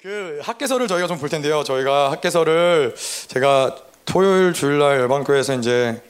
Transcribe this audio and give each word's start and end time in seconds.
그 0.00 0.38
학계서를 0.44 0.86
저희가 0.86 1.08
좀 1.08 1.18
볼 1.18 1.28
텐데요. 1.28 1.64
저희가 1.64 2.12
학계서를 2.12 2.94
제가 3.26 3.76
토요일 4.04 4.52
주일날 4.52 5.00
열방교회에서 5.00 5.54
이제 5.56 6.00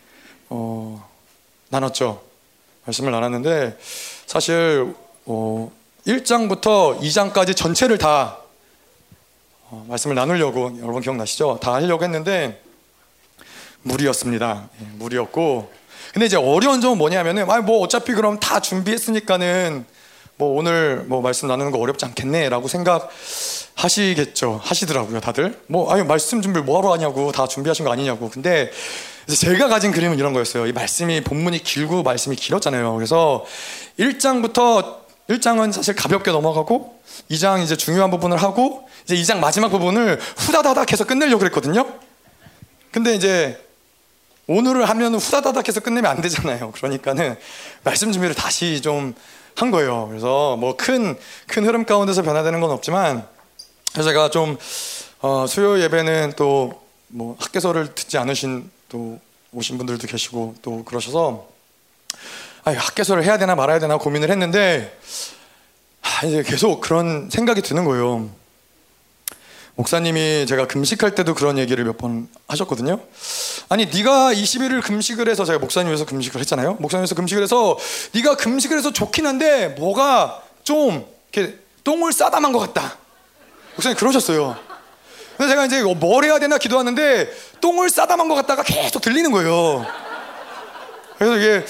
어, 0.51 1.09
나눴죠. 1.71 2.23
말씀을 2.85 3.13
나눴는데 3.13 3.79
사실 4.27 4.95
어, 5.25 5.73
1장부터 6.07 7.01
2장까지 7.01 7.57
전체를 7.57 7.97
다 7.97 8.37
어, 9.71 9.87
말씀을 9.89 10.15
나누려고 10.15 10.77
여러분 10.83 11.01
기억나시죠? 11.01 11.59
다 11.63 11.73
하려고 11.75 12.05
했는데 12.05 12.63
무리였습니다. 13.83 14.69
예, 14.83 14.85
무리였고 14.97 15.73
근데 16.13 16.27
이제 16.27 16.37
어려운 16.37 16.83
점은 16.83 16.99
뭐냐면은 16.99 17.51
아니 17.51 17.65
뭐 17.65 17.81
어차피 17.81 18.13
그럼 18.13 18.39
다 18.39 18.61
준비했으니까는 18.61 19.87
뭐 20.39 20.57
오늘 20.57 21.05
뭐 21.09 21.21
말씀 21.21 21.49
나누는 21.49 21.73
거 21.73 21.79
어렵지 21.79 22.05
않겠네라고 22.05 22.69
생각하시겠죠. 22.69 24.61
하시더라고요, 24.63 25.19
다들. 25.19 25.61
뭐 25.67 25.93
아니 25.93 26.05
말씀 26.05 26.41
준비 26.41 26.61
뭐 26.61 26.79
하러 26.79 26.93
하냐고 26.93 27.33
다 27.33 27.49
준비하신 27.49 27.85
거 27.85 27.91
아니냐고. 27.91 28.31
근데 28.31 28.71
제가 29.27 29.67
가진 29.67 29.91
그림은 29.91 30.17
이런 30.17 30.33
거였어요. 30.33 30.69
이 30.69 30.73
말씀이 30.73 31.23
본문이 31.23 31.65
길고 31.65 32.05
말씀이 32.05 32.37
길었잖아요. 32.37 32.95
그래서 32.95 33.45
1장부터 33.99 34.99
1장은 35.29 35.73
사실 35.73 35.97
가볍게 35.97 36.31
넘어가고 36.31 37.01
2장 37.33 37.65
이제 37.65 37.77
중요한 37.77 38.13
부분을 38.13 38.37
하고 38.37 38.89
이제 39.05 39.17
2장 39.17 39.41
마지막 39.41 39.71
부분을 39.71 40.21
후다다닥 40.37 40.93
해서 40.93 41.05
끝내려고 41.05 41.41
그랬거든요. 41.41 41.85
근데 42.93 43.17
이제 43.17 43.61
오늘을 44.47 44.89
하면 44.89 45.17
후다다닥 45.17 45.67
해서 45.67 45.81
끝내면 45.81 46.13
안 46.13 46.21
되잖아요. 46.21 46.71
그러니까는 46.71 47.37
말씀 47.83 48.13
준비를 48.13 48.37
다시 48.37 48.81
좀 48.81 49.15
한 49.61 49.71
거예요. 49.71 50.07
그래서 50.09 50.57
뭐 50.57 50.77
큰 50.77 51.17
큰 51.47 51.65
흐름 51.67 51.85
가운데서 51.85 52.23
변화되는 52.23 52.61
건 52.61 52.71
없지만 52.71 53.27
제가 53.95 54.31
좀 54.31 54.57
어, 55.21 55.47
수요 55.47 55.81
예배는 55.81 56.35
또 56.37 56.89
뭐 57.11 57.37
학계서를 57.41 57.95
듣지 57.95 58.19
않으신 58.19 58.71
또 58.91 59.19
오신 59.53 59.79
분들도 59.79 60.07
계시고 60.07 60.57
또 60.61 60.85
그러셔서 60.85 61.49
아 62.65 62.71
학계서를 62.73 63.25
해야 63.25 63.39
되나 63.39 63.55
말아야 63.55 63.79
되나 63.79 63.97
고민을 63.97 64.31
했는데 64.31 64.95
아, 66.03 66.27
이제 66.27 66.43
계속 66.43 66.81
그런 66.81 67.31
생각이 67.31 67.63
드는 67.63 67.85
거예요. 67.87 68.29
목사님이 69.79 70.45
제가 70.47 70.67
금식할 70.67 71.15
때도 71.15 71.35
그런 71.35 71.57
얘기를 71.57 71.85
몇 71.85 71.99
번 71.99 72.29
하셨거든요. 72.49 72.99
아니 73.69 73.87
네가 73.87 74.33
20일을 74.35 74.83
금식을 74.83 75.29
해서 75.29 75.45
제가 75.45 75.61
목사님 75.61 75.87
위해서 75.89 76.05
금식을 76.05 76.41
했잖아요. 76.41 76.77
목사님 76.81 77.03
위해서 77.03 77.15
금식을 77.15 77.45
해서 77.45 77.79
네가 78.13 78.37
금식을 78.37 78.77
해서 78.77 78.93
좋긴 78.93 79.27
한데 79.27 79.69
뭐가 79.79 80.43
좀 80.65 81.07
이렇게 81.33 81.59
똥을 81.85 82.13
싸담한 82.13 82.51
것 82.53 82.59
같다. 82.59 82.99
목사님 83.77 83.97
그러셨어요. 83.97 84.57
그래서 85.37 85.53
제가 85.53 85.67
이제 85.67 85.81
뭘 85.83 86.25
해야 86.25 86.41
되나 86.41 86.59
기도하는데 86.59 87.31
똥을 87.61 87.89
싸담한 87.89 88.29
것 88.29 88.35
같다가 88.35 88.65
계속 88.65 89.01
들리는 89.01 89.31
거예요. 89.31 89.87
그래서 91.19 91.37
이게 91.37 91.65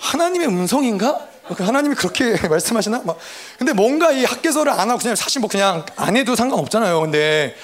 하나님의 0.00 0.48
음성인가? 0.48 1.28
하나님이 1.48 1.94
그렇게 1.94 2.36
말씀하시나? 2.48 3.02
막 3.04 3.18
근데 3.58 3.72
뭔가 3.72 4.10
이 4.12 4.24
학계서를 4.24 4.72
안 4.72 4.90
하고 4.90 4.98
그냥 4.98 5.16
사실 5.16 5.40
뭐 5.40 5.48
그냥 5.48 5.84
안 5.96 6.16
해도 6.16 6.36
상관없잖아요. 6.36 7.00
근데 7.00 7.56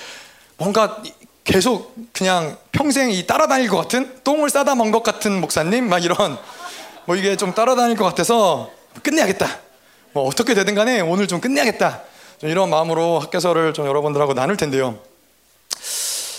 뭔가 0.56 1.02
계속 1.44 1.94
그냥 2.12 2.56
평생 2.72 3.10
이 3.10 3.26
따라다닐 3.26 3.68
것 3.68 3.76
같은 3.78 4.20
똥을 4.24 4.50
싸다 4.50 4.74
먹은 4.74 4.92
것 4.92 5.02
같은 5.02 5.40
목사님 5.40 5.88
막 5.88 6.04
이런 6.04 6.38
뭐 7.06 7.16
이게 7.16 7.36
좀 7.36 7.54
따라다닐 7.54 7.96
것 7.96 8.04
같아서 8.04 8.70
끝내야겠다. 9.02 9.46
뭐 10.12 10.26
어떻게 10.26 10.54
되든 10.54 10.74
간에 10.74 11.00
오늘 11.00 11.26
좀 11.26 11.40
끝내야겠다. 11.40 12.02
좀 12.38 12.50
이런 12.50 12.70
마음으로 12.70 13.18
학계서를 13.18 13.72
좀 13.74 13.86
여러분들하고 13.86 14.34
나눌 14.34 14.56
텐데요. 14.56 14.98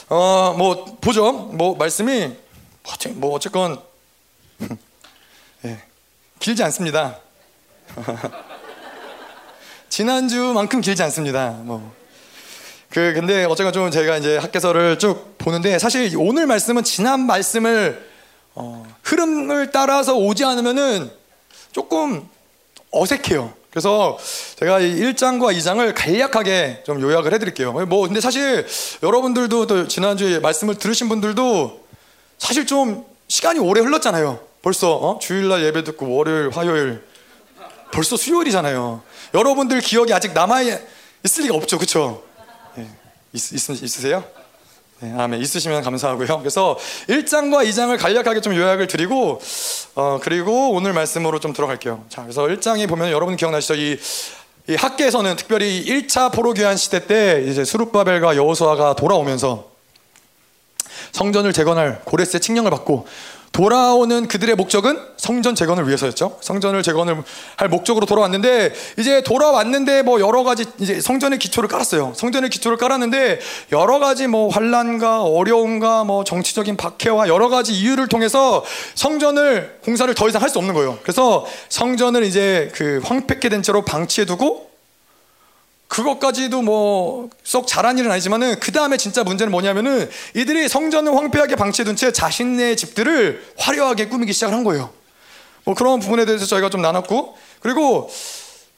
어 0.09 0.53
뭐 0.57 0.85
보죠. 1.01 1.31
뭐 1.31 1.75
말씀이 1.75 2.35
뭐 3.13 3.35
어쨌건 3.35 3.79
예, 5.65 5.81
길지 6.39 6.64
않습니다. 6.64 7.19
지난주만큼 9.89 10.82
길지 10.82 11.04
않습니다. 11.04 11.50
뭐. 11.64 11.94
그 12.89 13.14
근데 13.14 13.45
어쨌건 13.45 13.72
좀 13.73 13.92
제가 13.92 14.17
이제 14.17 14.38
학계서를 14.38 14.98
쭉 14.98 15.38
보는데 15.38 15.77
사실 15.77 16.11
오늘 16.17 16.48
말씀은 16.48 16.83
지난 16.83 17.20
말씀을 17.22 18.08
어, 18.55 18.86
흐름을 19.04 19.72
따라서 19.72 20.16
오지 20.16 20.44
않으면은 20.44 21.11
조금 21.72 22.27
어색해요. 22.92 23.54
그래서 23.70 24.17
제가 24.56 24.80
이 24.80 24.95
1장과 24.95 25.56
2장을 25.56 25.94
간략하게 25.95 26.83
좀 26.86 27.00
요약을 27.02 27.33
해드릴게요. 27.33 27.73
뭐 27.86 28.08
근데 28.08 28.20
사실 28.20 28.66
여러분들도 29.04 29.67
또 29.67 29.88
지난주에 29.88 30.39
말씀을 30.39 30.76
들으신 30.76 31.08
분들도 31.08 31.86
사실 32.39 32.66
좀 32.66 33.06
시간이 33.27 33.60
오래 33.60 33.82
흘렀잖아요. 33.82 34.39
벌써 34.64 34.95
어? 34.95 35.20
주일날 35.20 35.64
예배 35.64 35.83
듣고 35.83 36.16
월요일, 36.16 36.50
화요일 36.50 37.04
벌써 37.92 38.17
수요일이잖아요. 38.17 39.02
여러분들 39.33 39.82
기억이 39.82 40.14
아직 40.14 40.33
남아 40.33 40.61
있을 40.61 41.44
리가 41.44 41.55
없죠, 41.55 41.77
그렇죠? 41.77 42.23
네. 42.76 42.88
있, 43.33 43.54
있, 43.54 43.70
있으세요? 43.83 44.23
네, 45.02 45.14
아멘. 45.17 45.42
있으시면 45.42 45.82
감사하고요. 45.82 46.39
그래서 46.39 46.77
1장과 47.08 47.66
2장을 47.66 47.98
간략하게 47.98 48.42
좀 48.42 48.54
요약을 48.54 48.88
드리고, 48.88 49.39
어, 49.95 50.20
그리고 50.22 50.72
오늘 50.72 50.92
말씀으로 50.94 51.39
좀 51.39 51.54
들어갈게요. 51.54 52.05
자, 52.10 52.23
그래서 52.23 52.44
1장에 52.44 52.88
보면 52.88 53.11
여러분 53.11 53.38
기억나시죠? 53.38 53.76
이, 53.76 53.98
이 54.67 54.76
학계에서는 54.76 55.38
특별히 55.38 55.86
1차 55.86 56.33
포로교환 56.33 56.76
시대 56.76 57.08
때 57.08 57.45
이제 57.48 57.64
수룹바벨과 57.64 58.36
여호수아가 58.36 58.95
돌아오면서 58.95 59.70
성전을 61.14 61.54
재건할 61.54 62.02
고레스의 62.04 62.42
칙령을 62.42 62.70
받고 62.70 63.08
돌아오는 63.52 64.27
그들의 64.27 64.55
목적은 64.55 64.99
성전 65.17 65.55
재건을 65.55 65.87
위해서였죠. 65.87 66.37
성전을 66.42 66.83
재건을 66.83 67.23
할 67.58 67.67
목적으로 67.67 68.05
돌아왔는데 68.05 68.73
이제 68.98 69.21
돌아왔는데 69.21 70.04
뭐 70.04 70.20
여러 70.20 70.43
가지 70.43 70.65
이제 70.80 71.02
성전의 71.02 71.39
기초를 71.39 71.67
깔았어요. 71.67 72.14
성전의 72.15 72.49
기초를 72.52 72.77
깔았는데 72.77 73.39
여러 73.71 73.99
가지 73.99 74.27
뭐 74.27 74.49
환란과 74.49 75.23
어려움과 75.23 76.04
뭐 76.04 76.23
정치적인 76.23 76.77
박해와 76.77 77.27
여러 77.27 77.49
가지 77.49 77.73
이유를 77.73 78.08
통해서 78.08 78.64
성전을 78.95 79.80
공사를 79.83 80.14
더 80.14 80.27
이상 80.27 80.42
할 80.42 80.49
수 80.49 80.58
없는 80.58 80.73
거예요. 80.73 80.98
그래서 81.04 81.45
성전을 81.70 82.23
이제 82.23 82.71
그 82.73 83.02
황폐케 83.04 83.49
된 83.49 83.61
채로 83.61 83.83
방치해 83.83 84.26
두고 84.26 84.68
그것까지도 85.89 86.61
뭐 86.61 87.30
썩 87.50 87.66
잘한 87.66 87.98
일은 87.98 88.11
아니지만은 88.11 88.60
그 88.60 88.72
다음에 88.72 88.95
진짜 88.95 89.23
문제는 89.23 89.50
뭐냐면은 89.50 90.08
이들이 90.36 90.70
성전을 90.70 91.16
황폐하게 91.16 91.55
방치해둔 91.55 91.95
채 91.95 92.11
자신네 92.11 92.76
집들을 92.76 93.44
화려하게 93.58 94.08
꾸미기 94.08 94.33
시작을 94.33 94.54
한 94.54 94.64
거예요. 94.64 94.92
뭐 95.64 95.73
그런 95.73 96.00
부분에 96.00 96.26
대해서 96.26 96.45
저희가 96.45 96.70
좀 96.70 96.83
나눴고 96.83 97.36
그리고 97.60 98.08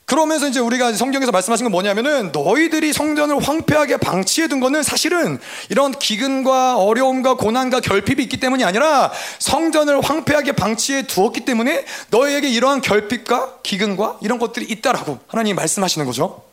그러면서 0.05 0.47
이제 0.47 0.61
우리가 0.61 0.93
성경에서 0.93 1.33
말씀하신 1.33 1.65
건 1.65 1.71
뭐냐면은 1.73 2.31
너희들이 2.31 2.93
성전을 2.93 3.45
황폐하게 3.45 3.97
방치해 3.97 4.47
둔 4.47 4.61
거는 4.61 4.83
사실은 4.83 5.37
이런 5.67 5.91
기근과 5.91 6.77
어려움과 6.77 7.35
고난과 7.35 7.81
결핍이 7.81 8.23
있기 8.23 8.37
때문이 8.37 8.63
아니라 8.63 9.11
성전을 9.39 9.99
황폐하게 9.99 10.53
방치해 10.53 11.03
두었기 11.03 11.41
때문에 11.41 11.83
너희에게 12.09 12.47
이러한 12.49 12.79
결핍과 12.79 13.59
기근과 13.63 14.19
이런 14.21 14.39
것들이 14.39 14.65
있다라고 14.65 15.19
하나님이 15.27 15.55
말씀하시는 15.55 16.05
거죠. 16.05 16.43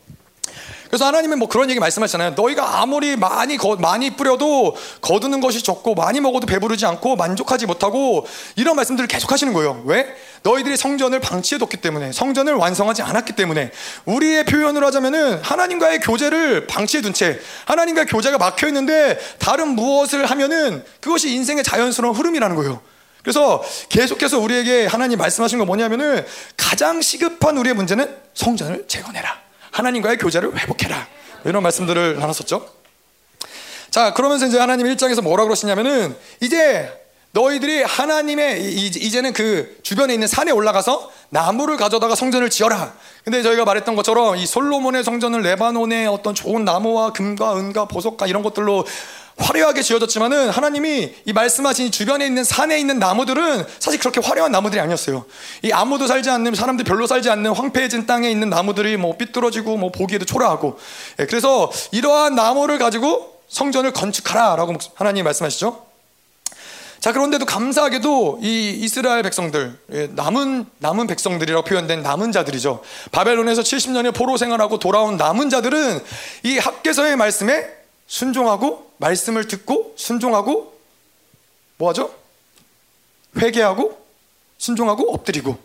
그래서 0.89 1.05
하나님은 1.05 1.37
뭐 1.37 1.47
그런 1.47 1.69
얘기 1.69 1.79
말씀하시잖아요. 1.79 2.31
너희가 2.31 2.81
아무리 2.81 3.15
많이 3.15 3.57
거, 3.57 3.75
많이 3.75 4.15
뿌려도 4.15 4.75
거두는 5.01 5.39
것이 5.39 5.63
적고 5.63 5.93
많이 5.93 6.19
먹어도 6.19 6.47
배부르지 6.47 6.85
않고 6.87 7.15
만족하지 7.15 7.67
못하고 7.67 8.25
이런 8.55 8.75
말씀들을 8.75 9.07
계속 9.07 9.31
하시는 9.31 9.53
거예요. 9.53 9.83
왜? 9.85 10.07
너희들이 10.41 10.77
성전을 10.77 11.19
방치해뒀기 11.19 11.77
때문에 11.77 12.11
성전을 12.11 12.55
완성하지 12.55 13.03
않았기 13.03 13.33
때문에 13.33 13.71
우리의 14.05 14.45
표현을 14.45 14.83
하자면은 14.83 15.41
하나님과의 15.43 15.99
교제를 15.99 16.65
방치해둔 16.65 17.13
채 17.13 17.39
하나님과의 17.65 18.07
교제가 18.07 18.39
막혀 18.39 18.67
있는데 18.67 19.19
다른 19.37 19.69
무엇을 19.69 20.25
하면은 20.25 20.83
그것이 21.01 21.29
인생의 21.35 21.63
자연스러운 21.63 22.15
흐름이라는 22.15 22.55
거예요. 22.55 22.81
그래서 23.21 23.61
계속해서 23.89 24.39
우리에게 24.39 24.87
하나님 24.87 25.19
말씀하신 25.19 25.59
건 25.59 25.67
뭐냐면은 25.67 26.25
가장 26.57 26.99
시급한 27.01 27.57
우리의 27.57 27.75
문제는 27.75 28.15
성전을 28.33 28.87
재건해라. 28.87 29.48
하나님과의 29.71 30.17
교제를 30.17 30.57
회복해라. 30.57 31.07
이런 31.45 31.63
말씀들을 31.63 32.17
나눴었죠. 32.19 32.69
자, 33.89 34.13
그러면서 34.13 34.45
이제 34.45 34.59
하나님 34.59 34.87
1장에서 34.87 35.21
뭐라 35.21 35.43
그러시냐면은 35.45 36.15
이제 36.41 36.91
너희들이 37.31 37.83
하나님의 37.83 38.73
이제는 38.73 39.33
그 39.33 39.77
주변에 39.83 40.13
있는 40.13 40.27
산에 40.27 40.51
올라가서 40.51 41.11
나무를 41.29 41.77
가져다가 41.77 42.15
성전을 42.15 42.49
지어라. 42.49 42.93
근데 43.23 43.43
저희가 43.43 43.65
말했던 43.65 43.95
것처럼 43.95 44.35
이 44.37 44.45
솔로몬의 44.45 45.03
성전을 45.03 45.41
레바논의 45.41 46.07
어떤 46.07 46.33
좋은 46.33 46.65
나무와 46.65 47.13
금과 47.13 47.55
은과 47.57 47.85
보석과 47.85 48.25
이런 48.25 48.41
것들로 48.41 48.85
화려하게 49.39 49.81
지어졌지만은 49.81 50.49
하나님이 50.49 51.13
이 51.25 51.33
말씀하신 51.33 51.87
이 51.87 51.91
주변에 51.91 52.25
있는 52.25 52.43
산에 52.43 52.79
있는 52.79 52.99
나무들은 52.99 53.65
사실 53.79 53.99
그렇게 53.99 54.21
화려한 54.21 54.51
나무들이 54.51 54.79
아니었어요. 54.81 55.25
이 55.63 55.71
아무도 55.71 56.07
살지 56.07 56.29
않는 56.29 56.55
사람들 56.55 56.85
별로 56.85 57.07
살지 57.07 57.29
않는 57.29 57.51
황폐해진 57.51 58.05
땅에 58.05 58.29
있는 58.29 58.49
나무들이 58.49 58.97
뭐 58.97 59.17
삐뚤어지고 59.17 59.77
뭐 59.77 59.91
보기에도 59.91 60.25
초라하고 60.25 60.77
예, 61.19 61.25
그래서 61.25 61.71
이러한 61.91 62.35
나무를 62.35 62.77
가지고 62.77 63.41
성전을 63.47 63.93
건축하라라고 63.93 64.75
하나님 64.95 65.25
말씀하시죠. 65.25 65.87
자 66.99 67.13
그런데도 67.13 67.45
감사하게도 67.45 68.39
이 68.41 68.77
이스라엘 68.81 69.23
백성들 69.23 69.79
예, 69.93 70.09
남은 70.11 70.65
남은 70.79 71.07
백성들이라고 71.07 71.63
표현된 71.63 72.03
남은 72.03 72.33
자들이죠. 72.33 72.81
바벨론에서 73.11 73.61
70년의 73.61 74.13
포로 74.13 74.35
생활하고 74.35 74.79
돌아온 74.79 75.15
남은 75.15 75.49
자들은 75.49 76.01
이 76.43 76.57
학계서의 76.57 77.15
말씀에 77.15 77.65
순종하고 78.05 78.88
말씀을 78.99 79.47
듣고 79.47 79.93
순종하고 79.97 80.77
뭐하죠? 81.77 82.13
회개하고 83.37 83.97
순종하고 84.57 85.13
엎드리고. 85.13 85.57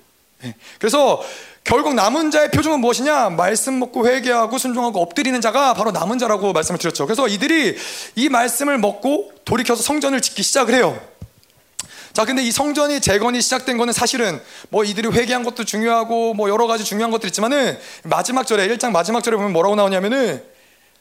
예. 0.44 0.54
그래서 0.78 1.22
결국 1.64 1.94
남은 1.94 2.30
자의 2.30 2.50
표정은 2.50 2.80
무엇이냐? 2.80 3.30
말씀 3.30 3.78
먹고 3.78 4.06
회개하고 4.06 4.58
순종하고 4.58 5.00
엎드리는 5.00 5.40
자가 5.40 5.74
바로 5.74 5.90
남은 5.90 6.18
자라고 6.18 6.52
말씀을 6.52 6.78
드렸죠. 6.78 7.06
그래서 7.06 7.26
이들이 7.26 7.76
이 8.16 8.28
말씀을 8.28 8.78
먹고 8.78 9.32
돌이켜서 9.44 9.82
성전을 9.82 10.20
짓기 10.20 10.42
시작을 10.42 10.74
해요. 10.74 11.00
자, 12.12 12.24
근데 12.24 12.44
이 12.44 12.52
성전이 12.52 13.00
재건이 13.00 13.40
시작된 13.40 13.76
거는 13.76 13.92
사실은 13.92 14.40
뭐 14.68 14.84
이들이 14.84 15.08
회개한 15.08 15.42
것도 15.42 15.64
중요하고 15.64 16.34
뭐 16.34 16.48
여러 16.48 16.68
가지 16.68 16.84
중요한 16.84 17.10
것들 17.10 17.26
있지만은 17.28 17.76
마지막 18.04 18.46
절에 18.46 18.68
1장 18.68 18.92
마지막 18.92 19.24
절에 19.24 19.36
보면 19.36 19.52
뭐라고 19.52 19.74
나오냐면은 19.74 20.44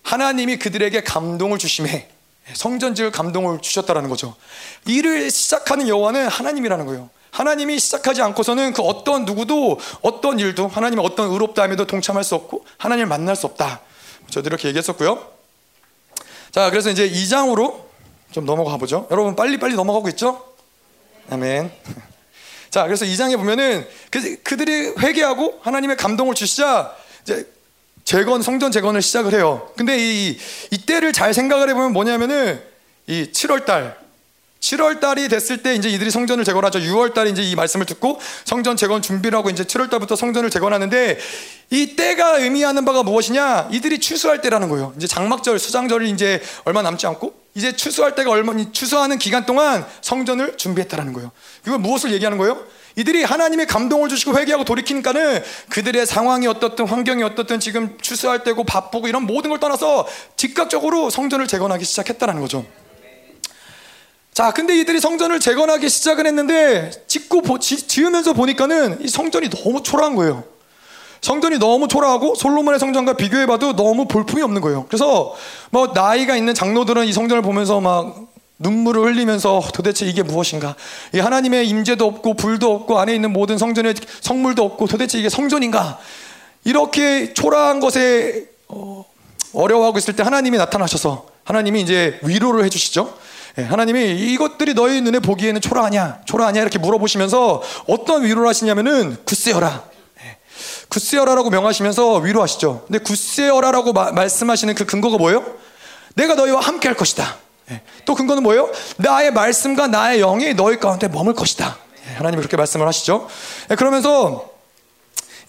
하나님이 0.02 0.58
그들에게 0.58 1.04
감동을 1.04 1.60
주심에 1.60 2.10
성전 2.54 2.94
지을 2.94 3.12
감동을 3.12 3.62
주셨다라는 3.62 4.10
거죠. 4.10 4.36
일을 4.86 5.32
시작하는 5.32 5.88
여호와는 5.88 6.28
하나님이라는 6.28 6.86
거예요. 6.86 7.10
하나님이 7.32 7.80
시작하지 7.80 8.22
않고서는 8.22 8.74
그 8.74 8.82
어떤 8.84 9.26
누구도 9.26 9.80
어떤 10.02 10.40
일도 10.40 10.68
하나님의 10.68 11.04
어떤 11.04 11.32
의롭다함에도 11.32 11.88
동참할 11.88 12.24
수 12.24 12.36
없고 12.36 12.66
하나님을 12.78 13.08
만날 13.08 13.36
수 13.36 13.48
없다. 13.48 13.82
저도 14.30 14.48
이렇게 14.48 14.68
얘기했었고요. 14.68 15.32
자, 16.52 16.70
그래서 16.70 16.92
이제 16.92 17.10
2장으로 17.10 17.82
좀 18.32 18.46
넘어가 18.46 18.78
보죠. 18.78 19.08
여러분 19.10 19.36
빨리 19.36 19.58
빨리 19.58 19.76
넘어가고 19.76 20.10
있죠? 20.10 20.54
아멘. 21.30 21.72
자, 22.70 22.84
그래서 22.84 23.06
2장에 23.06 23.38
보면은 23.38 23.88
그, 24.12 24.42
그들이 24.44 24.94
회개하고 25.00 25.60
하나님의 25.62 25.98
감동을 25.98 26.36
주시자 26.36 26.96
이제 27.24 27.52
재건 28.04 28.42
성전 28.42 28.72
재건을 28.72 29.02
시작을 29.02 29.34
해요. 29.34 29.70
근데 29.78 29.98
이 29.98 30.38
이때를 30.72 31.14
잘 31.14 31.34
생각을 31.34 31.70
해보면 31.70 31.94
뭐냐면은 31.94 32.62
이 33.08 33.30
7월 33.32 33.66
달 33.66 33.98
7월 34.64 35.02
달이 35.02 35.28
됐을 35.28 35.62
때 35.62 35.76
이제 35.76 35.90
이들이 35.90 36.10
성전을 36.10 36.46
재건하죠. 36.46 36.80
6월 36.80 37.14
달에 37.14 37.30
이제 37.30 37.44
이 37.44 37.54
말씀을 37.54 37.86
듣고 37.86 38.20
성전 38.46 38.78
재건 38.78 39.02
준비를 39.02 39.38
하고 39.38 39.50
이제 39.50 39.64
7월 39.64 39.90
달부터 39.90 40.16
성전을 40.16 40.50
재건하는데 40.50 41.20
이 41.72 41.96
때가 41.98 42.38
의미하는 42.38 42.86
바가 42.86 43.04
무엇이냐? 43.04 43.70
이들이 43.74 44.00
추수할 44.00 44.42
때라는 44.42 44.70
거예요. 44.70 44.94
이제 44.96 45.06
장막절, 45.06 45.60
수장절이 45.60 46.10
이제 46.12 46.42
얼마 46.64 46.82
남지 46.82 47.06
않고 47.08 47.34
이제 47.56 47.76
추수할 47.76 48.16
때가 48.16 48.32
얼마 48.32 48.54
추수하는 48.72 49.20
기간 49.20 49.46
동안 49.46 49.86
성전을 50.02 50.56
준비했다라는 50.56 51.12
거예요. 51.12 51.32
이걸 51.68 51.80
무엇을 51.80 52.14
얘기하는 52.14 52.38
거예요? 52.38 52.64
이들이 52.96 53.24
하나님의 53.24 53.66
감동을 53.66 54.10
주시고 54.10 54.38
회개하고 54.38 54.66
돌이키니까는 54.66 55.44
그들의 55.70 56.06
상황이 56.06 56.48
어떻든 56.48 56.88
환경이 56.88 57.24
어떻든 57.24 57.60
지금 57.60 57.98
추수할 58.02 58.44
때고 58.44 58.64
바쁘고 58.64 59.08
이런 59.08 59.24
모든 59.24 59.50
걸 59.50 59.60
떠나서 59.60 60.08
즉각적으로 60.36 61.10
성전을 61.10 61.48
재건하기 61.48 61.84
시작했다는 61.84 62.40
거죠. 62.40 62.66
자, 64.34 64.52
근데 64.52 64.76
이들이 64.80 65.00
성전을 65.00 65.40
재건하기 65.40 65.88
시작을 65.90 66.26
했는데 66.26 66.92
짓고 67.08 67.60
지으면서 67.60 68.34
보니까는 68.34 69.00
이 69.02 69.08
성전이 69.08 69.50
너무 69.50 69.84
초라한 69.84 70.16
거예요. 70.16 70.44
성전이 71.22 71.58
너무 71.58 71.88
초라하고 71.88 72.36
솔로몬의 72.36 72.80
성전과 72.80 73.14
비교해봐도 73.14 73.76
너무 73.76 74.08
볼품이 74.08 74.42
없는 74.42 74.62
거예요. 74.62 74.86
그래서 74.88 75.34
뭐 75.70 75.92
나이가 75.94 76.36
있는 76.36 76.54
장로들은 76.54 77.06
이 77.06 77.14
성전을 77.14 77.42
보면서 77.42 77.80
막 77.80 78.33
눈물을 78.60 79.04
흘리면서 79.04 79.62
도대체 79.74 80.06
이게 80.06 80.24
무엇인가? 80.24 80.76
이 81.14 81.20
하나님의 81.20 81.68
임재도 81.68 82.06
없고 82.06 82.36
불도 82.36 82.74
없고 82.74 83.00
안에 83.00 83.14
있는 83.14 83.34
모든 83.34 83.58
성전의 83.58 83.96
성물도 84.22 84.64
없고 84.64 84.88
도대체 84.88 85.20
이게 85.20 85.30
성전인가? 85.30 86.00
이렇게 86.64 87.34
초라한 87.34 87.80
것에 87.80 88.46
어, 88.70 89.06
어려워하고 89.54 89.98
있을 89.98 90.16
때 90.16 90.24
하나님이 90.24 90.58
나타나셔서 90.58 91.28
하나님이 91.44 91.82
이제 91.82 92.20
위로를 92.24 92.64
해주시죠. 92.66 93.18
예, 93.60 93.64
하나님이 93.64 94.34
이것들이 94.34 94.74
너희 94.74 95.02
눈에 95.02 95.20
보기에는 95.20 95.62
초라하냐, 95.62 96.22
초라하냐 96.26 96.62
이렇게 96.62 96.80
물어보시면서 96.80 97.62
어떤 97.88 98.24
위로를 98.24 98.48
하시냐면은 98.48 99.18
굳세어라. 99.26 99.84
예, 100.24 100.38
굳세어라라고 100.90 101.50
명하시면서 101.50 102.18
위로하시죠. 102.18 102.86
근데 102.88 103.00
굳세어라라고 103.00 103.94
말씀하시는 103.94 104.74
그 104.74 104.86
근거가 104.86 105.18
뭐예요? 105.18 105.46
내가 106.16 106.36
너희와 106.36 106.62
함께 106.62 106.88
할 106.88 106.96
것이다. 106.96 107.43
예, 107.72 107.82
또 108.06 108.16
근거는 108.16 108.44
뭐예요? 108.44 108.70
나의 108.98 109.32
말씀과 109.32 109.88
나의 109.88 110.20
영이 110.20 110.54
너희 110.54 110.80
가운데 110.80 111.08
머물 111.08 111.34
것이다. 111.34 111.78
하나님이 112.16 112.42
그렇게 112.42 112.58
말씀을 112.58 112.88
하시죠. 112.88 113.28
그러면서 113.78 114.54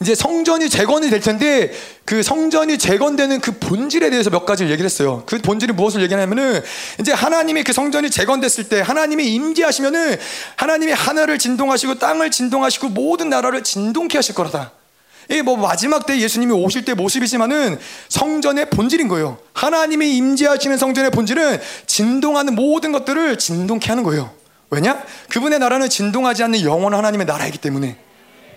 이제 0.01 0.15
성전이 0.15 0.69
재건이 0.69 1.09
될 1.09 1.21
텐데 1.21 1.73
그 2.05 2.23
성전이 2.23 2.79
재건되는 2.79 3.41
그 3.41 3.59
본질에 3.59 4.11
대해서 4.11 4.29
몇 4.29 4.45
가지를 4.45 4.71
얘기를 4.71 4.85
했어요. 4.85 5.23
그 5.25 5.39
본질이 5.39 5.73
무엇을 5.73 6.03
얘기하냐면은 6.03 6.63
이제 7.01 7.13
하나님이 7.13 7.63
그 7.63 7.73
성전이 7.73 8.11
재건됐을 8.11 8.69
때 8.69 8.81
하나님이 8.81 9.33
임재하시면은 9.35 10.17
하나님이 10.57 10.93
하늘을 10.93 11.39
진동하시고 11.39 11.99
땅을 11.99 12.31
진동하시고 12.31 12.89
모든 12.91 13.31
나라를 13.31 13.63
진동케 13.63 14.19
하실 14.19 14.35
거라다. 14.35 14.73
이뭐 15.31 15.57
마지막 15.57 16.07
때 16.07 16.19
예수님이 16.19 16.53
오실 16.53 16.85
때 16.85 16.95
모습이지만은 16.95 17.79
성전의 18.09 18.71
본질인 18.71 19.09
거예요. 19.09 19.39
하나님이 19.53 20.17
임재하시는 20.17 20.77
성전의 20.77 21.11
본질은 21.11 21.61
진동하는 21.87 22.55
모든 22.55 22.93
것들을 22.93 23.39
진동케 23.39 23.89
하는 23.89 24.03
거예요. 24.03 24.31
왜냐? 24.71 25.03
그분의 25.29 25.59
나라는 25.59 25.89
진동하지 25.89 26.43
않는 26.45 26.63
영원한 26.63 26.99
하나님의 26.99 27.27
나라이기 27.27 27.59
때문에. 27.59 27.97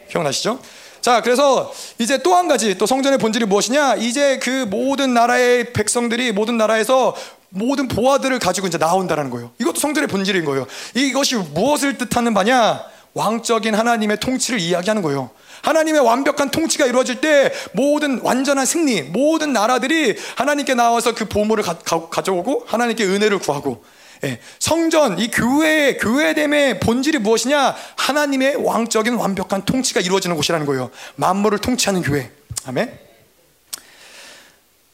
기억나시죠? 0.10 0.60
자, 1.02 1.22
그래서 1.22 1.72
이제 2.00 2.18
또 2.18 2.36
한 2.36 2.48
가지 2.48 2.78
또 2.78 2.86
성전의 2.86 3.20
본질이 3.20 3.46
무엇이냐? 3.46 3.96
이제 3.96 4.40
그 4.40 4.66
모든 4.70 5.14
나라의 5.14 5.74
백성들이 5.74 6.32
모든 6.32 6.58
나라에서 6.58 7.16
모든 7.50 7.88
보화들을 7.88 8.38
가지고 8.40 8.68
이제 8.68 8.78
나온다라는 8.78 9.32
거예요. 9.32 9.52
이것도 9.60 9.80
성전의 9.80 10.08
본질인 10.08 10.44
거예요. 10.44 10.66
이것이 10.96 11.36
무엇을 11.36 11.98
뜻하는 11.98 12.34
바냐? 12.34 12.84
왕적인 13.14 13.74
하나님의 13.74 14.20
통치를 14.20 14.60
이야기하는 14.60 15.02
거예요. 15.02 15.30
하나님의 15.62 16.02
완벽한 16.02 16.50
통치가 16.50 16.86
이루어질 16.86 17.22
때 17.22 17.52
모든 17.74 18.20
완전한 18.22 18.66
승리, 18.66 19.02
모든 19.02 19.54
나라들이 19.54 20.16
하나님께 20.36 20.74
나와서 20.74 21.14
그 21.14 21.26
보물을 21.26 21.64
가, 21.64 21.78
가 21.78 22.22
져오고 22.22 22.64
하나님께 22.68 23.04
은혜를 23.06 23.40
구하고 23.40 23.84
예, 24.24 24.40
성전, 24.60 25.20
이 25.20 25.30
교회의 25.30 25.98
교회됨의 26.00 26.80
본질이 26.80 27.20
무엇이냐? 27.20 27.76
하나님의 27.96 28.56
왕적인 28.56 29.14
완벽한 29.16 29.64
통치가 29.64 30.02
이루어지는 30.02 30.36
곳이라는 30.36 30.66
거예요. 30.66 30.90
만물을 31.16 31.60
통치하는 31.60 32.02
교회. 32.02 32.32
아멘. 32.66 33.08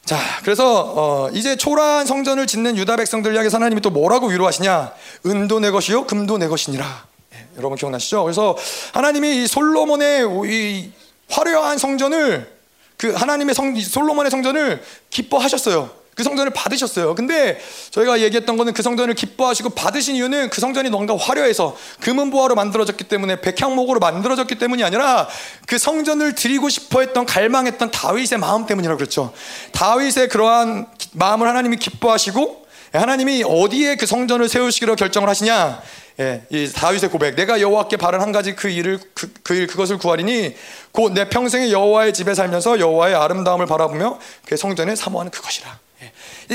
자, 0.04 0.18
그래서 0.42 0.92
어, 0.94 1.30
이제 1.32 1.56
초라한 1.56 2.04
성전을 2.04 2.46
짓는 2.46 2.76
유다 2.76 2.96
백성들 2.96 3.34
향해서 3.36 3.56
하나님이 3.56 3.80
또 3.80 3.88
뭐라고 3.88 4.26
위로하시냐? 4.26 4.92
은도 5.24 5.60
내 5.60 5.70
것이요, 5.70 6.06
금도 6.06 6.36
내 6.36 6.46
것이니라. 6.46 7.06
예, 7.54 7.58
여러분 7.58 7.76
기억나시죠? 7.78 8.24
그래서 8.24 8.56
하나님이 8.92 9.44
이 9.44 9.46
솔로몬의 9.46 10.28
이 10.46 10.90
화려한 11.28 11.78
성전을 11.78 12.52
그 12.96 13.12
하나님의 13.12 13.54
성 13.54 13.74
솔로몬의 13.78 14.30
성전을 14.30 14.82
기뻐하셨어요. 15.10 16.04
그 16.14 16.22
성전을 16.22 16.52
받으셨어요. 16.52 17.16
근데 17.16 17.60
저희가 17.90 18.20
얘기했던 18.20 18.56
거는 18.56 18.72
그 18.72 18.82
성전을 18.82 19.14
기뻐하시고 19.14 19.70
받으신 19.70 20.14
이유는 20.14 20.48
그 20.48 20.60
성전이 20.60 20.88
뭔가 20.90 21.16
화려해서 21.16 21.76
금은보화로 22.00 22.54
만들어졌기 22.54 23.04
때문에 23.04 23.40
백향목으로 23.40 23.98
만들어졌기 23.98 24.54
때문이 24.54 24.84
아니라 24.84 25.28
그 25.66 25.76
성전을 25.76 26.36
드리고 26.36 26.68
싶어 26.68 27.00
했던 27.00 27.26
갈망했던 27.26 27.90
다윗의 27.90 28.38
마음 28.38 28.66
때문이라고 28.66 28.96
그랬죠. 28.96 29.32
다윗의 29.72 30.28
그러한 30.28 30.86
마음을 31.14 31.48
하나님이 31.48 31.78
기뻐하시고 31.78 32.64
하나님이 32.92 33.42
어디에 33.44 33.96
그 33.96 34.06
성전을 34.06 34.48
세우시기로 34.48 34.94
결정을 34.94 35.28
하시냐? 35.28 35.82
예, 36.20 36.42
이 36.48 36.70
다윗의 36.70 37.10
고백. 37.10 37.34
내가 37.34 37.60
여호와께 37.60 37.96
바른 37.96 38.20
한 38.20 38.30
가지 38.30 38.54
그 38.54 38.68
일을 38.68 39.00
그, 39.14 39.32
그 39.42 39.54
일, 39.54 39.66
그것을 39.66 39.98
구하리니 39.98 40.54
곧 40.92 41.12
내 41.12 41.28
평생에 41.28 41.72
여호와의 41.72 42.14
집에 42.14 42.34
살면서 42.34 42.78
여호와의 42.78 43.16
아름다움을 43.16 43.66
바라보며 43.66 44.20
그 44.46 44.56
성전에 44.56 44.94
사모하는 44.94 45.32
그것이라. 45.32 45.78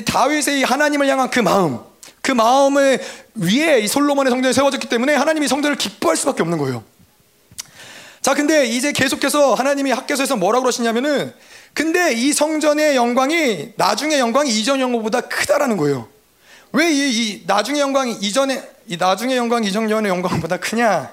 다윗의 0.06 0.63
하나님을 0.63 1.08
향한 1.08 1.30
그 1.30 1.39
마음, 1.39 1.80
그 2.22 2.32
마음을 2.32 3.01
위에 3.36 3.80
이 3.80 3.88
솔로몬의 3.88 4.32
성전이 4.32 4.54
세워졌기 4.54 4.88
때문에 4.88 5.16
하나님이 5.16 5.48
성전을 5.48 5.78
기뻐할 5.78 6.16
수밖에 6.16 6.42
없는 6.42 6.58
거예요. 6.58 6.84
자, 8.22 8.34
근데 8.34 8.66
이제 8.66 8.92
계속해서 8.92 9.56
하나님이 9.56 9.92
학교에서 9.92 10.36
뭐라고 10.36 10.63
그러시냐면은 10.63 11.34
근데 11.74 12.13
이 12.13 12.32
성전의 12.34 12.96
영광이 12.96 13.74
나중에 13.75 14.20
영광이 14.20 14.50
이전 14.51 14.80
영광보다 14.80 15.22
크다라는 15.22 15.78
거예요. 15.78 16.08
왜이이 16.72 17.44
나중의 17.48 17.82
영광이 17.82 18.18
이전에 18.22 18.62
이 18.89 18.98
나중의 18.98 19.38
영광 19.38 19.63
이전년의 19.63 20.10
영광보다 20.10 20.58
크냐? 20.58 21.12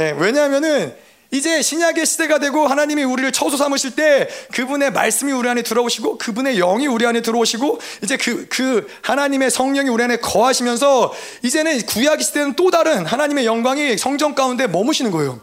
예, 0.00 0.14
왜냐하면은 0.18 0.92
이제 1.30 1.62
신약의 1.62 2.04
시대가 2.04 2.40
되고 2.40 2.66
하나님이 2.66 3.04
우리를 3.04 3.30
처소 3.30 3.56
삼으실 3.56 3.94
때 3.94 4.28
그분의 4.52 4.90
말씀이 4.90 5.30
우리 5.30 5.48
안에 5.48 5.62
들어오시고 5.62 6.18
그분의 6.18 6.56
영이 6.56 6.88
우리 6.88 7.06
안에 7.06 7.22
들어오시고 7.22 7.78
이제 8.02 8.16
그, 8.16 8.48
그 8.48 8.88
하나님의 9.02 9.52
성령이 9.52 9.88
우리 9.88 10.02
안에 10.02 10.16
거하시면서 10.16 11.12
이제는 11.44 11.86
구약 11.86 12.20
시대는 12.20 12.54
또 12.54 12.72
다른 12.72 13.06
하나님의 13.06 13.46
영광이 13.46 13.98
성전 13.98 14.34
가운데 14.34 14.66
머무시는 14.66 15.12
거예요. 15.12 15.40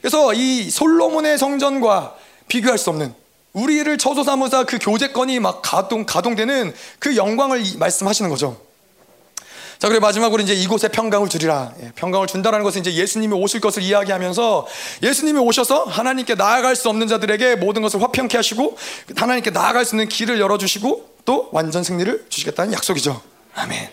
그래서 0.00 0.32
이 0.32 0.70
솔로몬의 0.70 1.36
성전과 1.36 2.14
비교할 2.48 2.78
수 2.78 2.88
없는 2.88 3.12
우리를 3.52 3.98
처소 3.98 4.24
삼으사 4.24 4.64
그 4.64 4.78
교제권이 4.80 5.40
막 5.40 5.60
가동, 5.62 6.06
가동되는 6.06 6.72
그 6.98 7.16
영광을 7.16 7.62
말씀하시는 7.78 8.30
거죠. 8.30 8.67
자, 9.78 9.86
그리고 9.88 10.00
마지막으로 10.00 10.42
이제 10.42 10.54
이곳에 10.54 10.88
평강을 10.88 11.28
주리라. 11.28 11.72
예, 11.82 11.92
평강을 11.94 12.26
준다라는 12.26 12.64
것은 12.64 12.80
이제 12.80 12.92
예수님이 12.94 13.34
오실 13.34 13.60
것을 13.60 13.82
이야기하면서 13.84 14.66
예수님이 15.04 15.38
오셔서 15.38 15.84
하나님께 15.84 16.34
나아갈 16.34 16.74
수 16.74 16.88
없는 16.88 17.06
자들에게 17.06 17.56
모든 17.56 17.82
것을 17.82 18.02
화평케 18.02 18.36
하시고 18.36 18.76
하나님께 19.14 19.50
나아갈 19.50 19.84
수 19.84 19.94
있는 19.94 20.08
길을 20.08 20.40
열어주시고 20.40 21.14
또 21.24 21.48
완전 21.52 21.84
승리를 21.84 22.26
주시겠다는 22.28 22.72
약속이죠. 22.72 23.22
아멘. 23.54 23.88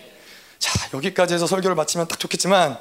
자, 0.58 0.72
여기까지 0.94 1.34
해서 1.34 1.46
설교를 1.46 1.76
마치면 1.76 2.08
딱 2.08 2.18
좋겠지만 2.18 2.78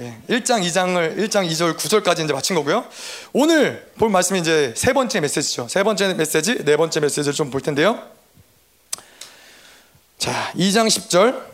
예, 0.00 0.16
1장 0.28 0.62
2장을 0.64 1.16
1장 1.18 1.48
2절 1.50 1.76
9절까지 1.76 2.22
이제 2.24 2.32
마친 2.32 2.54
거고요. 2.54 2.84
오늘 3.32 3.90
볼 3.98 4.10
말씀이 4.10 4.38
이제 4.38 4.72
세 4.76 4.92
번째 4.92 5.20
메시지죠. 5.20 5.66
세 5.68 5.82
번째 5.82 6.14
메시지, 6.14 6.64
네 6.64 6.76
번째 6.76 7.00
메시지를 7.00 7.32
좀 7.32 7.50
볼 7.50 7.60
텐데요. 7.60 8.00
자, 10.18 10.52
2장 10.56 10.86
10절 10.86 11.53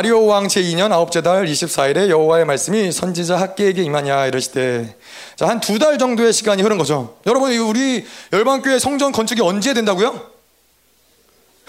다리오 0.00 0.24
왕 0.24 0.46
제2년 0.46 0.92
아홉째 0.92 1.20
달 1.20 1.44
24일에 1.44 2.08
여호와의 2.08 2.46
말씀이 2.46 2.90
선지자 2.90 3.38
학계에게 3.38 3.82
임하냐 3.82 4.28
이러시되 4.28 4.96
자, 5.36 5.46
한두 5.46 5.78
달 5.78 5.98
정도의 5.98 6.32
시간이 6.32 6.62
흐른 6.62 6.78
거죠. 6.78 7.18
여러분, 7.26 7.52
우리 7.52 8.06
열방교회 8.32 8.78
성전 8.78 9.12
건축이 9.12 9.42
언제 9.42 9.74
된다고요? 9.74 10.30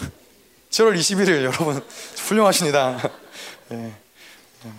7월 0.70 0.96
21일 0.96 1.42
여러분 1.44 1.84
훌륭하십니다. 2.26 3.02
예. 3.72 3.92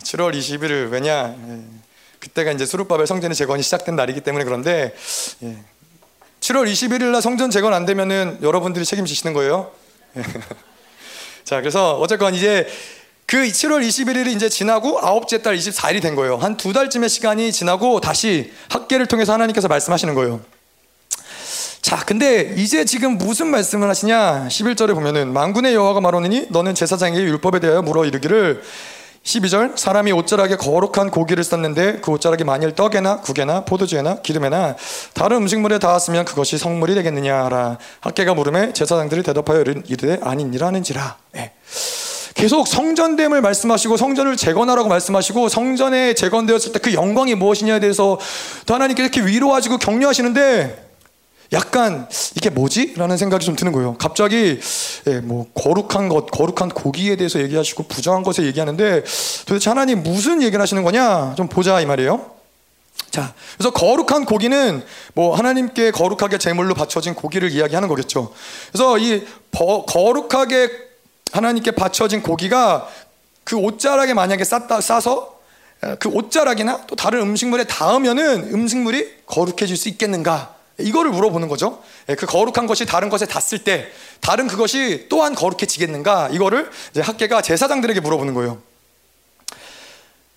7월 0.02 0.36
21일 0.36 0.90
왜냐? 0.90 1.36
예. 1.38 1.60
그때가 2.18 2.54
이제 2.54 2.66
수르바벨 2.66 3.06
성전의 3.06 3.36
재건이 3.36 3.62
시작된 3.62 3.96
날이기 3.96 4.22
때문에 4.22 4.46
그런데 4.46 4.96
예. 5.44 5.58
7월 6.40 6.66
21일 6.66 7.12
날 7.12 7.22
성전 7.22 7.52
재건 7.52 7.76
안 7.76 7.86
되면은 7.86 8.40
여러분들이 8.42 8.84
책임지시는 8.84 9.34
거예요. 9.36 9.72
예. 10.18 10.24
자, 11.44 11.60
그래서 11.60 12.00
어쨌건 12.00 12.34
이제 12.34 12.68
그 13.26 13.38
7월 13.38 13.86
21일이 13.88 14.28
이제 14.36 14.48
지나고 14.50 15.00
아홉째 15.02 15.42
달 15.42 15.56
24일이 15.58 16.02
된 16.02 16.16
거예요. 16.16 16.38
한 16.38 16.58
두 16.58 16.72
달쯤의 16.72 17.10
시간이 17.10 17.52
지나고 17.52 18.00
다시 18.00 18.52
학계를 18.70 19.08
통해서 19.08 19.34
하나님께서 19.34 19.68
말씀하시는 19.68 20.14
거예요. 20.14 20.40
자, 21.82 21.98
근데 22.06 22.54
이제 22.58 22.86
지금 22.86 23.18
무슨 23.18 23.48
말씀을 23.48 23.90
하시냐? 23.90 24.48
11절에 24.50 24.94
보면은 24.94 25.34
만군의 25.34 25.74
여호와가 25.74 26.00
말하느니 26.00 26.48
너는 26.50 26.76
제사장에게 26.76 27.22
율법에 27.24 27.60
대하여 27.60 27.82
물어 27.82 28.06
이르기를 28.06 28.64
12절 29.24 29.78
사람이 29.78 30.12
옷자락에 30.12 30.56
거룩한 30.58 31.10
고기를 31.10 31.44
썼는데 31.44 32.00
그 32.02 32.12
옷자락이 32.12 32.44
만일 32.44 32.74
떡에나 32.76 33.22
국에나 33.22 33.64
포도주에나 33.66 34.22
기름에나 34.22 34.76
다른 35.14 35.38
음식물에 35.38 35.80
닿았으면 35.80 36.26
그것이 36.26 36.58
성물이 36.58 36.94
되겠느냐 36.96 37.46
하라 37.46 37.78
학계가 38.02 38.34
물음에 38.34 38.74
제사장들이 38.74 39.24
대답하여 39.24 39.62
이르되 39.62 40.20
아니니라 40.22 40.68
하는지라 40.68 41.18
네. 41.34 41.54
계속 42.34 42.68
성전됨을 42.68 43.42
말씀하시고 43.42 43.98
성전을 43.98 44.38
재건하라고 44.38 44.90
말씀하시고 44.90 45.50
성전에 45.50 46.14
재건되었을 46.14 46.72
때 46.72 46.84
그 46.84 46.94
영광이 46.94 47.36
무엇이냐에 47.36 47.80
대해서 47.80 48.20
또 48.66 48.74
하나님께 48.74 49.02
이렇게 49.02 49.22
위로하시고 49.26 49.78
격려하시는데 49.78 50.84
약간 51.54 52.10
이게 52.36 52.50
뭐지? 52.50 52.96
라는 52.98 53.16
생각이 53.16 53.46
좀 53.46 53.56
드는 53.56 53.72
거예요. 53.72 53.96
갑자기 53.98 54.60
예, 55.08 55.20
뭐 55.20 55.48
거룩한 55.54 56.10
것, 56.10 56.26
거룩한 56.26 56.70
고기에 56.70 57.16
대해서 57.16 57.40
얘기하시고 57.40 57.84
부정한 57.84 58.24
것에 58.24 58.44
얘기하는데 58.44 59.04
도대체 59.46 59.70
하나님 59.70 60.04
무슨 60.04 60.42
얘기를 60.42 60.62
하시는 60.62 60.84
거냐? 60.84 61.36
좀 61.38 61.48
보자 61.48 61.80
이 61.80 61.86
말이에요. 61.86 62.32
자, 63.12 63.34
그래서 63.58 63.72
거룩한 63.72 64.26
고기는 64.26 64.84
뭐 65.14 65.36
하나님께 65.36 65.92
거룩하게 65.92 66.40
제물로 66.40 66.74
바쳐진 66.74 67.14
고기를 67.14 67.52
이야기하는 67.52 67.88
거겠죠. 67.88 68.34
그래서 68.72 68.98
이 68.98 69.24
버, 69.52 69.86
거룩하게 69.86 70.70
하나님께 71.34 71.72
바쳐진 71.72 72.22
고기가 72.22 72.88
그 73.44 73.58
옷자락에 73.58 74.14
만약에 74.14 74.44
쌌다, 74.44 74.80
싸서 74.82 75.40
그 76.00 76.08
옷자락이나 76.10 76.86
또 76.88 76.96
다른 76.96 77.22
음식물에 77.22 77.66
닿으면은 77.66 78.54
음식물이 78.54 79.26
거룩해질 79.26 79.76
수 79.76 79.90
있겠는가? 79.90 80.54
이거를 80.78 81.12
물어보는 81.12 81.48
거죠. 81.48 81.82
예, 82.10 82.16
그 82.16 82.26
거룩한 82.26 82.68
것이 82.68 82.86
다른 82.86 83.10
것에 83.10 83.26
닿았을 83.26 83.64
때 83.64 83.88
다른 84.22 84.48
그것이 84.48 85.08
또한 85.10 85.34
거룩해지겠는가? 85.36 86.30
이거를 86.30 86.70
이제 86.92 87.02
학계가 87.02 87.42
제사장들에게 87.42 88.00
물어보는 88.00 88.34
거예요. 88.36 88.60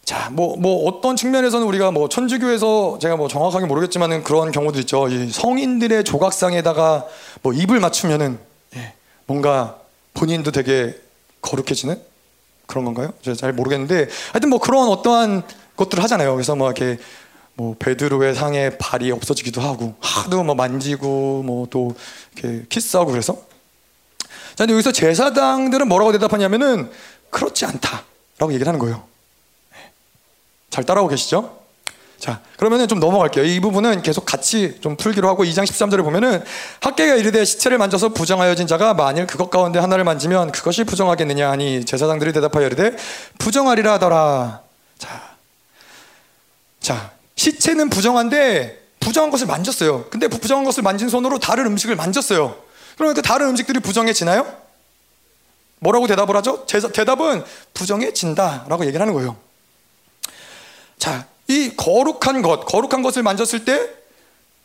자, 0.05 0.31
뭐, 0.31 0.57
뭐 0.57 0.89
어떤 0.89 1.17
측면에서는 1.17 1.67
우리가 1.67 1.91
뭐 1.91 2.09
천주교에서 2.09 2.99
제가 3.03 3.17
뭐 3.17 3.29
정확하게 3.29 3.67
모르겠지만은 3.67 4.25
그런 4.25 4.51
경우도 4.51 4.79
있죠. 4.81 5.09
이 5.09 5.31
성인들의 5.31 6.05
조각상에다가 6.05 7.07
뭐 7.43 7.53
입을 7.53 7.81
맞추면은 7.81 8.39
예, 8.77 8.95
뭔가 9.27 9.79
본인도 10.17 10.51
되게 10.51 10.99
거룩해지는 11.43 12.01
그런 12.67 12.85
건가요? 12.85 13.13
제가 13.23 13.37
잘 13.37 13.53
모르겠는데 13.53 14.09
하여튼 14.33 14.51
뭐 14.51 14.59
그런 14.59 14.89
어떠한 14.89 15.45
것들을 15.77 16.03
하잖아요. 16.03 16.35
그래서 16.35 16.57
뭐 16.57 16.71
이렇게 16.71 16.99
뭐 17.55 17.77
베드로의 17.79 18.35
상에 18.35 18.77
발이 18.77 19.11
없어지기도 19.13 19.61
하고 19.61 19.95
하도 20.01 20.43
뭐 20.43 20.55
만지고 20.55 21.43
뭐 21.45 21.67
또 21.71 21.95
이렇게 22.35 22.65
키스하고 22.69 23.11
그래서 23.11 23.35
자 24.55 24.65
근데 24.65 24.73
여기서 24.73 24.93
제사장들은 24.93 25.89
뭐라고 25.89 26.13
대답하냐면은 26.13 26.91
그렇지 27.31 27.67
않다라고 27.67 28.53
얘기를 28.53 28.67
하는 28.67 28.79
거예요. 28.81 29.05
네. 29.73 29.93
잘 30.71 30.85
따라오고 30.85 31.11
계시죠? 31.11 31.66
자, 32.19 32.41
그러면은 32.57 32.89
좀 32.89 32.99
넘어갈게요. 32.99 33.45
이 33.45 33.61
부분은 33.61 34.03
계속 34.03 34.25
같이 34.25 34.79
좀 34.81 34.97
풀기로 34.97 35.29
하고 35.29 35.45
2장 35.45 35.65
13절에 35.65 36.03
보면은 36.03 36.43
학계가 36.81 37.15
이르되 37.17 37.45
시체를 37.45 37.79
만져서 37.79 38.11
부정하여진 38.11 38.67
자가 38.67 38.95
만일 38.95 39.27
그것 39.27 39.51
가운데 39.51 39.79
하나를 39.79 40.05
만지면 40.05 40.51
그것이 40.51 40.85
부정하겠느냐 40.85 41.51
하니 41.51 41.85
제사장들이 41.85 42.33
대답하여 42.33 42.67
이르되 42.67 42.97
부정하리라 43.39 43.95
하더라. 43.95 44.63
자. 44.99 45.37
자, 46.81 47.11
시체는 47.37 47.91
부정한데 47.91 48.83
부정한 49.01 49.31
것을 49.31 49.47
만졌어요. 49.47 50.07
근데 50.11 50.29
부정한 50.29 50.65
것을 50.65 50.83
만진 50.83 51.09
손으로 51.09 51.39
다른 51.39 51.67
음식을 51.67 51.97
만졌어요. 51.97 52.57
그러면 52.97 53.15
그 53.15 53.23
다른 53.23 53.49
음식들이 53.49 53.81
부정해지나요? 53.81 54.47
뭐라고 55.81 56.07
대답을 56.07 56.35
하죠? 56.37 56.65
제사, 56.67 56.89
대답은 56.89 57.45
부정해진다라고 57.75 58.87
얘기를 58.87 59.01
하는 59.01 59.13
거예요. 59.13 59.37
자, 60.99 61.27
이 61.49 61.73
거룩한 61.77 62.43
것, 62.43 62.65
거룩한 62.67 63.03
것을 63.03 63.23
만졌을 63.23 63.65
때 63.65 63.91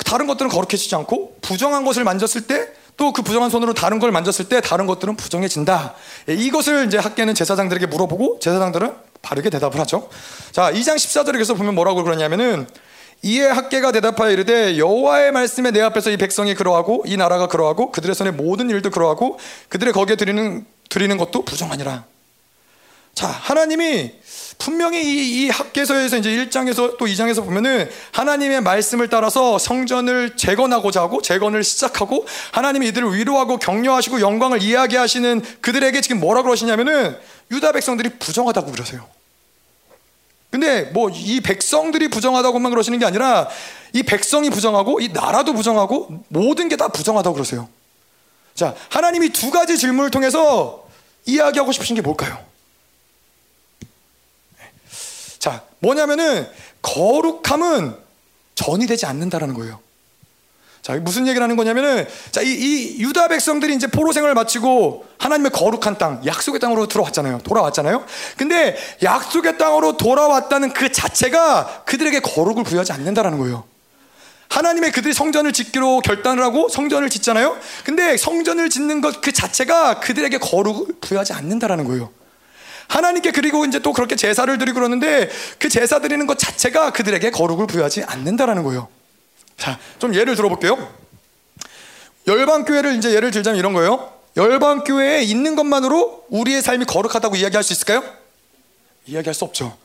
다른 0.06 0.28
것들은 0.28 0.50
거룩해지지 0.50 0.96
않고 0.96 1.38
부정한 1.42 1.86
것을 1.86 2.04
만졌을 2.04 2.48
때 2.48 2.82
또 3.02 3.12
그 3.12 3.24
부정한 3.24 3.50
손으로 3.50 3.74
다른 3.74 3.98
걸 4.00 4.12
만졌을 4.12 4.48
때 4.48 4.62
다른 4.62 4.86
것들은 4.86 5.16
부정해진다. 5.16 5.96
예, 6.30 6.34
이것을 6.34 6.86
이제 6.86 7.00
학계는 7.00 7.34
제사장들에게 7.34 7.88
물어보고 7.88 8.38
제사장들은 8.40 8.94
바르게 9.24 9.50
대답을 9.50 9.80
하죠. 9.82 10.08
자, 10.52 10.72
2장 10.72 10.96
14절에 10.96 11.44
서 11.44 11.56
보면 11.56 11.74
뭐라고 11.74 12.04
그러냐면은 12.04 12.68
이에 13.24 13.46
학계가 13.46 13.92
대답하여 13.92 14.32
이르되 14.32 14.78
여호와의 14.78 15.32
말씀에 15.32 15.72
내 15.72 15.82
앞에서 15.82 16.12
이 16.12 16.18
백성이 16.18 16.54
그러하고 16.54 17.04
이 17.08 17.18
나라가 17.18 17.48
그러하고 17.48 17.92
그들의 17.92 18.16
손에 18.16 18.32
모든 18.32 18.70
일도 18.70 18.92
그러하고 18.92 19.40
그들의 19.70 19.94
거기에 19.94 20.16
드리는 20.16 20.66
드리는 20.90 21.18
것도 21.18 21.44
부정하니라. 21.44 22.04
자, 23.14 23.28
하나님이 23.28 24.12
분명히 24.62 25.02
이, 25.04 25.46
이 25.46 25.50
학계서에서 25.50 26.18
이제 26.18 26.30
1장에서 26.30 26.96
또 27.00 27.06
2장에서 27.06 27.44
보면은 27.44 27.90
하나님의 28.12 28.62
말씀을 28.62 29.10
따라서 29.10 29.58
성전을 29.58 30.38
재건하고자 30.38 31.02
하고 31.02 31.20
재건을 31.24 31.64
시작하고 31.64 32.28
하나님이 32.52 32.90
이들을 32.90 33.16
위로하고 33.16 33.58
격려하시고 33.58 34.22
영광을 34.22 34.62
이야기하시는 34.62 35.42
그들에게 35.62 36.00
지금 36.02 36.20
뭐라 36.20 36.44
그러시냐면은 36.44 37.18
유다 37.50 37.72
백성들이 37.72 38.20
부정하다고 38.20 38.72
그러세요. 38.72 39.08
근데 40.52 40.84
뭐 40.94 41.10
이 41.12 41.42
백성들이 41.42 42.10
부정하다고만 42.10 42.70
그러시는 42.72 43.00
게 43.00 43.06
아니라 43.06 43.50
이 43.94 44.04
백성이 44.04 44.52
부정하고 44.52 45.00
이 45.00 45.08
나라도 45.08 45.54
부정하고 45.54 46.24
모든 46.28 46.70
게 46.70 46.76
다 46.76 46.90
부정하다고 46.90 47.34
그러세요. 47.34 47.68
자, 48.54 48.76
하나님이 48.90 49.30
두 49.30 49.50
가지 49.50 49.76
질문을 49.78 50.12
통해서 50.12 50.86
이야기하고 51.26 51.72
싶으신 51.72 51.96
게 51.96 52.02
뭘까요? 52.02 52.51
자, 55.42 55.64
뭐냐면은 55.80 56.48
거룩함은 56.84 57.96
전이 58.54 58.86
되지 58.86 59.08
않는다라는 59.08 59.56
거예요. 59.56 59.80
자, 60.84 60.94
무슨 60.94 61.26
얘기를 61.26 61.42
하는 61.42 61.56
거냐면은 61.56 62.08
자, 62.30 62.42
이, 62.42 62.50
이 62.50 63.00
유다 63.00 63.28
백성들이 63.28 63.74
이제 63.74 63.88
포로 63.88 64.12
생활을 64.14 64.36
마치고 64.36 65.04
하나님의 65.18 65.52
거룩한 65.52 65.98
땅, 65.98 66.22
약속의 66.28 66.60
땅으로 66.60 66.88
들어왔잖아요. 66.88 67.40
돌아왔잖아요. 67.44 68.06
근데 68.38 68.78
약속의 69.02 69.58
땅으로 69.58 69.98
돌아왔다는 69.98 70.74
그 70.74 70.92
자체가 70.92 71.86
그들에게 71.88 72.20
거룩을 72.20 72.64
부여하지 72.64 72.92
않는다라는 72.92 73.40
거예요. 73.40 73.64
하나님의 74.50 74.92
그들이 74.92 75.12
성전을 75.12 75.54
짓기로 75.54 76.02
결단을 76.02 76.44
하고 76.44 76.70
성전을 76.70 77.10
짓잖아요. 77.10 77.58
근데 77.84 78.16
성전을 78.16 78.70
짓는 78.70 79.02
것 79.02 79.22
그 79.22 79.32
자체가 79.32 80.02
그들에게 80.02 80.38
거룩을 80.38 80.96
부여하지 81.02 81.34
않는다라는 81.34 81.86
거예요. 81.86 82.12
하나님께 82.92 83.32
그리고 83.32 83.64
이제 83.64 83.80
또 83.80 83.94
그렇게 83.94 84.18
제사를 84.18 84.58
드리고 84.58 84.76
그러는데 84.76 85.30
그 85.60 85.70
제사 85.70 86.00
드리는 86.00 86.28
것 86.28 86.38
자체가 86.38 86.92
그들에게 86.92 87.32
거룩을 87.32 87.66
부여하지 87.66 88.04
않는다라는 88.04 88.64
거예요. 88.64 88.90
자, 89.58 89.80
좀 89.98 90.14
예를 90.14 90.36
들어볼게요. 90.36 90.78
열방교회를 92.28 92.98
이제 92.98 93.14
예를 93.14 93.32
들자면 93.32 93.58
이런 93.58 93.72
거예요. 93.72 94.12
열방교회에 94.36 95.24
있는 95.24 95.56
것만으로 95.56 96.26
우리의 96.30 96.62
삶이 96.62 96.84
거룩하다고 96.84 97.38
이야기할 97.38 97.64
수 97.64 97.72
있을까요? 97.72 98.04
이야기할 99.06 99.34
수 99.34 99.46
없죠. 99.46 99.78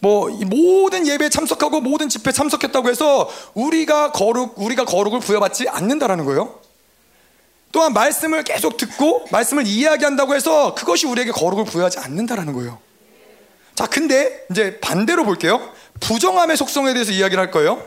뭐 0.00 0.28
모든 0.28 1.06
예배에 1.06 1.28
참석하고 1.28 1.80
모든 1.80 2.08
집회에 2.08 2.32
참석했다고 2.32 2.88
해서 2.88 3.30
우리가 3.54 4.10
거룩 4.10 4.54
우리가 4.56 4.84
거룩을 4.84 5.20
부여받지 5.20 5.68
않는다라는 5.68 6.24
거예요. 6.24 6.58
또한 7.72 7.92
말씀을 7.92 8.44
계속 8.44 8.76
듣고 8.76 9.26
말씀을 9.30 9.66
이야기한다고 9.66 10.34
해서 10.34 10.74
그것이 10.74 11.06
우리에게 11.06 11.32
거룩을 11.32 11.64
부여하지 11.64 11.98
않는다라는 11.98 12.52
거예요. 12.54 12.78
자, 13.74 13.86
근데 13.86 14.44
이제 14.50 14.80
반대로 14.80 15.24
볼게요. 15.24 15.72
부정함의 16.00 16.56
속성에 16.56 16.92
대해서 16.94 17.12
이야기를 17.12 17.40
할 17.40 17.50
거예요. 17.50 17.82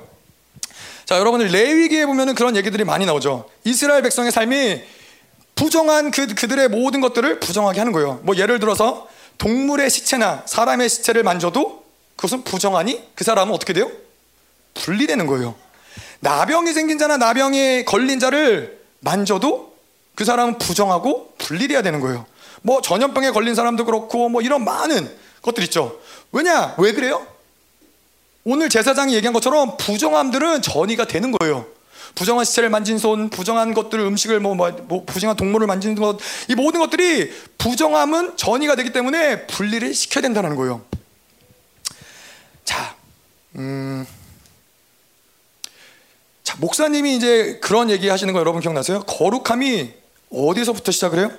자, 1.06 1.18
여러분들 1.18 1.48
레위기에 1.48 2.06
보면은 2.06 2.36
그런 2.36 2.56
얘기들이 2.56 2.84
많이 2.84 3.06
나오죠. 3.06 3.50
이스라엘 3.64 4.02
백성의 4.02 4.32
삶이 4.32 4.82
부정한 5.56 6.12
그 6.12 6.34
그들의 6.34 6.70
모든 6.70 7.02
것들을 7.02 7.40
부정하게 7.40 7.80
하는 7.80 7.92
거예요. 7.92 8.20
뭐 8.24 8.36
예를 8.38 8.60
들어서 8.60 9.08
동물의 9.38 9.90
시체나 9.90 10.44
사람의 10.46 10.88
시체를 10.90 11.24
만져도 11.24 11.84
그것은 12.16 12.44
부정하니 12.44 13.10
그 13.16 13.24
사람은 13.24 13.54
어떻게 13.54 13.74
돼요? 13.74 13.92
분리되는 14.76 15.28
거예요. 15.28 15.56
나병이 16.22 16.74
생긴 16.74 16.98
자나 16.98 17.18
나병에 17.18 17.84
걸린 17.84 18.20
자를 18.20 18.80
만져도 19.00 19.71
그 20.16 20.26
사람은 20.26 20.58
부정하고 20.58 21.34
분리돼야 21.38 21.82
되는 21.82 22.00
거예요. 22.00 22.26
뭐 22.62 22.82
전염병에 22.82 23.32
걸린 23.32 23.56
사람도 23.56 23.86
그렇고 23.86 24.30
뭐 24.30 24.42
이런 24.42 24.64
많은 24.64 25.10
것들 25.42 25.64
있죠. 25.64 26.00
왜냐? 26.32 26.76
왜 26.78 26.94
그래요? 26.94 27.26
오늘 28.44 28.70
제사장이 28.70 29.14
얘기한 29.16 29.34
것처럼 29.34 29.78
부정함들은 29.78 30.62
전이가 30.62 31.06
되는 31.06 31.32
거예요. 31.32 31.66
부정한 32.16 32.44
시체를 32.44 32.70
만진 32.70 32.98
손, 32.98 33.30
부정한 33.30 33.74
것들, 33.74 34.00
음식을 34.00 34.40
뭐, 34.40 34.56
뭐, 34.56 34.70
뭐 34.84 35.06
부정한 35.06 35.38
동물을 35.38 35.66
만지는 35.68 35.96
것, 35.96 36.20
이 36.50 36.56
모든 36.56 36.80
것들이 36.80 37.32
부정함은 37.58 38.36
전이가 38.38 38.76
되기 38.76 38.92
때문에 38.92 39.48
분리를 39.48 39.94
시켜야 39.94 40.22
된다는 40.22 40.56
거예요. 40.56 40.82
자, 42.66 42.96
음, 43.56 44.06
자 46.44 46.58
목사님이 46.60 47.16
이제 47.16 47.60
그런 47.62 47.90
얘기 47.90 48.10
하시는 48.10 48.34
거 48.34 48.40
여러분 48.40 48.62
기억나세요? 48.62 49.02
거룩함이 49.04 50.01
어디서부터 50.32 50.92
시작을 50.92 51.20
해요? 51.20 51.32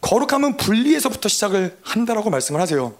거룩함은 0.00 0.56
분리에서부터 0.56 1.28
시작을 1.28 1.78
한다라고 1.82 2.30
말씀을 2.30 2.60
하세요. 2.60 2.94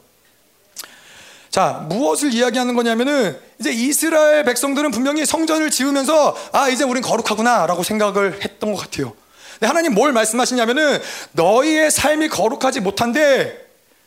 자, 1.51 1.85
무엇을 1.89 2.33
이야기하는 2.33 2.75
거냐면은 2.75 3.39
이제 3.61 3.71
이스라엘 3.71 4.45
백성들은 4.45 4.91
분명히 4.91 5.27
성전을 5.27 5.71
지으면서 5.71 6.35
아, 6.53 6.69
이제 6.69 6.85
우린 6.85 7.03
거룩하구나라고 7.03 7.83
생각을 7.83 8.41
했던 8.43 8.73
것 8.73 8.81
같아요. 8.81 9.15
근데 9.55 9.67
하나님 9.67 9.95
뭘 9.95 10.13
말씀하시냐면은 10.13 11.01
너희의 11.33 11.91
삶이 11.91 12.29
거룩하지 12.29 12.81
못한데 12.81 13.63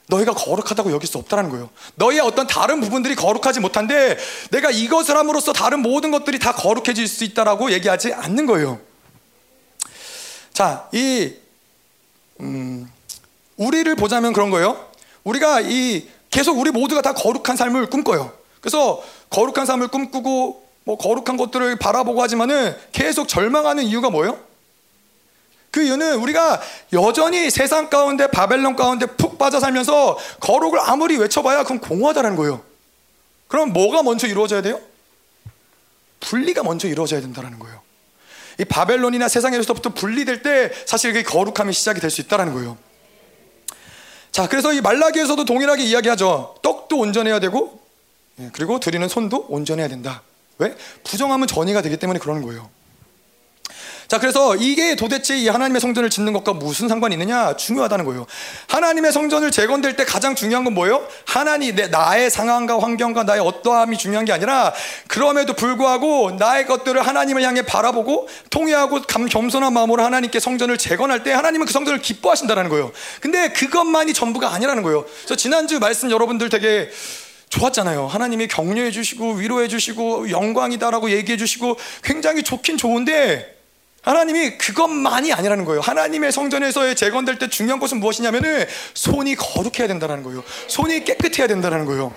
너희가 0.07 0.33
거룩하다고 0.33 0.91
여길 0.91 1.07
수 1.07 1.17
없다는 1.17 1.49
거예요. 1.49 1.69
너희의 1.95 2.21
어떤 2.21 2.47
다른 2.47 2.81
부분들이 2.81 3.15
거룩하지 3.15 3.59
못한데 3.59 4.17
내가 4.51 4.71
이것을 4.71 5.15
함으로써 5.15 5.53
다른 5.53 5.81
모든 5.81 6.11
것들이 6.11 6.39
다 6.39 6.51
거룩해질 6.51 7.07
수 7.07 7.23
있다라고 7.23 7.71
얘기하지 7.71 8.13
않는 8.13 8.45
거예요. 8.45 8.79
자, 10.55 10.87
이 10.93 11.33
음, 12.39 12.89
우리를 13.57 13.93
보자면 13.95 14.31
그런 14.31 14.49
거예요. 14.49 14.87
우리가 15.25 15.59
이 15.59 16.07
계속 16.31 16.57
우리 16.57 16.71
모두가 16.71 17.01
다 17.01 17.13
거룩한 17.13 17.57
삶을 17.57 17.89
꿈꿔요. 17.89 18.31
그래서 18.61 19.03
거룩한 19.31 19.65
삶을 19.65 19.89
꿈꾸고 19.89 20.63
뭐 20.85 20.97
거룩한 20.97 21.35
것들을 21.35 21.75
바라보고 21.75 22.21
하지만은 22.21 22.73
계속 22.93 23.27
절망하는 23.27 23.83
이유가 23.83 24.09
뭐예요? 24.09 24.39
그 25.71 25.83
이유는 25.83 26.19
우리가 26.19 26.61
여전히 26.93 27.49
세상 27.49 27.89
가운데 27.89 28.27
바벨론 28.27 28.77
가운데 28.77 29.07
푹 29.07 29.37
빠져 29.37 29.59
살면서 29.59 30.17
거룩을 30.39 30.79
아무리 30.79 31.17
외쳐봐야 31.17 31.63
그건 31.63 31.81
공허하다는 31.81 32.37
거예요. 32.37 32.61
그럼 33.49 33.73
뭐가 33.73 34.03
먼저 34.03 34.25
이루어져야 34.25 34.61
돼요? 34.61 34.79
분리가 36.21 36.63
먼저 36.63 36.87
이루어져야 36.87 37.19
된다는 37.19 37.59
거예요. 37.59 37.84
이 38.59 38.65
바벨론이나 38.65 39.27
세상에서부터 39.27 39.93
분리될 39.93 40.41
때 40.41 40.71
사실 40.85 41.13
그 41.13 41.23
거룩함이 41.23 41.73
시작이 41.73 41.99
될 41.99 42.09
수 42.09 42.21
있다는 42.21 42.53
거예요. 42.53 42.77
자, 44.31 44.47
그래서 44.47 44.73
이 44.73 44.81
말라기에서도 44.81 45.45
동일하게 45.45 45.83
이야기하죠. 45.83 46.55
떡도 46.61 46.97
온전해야 46.97 47.39
되고, 47.39 47.79
예, 48.39 48.49
그리고 48.53 48.79
드리는 48.79 49.07
손도 49.07 49.45
온전해야 49.49 49.87
된다. 49.87 50.21
왜? 50.57 50.75
부정하면 51.03 51.47
전이가 51.47 51.81
되기 51.81 51.97
때문에 51.97 52.19
그러는 52.19 52.41
거예요. 52.41 52.69
자, 54.07 54.19
그래서 54.19 54.55
이게 54.55 54.95
도대체 54.95 55.35
이 55.35 55.47
하나님의 55.47 55.81
성전을 55.81 56.09
짓는 56.09 56.33
것과 56.33 56.53
무슨 56.53 56.87
상관이 56.87 57.15
있느냐? 57.15 57.55
중요하다는 57.55 58.05
거예요. 58.05 58.27
하나님의 58.67 59.11
성전을 59.11 59.51
재건될 59.51 59.95
때 59.95 60.05
가장 60.05 60.35
중요한 60.35 60.63
건 60.63 60.73
뭐예요? 60.73 61.07
하나님, 61.25 61.75
내, 61.75 61.87
나의 61.87 62.29
상황과 62.29 62.79
환경과 62.79 63.23
나의 63.23 63.41
어떠함이 63.41 63.97
중요한 63.97 64.25
게 64.25 64.31
아니라 64.31 64.73
그럼에도 65.07 65.53
불구하고 65.53 66.31
나의 66.37 66.67
것들을 66.67 67.01
하나님을 67.01 67.41
향해 67.41 67.63
바라보고 67.63 68.27
통회하고 68.49 69.01
감, 69.03 69.25
겸손한 69.25 69.73
마음으로 69.73 70.03
하나님께 70.03 70.39
성전을 70.39 70.77
재건할 70.77 71.23
때 71.23 71.31
하나님은 71.31 71.65
그 71.65 71.73
성전을 71.73 72.01
기뻐하신다는 72.01 72.69
거예요. 72.69 72.91
근데 73.21 73.49
그것만이 73.49 74.13
전부가 74.13 74.53
아니라는 74.53 74.83
거예요. 74.83 75.05
그래서 75.05 75.35
지난주 75.35 75.79
말씀 75.79 76.11
여러분들 76.11 76.49
되게 76.49 76.89
좋았잖아요. 77.49 78.07
하나님이 78.07 78.47
격려해 78.47 78.91
주시고 78.91 79.33
위로해 79.33 79.67
주시고 79.67 80.29
영광이다라고 80.29 81.09
얘기해 81.11 81.37
주시고 81.37 81.77
굉장히 82.03 82.43
좋긴 82.43 82.77
좋은데 82.77 83.54
하나님이 84.05 84.59
그것만이 84.59 85.33
아니라는 85.33 85.65
거예요. 85.65 85.81
하나님의 85.81 86.31
성전에서의 86.31 86.95
재건될 86.95 87.39
때 87.39 87.49
중요한 87.49 87.79
것은 87.79 87.99
무엇이냐면은 87.99 88.65
손이 88.93 89.35
거룩해야 89.35 89.87
된다는 89.87 90.21
거예요. 90.21 90.43
손이 90.67 91.03
깨끗해야 91.03 91.47
된다는 91.47 91.85
거예요. 91.85 92.13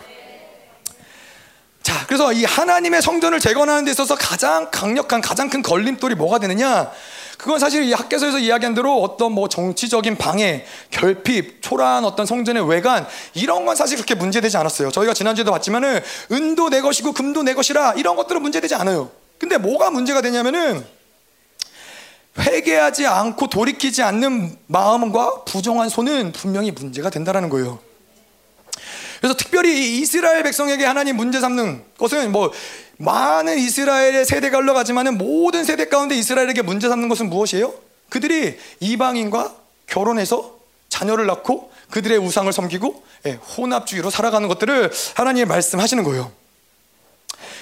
자, 1.83 2.05
그래서 2.07 2.35
이 2.35 2.45
하나님의 2.45 3.01
성전을 3.01 3.41
재건하는 3.41 3.87
데 3.87 3.91
있어서 3.91 4.15
가장 4.15 4.71
강력한 4.71 5.23
가장 5.23 5.49
큰 5.49 5.63
걸림돌이 5.63 6.15
뭐가 6.15 6.39
되느냐? 6.39 6.91
그건 7.39 7.59
사실 7.59 7.85
이 7.85 7.95
학계서에서 7.95 8.39
이야기한 8.39 8.75
대로 8.75 9.01
어떤 9.01 9.33
뭐 9.33 9.49
정치적인 9.49 10.17
방해, 10.19 10.67
결핍, 10.91 11.63
초라한 11.63 12.05
어떤 12.05 12.27
성전의 12.27 12.69
외관 12.69 13.07
이런 13.33 13.65
건 13.65 13.77
사실 13.77 13.97
그렇게 13.97 14.15
문제되지 14.15 14.59
않았어요. 14.59 14.91
저희가 14.91 15.15
지난주에도 15.15 15.53
봤지만은 15.53 16.03
은도 16.33 16.69
내 16.69 16.83
것이고 16.83 17.13
금도 17.13 17.45
내 17.45 17.55
것이라 17.55 17.95
이런 17.97 18.17
것들은 18.17 18.43
문제되지 18.43 18.75
않아요. 18.75 19.11
근데 19.39 19.57
뭐가 19.57 19.91
문제가 19.91 20.21
되냐면은 20.21 20.98
회개하지 22.39 23.07
않고 23.07 23.49
돌이키지 23.49 24.03
않는 24.03 24.57
마음과 24.67 25.45
부정한 25.45 25.89
손은 25.89 26.33
분명히 26.33 26.71
문제가 26.71 27.11
된다는 27.11 27.49
거예요. 27.49 27.79
그래서 29.21 29.35
특별히 29.37 29.99
이스라엘 29.99 30.43
백성에게 30.43 30.85
하나님 30.85 31.17
문제 31.17 31.41
삼는 31.41 31.83
것은 31.99 32.31
뭐 32.31 32.53
많은 32.99 33.59
이스라엘의 33.59 34.25
세대가 34.25 34.59
흘러가지만은 34.59 35.19
모든 35.19 35.65
세대 35.65 35.87
가운데 35.87 36.15
이스라엘에게 36.15 36.63
문제 36.63 36.89
삼는 36.89 37.09
것은 37.09 37.29
무엇이에요? 37.29 37.75
그들이 38.09 38.59
이방인과 38.81 39.55
결혼해서 39.87 40.59
자녀를 40.89 41.27
낳고 41.27 41.71
그들의 41.91 42.19
우상을 42.19 42.53
섬기고 42.53 43.03
예, 43.27 43.33
혼합주의로 43.33 44.11
살아가는 44.11 44.49
것들을 44.49 44.91
하나님이 45.15 45.47
말씀하시는 45.47 46.03
거예요. 46.05 46.31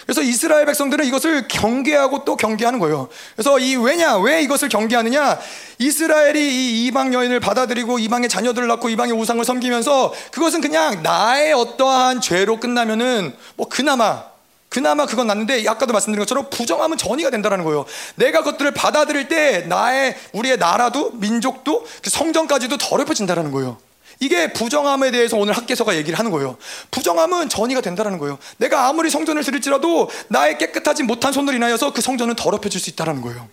그래서 0.07 0.23
이스라엘 0.23 0.67
백성들은 0.67 1.05
이것을 1.05 1.49
경계하고 1.49 2.25
또 2.25 2.37
경계하는 2.37 2.79
거예요. 2.79 3.09
그래서 3.35 3.59
이 3.59 3.75
왜냐? 3.75 4.17
왜 4.19 4.41
이것을 4.43 4.69
경계하느냐? 4.69 5.39
이스라엘이 5.79 6.41
이 6.41 6.87
이방 6.87 7.13
여인을 7.13 7.41
받아들이고 7.41 7.99
이방의 7.99 8.29
자녀들을 8.29 8.69
낳고 8.69 8.89
이방의 8.89 9.15
우상을 9.15 9.45
섬기면서 9.45 10.15
그것은 10.31 10.61
그냥 10.61 11.03
나의 11.03 11.53
어떠한 11.53 12.21
죄로 12.21 12.61
끝나면은 12.61 13.35
뭐 13.57 13.69
그나마 13.69 14.25
그나마 14.69 15.07
그건 15.07 15.27
낫는데 15.27 15.67
아까도 15.69 15.93
말씀드린 15.93 16.21
것처럼 16.21 16.51
부정하면 16.51 16.99
전이가 16.99 17.31
된다는 17.31 17.65
거예요. 17.65 17.85
내가 18.15 18.41
그것들을 18.41 18.73
받아들일 18.73 19.27
때 19.27 19.65
나의 19.69 20.17
우리의 20.33 20.59
나라도 20.59 21.11
민족도 21.15 21.85
그 22.03 22.11
성전까지도 22.11 22.77
더럽혀진다는 22.77 23.51
거예요. 23.53 23.79
이게 24.19 24.53
부정함에 24.53 25.11
대해서 25.11 25.37
오늘 25.37 25.55
학계서가 25.55 25.97
얘기를 25.97 26.19
하는 26.19 26.31
거예요. 26.31 26.57
부정함은 26.91 27.49
전이가 27.49 27.81
된다는 27.81 28.19
거예요. 28.19 28.39
내가 28.57 28.89
아무리 28.89 29.11
성전을 29.11 29.45
드릴지라도 29.45 30.11
나의 30.29 30.59
깨끗하지 30.59 31.03
못한 31.03 31.33
손을 31.33 31.55
인하여서 31.55 31.93
그 31.93 32.01
성전은 32.01 32.35
더럽혀질 32.35 32.81
수 32.81 32.91
있다는 32.91 33.21
거예요. 33.21 33.49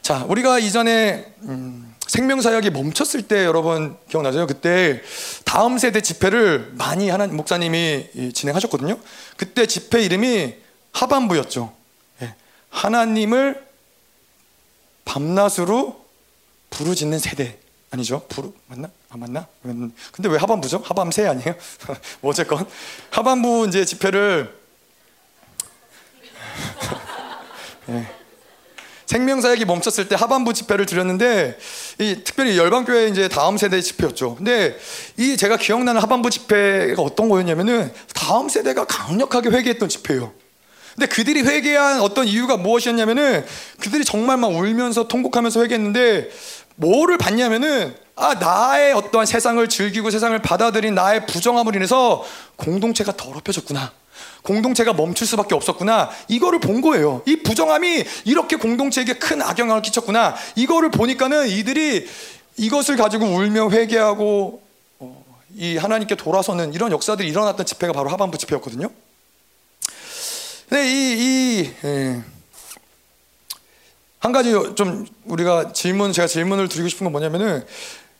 자, 0.00 0.24
우리가 0.28 0.58
이전에 0.58 1.34
음, 1.42 1.94
생명사역이 2.06 2.70
멈췄을 2.70 3.22
때 3.22 3.44
여러분 3.44 3.96
기억나죠? 4.08 4.46
그때 4.46 5.02
다음 5.44 5.78
세대 5.78 6.00
집회를 6.00 6.72
많이 6.74 7.08
하는 7.08 7.34
목사님이 7.36 8.32
진행하셨거든요. 8.34 8.98
그때 9.36 9.66
집회 9.66 10.02
이름이 10.02 10.54
하반부였죠. 10.92 11.72
예. 12.22 12.34
하나님을 12.70 13.66
밤낮으로 15.04 16.04
부르짖는 16.70 17.18
세대 17.18 17.58
아니죠? 17.94 18.26
부르 18.28 18.50
맞나? 18.66 18.90
아 19.08 19.16
맞나? 19.16 19.46
근데 19.62 20.28
왜 20.28 20.36
하반부죠? 20.36 20.82
하밤새 20.84 21.26
아니에요? 21.26 21.54
뭐 22.20 22.32
어쨌건 22.32 22.66
하반부 23.10 23.66
이제 23.68 23.84
집회를 23.84 24.52
예. 27.90 28.06
생명사역이 29.06 29.64
멈췄을 29.64 30.08
때 30.08 30.16
하반부 30.16 30.54
집회를 30.54 30.86
드렸는데 30.86 31.56
이 32.00 32.22
특별히 32.24 32.58
열방교회 32.58 33.06
이제 33.08 33.28
다음 33.28 33.58
세대 33.58 33.80
집회였죠. 33.80 34.36
근데 34.36 34.76
이 35.16 35.36
제가 35.36 35.56
기억나는 35.56 36.00
하반부 36.00 36.30
집회가 36.30 37.00
어떤 37.00 37.28
거였냐면은 37.28 37.92
다음 38.12 38.48
세대가 38.48 38.86
강력하게 38.86 39.50
회개했던 39.50 39.88
집회예요. 39.88 40.32
근데 40.94 41.06
그들이 41.06 41.42
회개한 41.42 42.00
어떤 42.00 42.26
이유가 42.26 42.56
무엇이었냐면은 42.56 43.44
그들이 43.80 44.04
정말 44.04 44.36
막 44.36 44.48
울면서 44.48 45.08
통곡하면서 45.08 45.62
회개했는데 45.62 46.30
뭐를 46.76 47.18
봤냐면은 47.18 47.94
아 48.16 48.34
나의 48.34 48.92
어떠한 48.92 49.26
세상을 49.26 49.68
즐기고 49.68 50.10
세상을 50.10 50.38
받아들인 50.40 50.94
나의 50.94 51.26
부정함으로 51.26 51.76
인해서 51.76 52.24
공동체가 52.56 53.16
더럽혀졌구나. 53.16 53.92
공동체가 54.42 54.92
멈출 54.92 55.26
수밖에 55.26 55.54
없었구나. 55.54 56.10
이거를 56.28 56.60
본 56.60 56.80
거예요. 56.80 57.22
이 57.26 57.36
부정함이 57.36 58.04
이렇게 58.24 58.56
공동체에게 58.56 59.14
큰 59.14 59.42
악영향을 59.42 59.82
끼쳤구나. 59.82 60.36
이거를 60.54 60.90
보니까는 60.90 61.48
이들이 61.48 62.06
이것을 62.56 62.96
가지고 62.96 63.26
울며 63.26 63.70
회개하고 63.70 64.62
어, 65.00 65.24
이 65.56 65.76
하나님께 65.76 66.14
돌아서는 66.14 66.72
이런 66.74 66.92
역사들이 66.92 67.26
일어났던 67.28 67.66
집회가 67.66 67.92
바로 67.92 68.10
하반부 68.10 68.38
집회였거든요. 68.38 68.90
근데 70.68 70.88
이, 70.88 71.62
이 71.62 71.70
예. 71.84 72.22
한 74.24 74.32
가지 74.32 74.52
좀 74.74 75.04
우리가 75.26 75.74
질문 75.74 76.10
제가 76.10 76.26
질문을 76.26 76.70
드리고 76.70 76.88
싶은 76.88 77.04
건 77.04 77.12
뭐냐면은 77.12 77.62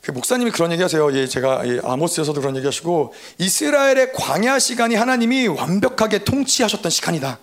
그 0.02 0.10
목사님이 0.10 0.50
그런 0.50 0.70
얘기하세요. 0.72 1.16
예, 1.16 1.26
제가 1.26 1.66
예, 1.66 1.80
아모스에서도 1.82 2.38
그런 2.38 2.54
얘기하시고 2.56 3.14
이스라엘의 3.38 4.12
광야 4.12 4.58
시간이 4.58 4.96
하나님이 4.96 5.46
완벽하게 5.46 6.24
통치하셨던 6.24 6.90
시간이다. 6.90 7.38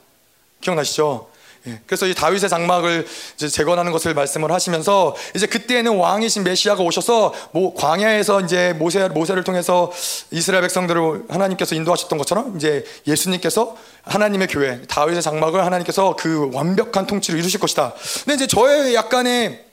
기억나시죠? 0.62 1.31
예, 1.68 1.80
그래서 1.86 2.08
이 2.08 2.16
다윗의 2.16 2.50
장막을 2.50 3.06
재건하는 3.38 3.92
것을 3.92 4.16
말씀을 4.16 4.52
하시면서 4.52 5.16
이제 5.36 5.46
그때에는 5.46 5.96
왕이신 5.96 6.44
메시아가 6.44 6.82
오셔서 6.82 7.34
뭐 7.52 7.76
광야에서 7.76 8.42
이제 8.42 8.74
모세 8.74 9.08
모세를 9.10 9.44
통해서 9.44 9.92
이스라엘 10.32 10.62
백성들을 10.64 11.26
하나님께서 11.30 11.76
인도하셨던 11.76 12.18
것처럼 12.18 12.56
이제 12.58 12.84
예수님께서 13.06 13.78
하나님의 14.04 14.48
교회 14.48 14.82
다윗의 14.88 15.22
장막을 15.22 15.64
하나님께서 15.64 16.16
그 16.18 16.50
완벽한 16.52 17.06
통치를 17.06 17.40
이루실 17.40 17.60
것이다. 17.60 17.94
근데 18.26 18.34
이제 18.36 18.48
저의 18.48 18.96
약간의 18.96 19.66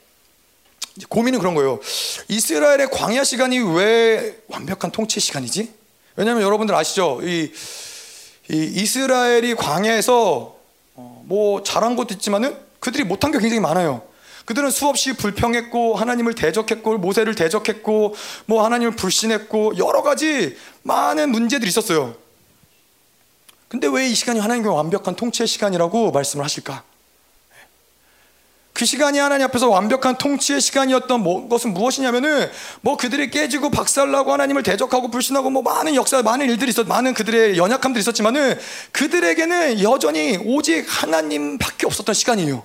고민은 1.07 1.39
그런 1.39 1.55
거예요. 1.55 1.79
이스라엘의 2.27 2.91
광야 2.91 3.23
시간이 3.23 3.59
왜 3.59 4.37
완벽한 4.47 4.91
통치 4.91 5.19
시간이지? 5.19 5.73
왜냐하면 6.17 6.43
여러분들 6.43 6.75
아시죠? 6.75 7.19
이, 7.23 7.51
이 8.51 8.71
이스라엘이 8.75 9.55
광야에서 9.55 10.58
어, 10.58 10.58
뭐 11.29 11.61
잘한 11.61 11.95
것도 11.95 12.15
있지만은 12.15 12.57
그들이 12.79 13.03
못한 13.03 13.31
게 13.31 13.37
굉장히 13.37 13.59
많아요. 13.61 14.01
그들은 14.45 14.71
수없이 14.71 15.13
불평했고 15.13 15.95
하나님을 15.95 16.33
대적했고 16.33 16.97
모세를 16.97 17.35
대적했고 17.35 18.15
뭐 18.47 18.65
하나님을 18.65 18.95
불신했고 18.95 19.77
여러 19.77 20.01
가지 20.01 20.57
많은 20.81 21.29
문제들이 21.29 21.69
있었어요. 21.69 22.15
근데 23.67 23.87
왜 23.87 24.07
이 24.09 24.15
시간이 24.15 24.39
하나님의 24.39 24.73
완벽한 24.73 25.15
통치의 25.15 25.45
시간이라고 25.45 26.09
말씀을 26.11 26.43
하실까? 26.43 26.81
그 28.79 28.85
시간이 28.85 29.19
하나님 29.19 29.45
앞에서 29.45 29.67
완벽한 29.67 30.17
통치의 30.17 30.61
시간이었던 30.61 31.19
뭐, 31.19 31.49
것은 31.49 31.73
무엇이냐면은 31.73 32.49
뭐 32.79 32.95
그들이 32.95 33.29
깨지고 33.29 33.71
박살나고 33.71 34.31
하나님을 34.31 34.63
대적하고 34.63 35.11
불신하고 35.11 35.49
뭐 35.49 35.61
많은 35.61 35.95
역사, 35.95 36.21
많은 36.21 36.45
일들이 36.45 36.69
있었, 36.69 36.87
많은 36.87 37.13
그들의 37.13 37.57
연약함들이 37.57 37.99
있었지만은 37.99 38.57
그들에게는 38.93 39.81
여전히 39.81 40.37
오직 40.45 40.85
하나님밖에 40.87 41.87
없었던 41.87 42.15
시간이에요. 42.15 42.63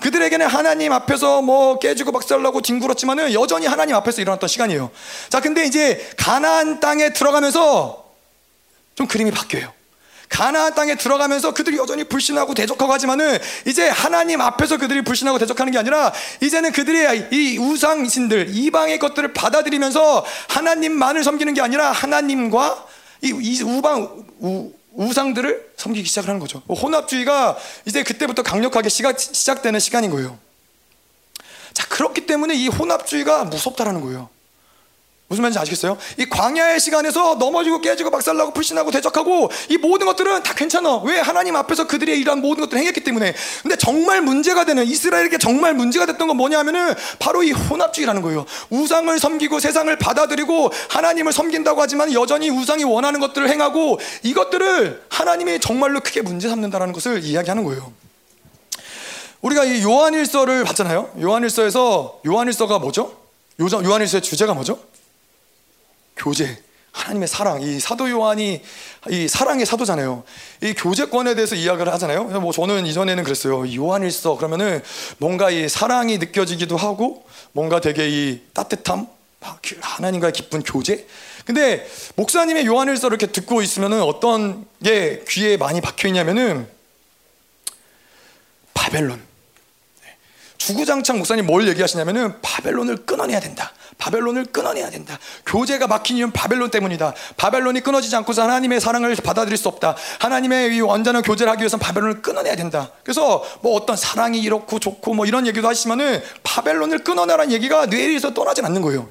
그들에게는 0.00 0.48
하나님 0.48 0.92
앞에서 0.92 1.42
뭐 1.42 1.78
깨지고 1.78 2.10
박살나고 2.10 2.62
뒹굴었지만은 2.62 3.32
여전히 3.32 3.68
하나님 3.68 3.94
앞에서 3.94 4.20
일어났던 4.22 4.48
시간이에요. 4.48 4.90
자, 5.28 5.40
근데 5.40 5.64
이제 5.64 6.10
가나안 6.16 6.80
땅에 6.80 7.12
들어가면서 7.12 8.04
좀 8.96 9.06
그림이 9.06 9.30
바뀌어요. 9.30 9.72
가나안 10.30 10.74
땅에 10.74 10.94
들어가면서 10.94 11.52
그들이 11.52 11.76
여전히 11.76 12.04
불신하고 12.04 12.54
대적하고 12.54 12.92
하지만은 12.92 13.38
이제 13.66 13.88
하나님 13.88 14.40
앞에서 14.40 14.78
그들이 14.78 15.02
불신하고 15.02 15.38
대적하는 15.38 15.72
게 15.72 15.78
아니라 15.78 16.12
이제는 16.40 16.72
그들의 16.72 17.28
이 17.32 17.58
우상신들 17.58 18.54
이방의 18.54 18.98
것들을 19.00 19.34
받아들이면서 19.34 20.24
하나님만을 20.48 21.24
섬기는 21.24 21.52
게 21.52 21.60
아니라 21.60 21.90
하나님과 21.90 22.86
이 23.22 23.60
우방 23.62 24.24
우, 24.40 24.72
우상들을 24.92 25.72
섬기기 25.76 26.08
시작을 26.08 26.28
하는 26.28 26.40
거죠. 26.40 26.62
혼합주의가 26.68 27.58
이제 27.84 28.02
그때부터 28.02 28.42
강력하게 28.42 28.88
시작, 28.88 29.62
되는 29.62 29.78
시간인 29.80 30.10
거예요. 30.10 30.38
자, 31.72 31.86
그렇기 31.88 32.26
때문에 32.26 32.54
이 32.54 32.68
혼합주의가 32.68 33.44
무섭다라는 33.44 34.00
거예요. 34.00 34.28
무슨 35.30 35.42
말인지 35.42 35.60
아시겠어요? 35.60 35.96
이 36.18 36.28
광야의 36.28 36.80
시간에서 36.80 37.36
넘어지고 37.36 37.80
깨지고 37.80 38.10
박살나고 38.10 38.52
불신하고 38.52 38.90
대적하고 38.90 39.48
이 39.68 39.78
모든 39.78 40.08
것들은 40.08 40.42
다 40.42 40.54
괜찮아. 40.54 40.96
왜 41.04 41.20
하나님 41.20 41.54
앞에서 41.54 41.86
그들의 41.86 42.18
이러한 42.18 42.40
모든 42.40 42.62
것들을 42.62 42.80
행했기 42.80 43.04
때문에. 43.04 43.32
근데 43.62 43.76
정말 43.76 44.22
문제가 44.22 44.64
되는 44.64 44.84
이스라엘에게 44.84 45.38
정말 45.38 45.74
문제가 45.74 46.04
됐던 46.04 46.26
건 46.26 46.36
뭐냐면은 46.36 46.94
바로 47.20 47.44
이 47.44 47.52
혼합주의라는 47.52 48.22
거예요. 48.22 48.44
우상을 48.70 49.16
섬기고 49.20 49.60
세상을 49.60 49.96
받아들이고 49.98 50.72
하나님을 50.88 51.32
섬긴다고 51.32 51.80
하지만 51.80 52.12
여전히 52.12 52.50
우상이 52.50 52.82
원하는 52.82 53.20
것들을 53.20 53.48
행하고 53.48 54.00
이것들을 54.24 55.04
하나님이 55.10 55.60
정말로 55.60 56.00
크게 56.00 56.22
문제 56.22 56.48
삼는다라는 56.48 56.92
것을 56.92 57.22
이야기하는 57.22 57.62
거예요. 57.62 57.92
우리가 59.42 59.62
이 59.62 59.80
요한일서를 59.84 60.64
봤잖아요. 60.64 61.12
요한일서에서 61.20 62.18
요한일서가 62.26 62.80
뭐죠? 62.80 63.16
요한일서의 63.60 64.22
주제가 64.22 64.54
뭐죠? 64.54 64.89
교제, 66.20 66.62
하나님의 66.92 67.28
사랑, 67.28 67.62
이 67.62 67.80
사도 67.80 68.10
요한이 68.10 68.62
이 69.10 69.28
사랑의 69.28 69.64
사도잖아요. 69.64 70.22
이 70.62 70.74
교제권에 70.74 71.34
대해서 71.34 71.54
이야기를 71.54 71.92
하잖아요. 71.94 72.24
뭐 72.40 72.52
저는 72.52 72.84
이전에는 72.86 73.24
그랬어요. 73.24 73.72
요한일서 73.74 74.36
그러면은 74.36 74.82
뭔가 75.18 75.50
이 75.50 75.68
사랑이 75.68 76.18
느껴지기도 76.18 76.76
하고 76.76 77.24
뭔가 77.52 77.80
되게 77.80 78.08
이 78.08 78.42
따뜻함, 78.52 79.06
하나님과의 79.80 80.32
기쁜 80.32 80.62
교제. 80.62 81.06
근데 81.46 81.88
목사님의 82.16 82.66
요한일서 82.66 83.08
이렇게 83.08 83.26
듣고 83.26 83.62
있으면은 83.62 84.02
어떤 84.02 84.66
게 84.84 85.24
귀에 85.28 85.56
많이 85.56 85.80
박혀 85.80 86.08
있냐면은 86.08 86.68
바벨론. 88.74 89.22
주구장창 90.58 91.16
목사님 91.16 91.46
뭘 91.46 91.66
얘기하시냐면은 91.68 92.40
바벨론을 92.42 93.06
끊어내야 93.06 93.40
된다. 93.40 93.72
바벨론을 94.00 94.46
끊어내야 94.46 94.90
된다. 94.90 95.18
교제가 95.46 95.86
막힌 95.86 96.16
이유는 96.16 96.32
바벨론 96.32 96.70
때문이다. 96.70 97.14
바벨론이 97.36 97.82
끊어지지 97.82 98.16
않고서 98.16 98.42
하나님의 98.42 98.80
사랑을 98.80 99.14
받아들일 99.14 99.56
수 99.56 99.68
없다. 99.68 99.96
하나님의 100.18 100.74
이 100.74 100.80
완전한 100.80 101.22
교제를 101.22 101.50
하기 101.52 101.60
위해서는 101.60 101.80
바벨론을 101.80 102.22
끊어내야 102.22 102.56
된다. 102.56 102.90
그래서 103.04 103.44
뭐 103.60 103.76
어떤 103.76 103.96
사랑이 103.96 104.40
이렇고 104.40 104.80
좋고 104.80 105.14
뭐 105.14 105.26
이런 105.26 105.46
얘기도 105.46 105.68
하시면은 105.68 106.22
바벨론을 106.42 107.04
끊어내라는 107.04 107.52
얘기가 107.52 107.86
뇌에서 107.86 108.34
떠나지 108.34 108.62
않는 108.62 108.82
거예요. 108.82 109.08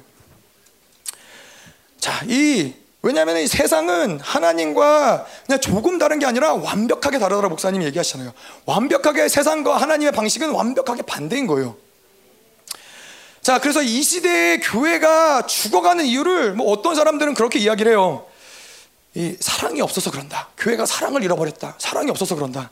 자, 1.98 2.22
이 2.26 2.74
왜냐하면 3.02 3.38
이 3.38 3.46
세상은 3.46 4.20
하나님과 4.20 5.26
그냥 5.46 5.60
조금 5.60 5.98
다른 5.98 6.18
게 6.18 6.26
아니라 6.26 6.54
완벽하게 6.54 7.18
다르다고 7.18 7.48
목사님이 7.48 7.86
얘기하시잖아요. 7.86 8.32
완벽하게 8.66 9.28
세상과 9.28 9.76
하나님의 9.76 10.12
방식은 10.12 10.50
완벽하게 10.50 11.02
반대인 11.02 11.46
거예요. 11.46 11.76
자, 13.42 13.58
그래서 13.58 13.82
이 13.82 14.02
시대의 14.02 14.60
교회가 14.60 15.46
죽어가는 15.46 16.04
이유를 16.04 16.54
뭐 16.54 16.70
어떤 16.70 16.94
사람들은 16.94 17.34
그렇게 17.34 17.58
이야기를 17.58 17.92
해요. 17.92 18.26
이 19.14 19.36
사랑이 19.40 19.80
없어서 19.80 20.10
그런다. 20.10 20.48
교회가 20.58 20.86
사랑을 20.86 21.24
잃어버렸다. 21.24 21.76
사랑이 21.78 22.10
없어서 22.10 22.34
그런다. 22.34 22.70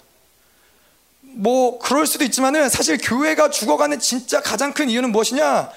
뭐 1.21 1.79
그럴 1.79 2.07
수도 2.07 2.25
있지만은 2.25 2.69
사실 2.69 2.99
교회가 2.99 3.51
죽어가는 3.51 3.99
진짜 3.99 4.41
가장 4.41 4.73
큰 4.73 4.91
이유는 4.91 5.11
무엇이냐? 5.11 5.71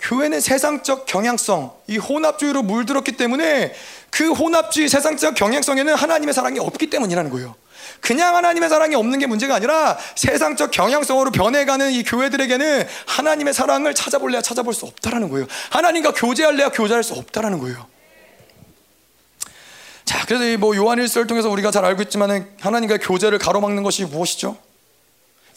교회는 0.00 0.40
세상적 0.40 1.04
경향성, 1.04 1.74
이 1.86 1.98
혼합주의로 1.98 2.62
물들었기 2.62 3.12
때문에 3.12 3.74
그 4.08 4.32
혼합주의 4.32 4.88
세상적 4.88 5.34
경향성에는 5.34 5.94
하나님의 5.94 6.32
사랑이 6.32 6.58
없기 6.58 6.88
때문이라는 6.88 7.30
거예요. 7.30 7.54
그냥 8.00 8.36
하나님의 8.36 8.68
사랑이 8.68 8.94
없는 8.94 9.18
게 9.18 9.26
문제가 9.26 9.54
아니라 9.56 9.98
세상적 10.14 10.70
경향성으로 10.70 11.30
변해가는 11.30 11.90
이 11.92 12.02
교회들에게는 12.02 12.86
하나님의 13.06 13.54
사랑을 13.54 13.94
찾아볼래야 13.94 14.42
찾아볼 14.42 14.74
수 14.74 14.86
없다라는 14.86 15.28
거예요. 15.28 15.46
하나님과 15.70 16.12
교제할래야 16.12 16.70
교제할 16.70 17.02
수 17.02 17.14
없다라는 17.14 17.58
거예요. 17.58 17.86
자, 20.04 20.24
그래서 20.26 20.58
뭐 20.58 20.74
요한일서를 20.74 21.26
통해서 21.26 21.48
우리가 21.48 21.70
잘 21.70 21.84
알고 21.84 22.02
있지만은 22.02 22.50
하나님과 22.60 22.98
교제를 22.98 23.38
가로막는 23.38 23.82
것이 23.82 24.04
무엇이죠? 24.06 24.56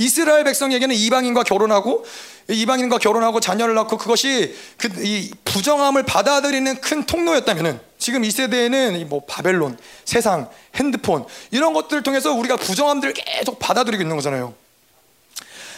이스라엘 0.03 0.43
백성에게는 0.43 0.95
이방인과 0.95 1.43
결혼하고 1.43 2.05
이방인과 2.49 2.97
결혼하고 2.97 3.39
자녀를 3.39 3.73
낳고 3.75 3.97
그것이 3.97 4.55
그 4.77 4.89
이 5.03 5.31
부정함을 5.45 6.03
받아들이는 6.03 6.81
큰 6.81 7.05
통로였다면은 7.05 7.79
지금 7.99 8.25
이 8.25 8.31
세대에는 8.31 9.07
뭐 9.07 9.21
바벨론, 9.27 9.77
세상, 10.03 10.49
핸드폰 10.75 11.25
이런 11.51 11.73
것들을 11.73 12.03
통해서 12.03 12.33
우리가 12.33 12.57
부정함들을 12.57 13.13
계속 13.13 13.59
받아들이고 13.59 14.01
있는 14.03 14.15
거잖아요. 14.17 14.53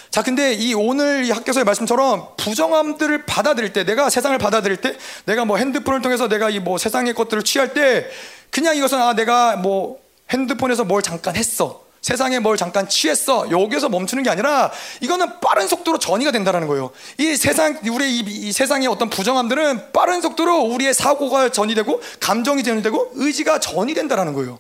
자, 0.10 0.24
근데 0.24 0.54
이 0.54 0.74
오늘 0.74 1.26
이 1.26 1.32
학교서의 1.32 1.66
말씀처럼 1.66 2.30
부정함들을 2.38 3.26
받아들일 3.26 3.74
때, 3.74 3.84
내가 3.84 4.10
세상을 4.10 4.36
받아들일 4.38 4.78
때, 4.78 4.96
내가 5.26 5.44
뭐 5.46 5.58
핸드폰을 5.58 6.02
통해서 6.02 6.28
내가 6.30 6.50
이 6.50 6.60
뭐 6.60 6.78
세상의 6.78 7.14
것들을 7.14 7.44
취할 7.44 7.74
때, 7.74 8.10
그냥 8.50 8.78
이것은 8.78 8.98
아, 9.00 9.14
내가 9.14 9.58
뭐 9.58 10.00
핸드폰에서 10.32 10.86
뭘 10.86 11.02
잠깐 11.02 11.36
했어. 11.36 11.85
세상에 12.06 12.38
뭘 12.38 12.56
잠깐 12.56 12.88
취했어. 12.88 13.50
여기서 13.50 13.90
멈추는 13.90 14.22
게 14.22 14.30
아니라 14.30 14.72
이거는 15.02 15.40
빠른 15.40 15.68
속도로 15.68 15.98
전이가 15.98 16.30
된다는 16.30 16.68
거예요. 16.68 16.92
이 17.18 17.36
세상, 17.36 17.80
우리 17.92 18.20
이, 18.20 18.20
이, 18.20 18.52
세상의 18.52 18.88
어떤 18.88 19.10
부정함들은 19.10 19.92
빠른 19.92 20.22
속도로 20.22 20.66
우리의 20.66 20.94
사고가 20.94 21.50
전이 21.50 21.74
되고 21.74 22.00
감정이 22.20 22.62
전이 22.62 22.84
되고 22.84 23.12
의지가 23.16 23.60
전이 23.60 23.96
된다는 23.96 24.34
거예요. 24.34 24.60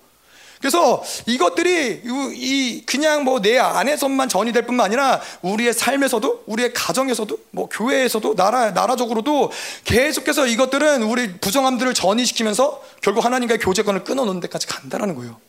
그래서 0.59 1.03
이것들이 1.27 2.01
이 2.33 2.83
그냥 2.87 3.23
뭐 3.23 3.39
내 3.39 3.59
안에서만 3.59 4.27
전이 4.27 4.51
될 4.51 4.65
뿐만 4.65 4.87
아니라 4.87 5.21
우리의 5.43 5.75
삶에서도 5.75 6.45
우리의 6.47 6.73
가정에서도 6.73 7.37
뭐 7.51 7.69
교회에서도 7.69 8.33
나라 8.33 8.71
나라적으로도 8.71 9.51
계속해서 9.83 10.47
이것들은 10.47 11.03
우리 11.03 11.37
부정함들을 11.37 11.93
전이시키면서 11.93 12.81
결국 13.03 13.23
하나님과의 13.23 13.59
교제권을 13.59 14.03
끊어놓는 14.03 14.41
데까지 14.41 14.65
간다라는 14.65 15.13
거예요. 15.13 15.39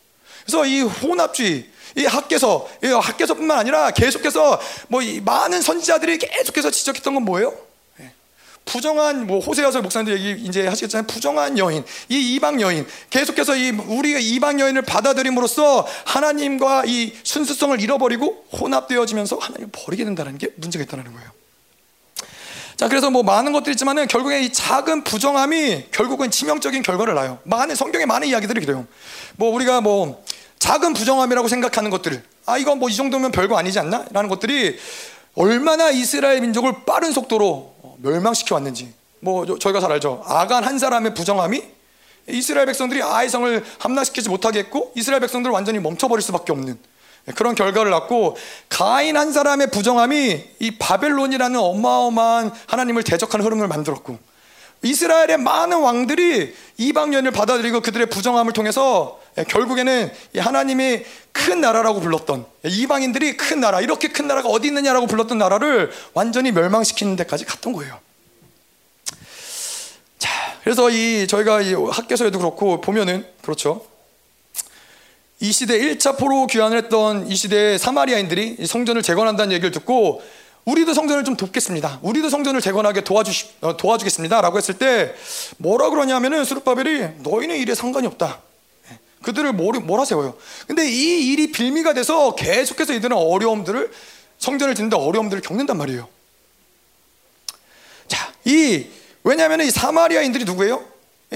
그래서 0.45 0.67
이 0.67 0.83
혼합주의 0.83 1.71
이 1.97 2.05
학계서, 2.05 2.69
이 2.85 2.87
학계서뿐만 2.87 3.59
아니라 3.59 3.91
계속해서 3.91 4.61
뭐 4.89 5.01
많은 5.25 5.63
선지자들이 5.63 6.19
계속해서 6.19 6.71
지적했던 6.71 7.15
건 7.15 7.25
뭐예요? 7.25 7.55
예. 8.01 8.11
부정한 8.67 9.27
뭐 9.27 9.41
호세아서 9.41 9.81
목사님들 9.81 10.21
얘기 10.21 10.43
이제 10.43 10.67
하시겠지만 10.67 11.07
부정한 11.07 11.57
여인, 11.57 11.85
이 12.11 12.35
이방 12.35 12.61
여인 12.61 12.87
계속해서 13.09 13.57
이 13.57 13.71
우리가 13.71 14.19
이방 14.19 14.61
여인을 14.61 14.83
받아들임으로써 14.83 15.87
하나님과 16.05 16.85
이 16.87 17.15
순수성을 17.23 17.81
잃어버리고 17.81 18.45
혼합되어지면서 18.53 19.37
하나님을 19.37 19.71
버리게 19.73 20.05
된다는 20.05 20.37
게 20.37 20.49
문제가 20.57 20.85
있다는 20.85 21.11
거예요. 21.13 21.31
자, 22.77 22.89
그래서 22.89 23.09
뭐 23.09 23.23
많은 23.23 23.53
것들이 23.53 23.73
있지만은 23.73 24.07
결국에 24.07 24.43
이 24.43 24.53
작은 24.53 25.03
부정함이 25.05 25.87
결국은 25.93 26.31
치명적인 26.31 26.83
결과를 26.83 27.15
낳아요. 27.15 27.39
많은 27.45 27.75
성경에 27.75 28.05
많은 28.05 28.29
이야기들이 28.29 28.61
그래요. 28.61 28.87
뭐 29.37 29.51
우리가 29.55 29.81
뭐 29.81 30.23
작은 30.59 30.95
부정함이라고 30.95 31.49
생각하는 31.49 31.91
것들, 31.91 32.23
아, 32.47 32.59
이건 32.59 32.79
뭐이 32.79 32.95
정도면 32.95 33.33
별거 33.33 33.57
아니지 33.59 33.79
않나? 33.79 34.07
라는 34.11 34.29
것들이 34.29 34.79
얼마나 35.35 35.91
이스라엘 35.91 36.41
민족을 36.41 36.85
빠른 36.87 37.13
속도로 37.13 37.75
멸망시켜 37.99 38.55
왔는지. 38.55 38.93
뭐, 39.21 39.59
저희가 39.59 39.81
잘 39.81 39.93
알죠. 39.93 40.23
아간 40.27 40.65
한 40.65 40.79
사람의 40.79 41.15
부정함이 41.15 41.63
이스라엘 42.29 42.67
백성들이 42.67 43.03
아의 43.03 43.29
성을 43.29 43.65
함락시키지 43.79 44.29
못하게 44.29 44.61
했고, 44.61 44.93
이스라엘 44.95 45.21
백성들을 45.21 45.53
완전히 45.53 45.79
멈춰버릴 45.79 46.23
수밖에 46.23 46.53
없는 46.53 46.79
그런 47.35 47.55
결과를 47.55 47.91
낳고, 47.91 48.37
가인 48.69 49.17
한 49.17 49.33
사람의 49.33 49.71
부정함이 49.71 50.45
이 50.59 50.79
바벨론이라는 50.79 51.59
어마어마한 51.59 52.53
하나님을 52.67 53.03
대적하는 53.03 53.45
흐름을 53.45 53.69
만들었고, 53.69 54.19
이스라엘의 54.83 55.39
많은 55.39 55.79
왕들이 55.79 56.55
이방연을 56.77 57.31
받아들이고 57.31 57.81
그들의 57.81 58.07
부정함을 58.07 58.53
통해서 58.53 59.19
예, 59.19 59.26
결국에는 59.45 60.11
하나님이 60.39 61.05
큰 61.33 61.61
나라라고 61.61 62.01
불렀던 62.01 62.47
예, 62.65 62.69
이방인들이 62.69 63.37
큰 63.37 63.61
나라 63.61 63.81
이렇게 63.81 64.09
큰 64.09 64.27
나라가 64.27 64.49
어디 64.49 64.69
있느냐라고 64.69 65.07
불렀던 65.07 65.39
나라를 65.39 65.93
완전히 66.15 66.53
멸망시키는 66.53 67.17
데까지 67.17 67.45
갔던 67.45 67.73
거예요. 67.75 67.99
자, 70.19 70.31
그래서 70.65 70.89
이 70.91 71.27
저희가 71.27 71.61
이 71.61 71.75
학교에서도 71.75 72.39
그렇고 72.39 72.81
보면은 72.81 73.27
그렇죠. 73.43 73.85
이 75.41 75.53
시대 75.53 75.79
1차 75.79 76.17
포로 76.17 76.47
귀환을 76.47 76.79
했던 76.79 77.27
이 77.27 77.37
시대의 77.37 77.79
사마리아인들이 77.79 78.67
성전을 78.67 79.03
재건한다는 79.03 79.53
얘기를 79.53 79.71
듣고 79.71 80.23
우리도 80.65 80.95
성전을 80.95 81.25
좀 81.25 81.37
돕겠습니다. 81.37 82.01
우리도 82.03 82.31
성전을 82.31 82.61
재건하게 82.61 83.03
도와주 83.03 83.47
어, 83.61 83.77
도와주겠습니다. 83.77 84.41
라고 84.41 84.57
했을 84.57 84.75
때 84.79 85.15
뭐라 85.59 85.91
그러냐면은 85.91 86.45
수르바벨이 86.45 87.21
너희는 87.23 87.57
일에 87.57 87.75
상관이 87.75 88.07
없다. 88.07 88.41
예, 89.27 89.33
그들을 89.33 89.53
몰아세워요. 89.53 90.37
근데 90.67 90.89
이 90.89 91.33
일이 91.33 91.51
빌미가 91.51 91.95
돼서 91.95 92.35
계속해서 92.35 92.93
이들은 92.95 93.17
어려움들을 93.17 93.91
성전을 94.39 94.75
짓는데 94.75 94.97
어려움들을 94.97 95.43
겪는단 95.43 95.77
말이에요. 95.77 96.09
자, 98.07 98.33
이 98.45 98.87
왜냐하면 99.25 99.63
이 99.63 99.71
사마리아인들이 99.71 100.45
누구예요? 100.45 100.85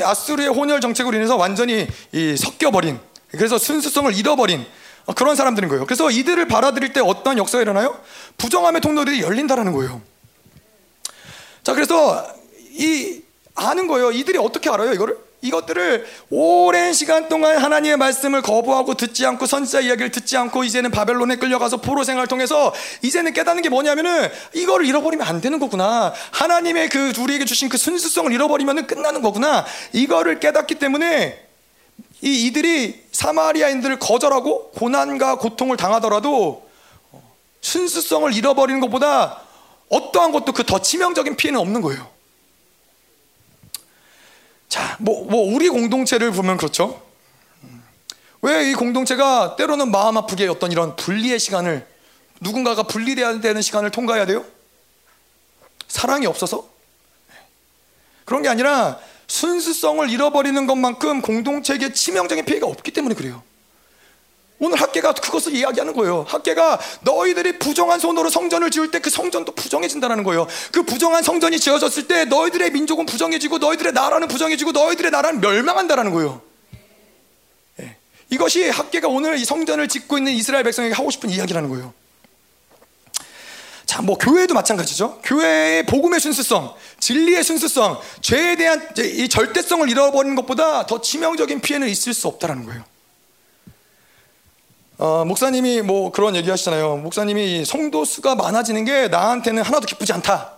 아수르의 0.01 0.49
혼혈 0.49 0.81
정책으로 0.81 1.17
인해서 1.17 1.37
완전히 1.37 1.89
섞여버린 2.39 3.01
그래서 3.33 3.59
순수성을 3.59 4.15
잃어버린 4.17 4.65
어, 5.07 5.15
그런 5.15 5.35
사람들인 5.35 5.69
거예요. 5.69 5.87
그래서 5.87 6.11
이들을 6.11 6.47
받아들일 6.47 6.93
때 6.93 7.01
어떤 7.01 7.39
역사가 7.39 7.63
일어나요? 7.63 7.99
부정함의 8.37 8.81
통로들이 8.81 9.23
열린다라는 9.23 9.73
거예요. 9.73 10.01
자, 11.65 11.75
그래서 11.75 12.27
이 12.71 13.23
아는 13.55 13.87
거예요. 13.89 14.13
이들이 14.13 14.39
어떻게 14.39 14.71
알아요, 14.71 14.93
이거를? 14.93 15.30
이것들을 15.43 16.07
오랜 16.31 16.93
시간 16.93 17.29
동안 17.29 17.57
하나님의 17.57 17.97
말씀을 17.97 18.43
거부하고 18.43 18.95
듣지 18.95 19.25
않고 19.25 19.47
선지자 19.47 19.81
이야기를 19.81 20.11
듣지 20.11 20.37
않고 20.37 20.65
이제는 20.65 20.91
바벨론에 20.91 21.37
끌려가서 21.37 21.79
포로 21.79 22.05
생활을 22.05 22.27
통해서 22.29 22.75
이제는 23.03 23.33
깨닫는 23.33 23.63
게 23.63 23.69
뭐냐면은 23.71 24.29
이거를 24.53 24.87
잃어버리면 24.87 25.27
안 25.27 25.41
되는 25.41 25.59
거구나. 25.59 26.13
하나님의 26.33 26.91
그 26.91 27.13
우리에게 27.19 27.45
주신 27.47 27.69
그 27.69 27.79
순수성을 27.79 28.31
잃어버리면 28.33 28.87
끝나는 28.87 29.23
거구나. 29.23 29.65
이거를 29.93 30.41
깨닫기 30.41 30.75
때문에 30.75 31.47
이 32.23 32.47
이들이 32.47 33.05
사마리아인들을 33.13 33.99
거절하고 33.99 34.73
고난과 34.73 35.37
고통을 35.39 35.79
당하더라도 35.79 36.69
순수성을 37.63 38.35
잃어버리는 38.35 38.79
것보다 38.81 39.41
어떠한 39.89 40.33
것도 40.33 40.53
그 40.53 40.65
더 40.65 40.79
치명적인 40.81 41.37
피해는 41.37 41.59
없는 41.59 41.81
거예요. 41.81 42.20
자, 44.71 44.97
뭐, 45.01 45.25
뭐, 45.25 45.53
우리 45.55 45.69
공동체를 45.69 46.31
보면 46.31 46.57
그렇죠. 46.57 47.03
왜 48.41 48.71
이 48.71 48.75
공동체가 48.75 49.57
때로는 49.57 49.91
마음 49.91 50.17
아프게 50.17 50.47
어떤 50.47 50.73
이런 50.73 50.97
분리의 50.97 51.39
시간을 51.39 51.87
누군가가 52.41 52.85
분리돼야 52.85 53.41
되는 53.41 53.61
시간을 53.61 53.91
통과해야 53.91 54.25
돼요? 54.25 54.47
사랑이 55.89 56.25
없어서? 56.25 56.67
그런 58.25 58.41
게 58.43 58.49
아니라 58.49 58.99
순수성을 59.27 60.09
잃어버리는 60.09 60.67
것만큼 60.67 61.21
공동체에게 61.21 61.93
치명적인 61.93 62.45
피해가 62.47 62.67
없기 62.67 62.93
때문에 62.93 63.15
그래요. 63.15 63.43
오늘 64.63 64.79
학계가 64.81 65.15
그것을 65.15 65.55
이야기하는 65.57 65.95
거예요. 65.95 66.27
학계가 66.29 66.79
너희들이 67.01 67.59
부정한 67.59 67.99
손으로 67.99 68.29
성전을 68.31 68.71
지을 68.71 68.91
때 68.91 69.01
그 69.01 69.09
성전도 69.09 69.53
부정해진다는 69.53 70.23
거예요. 70.25 70.47
그 70.73 70.83
부정한 70.83 71.23
성전이 71.23 71.59
지어졌을 71.59 72.07
때 72.07 72.27
너희들의 72.27 72.71
민족은 72.71 73.07
부정해지고 73.07 73.57
너희들의 73.57 73.95
나라는 73.95 74.29
부정해지고 74.29 74.73
너희들의 74.73 75.11
나라는 75.11 75.41
멸망한다는 75.41 76.13
거예요. 76.13 76.43
네. 77.77 77.97
이것이 78.29 78.69
학계가 78.69 79.09
오늘 79.09 79.39
이 79.39 79.45
성전을 79.47 79.89
짓고 79.89 80.19
있는 80.19 80.33
이스라엘 80.33 80.65
백성에게 80.65 80.95
하고 80.95 81.11
싶은 81.11 81.31
이야기라는 81.31 81.71
거예요. 81.71 81.95
자, 83.87 84.03
뭐 84.03 84.19
교회도 84.19 84.53
마찬가지죠. 84.53 85.21
교회의 85.25 85.87
복음의 85.87 86.21
순수성, 86.21 86.75
진리의 87.01 87.43
순수성, 87.43 87.99
죄에 88.21 88.57
대한 88.57 88.87
이 88.99 89.29
절대성을 89.29 89.89
잃어버리는 89.89 90.37
것보다 90.37 90.85
더 90.85 91.01
치명적인 91.01 91.63
피해는 91.63 91.89
있을 91.89 92.13
수 92.13 92.29
없다라는 92.29 92.67
거예요. 92.67 92.85
어, 95.01 95.25
목사님이 95.25 95.81
뭐 95.81 96.13
그런 96.13 96.37
얘기 96.37 96.51
하시잖아요. 96.51 96.99
목사님이 96.99 97.65
성도 97.65 98.05
수가 98.05 98.35
많아지는 98.35 98.85
게 98.85 99.09
나한테는 99.09 99.63
하나도 99.63 99.87
기쁘지 99.87 100.13
않다. 100.13 100.53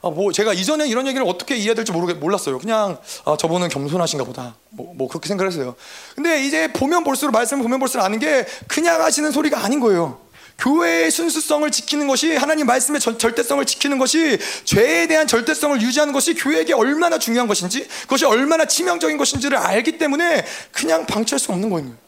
어, 0.00 0.12
뭐 0.12 0.30
제가 0.30 0.52
이전에 0.52 0.86
이런 0.86 1.08
얘기를 1.08 1.26
어떻게 1.26 1.56
이해해야 1.56 1.74
될지 1.74 1.90
모르겠, 1.90 2.18
몰랐어요. 2.18 2.60
그냥 2.60 2.98
아, 3.24 3.36
저분은 3.36 3.68
겸손하신가 3.68 4.24
보다. 4.24 4.54
뭐, 4.70 4.94
뭐 4.94 5.08
그렇게 5.08 5.26
생각했어요. 5.26 5.74
근데 6.14 6.44
이제 6.44 6.72
보면 6.72 7.02
볼수록 7.02 7.32
말씀을 7.32 7.64
보면 7.64 7.80
볼수록 7.80 8.06
아는 8.06 8.20
게 8.20 8.46
그냥 8.68 9.02
하시는 9.02 9.28
소리가 9.32 9.64
아닌 9.64 9.80
거예요. 9.80 10.20
교회의 10.58 11.10
순수성을 11.10 11.68
지키는 11.68 12.06
것이 12.06 12.36
하나님 12.36 12.64
말씀의 12.66 13.00
절대성을 13.00 13.64
지키는 13.66 13.98
것이 13.98 14.38
죄에 14.66 15.08
대한 15.08 15.26
절대성을 15.26 15.82
유지하는 15.82 16.12
것이 16.12 16.34
교회에게 16.34 16.74
얼마나 16.74 17.18
중요한 17.18 17.48
것인지 17.48 17.88
그것이 18.02 18.24
얼마나 18.24 18.66
치명적인 18.66 19.16
것인지를 19.16 19.58
알기 19.58 19.98
때문에 19.98 20.44
그냥 20.70 21.06
방치할 21.06 21.40
수 21.40 21.50
없는 21.50 21.70
거예요. 21.70 22.07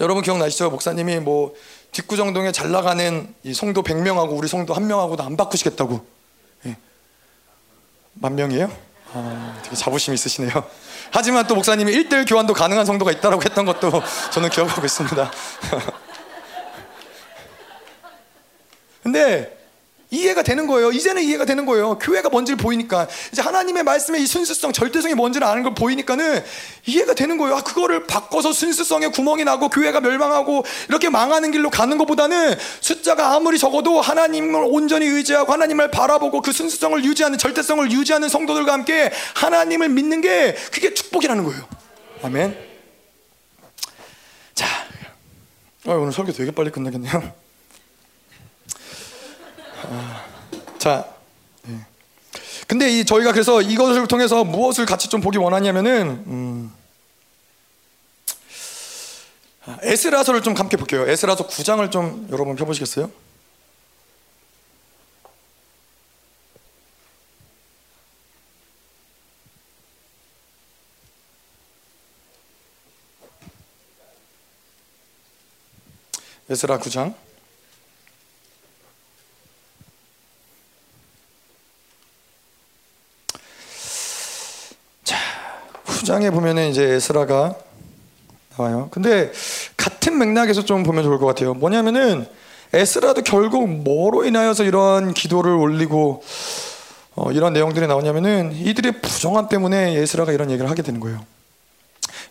여러분 0.00 0.22
기억나시죠? 0.22 0.70
목사님이 0.70 1.18
뭐 1.18 1.54
뒷구정동에 1.92 2.52
잘 2.52 2.70
나가는 2.70 3.34
이 3.42 3.52
성도 3.52 3.82
100명하고 3.82 4.36
우리 4.36 4.46
성도 4.46 4.74
한 4.74 4.86
명하고도 4.86 5.24
안 5.24 5.36
바꾸시겠다고. 5.36 6.06
예. 6.66 6.76
만 8.14 8.36
명이에요? 8.36 8.70
아, 9.12 9.58
되게 9.64 9.74
자부심 9.74 10.14
있으시네요. 10.14 10.50
하지만 11.10 11.46
또 11.46 11.54
목사님이 11.56 11.92
1대1 11.92 12.28
교환도 12.28 12.54
가능한 12.54 12.86
성도가 12.86 13.10
있다라고 13.12 13.42
했던 13.42 13.64
것도 13.64 13.90
저는 14.30 14.50
기억하고 14.50 14.84
있습니다. 14.84 15.32
근데 19.02 19.57
이해가 20.10 20.42
되는 20.42 20.66
거예요. 20.66 20.90
이제는 20.90 21.22
이해가 21.22 21.44
되는 21.44 21.66
거예요. 21.66 21.98
교회가 21.98 22.30
뭔지를 22.30 22.56
보이니까 22.56 23.08
이제 23.30 23.42
하나님의 23.42 23.82
말씀의 23.82 24.22
이 24.22 24.26
순수성, 24.26 24.72
절대성이 24.72 25.14
뭔지를 25.14 25.46
아는 25.46 25.62
걸 25.62 25.74
보이니까는 25.74 26.42
이해가 26.86 27.14
되는 27.14 27.36
거예요. 27.36 27.56
아, 27.56 27.62
그거를 27.62 28.06
바꿔서 28.06 28.52
순수성에 28.52 29.08
구멍이 29.08 29.44
나고 29.44 29.68
교회가 29.68 30.00
멸망하고 30.00 30.64
이렇게 30.88 31.10
망하는 31.10 31.50
길로 31.50 31.68
가는 31.68 31.98
것보다는 31.98 32.56
숫자가 32.80 33.34
아무리 33.34 33.58
적어도 33.58 34.00
하나님을 34.00 34.64
온전히 34.68 35.06
의지하고 35.06 35.52
하나님을 35.52 35.90
바라보고 35.90 36.40
그 36.40 36.52
순수성을 36.52 37.04
유지하는 37.04 37.36
절대성을 37.36 37.92
유지하는 37.92 38.30
성도들과 38.30 38.72
함께 38.72 39.12
하나님을 39.34 39.90
믿는 39.90 40.22
게 40.22 40.56
그게 40.72 40.94
축복이라는 40.94 41.44
거예요. 41.44 41.68
아멘. 42.22 42.56
자, 44.54 44.66
어, 45.86 45.92
오늘 45.92 46.12
설교 46.12 46.32
되게 46.32 46.50
빨리 46.50 46.70
끝나겠네요. 46.70 47.47
자, 50.78 51.08
예. 51.68 51.72
근데 52.66 52.90
이 52.90 53.04
저희가 53.04 53.32
그래서 53.32 53.62
이것을 53.62 54.06
통해서 54.06 54.44
무엇을 54.44 54.86
같이 54.86 55.08
좀 55.08 55.20
보기 55.20 55.38
원하냐면은 55.38 56.22
음, 56.26 56.72
아, 59.66 59.78
에스라서를 59.82 60.42
좀 60.42 60.54
함께 60.54 60.76
볼게요. 60.76 61.08
에스라서 61.08 61.46
9장을 61.46 61.90
좀 61.90 62.26
여러분 62.30 62.56
펴보시겠어요? 62.56 63.10
에스라 76.50 76.78
9장 76.78 77.14
장에 86.08 86.30
보면은 86.30 86.70
이제 86.70 86.82
에스라가 86.84 87.54
나와요. 88.56 88.88
근데 88.90 89.30
같은 89.76 90.18
맥락에서 90.18 90.64
좀 90.64 90.82
보면 90.82 91.04
좋을 91.04 91.18
것 91.18 91.26
같아요. 91.26 91.52
뭐냐면은 91.52 92.26
에스라도 92.72 93.22
결국 93.22 93.68
뭐로 93.68 94.24
인하여서 94.24 94.64
이런 94.64 95.12
기도를 95.12 95.52
올리고 95.52 96.22
어, 97.14 97.30
이런 97.32 97.52
내용들이 97.52 97.86
나오냐면은 97.86 98.52
이들의 98.54 99.02
부정함 99.02 99.48
때문에 99.50 99.98
에스라가 99.98 100.32
이런 100.32 100.50
얘기를 100.50 100.70
하게 100.70 100.80
되는 100.80 100.98
거예요. 100.98 101.20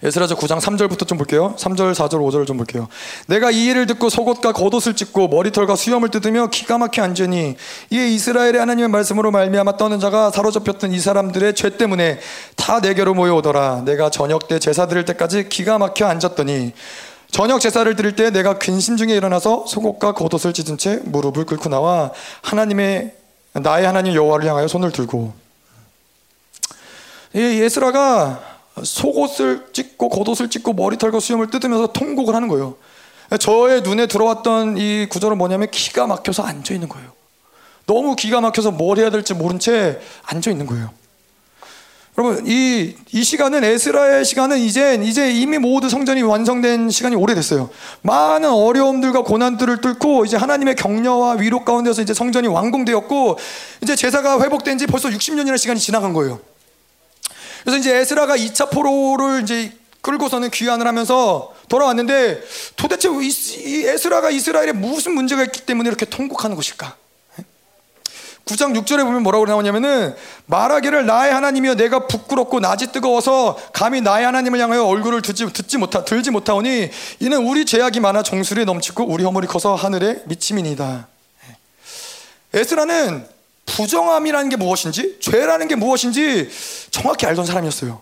에스라서 0.04 0.36
9장 0.36 0.60
3절부터 0.60 1.08
좀 1.08 1.18
볼게요. 1.18 1.56
3절, 1.58 1.94
4절, 1.94 2.14
5절을 2.14 2.46
좀 2.46 2.58
볼게요. 2.58 2.88
내가 3.28 3.50
이 3.50 3.66
일을 3.66 3.88
듣고 3.88 4.10
속옷과 4.10 4.52
겉옷을 4.52 4.96
찢고 4.96 5.28
머리털과 5.28 5.76
수염을 5.76 6.10
뜯으며 6.10 6.48
기가 6.48 6.78
막혀 6.78 7.02
앉으니 7.04 7.56
이에 7.90 8.08
이스라엘의 8.10 8.60
하나님의 8.60 8.90
말씀으로 8.90 9.32
말미암아 9.32 9.78
떠는 9.78 10.00
자가 10.00 10.30
사로잡혔던 10.32 10.94
이 10.94 11.00
사람들의 11.00 11.56
죄 11.56 11.78
때문에 11.78 12.20
다 12.56 12.80
내게로 12.80 13.16
모여오더라. 13.16 13.84
내가 13.86 14.10
저녁 14.10 14.48
때 14.48 14.60
제사 14.60 14.88
드릴 14.88 15.06
때까지 15.06 15.50
기가 15.50 15.78
막혀 15.80 16.06
앉았더니 16.06 16.74
저녁 17.32 17.60
제사를 17.60 17.94
드릴 17.96 18.16
때 18.16 18.30
내가 18.30 18.58
근심 18.58 18.98
중에 18.98 19.16
일어나서 19.16 19.66
속옷과 19.68 20.14
겉옷을 20.14 20.54
찢은 20.54 20.78
채 20.78 21.02
무릎을 21.06 21.46
꿇고 21.46 21.70
나와 21.70 22.12
하나님의 22.44 23.14
나의 23.54 23.86
하나님 23.86 24.14
여호와를 24.14 24.48
향하여 24.48 24.68
손을 24.68 24.92
들고 24.92 25.34
이 27.34 27.40
예스라가 27.40 28.57
속옷을 28.84 29.68
찢고 29.74 30.10
겉옷을 30.10 30.50
찢고 30.50 30.74
머리털과 30.74 31.20
수염을 31.20 31.50
뜯으면서 31.50 31.88
통곡을 31.88 32.36
하는 32.36 32.48
거예요. 32.48 32.76
저의 33.40 33.82
눈에 33.82 34.08
들어왔던 34.08 34.78
이 34.78 35.08
구절은 35.10 35.38
뭐냐면 35.38 35.70
기가 35.72 36.08
막혀서 36.08 36.44
앉아 36.44 36.74
있는 36.74 36.88
거예요. 36.88 37.12
너무 37.86 38.16
기가 38.16 38.42
막혀서 38.42 38.72
뭘 38.72 38.98
해야 38.98 39.10
될지 39.10 39.34
모른 39.34 39.60
채 39.60 40.00
앉아 40.24 40.52
있는 40.52 40.66
거예요. 40.66 40.92
여러분 42.18 42.48
이, 42.48 42.96
이 43.12 43.24
시간은 43.24 43.64
에스라의 43.64 44.26
시간은 44.26 44.58
이제 44.58 45.00
이제 45.04 45.32
이미 45.32 45.60
모두 45.60 45.88
성전이 45.88 46.24
완성된 46.24 46.90
시간이 46.90 47.16
오래됐어요. 47.16 47.70
많은 48.02 48.50
어려움들과 48.50 49.22
고난들을 49.22 49.82
뚫고 49.82 50.26
이제 50.26 50.36
하나님의 50.36 50.76
격려와 50.76 51.34
위로 51.34 51.64
가운데서 51.64 52.02
이제 52.02 52.16
성전이 52.16 52.48
완공되었고 52.48 53.38
이제 53.84 53.96
제사가 53.96 54.42
회복된 54.42 54.80
지 54.80 54.88
벌써 54.88 55.10
60년이라는 55.10 55.58
시간이 55.60 55.80
지나간 55.80 56.14
거예요. 56.14 56.40
그래서 57.68 57.80
이제 57.80 57.98
에스라가 57.98 58.38
2차 58.38 58.72
포로를 58.72 59.44
이제 59.44 59.74
끌고서는 60.00 60.52
귀환을 60.52 60.88
하면서 60.88 61.54
돌아왔는데 61.68 62.42
도대체 62.78 63.10
이 63.10 63.86
에스라가 63.86 64.30
이스라엘에 64.30 64.72
무슨 64.72 65.12
문제가 65.12 65.44
있기 65.44 65.66
때문에 65.66 65.90
이렇게 65.90 66.06
통곡하는 66.06 66.56
것일까? 66.56 66.96
9장 68.46 68.74
6절에 68.74 69.04
보면 69.04 69.22
뭐라고 69.22 69.46
나오냐면은 69.46 70.16
말하기를 70.46 71.06
나의 71.06 71.34
하나님이여 71.34 71.76
내가 71.76 72.08
부끄럽고 72.08 72.62
낮이 72.62 72.94
뜨거워서 72.94 73.58
감히 73.74 74.00
나의 74.00 74.24
하나님을 74.24 74.62
향하여 74.62 74.86
얼굴을 74.86 75.22
듣지, 75.22 75.52
듣지 75.52 75.78
못하, 75.78 76.06
들지 76.06 76.32
못하오니 76.32 76.90
이는 77.20 77.46
우리 77.46 77.66
죄악이 77.66 78.00
많아 78.00 78.24
정수리에 78.24 78.64
넘치고 78.64 79.04
우리 79.04 79.26
허물이 79.26 79.48
커서 79.48 79.76
하늘에 79.76 80.22
미침이니다 80.24 81.10
에스라는 82.54 83.37
부정함이라는 83.68 84.50
게 84.50 84.56
무엇인지, 84.56 85.18
죄라는 85.20 85.68
게 85.68 85.76
무엇인지 85.76 86.50
정확히 86.90 87.28
알던 87.28 87.46
사람이었어요. 87.46 88.02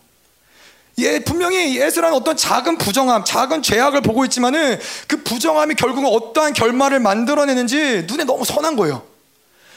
예, 0.99 1.19
분명히 1.19 1.77
에스라는 1.77 2.15
어떤 2.15 2.37
작은 2.37 2.77
부정함, 2.77 3.25
작은 3.25 3.61
죄악을 3.61 4.01
보고 4.01 4.23
있지만은 4.23 4.79
그 5.07 5.23
부정함이 5.23 5.75
결국은 5.75 6.05
어떠한 6.05 6.53
결말을 6.53 6.99
만들어내는지 6.99 8.05
눈에 8.07 8.23
너무 8.23 8.45
선한 8.45 8.77
거예요. 8.77 9.03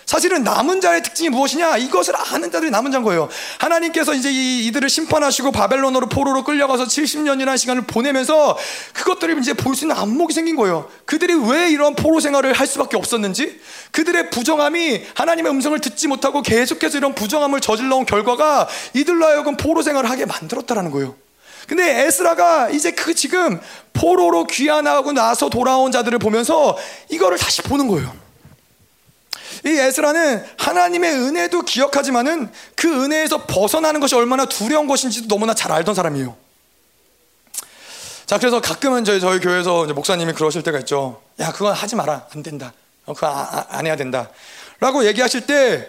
사실은 0.09 0.43
남은 0.43 0.81
자의 0.81 1.03
특징이 1.03 1.29
무엇이냐? 1.29 1.77
이것을 1.77 2.15
아는 2.17 2.51
자들이 2.51 2.71
남은 2.71 2.91
자인 2.93 3.05
거예요. 3.05 3.29
하나님께서 3.59 4.15
이제 4.15 4.31
이들을 4.33 4.89
심판하시고 4.89 5.53
바벨론으로 5.53 6.09
포로로 6.09 6.45
끌려가서 6.45 6.85
70년이라는 6.85 7.59
시간을 7.59 7.83
보내면서 7.83 8.57
그것들을 8.95 9.39
이제 9.39 9.53
볼 9.53 9.75
수 9.75 9.85
있는 9.85 9.97
안목이 9.97 10.33
생긴 10.33 10.57
거예요. 10.57 10.91
그들이 11.05 11.35
왜 11.35 11.69
이런 11.69 11.95
포로 11.95 12.21
생활을 12.21 12.55
할 12.55 12.67
수밖에 12.67 12.97
없었는지, 12.97 13.61
그들의 13.91 14.31
부정함이 14.31 15.03
하나님의 15.13 15.53
음성을 15.53 15.79
듣지 15.79 16.09
못하고 16.09 16.41
계속해서 16.41 16.97
이런 16.97 17.15
부정함을 17.15 17.61
저질러 17.61 17.97
온 17.97 18.07
결과가 18.07 18.67
이들로 18.95 19.27
하여금 19.27 19.59
포로 19.59 19.83
생활을 19.83 20.09
하게 20.09 20.25
만들었다라는 20.25 20.91
거예요. 20.91 21.17
근데 21.67 22.07
에스라가 22.07 22.71
이제 22.71 22.93
그 22.93 23.15
지금 23.15 23.61
포로로 23.93 24.47
귀환하고 24.47 25.13
나서 25.13 25.51
돌아온 25.51 25.93
자들을 25.93 26.19
보면서 26.19 26.79
이거를 27.11 27.37
다시 27.37 27.61
보는 27.61 27.89
거예요. 27.89 28.28
이 29.65 29.71
에스라는 29.71 30.45
하나님의 30.57 31.13
은혜도 31.13 31.63
기억하지만은 31.63 32.51
그 32.75 33.05
은혜에서 33.05 33.47
벗어나는 33.47 34.01
것이 34.01 34.15
얼마나 34.15 34.45
두려운 34.47 34.87
것인지도 34.87 35.29
너무나 35.29 35.55
잘 35.55 35.73
알던 35.73 35.95
사람이에요. 35.95 36.37
자, 38.27 38.39
그래서 38.39 38.61
가끔은 38.61 39.05
저희, 39.05 39.21
저희 39.21 39.41
교회에서 39.41 39.87
목사님이 39.87 40.35
그러실 40.35 40.63
때가 40.63 40.79
있죠. 40.81 41.23
야, 41.41 41.51
그건 41.51 41.73
하지 41.73 41.97
마라. 41.97 42.27
안 42.35 42.43
된다. 42.43 42.75
어, 43.07 43.15
그거 43.15 43.27
아, 43.27 43.49
아, 43.51 43.67
안 43.71 43.87
해야 43.87 43.97
된다. 43.97 44.29
라고 44.81 45.07
얘기하실 45.07 45.47
때, 45.47 45.89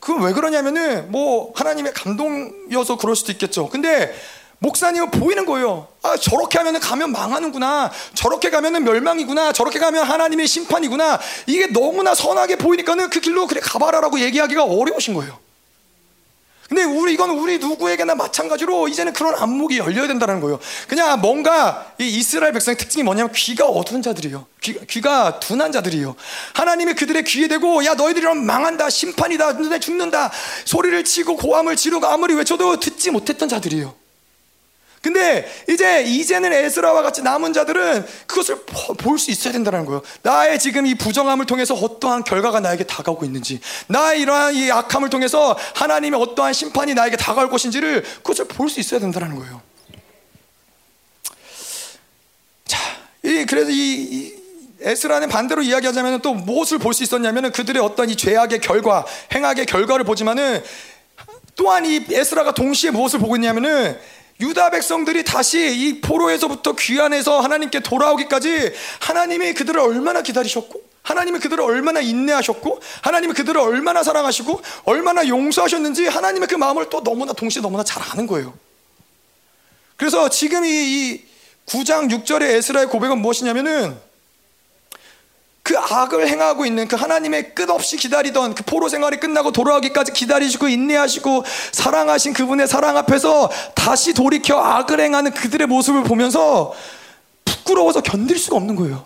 그건 0.00 0.22
왜 0.24 0.32
그러냐면은, 0.32 1.12
뭐, 1.12 1.52
하나님의 1.54 1.92
감동이어서 1.92 2.96
그럴 2.96 3.14
수도 3.14 3.30
있겠죠. 3.30 3.68
근데 3.68 4.12
목사님은 4.60 5.10
보이는 5.10 5.46
거예요. 5.46 5.88
아, 6.02 6.16
저렇게 6.16 6.58
하면 6.58 6.78
가면 6.78 7.12
망하는구나. 7.12 7.90
저렇게 8.14 8.50
가면 8.50 8.84
멸망이구나. 8.84 9.52
저렇게 9.52 9.78
가면 9.78 10.04
하나님의 10.04 10.46
심판이구나. 10.46 11.18
이게 11.46 11.66
너무나 11.66 12.14
선하게 12.14 12.56
보이니까는 12.56 13.10
그 13.10 13.20
길로 13.20 13.46
그래 13.46 13.60
가봐라라고 13.60 14.20
얘기하기가 14.20 14.64
어려우신 14.64 15.14
거예요. 15.14 15.38
근데 16.68 16.84
우리 16.84 17.14
이건 17.14 17.30
우리 17.30 17.58
누구에게나 17.58 18.14
마찬가지로 18.14 18.86
이제는 18.86 19.12
그런 19.12 19.34
안목이 19.34 19.78
열려야 19.78 20.06
된다는 20.06 20.40
거예요. 20.40 20.60
그냥 20.86 21.20
뭔가 21.20 21.92
이 21.98 22.06
이스라엘 22.06 22.52
백성의 22.52 22.76
특징이 22.76 23.02
뭐냐면 23.02 23.32
귀가 23.32 23.66
어두운 23.66 24.02
자들이에요. 24.02 24.46
귀, 24.60 25.00
가 25.00 25.40
둔한 25.40 25.72
자들이에요. 25.72 26.14
하나님이 26.54 26.94
그들의 26.94 27.24
귀에 27.24 27.48
대고 27.48 27.84
야 27.86 27.94
너희들이 27.94 28.24
이 28.24 28.34
망한다 28.34 28.88
심판이다 28.88 29.54
눈에 29.54 29.80
죽는다 29.80 30.30
소리를 30.64 31.02
치고 31.02 31.38
고함을 31.38 31.74
지르고 31.74 32.06
아무리 32.06 32.34
외쳐도 32.34 32.78
듣지 32.78 33.10
못했던 33.10 33.48
자들이에요. 33.48 33.99
근데 35.02 35.50
이제 35.66 36.02
이제는 36.02 36.52
에스라와 36.52 37.00
같이 37.02 37.22
남은 37.22 37.54
자들은 37.54 38.04
그것을 38.26 38.64
볼 38.98 39.18
수 39.18 39.30
있어야 39.30 39.52
된다는 39.52 39.86
거예요. 39.86 40.02
나의 40.22 40.58
지금 40.58 40.84
이 40.86 40.94
부정함을 40.94 41.46
통해서 41.46 41.74
어떠한 41.74 42.24
결과가 42.24 42.60
나에게 42.60 42.84
다가오고 42.84 43.24
있는지, 43.24 43.60
나의 43.86 44.20
이러한 44.20 44.54
이 44.54 44.70
악함을 44.70 45.08
통해서 45.08 45.56
하나님의 45.74 46.20
어떠한 46.20 46.52
심판이 46.52 46.92
나에게 46.94 47.16
다가올 47.16 47.48
것인지를 47.48 48.02
그것을 48.18 48.44
볼 48.46 48.68
수 48.68 48.78
있어야 48.80 49.00
된다는 49.00 49.36
거예요. 49.36 49.62
자, 52.66 52.78
이 53.24 53.44
그래서 53.46 53.70
이, 53.70 53.74
이 53.76 54.34
에스라는 54.82 55.28
반대로 55.28 55.62
이야기하자면 55.62 56.20
또 56.20 56.34
무엇을 56.34 56.78
볼 56.78 56.92
수 56.94 57.02
있었냐면은 57.02 57.52
그들의 57.52 57.82
어떤 57.82 58.10
이 58.10 58.16
죄악의 58.16 58.60
결과, 58.60 59.06
행악의 59.34 59.66
결과를 59.66 60.04
보지만은 60.04 60.62
또한 61.56 61.84
이 61.84 62.04
에스라가 62.10 62.52
동시에 62.52 62.90
무엇을 62.90 63.18
보고 63.18 63.36
있냐면은 63.36 63.98
유다 64.40 64.70
백성들이 64.70 65.24
다시 65.24 65.58
이 65.58 66.00
포로에서부터 66.00 66.74
귀환해서 66.74 67.40
하나님께 67.40 67.80
돌아오기까지 67.80 68.72
하나님이 69.00 69.52
그들을 69.54 69.78
얼마나 69.80 70.22
기다리셨고 70.22 70.82
하나님이 71.02 71.38
그들을 71.38 71.62
얼마나 71.62 72.00
인내하셨고 72.00 72.80
하나님이 73.02 73.34
그들을 73.34 73.60
얼마나 73.60 74.02
사랑하시고 74.02 74.60
얼마나 74.84 75.26
용서하셨는지 75.26 76.06
하나님의 76.06 76.48
그 76.48 76.54
마음을 76.54 76.88
또 76.90 77.02
너무나 77.02 77.32
동시에 77.32 77.62
너무나 77.62 77.82
잘 77.82 78.02
아는 78.02 78.26
거예요. 78.26 78.54
그래서 79.96 80.28
지금 80.28 80.64
이, 80.64 80.68
이 80.68 81.24
9장 81.66 82.10
6절의 82.10 82.42
에스라의 82.42 82.86
고백은 82.86 83.18
무엇이냐면은 83.18 84.09
그 85.70 85.78
악을 85.78 86.26
행하고 86.26 86.66
있는 86.66 86.88
그 86.88 86.96
하나님의 86.96 87.54
끝없이 87.54 87.96
기다리던 87.96 88.56
그 88.56 88.64
포로 88.64 88.88
생활이 88.88 89.18
끝나고 89.20 89.52
돌아오기까지 89.52 90.12
기다리시고 90.12 90.66
인내하시고 90.66 91.44
사랑하신 91.70 92.32
그분의 92.32 92.66
사랑 92.66 92.96
앞에서 92.96 93.48
다시 93.76 94.12
돌이켜 94.12 94.58
악을 94.58 94.98
행하는 94.98 95.30
그들의 95.32 95.68
모습을 95.68 96.02
보면서 96.02 96.74
부끄러워서 97.44 98.00
견딜 98.00 98.36
수가 98.36 98.56
없는 98.56 98.74
거예요. 98.74 99.04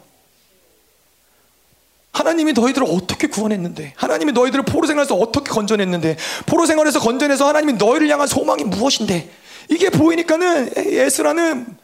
하나님이 2.12 2.54
너희들을 2.54 2.86
어떻게 2.90 3.26
구원했는데 3.26 3.92
하나님이 3.96 4.32
너희들을 4.32 4.64
포로 4.64 4.86
생활에서 4.86 5.16
어떻게 5.16 5.50
건져냈는데 5.50 6.16
포로 6.46 6.64
생활에서 6.64 6.98
건져내서 6.98 7.46
하나님이 7.46 7.74
너희를 7.74 8.08
향한 8.08 8.26
소망이 8.26 8.64
무엇인데 8.64 9.28
이게 9.68 9.90
보이니까는 9.90 10.70
에스라는 10.76 11.83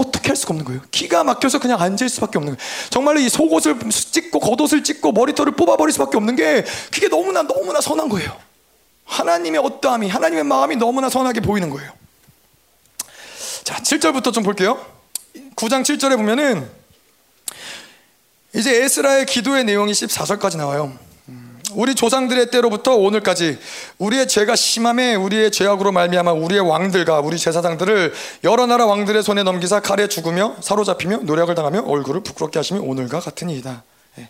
어떻게 0.00 0.28
할 0.28 0.36
수가 0.36 0.52
없는 0.52 0.64
거예요. 0.64 0.80
기가 0.90 1.24
막혀서 1.24 1.58
그냥 1.58 1.80
앉을 1.80 2.08
수밖에 2.08 2.38
없는 2.38 2.56
거예요. 2.56 2.68
정말로 2.90 3.20
이 3.20 3.28
속옷을 3.28 3.78
찢고 3.90 4.40
겉옷을 4.40 4.82
찢고 4.82 5.12
머리털을 5.12 5.52
뽑아버릴 5.52 5.92
수밖에 5.92 6.16
없는 6.16 6.36
게 6.36 6.64
그게 6.92 7.08
너무나 7.08 7.42
너무나 7.42 7.80
선한 7.80 8.08
거예요. 8.08 8.36
하나님의 9.04 9.60
어떠함이 9.60 10.08
하나님의 10.08 10.44
마음이 10.44 10.76
너무나 10.76 11.08
선하게 11.10 11.40
보이는 11.40 11.68
거예요. 11.70 11.92
자, 13.64 13.76
7절부터 13.76 14.32
좀 14.32 14.42
볼게요. 14.42 14.84
9장 15.56 15.82
7절에 15.82 16.16
보면은 16.16 16.68
이제 18.54 18.82
에스라의 18.82 19.26
기도의 19.26 19.64
내용이 19.64 19.92
14절까지 19.92 20.56
나와요. 20.56 20.96
우리 21.74 21.94
조상들의 21.94 22.50
때로부터 22.50 22.94
오늘까지 22.94 23.58
우리의 23.98 24.28
죄가 24.28 24.56
심함에 24.56 25.14
우리의 25.14 25.50
죄악으로 25.50 25.92
말미암아 25.92 26.32
우리의 26.32 26.60
왕들과 26.60 27.20
우리 27.20 27.38
제사장들을 27.38 28.12
여러 28.44 28.66
나라 28.66 28.86
왕들의 28.86 29.22
손에 29.22 29.42
넘기사 29.42 29.80
칼에 29.80 30.08
죽으며 30.08 30.56
사로잡히며 30.60 31.18
노력을 31.18 31.54
당하며 31.54 31.82
얼굴을 31.82 32.22
부끄럽게 32.22 32.58
하시며 32.58 32.80
오늘과 32.82 33.20
같으니이다. 33.20 33.82
예. 34.18 34.28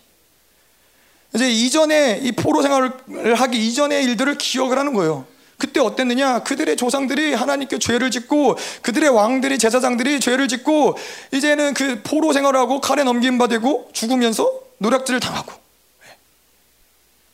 이제 1.35 1.49
이전에 1.49 2.19
이 2.21 2.31
포로 2.31 2.61
생활을 2.61 2.91
하기 3.35 3.67
이전의 3.67 4.03
일들을 4.03 4.37
기억을 4.37 4.77
하는 4.77 4.93
거예요. 4.93 5.25
그때 5.57 5.79
어땠느냐? 5.79 6.39
그들의 6.39 6.75
조상들이 6.75 7.35
하나님께 7.35 7.77
죄를 7.77 8.09
짓고 8.09 8.57
그들의 8.81 9.09
왕들이 9.09 9.59
제사장들이 9.59 10.19
죄를 10.19 10.47
짓고 10.47 10.97
이제는 11.31 11.75
그 11.75 12.01
포로 12.03 12.33
생활하고 12.33 12.81
칼에 12.81 13.03
넘김 13.03 13.37
받고 13.37 13.89
죽으면서 13.93 14.51
노력질을 14.79 15.19
당하고 15.19 15.60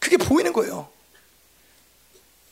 그게 0.09 0.17
보이는 0.17 0.53
거예요. 0.53 0.87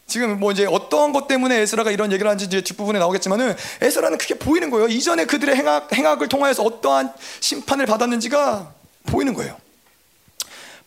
지금 0.07 0.39
뭐 0.39 0.51
이제 0.51 0.65
어떠한 0.65 1.13
것 1.13 1.27
때문에 1.27 1.59
에스라가 1.61 1.89
이런 1.89 2.11
얘기를 2.11 2.29
하는지 2.29 2.45
이제 2.45 2.61
뒷부분에 2.61 2.99
나오겠지만은 2.99 3.55
에스라는 3.81 4.17
그게 4.17 4.35
보이는 4.35 4.69
거예요. 4.69 4.87
이전에 4.87 5.25
그들의 5.25 5.55
행악, 5.55 5.91
행악을 5.93 6.27
통하여서 6.27 6.63
어떠한 6.63 7.13
심판을 7.39 7.85
받았는지가 7.85 8.71
보이는 9.07 9.33
거예요. 9.33 9.57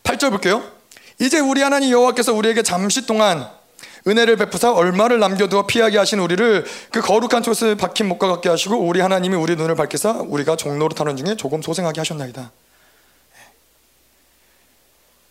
8절 0.04 0.30
볼게요. 0.30 0.62
이제 1.20 1.40
우리 1.40 1.62
하나님 1.62 1.90
여호와께서 1.90 2.32
우리에게 2.32 2.62
잠시 2.62 3.06
동안 3.06 3.48
은혜를 4.06 4.36
베푸사 4.36 4.72
얼마를 4.72 5.18
남겨두어 5.18 5.66
피하게 5.66 5.98
하신 5.98 6.20
우리를 6.20 6.64
그 6.92 7.00
거룩한 7.00 7.42
촛을 7.42 7.76
박힌 7.76 8.06
목과 8.06 8.28
같게 8.28 8.48
하시고 8.48 8.76
우리 8.76 9.00
하나님이 9.00 9.34
우리 9.34 9.56
눈을 9.56 9.74
밝히사 9.74 10.12
우리가 10.26 10.56
종로로 10.56 10.94
타는 10.94 11.16
중에 11.16 11.36
조금 11.36 11.60
소생하게 11.60 12.00
하셨나이다. 12.00 12.52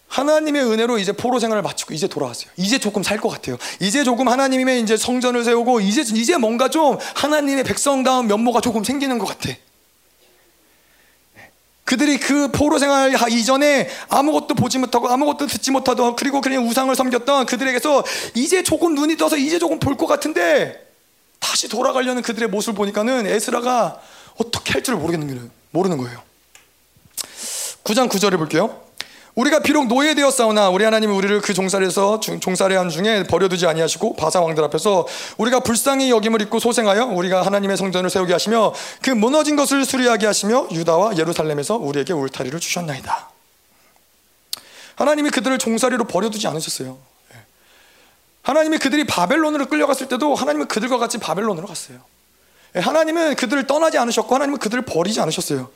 하나님의 0.07 0.63
은혜로 0.63 0.99
이제 0.99 1.11
포로 1.11 1.39
생활을 1.39 1.61
마치고 1.63 1.93
이제 1.93 2.07
돌아왔어요. 2.07 2.49
이제 2.57 2.77
조금 2.79 3.03
살 3.03 3.19
것 3.19 3.29
같아요. 3.29 3.57
이제 3.81 4.03
조금 4.03 4.27
하나님의 4.27 4.81
이제 4.81 4.95
성전을 4.97 5.43
세우고 5.43 5.81
이제 5.81 6.01
이제 6.15 6.37
뭔가 6.37 6.69
좀 6.69 6.97
하나님의 7.15 7.63
백성다운 7.63 8.27
면모가 8.27 8.61
조금 8.61 8.83
생기는 8.83 9.19
것 9.19 9.25
같아. 9.25 9.49
그들이 11.83 12.19
그 12.19 12.51
포로 12.51 12.79
생활 12.79 13.13
이전에 13.31 13.89
아무것도 14.09 14.55
보지 14.55 14.77
못하고 14.77 15.07
아무것도 15.07 15.47
듣지 15.47 15.71
못하던 15.71 16.15
그리고 16.17 16.41
그냥 16.41 16.67
우상을 16.67 16.93
섬겼던 16.93 17.45
그들에게서 17.45 18.03
이제 18.35 18.61
조금 18.63 18.93
눈이 18.93 19.15
떠서 19.17 19.37
이제 19.37 19.57
조금 19.57 19.79
볼 19.79 19.95
것 19.95 20.05
같은데 20.05 20.85
다시 21.39 21.69
돌아가려는 21.69 22.21
그들의 22.21 22.49
모습을 22.49 22.75
보니까는 22.75 23.25
에스라가 23.27 24.01
어떻게 24.37 24.73
할 24.73 24.83
줄을 24.83 24.99
모르겠는 24.99 25.27
거예요. 25.27 25.49
모르는 25.71 25.97
거예요. 25.97 26.21
9장 27.83 28.09
9절을 28.09 28.37
볼게요. 28.37 28.86
우리가 29.37 29.59
비록 29.59 29.85
노예되었사오나 29.85 30.69
우리 30.69 30.83
하나님이 30.83 31.13
우리를 31.13 31.41
그 31.41 31.53
종살에서 31.53 32.19
종살의한 32.19 32.89
중에 32.89 33.23
버려두지 33.23 33.67
아니하시고 33.67 34.15
바사 34.15 34.41
왕들 34.41 34.63
앞에서 34.63 35.05
우리가 35.37 35.59
불쌍히 35.59 36.09
여김을 36.09 36.41
입고 36.41 36.59
소생하여 36.59 37.05
우리가 37.05 37.45
하나님의 37.45 37.77
성전을 37.77 38.09
세우게 38.09 38.33
하시며 38.33 38.73
그 38.99 39.11
무너진 39.11 39.55
것을 39.55 39.85
수리하게 39.85 40.25
하시며 40.25 40.67
유다와 40.71 41.17
예루살렘에서 41.17 41.75
우리에게 41.75 42.13
울타리를 42.13 42.59
주셨나이다. 42.59 43.29
하나님이 44.95 45.29
그들을 45.29 45.55
종살이로 45.59 46.05
버려두지 46.05 46.47
않으셨어요. 46.47 46.97
예. 47.35 47.37
하나님이 48.41 48.79
그들이 48.79 49.05
바벨론으로 49.05 49.67
끌려갔을 49.67 50.07
때도 50.07 50.33
하나님은 50.33 50.67
그들과 50.67 50.97
같이 50.97 51.19
바벨론으로 51.19 51.67
갔어요. 51.67 51.99
예, 52.75 52.79
하나님은 52.79 53.35
그들을 53.35 53.67
떠나지 53.67 53.99
않으셨고 53.99 54.33
하나님은 54.33 54.57
그들을 54.57 54.83
버리지 54.85 55.21
않으셨어요. 55.21 55.69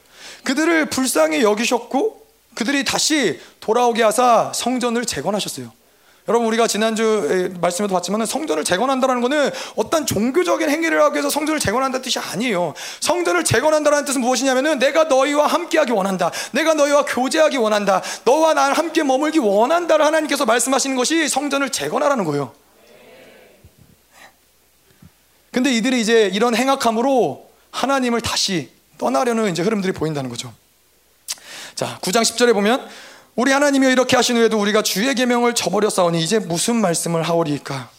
그들을 0.46 0.88
불쌍히 0.88 1.44
여기셨고 1.44 2.21
그들이 2.54 2.84
다시 2.84 3.40
돌아오게 3.60 4.04
하사 4.04 4.52
성전을 4.54 5.06
재건하셨어요. 5.06 5.72
여러분 6.28 6.48
우리가 6.48 6.68
지난주 6.68 7.52
말씀에도 7.60 7.94
봤지만 7.94 8.26
성전을 8.26 8.64
재건한다는 8.64 9.22
것은 9.22 9.52
어떤 9.76 10.06
종교적인 10.06 10.70
행위를 10.70 11.02
하기 11.02 11.16
위해서 11.16 11.30
성전을 11.30 11.60
재건한다는 11.60 12.04
뜻이 12.04 12.20
아니에요. 12.20 12.74
성전을 13.00 13.44
재건한다는 13.44 14.06
뜻은 14.06 14.22
무엇이냐면은 14.22 14.78
내가 14.78 15.06
너희와 15.06 15.48
함께하기 15.48 15.92
원한다. 15.92 16.32
내가 16.52 16.76
너희와 16.76 17.06
교제하기 17.06 17.58
원한다. 17.58 18.04
너와 18.24 18.54
나를 18.54 18.78
함께 18.78 19.02
머물기 19.02 19.40
원한다를 19.40 20.06
하나님께서 20.06 20.46
말씀하시는 20.46 20.96
것이 20.96 21.28
성전을 21.28 21.72
재건하라는 21.72 22.24
거예요. 22.26 22.54
근데 25.52 25.72
이들이 25.74 26.00
이제 26.00 26.30
이런 26.32 26.56
행악함으로 26.56 27.50
하나님을 27.72 28.22
다시 28.22 28.70
떠나려는 28.98 29.52
이제 29.52 29.64
흐름들이 29.64 29.92
보인다는 29.92 30.30
거죠. 30.30 30.54
자, 31.82 31.98
9장 32.04 32.22
10절에 32.22 32.54
보면 32.54 32.88
우리 33.36 33.52
하나님이 33.52 33.88
이렇게 33.88 34.16
하신 34.16 34.38
후에도 34.38 34.60
우리가 34.60 34.84
주의 34.84 35.16
계명을 35.16 35.56
저버렸사오니 35.56 36.22
이제 36.22 36.38
무슨 36.38 36.76
말씀을 36.76 37.24
하오리까? 37.24 37.90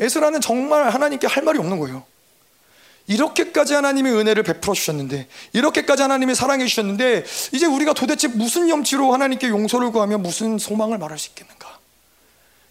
에스라는 0.00 0.40
정말 0.40 0.90
하나님께 0.90 1.28
할 1.28 1.44
말이 1.44 1.60
없는 1.60 1.78
거예요. 1.78 2.02
이렇게까지 3.06 3.74
하나님의 3.74 4.14
은혜를 4.14 4.42
베풀어 4.42 4.74
주셨는데, 4.74 5.28
이렇게까지 5.52 6.02
하나님의 6.02 6.34
사랑해 6.34 6.66
주셨는데, 6.66 7.24
이제 7.52 7.66
우리가 7.66 7.92
도대체 7.92 8.26
무슨 8.26 8.68
염치로 8.68 9.12
하나님께 9.12 9.48
용서를 9.48 9.92
구하며 9.92 10.18
무슨 10.18 10.58
소망을 10.58 10.98
말할 10.98 11.20
수 11.20 11.28
있겠는가? 11.28 11.78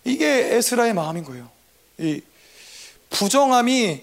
이게 0.03 0.55
에스라의 0.57 0.93
마음인 0.93 1.23
거예요. 1.23 1.49
이 1.99 2.19
부정함이 3.11 4.01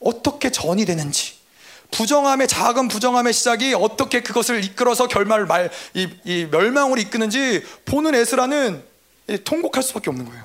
어떻게 0.00 0.50
전이 0.50 0.84
되는지, 0.84 1.43
부정함의 1.94 2.48
작은 2.48 2.88
부정함의 2.88 3.32
시작이 3.32 3.74
어떻게 3.74 4.20
그것을 4.20 4.64
이끌어서 4.64 5.06
결말 5.06 5.46
말, 5.46 5.70
이, 5.94 6.08
이 6.24 6.46
멸망으로 6.50 7.00
이끄는지 7.00 7.64
보는 7.84 8.14
에스라는 8.16 8.82
통곡할 9.44 9.82
수밖에 9.82 10.10
없는 10.10 10.26
거예요. 10.26 10.44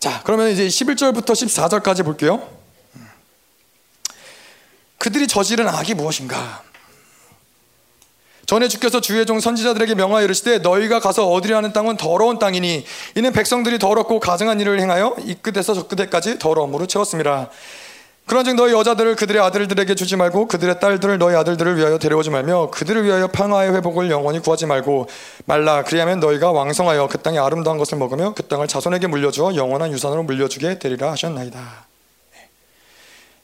자, 0.00 0.20
그러면 0.24 0.50
이제 0.50 0.66
11절부터 0.66 1.26
14절까지 1.26 2.04
볼게요. 2.04 2.48
그들이 4.98 5.28
저지른 5.28 5.68
악이 5.68 5.94
무엇인가? 5.94 6.64
전에 8.46 8.68
주께서 8.68 9.00
주의 9.00 9.24
종 9.26 9.40
선지자들에게 9.40 9.94
명하여 9.94 10.24
이르시되 10.24 10.58
너희가 10.58 11.00
가서 11.00 11.28
얻으려 11.28 11.56
하는 11.56 11.72
땅은 11.72 11.96
더러운 11.96 12.38
땅이니 12.38 12.84
이는 13.16 13.32
백성들이 13.32 13.78
더럽고 13.78 14.20
가증한 14.20 14.60
일을 14.60 14.80
행하여 14.80 15.16
이 15.24 15.34
끝에서 15.34 15.74
저 15.74 15.86
끝에까지 15.86 16.38
더러움으로 16.38 16.86
채웠습니다. 16.86 17.50
그런즉 18.26 18.56
너희 18.56 18.72
여자들을 18.72 19.14
그들의 19.14 19.40
아들들에게 19.40 19.94
주지 19.94 20.16
말고 20.16 20.48
그들의 20.48 20.80
딸들을 20.80 21.18
너희 21.18 21.36
아들들을 21.36 21.76
위하여 21.76 21.96
데려오지 21.96 22.30
말며 22.30 22.70
그들을 22.72 23.04
위하여 23.04 23.28
평화의 23.28 23.72
회복을 23.72 24.10
영원히 24.10 24.40
구하지 24.40 24.66
말고 24.66 25.08
말라 25.44 25.84
그리하면 25.84 26.18
너희가 26.18 26.50
왕성하여 26.50 27.06
그 27.06 27.18
땅의 27.18 27.38
아름다운 27.38 27.78
것을 27.78 27.98
먹으며 27.98 28.34
그 28.34 28.42
땅을 28.42 28.66
자손에게 28.66 29.06
물려주어 29.06 29.54
영원한 29.54 29.92
유산으로 29.92 30.24
물려주게 30.24 30.80
되리라 30.80 31.12
하셨나이다. 31.12 31.86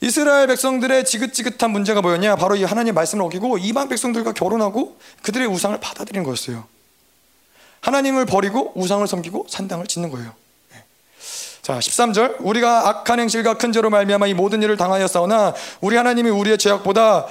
이스라엘 0.01 0.49
백성들의 0.49 1.05
지긋지긋한 1.05 1.70
문제가 1.70 2.03
뭐였냐? 2.03 2.35
바로 2.35 2.57
이 2.57 2.64
하나님 2.64 2.97
말씀을 2.97 3.24
어기고 3.26 3.59
이방 3.59 3.89
백성들과 3.89 4.33
결혼하고 4.33 4.99
그들의 5.22 5.47
우상을 5.47 5.78
받아들이는 5.78 6.24
거였어요. 6.24 6.64
하나님을 7.83 8.26
버리고 8.26 8.72
우상을 8.74 9.07
섬기고 9.07 9.47
산당을 9.49 9.87
짓는 9.87 10.11
거예요. 10.11 10.41
네. 11.63 11.75
자, 11.75 11.79
13절. 11.79 12.37
우리가 12.41 12.89
악한 12.89 13.21
행실과 13.21 13.55
큰 13.55 13.73
죄로 13.73 13.89
말미암아 13.89 14.27
이 14.27 14.35
모든 14.35 14.63
일을 14.63 14.77
당하였사오나 14.77 15.55
우리 15.81 15.97
하나님이 15.97 16.29
우리의 16.31 16.59
죄악보다 16.59 17.27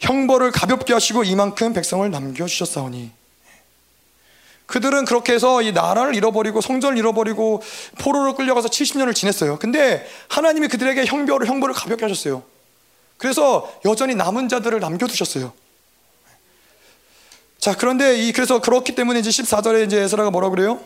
형벌을 0.00 0.50
가볍게 0.50 0.92
하시고 0.92 1.24
이만큼 1.24 1.72
백성을 1.72 2.08
남겨 2.10 2.46
주셨사오니 2.46 3.10
그들은 4.66 5.04
그렇게 5.04 5.32
해서 5.32 5.62
이 5.62 5.72
나라를 5.72 6.14
잃어버리고 6.14 6.60
성전을 6.60 6.96
잃어버리고 6.98 7.62
포로로 7.98 8.34
끌려가서 8.34 8.68
70년을 8.68 9.14
지냈어요. 9.14 9.58
근데 9.58 10.06
하나님이 10.28 10.68
그들에게 10.68 11.06
형벌을 11.06 11.46
형벌을 11.46 11.74
가볍게 11.74 12.04
하셨어요. 12.04 12.42
그래서 13.16 13.72
여전히 13.84 14.14
남은 14.14 14.48
자들을 14.48 14.78
남겨 14.78 15.06
두셨어요. 15.06 15.52
자, 17.58 17.76
그런데 17.76 18.16
이 18.16 18.32
그래서 18.32 18.60
그렇기 18.60 18.94
때문에 18.94 19.20
이제 19.20 19.30
14절에 19.30 19.86
이제 19.86 20.00
에스라가 20.02 20.30
뭐라 20.30 20.50
그래요? 20.50 20.80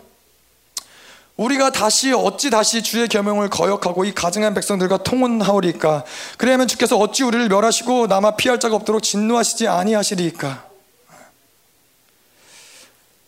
우리가 1.36 1.72
다시 1.72 2.12
어찌 2.12 2.48
다시 2.48 2.82
주의 2.82 3.08
계명을 3.08 3.50
거역하고 3.50 4.04
이 4.04 4.14
가증한 4.14 4.54
백성들과 4.54 4.98
통혼하오리까? 4.98 6.04
그래야면 6.38 6.68
주께서 6.68 6.96
어찌 6.96 7.24
우리를 7.24 7.48
멸하시고 7.48 8.06
남아 8.06 8.36
피할 8.36 8.60
자가 8.60 8.76
없도록 8.76 9.02
진노하시지 9.02 9.66
아니하시리까? 9.66 10.68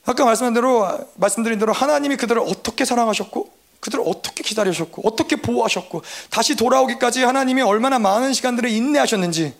아까 0.05 0.25
말씀한 0.25 0.55
대로 0.55 0.89
말씀드린 1.17 1.59
대로 1.59 1.73
하나님이 1.73 2.17
그들을 2.17 2.41
어떻게 2.47 2.85
사랑하셨고 2.85 3.51
그들을 3.81 4.05
어떻게 4.07 4.45
기다리셨고 4.45 5.03
어떻게 5.05 5.35
보호하셨고 5.35 6.03
다시 6.31 6.55
돌아오기까지 6.55 7.25
하나님이 7.25 7.63
얼마나 7.63 7.99
많은 7.99 8.33
시간들을 8.33 8.71
인내하셨는지 8.71 9.53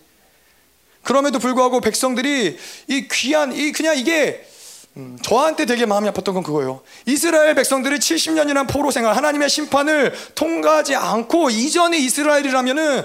그럼에도 1.03 1.41
불구하고 1.41 1.81
백성들이 1.81 2.57
이 2.89 3.09
귀한 3.11 3.53
이 3.53 3.73
그냥 3.73 3.97
이게 3.99 4.47
음, 4.97 5.19
저한테 5.23 5.67
되게 5.67 5.85
마음이 5.85 6.09
아팠던 6.09 6.33
건 6.33 6.43
그거예요. 6.43 6.81
이스라엘 7.05 7.55
백성들이 7.55 7.99
70년이란 7.99 8.69
포로 8.69 8.91
생활, 8.91 9.15
하나님의 9.15 9.51
심판을 9.51 10.15
통과하지 10.35 10.95
않고 10.95 11.51
이전의 11.51 12.03
이스라엘이라면은 12.03 13.05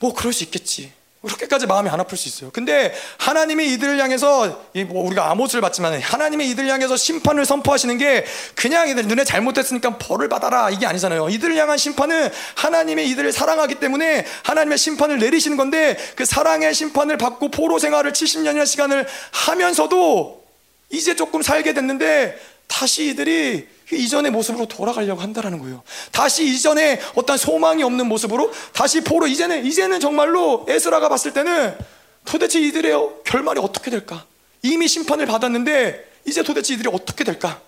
뭐 0.00 0.14
그럴 0.14 0.32
수 0.32 0.44
있겠지. 0.44 0.92
그렇게까지 1.24 1.66
마음이 1.66 1.88
안 1.88 1.98
아플 1.98 2.18
수 2.18 2.28
있어요. 2.28 2.50
근데 2.52 2.92
하나님이 3.16 3.72
이들을 3.72 3.98
향해서 3.98 4.60
뭐 4.88 5.06
우리가 5.06 5.30
아모스를 5.30 5.62
봤지만 5.62 5.98
하나님이 5.98 6.50
이들을 6.50 6.68
향해서 6.68 6.98
심판을 6.98 7.46
선포하시는 7.46 7.96
게 7.96 8.26
그냥 8.54 8.90
이들 8.90 9.06
눈에 9.06 9.24
잘못했으니까 9.24 9.96
벌을 9.96 10.28
받아라 10.28 10.68
이게 10.68 10.84
아니잖아요. 10.84 11.30
이들을 11.30 11.56
향한 11.56 11.78
심판은 11.78 12.30
하나님이 12.56 13.08
이들을 13.08 13.32
사랑하기 13.32 13.76
때문에 13.76 14.26
하나님의 14.42 14.76
심판을 14.76 15.18
내리시는 15.18 15.56
건데 15.56 15.96
그 16.14 16.26
사랑의 16.26 16.74
심판을 16.74 17.16
받고 17.16 17.50
포로 17.50 17.78
생활을 17.78 18.12
70년이나 18.12 18.66
시간을 18.66 19.06
하면서도 19.32 20.43
이제 20.90 21.16
조금 21.16 21.42
살게 21.42 21.74
됐는데 21.74 22.38
다시 22.66 23.08
이들이 23.08 23.68
이전의 23.92 24.32
모습으로 24.32 24.66
돌아가려고 24.66 25.20
한다라는 25.20 25.58
거예요. 25.58 25.82
다시 26.10 26.44
이전에 26.44 27.00
어떤 27.14 27.36
소망이 27.36 27.82
없는 27.82 28.06
모습으로 28.06 28.50
다시 28.72 29.02
포로 29.02 29.26
이제는 29.26 29.66
이제는 29.66 30.00
정말로 30.00 30.64
에스라가 30.68 31.08
봤을 31.08 31.32
때는 31.32 31.76
도대체 32.24 32.60
이들의 32.60 32.94
결말이 33.24 33.60
어떻게 33.60 33.90
될까? 33.90 34.24
이미 34.62 34.88
심판을 34.88 35.26
받았는데 35.26 36.12
이제 36.24 36.42
도대체 36.42 36.74
이들이 36.74 36.88
어떻게 36.92 37.22
될까? 37.22 37.60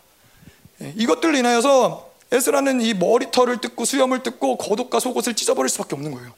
예, 0.80 0.94
이것들로 0.96 1.36
인하여서 1.36 2.10
에스라는 2.32 2.80
이 2.80 2.94
머리털을 2.94 3.60
뜯고 3.60 3.84
수염을 3.84 4.22
뜯고 4.22 4.56
겉옷과 4.56 4.98
속옷을 4.98 5.34
찢어버릴 5.34 5.68
수밖에 5.68 5.94
없는 5.94 6.12
거예요. 6.12 6.34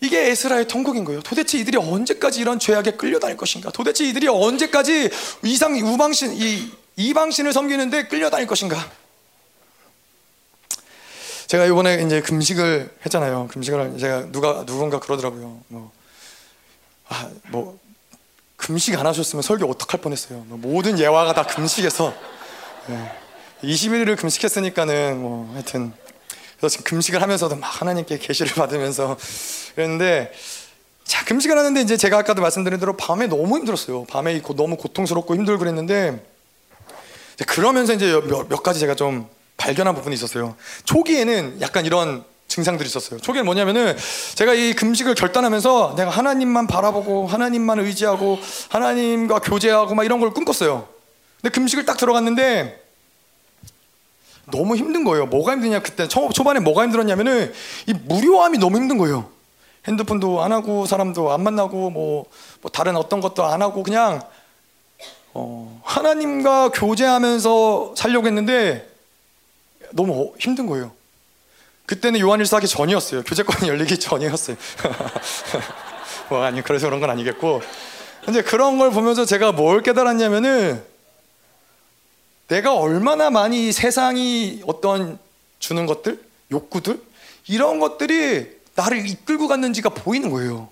이게 0.00 0.30
에스라의 0.30 0.68
통곡인 0.68 1.04
거예요. 1.04 1.20
도대체 1.22 1.58
이들이 1.58 1.76
언제까지 1.76 2.40
이런 2.40 2.58
죄악에 2.58 2.92
끌려다닐 2.92 3.36
것인가? 3.36 3.70
도대체 3.70 4.04
이들이 4.04 4.28
언제까지 4.28 5.10
이상 5.44 5.74
우방신 5.74 6.34
이 6.34 6.70
이방신을 6.96 7.52
섬기는데 7.52 8.08
끌려다닐 8.08 8.46
것인가? 8.46 8.76
제가 11.48 11.64
이번에 11.64 12.02
이제 12.04 12.20
금식을 12.20 12.90
했잖아요. 13.06 13.48
금식을 13.48 13.98
제가 13.98 14.30
누가 14.30 14.66
누군가 14.66 15.00
그러더라고요. 15.00 15.62
뭐, 15.68 15.90
아, 17.08 17.28
뭐 17.48 17.78
금식 18.56 18.98
안 18.98 19.06
하셨으면 19.06 19.42
설교 19.42 19.66
어떡할 19.66 20.00
뻔했어요. 20.00 20.44
뭐 20.46 20.58
모든 20.58 20.98
예화가 20.98 21.32
다 21.32 21.44
금식해서 21.44 22.12
네. 22.88 23.12
21일을 23.62 24.18
금식했으니까는 24.18 25.20
뭐 25.20 25.50
하여튼 25.54 25.92
그래서 26.58 26.72
지금 26.72 26.84
금식을 26.84 27.22
하면서도 27.22 27.56
막 27.56 27.80
하나님께 27.80 28.18
계시를 28.18 28.52
받으면서 28.54 29.16
그랬는데 29.74 30.32
자 31.04 31.24
금식을 31.24 31.56
하는데 31.56 31.80
이제 31.80 31.96
제가 31.96 32.18
아까도 32.18 32.42
말씀드린 32.42 32.78
대로 32.80 32.96
밤에 32.96 33.26
너무 33.28 33.56
힘들었어요. 33.56 34.04
밤에 34.04 34.42
너무 34.56 34.76
고통스럽고 34.76 35.34
힘들고 35.36 35.60
그랬는데 35.60 36.22
그러면서 37.46 37.94
이제 37.94 38.12
몇, 38.26 38.48
몇 38.48 38.62
가지 38.62 38.80
제가 38.80 38.94
좀 38.96 39.28
발견한 39.56 39.94
부분이 39.94 40.14
있었어요. 40.14 40.56
초기에는 40.84 41.60
약간 41.60 41.86
이런 41.86 42.24
증상들이 42.48 42.88
있었어요. 42.88 43.20
초기에는 43.20 43.44
뭐냐면은 43.44 43.96
제가 44.34 44.54
이 44.54 44.72
금식을 44.72 45.14
결단하면서 45.14 45.94
내가 45.96 46.10
하나님만 46.10 46.66
바라보고 46.66 47.26
하나님만 47.26 47.78
의지하고 47.78 48.38
하나님과 48.70 49.40
교제하고 49.40 49.94
막 49.94 50.04
이런 50.04 50.18
걸 50.18 50.32
꿈꿨어요. 50.32 50.88
근데 51.40 51.52
금식을 51.54 51.84
딱 51.84 51.96
들어갔는데 51.96 52.87
너무 54.50 54.76
힘든 54.76 55.04
거예요. 55.04 55.26
뭐가 55.26 55.52
힘드냐 55.52 55.80
그때 55.80 56.08
초, 56.08 56.30
초반에 56.30 56.60
뭐가 56.60 56.84
힘들었냐면은 56.84 57.52
이 57.86 57.92
무료함이 57.92 58.58
너무 58.58 58.76
힘든 58.76 58.98
거예요. 58.98 59.28
핸드폰도 59.86 60.42
안 60.42 60.52
하고 60.52 60.86
사람도 60.86 61.32
안 61.32 61.42
만나고 61.42 61.90
뭐, 61.90 62.26
뭐 62.60 62.70
다른 62.70 62.96
어떤 62.96 63.20
것도 63.20 63.44
안 63.44 63.62
하고 63.62 63.82
그냥 63.82 64.20
어, 65.34 65.80
하나님과 65.84 66.70
교제하면서 66.70 67.94
살려고 67.96 68.26
했는데 68.26 68.88
너무 69.92 70.34
힘든 70.38 70.66
거예요. 70.66 70.92
그때는 71.86 72.20
요한일서 72.20 72.56
하기 72.56 72.68
전이었어요. 72.68 73.22
교제권이 73.22 73.68
열리기 73.70 73.98
전이었어요. 73.98 74.56
뭐 76.28 76.42
아니 76.42 76.62
그래서 76.62 76.86
그런 76.86 77.00
건 77.00 77.10
아니겠고. 77.10 77.62
근데 78.24 78.42
그런 78.42 78.78
걸 78.78 78.90
보면서 78.90 79.24
제가 79.24 79.52
뭘 79.52 79.82
깨달았냐면은 79.82 80.82
내가 82.48 82.74
얼마나 82.74 83.30
많이 83.30 83.72
세상이 83.72 84.62
어떤 84.66 85.18
주는 85.58 85.86
것들, 85.86 86.20
욕구들 86.50 87.00
이런 87.46 87.78
것들이 87.78 88.58
나를 88.74 89.06
이끌고 89.08 89.48
갔는지가 89.48 89.90
보이는 89.90 90.30
거예요. 90.30 90.68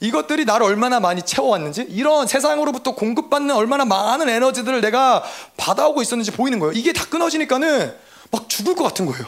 이것들이 0.00 0.44
나를 0.44 0.64
얼마나 0.66 1.00
많이 1.00 1.22
채워왔는지 1.22 1.86
이런 1.88 2.28
세상으로부터 2.28 2.94
공급받는 2.94 3.54
얼마나 3.54 3.84
많은 3.84 4.28
에너지들을 4.28 4.80
내가 4.80 5.24
받아오고 5.56 6.02
있었는지 6.02 6.30
보이는 6.30 6.60
거예요. 6.60 6.72
이게 6.72 6.92
다 6.92 7.04
끊어지니까는 7.06 7.94
막 8.30 8.48
죽을 8.48 8.76
것 8.76 8.84
같은 8.84 9.06
거예요. 9.06 9.26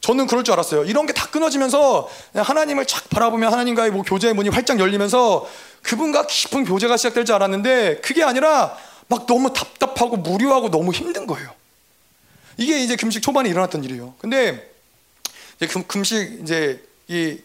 저는 0.00 0.26
그럴 0.26 0.44
줄 0.44 0.54
알았어요. 0.54 0.84
이런 0.84 1.06
게 1.06 1.12
다 1.12 1.26
끊어지면서 1.26 2.08
하나님을 2.34 2.86
착 2.86 3.08
바라보면 3.10 3.52
하나님과의 3.52 3.90
뭐 3.90 4.02
교제의 4.02 4.34
문이 4.34 4.48
활짝 4.48 4.80
열리면서 4.80 5.46
그분과 5.82 6.26
깊은 6.26 6.64
교제가 6.64 6.96
시작될 6.96 7.24
줄 7.24 7.34
알았는데 7.34 8.00
그게 8.02 8.22
아니라 8.24 8.76
막 9.08 9.26
너무 9.26 9.52
답답하고 9.52 10.16
무료하고 10.16 10.70
너무 10.70 10.92
힘든 10.92 11.26
거예요. 11.26 11.50
이게 12.56 12.82
이제 12.82 12.96
금식 12.96 13.22
초반에 13.22 13.48
일어났던 13.48 13.84
일이에요. 13.84 14.14
근데 14.18 14.70
이제 15.56 15.66
금, 15.66 15.84
금식 15.86 16.40
이제 16.42 16.82
이 17.08 17.38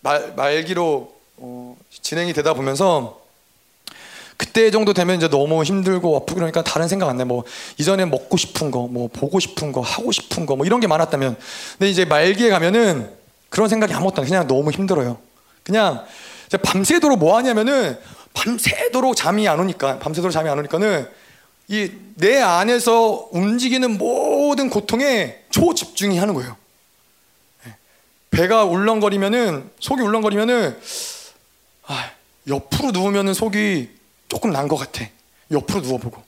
말, 0.00 0.34
말기로 0.34 1.14
어, 1.38 1.76
진행이 1.90 2.32
되다 2.32 2.54
보면서 2.54 3.20
그때 4.36 4.70
정도 4.70 4.92
되면 4.92 5.16
이제 5.16 5.28
너무 5.28 5.62
힘들고 5.64 6.16
아프고 6.16 6.34
그러니까 6.34 6.62
다른 6.62 6.88
생각 6.88 7.08
안 7.08 7.16
나. 7.16 7.24
뭐 7.24 7.44
이전에 7.78 8.04
먹고 8.04 8.36
싶은 8.36 8.70
거, 8.70 8.86
뭐 8.86 9.08
보고 9.08 9.40
싶은 9.40 9.72
거, 9.72 9.80
하고 9.80 10.12
싶은 10.12 10.44
거, 10.44 10.56
뭐 10.56 10.66
이런 10.66 10.80
게 10.80 10.86
많았다면, 10.86 11.36
근데 11.78 11.90
이제 11.90 12.04
말기에 12.04 12.50
가면은 12.50 13.10
그런 13.48 13.68
생각이 13.68 13.94
아무것도 13.94 14.22
안 14.22 14.28
그냥 14.28 14.46
너무 14.46 14.70
힘들어요. 14.70 15.18
그냥 15.62 16.04
밤새도록 16.62 17.18
뭐 17.18 17.36
하냐면은 17.36 17.98
밤새도록 18.36 19.16
잠이 19.16 19.48
안 19.48 19.58
오니까 19.58 19.98
밤새도록 19.98 20.32
잠이 20.32 20.48
안 20.48 20.58
오니까는 20.58 21.08
이 21.68 21.90
내 22.16 22.40
안에서 22.40 23.28
움직이는 23.32 23.98
모든 23.98 24.70
고통에 24.70 25.44
초집중이 25.50 26.16
하는 26.18 26.32
거예요. 26.32 26.56
예. 27.66 27.76
배가 28.30 28.64
울렁거리면은 28.64 29.70
속이 29.80 30.00
울렁거리면은 30.00 30.80
아, 31.84 32.10
옆으로 32.48 32.92
누우면은 32.92 33.34
속이 33.34 33.90
조금 34.28 34.50
난 34.50 34.66
것 34.68 34.76
같아. 34.76 35.04
옆으로 35.50 35.80
누워보고 35.80 36.22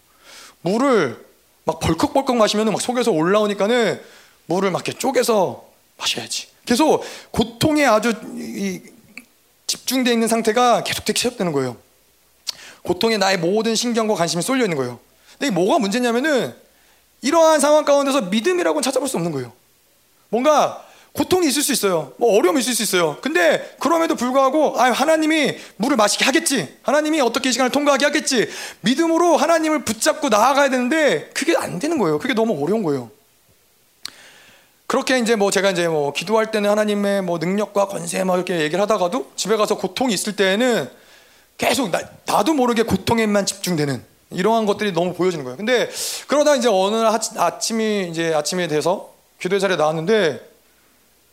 물을 0.61 1.25
막 1.65 1.81
벌컥벌컥 1.81 2.37
마시면은 2.37 2.73
막 2.73 2.83
속에서 2.83 3.13
올라오니까는 3.13 4.03
물을 4.47 4.71
막 4.71 4.87
이렇게 4.87 4.99
쪼개서 4.99 5.65
마셔야지. 5.97 6.49
계속 6.67 7.03
고통에 7.31 7.87
아주 7.87 8.13
집중되어 9.67 10.13
있는 10.13 10.29
상태가 10.29 10.85
계속 10.85 11.05
계속되는 11.07 11.53
거예요. 11.53 11.79
고통에 12.89 13.19
나의 13.19 13.37
모든 13.37 13.75
신경과 13.75 14.15
관심이 14.15 14.43
쏠려 14.43 14.65
있는 14.65 14.79
거예요. 14.79 14.99
근데 15.39 15.51
뭐가 15.51 15.79
문제냐면은 15.79 16.55
이러한 17.21 17.61
상황 17.61 17.85
가운데서 17.85 18.23
믿음이라고는 18.23 18.83
찾아볼 18.83 19.09
수 19.09 19.19
없는 19.19 19.31
거예요. 19.31 19.53
뭔가 20.31 20.85
고통이 21.13 21.47
있을 21.49 21.63
수 21.63 21.73
있어요. 21.73 22.13
뭐 22.17 22.35
어려움이 22.37 22.61
있을 22.61 22.75
수 22.75 22.83
있어요. 22.83 23.19
근데 23.21 23.77
그럼에도 23.79 24.15
불구하고 24.15 24.81
아 24.81 24.91
하나님이 24.91 25.57
물을 25.77 25.97
마시게 25.97 26.25
하겠지. 26.25 26.77
하나님이 26.83 27.21
어떻게 27.21 27.51
이 27.51 27.53
시간을 27.53 27.71
통과하게 27.71 28.07
하겠지. 28.07 28.49
믿음으로 28.81 29.37
하나님을 29.37 29.85
붙잡고 29.85 30.31
나아가야 30.31 30.71
되는데 30.71 31.31
그게 31.35 31.57
안 31.57 31.79
되는 31.79 31.99
거예요. 31.99 32.19
그게 32.19 32.33
너무 32.33 32.63
어려운 32.63 32.83
거예요. 32.83 33.11
그렇게 34.87 35.19
이제 35.19 35.37
뭐 35.37 35.51
제가 35.51 35.73
이제 35.73 35.89
뭐 35.89 36.15
기도할 36.15 36.51
때는 36.51 36.71
하나님의 36.71 37.23
뭐 37.23 37.37
능력과 37.37 37.89
권세 37.89 38.25
막 38.25 38.37
이렇게 38.37 38.61
얘기를 38.61 38.81
하다가도 38.81 39.33
집에 39.37 39.57
가서 39.57 39.77
고통이 39.77 40.15
있을 40.15 40.37
때에는 40.37 40.89
계속 41.59 41.91
나, 41.91 42.01
나도 42.25 42.55
모르게 42.55 42.85
고통에만 42.85 43.45
집중되는 43.45 44.03
이러한 44.31 44.65
것들이 44.65 44.93
너무 44.93 45.13
보여지는 45.15 45.45
거예요. 45.45 45.57
근데 45.57 45.91
그러다 46.29 46.55
이제 46.55 46.69
어느 46.69 46.97
날 46.97 47.19
아침이 47.37 48.09
이제 48.11 48.33
아침에 48.33 48.69
돼서 48.69 49.13
기도의 49.41 49.61
자리에 49.61 49.77
나왔는데 49.77 50.49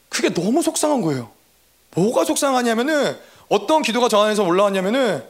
그게 0.09 0.34
너무 0.34 0.61
속상한 0.61 1.01
거예요. 1.01 1.30
뭐가 1.95 2.26
속상하냐면은 2.26 3.17
어떤 3.49 3.82
기도가 3.82 4.09
저 4.09 4.19
안에서 4.21 4.43
올라왔냐면은 4.43 5.23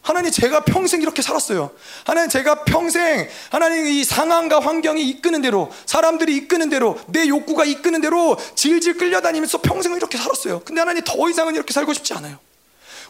하나님 0.00 0.32
제가 0.32 0.64
평생 0.64 1.02
이렇게 1.02 1.22
살았어요. 1.22 1.70
하나님 2.04 2.30
제가 2.30 2.64
평생 2.64 3.28
하나님 3.50 3.86
이 3.86 4.02
상황과 4.02 4.60
환경이 4.60 5.06
이끄는 5.08 5.42
대로 5.42 5.70
사람들이 5.86 6.34
이끄는 6.36 6.70
대로 6.70 6.98
내 7.06 7.28
욕구가 7.28 7.64
이끄는 7.64 8.00
대로 8.00 8.36
질질 8.54 8.96
끌려다니면서 8.96 9.60
평생을 9.60 9.98
이렇게 9.98 10.18
살았어요. 10.18 10.60
근데 10.64 10.80
하나님 10.80 11.04
더 11.04 11.28
이상은 11.28 11.54
이렇게 11.54 11.72
살고 11.72 11.92
싶지 11.92 12.14
않아요. 12.14 12.38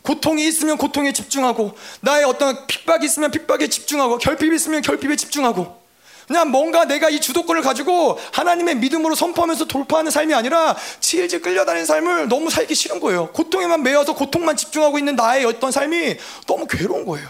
고통이 0.03 0.46
있으면 0.46 0.76
고통에 0.76 1.12
집중하고 1.12 1.76
나의 2.00 2.24
어떤 2.24 2.66
핍박이 2.66 3.07
있으면 3.07 3.30
핍박에 3.30 3.68
집중하고 3.68 4.18
결핍이 4.18 4.55
있으면 4.55 4.82
결핍에 4.82 5.16
집중하고 5.16 5.80
그냥 6.26 6.50
뭔가 6.50 6.84
내가 6.84 7.11
이 7.11 7.20
주도권을 7.20 7.62
가지고 7.62 8.18
하나님의 8.32 8.76
믿음으로 8.76 9.14
선포하면서 9.14 9.66
돌파하는 9.66 10.11
삶이 10.11 10.32
아니라 10.34 10.76
질질 11.00 11.42
끌려다니는 11.42 11.84
삶을 11.84 12.28
너무 12.28 12.48
살기 12.48 12.74
싫은 12.74 13.00
거예요. 13.00 13.30
고통에만 13.32 13.82
매여서 13.82 14.14
고통만 14.14 14.57
집중하고 14.57 14.98
있는 14.98 15.16
나의 15.16 15.44
어떤 15.44 15.70
삶이 15.70 16.16
너무 16.46 16.66
괴로운 16.66 17.05
거예요. 17.05 17.28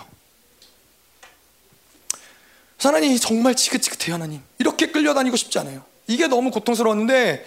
하나님 2.79 3.17
정말 3.17 3.55
지긋지긋해요 3.55 4.15
하나님. 4.15 4.43
이렇게 4.59 4.87
끌려다니고 4.87 5.37
싶지 5.37 5.59
않아요. 5.61 5.85
이게 6.07 6.27
너무 6.27 6.51
고통스러웠는데 6.51 7.47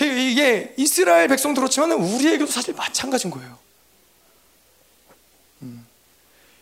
이게 0.00 0.74
이스라엘 0.76 1.28
백성도 1.28 1.60
그렇지만 1.60 1.92
우리에게도 1.92 2.50
사실 2.50 2.74
마찬가지인 2.74 3.30
거예요. 3.30 3.58
음. 5.62 5.86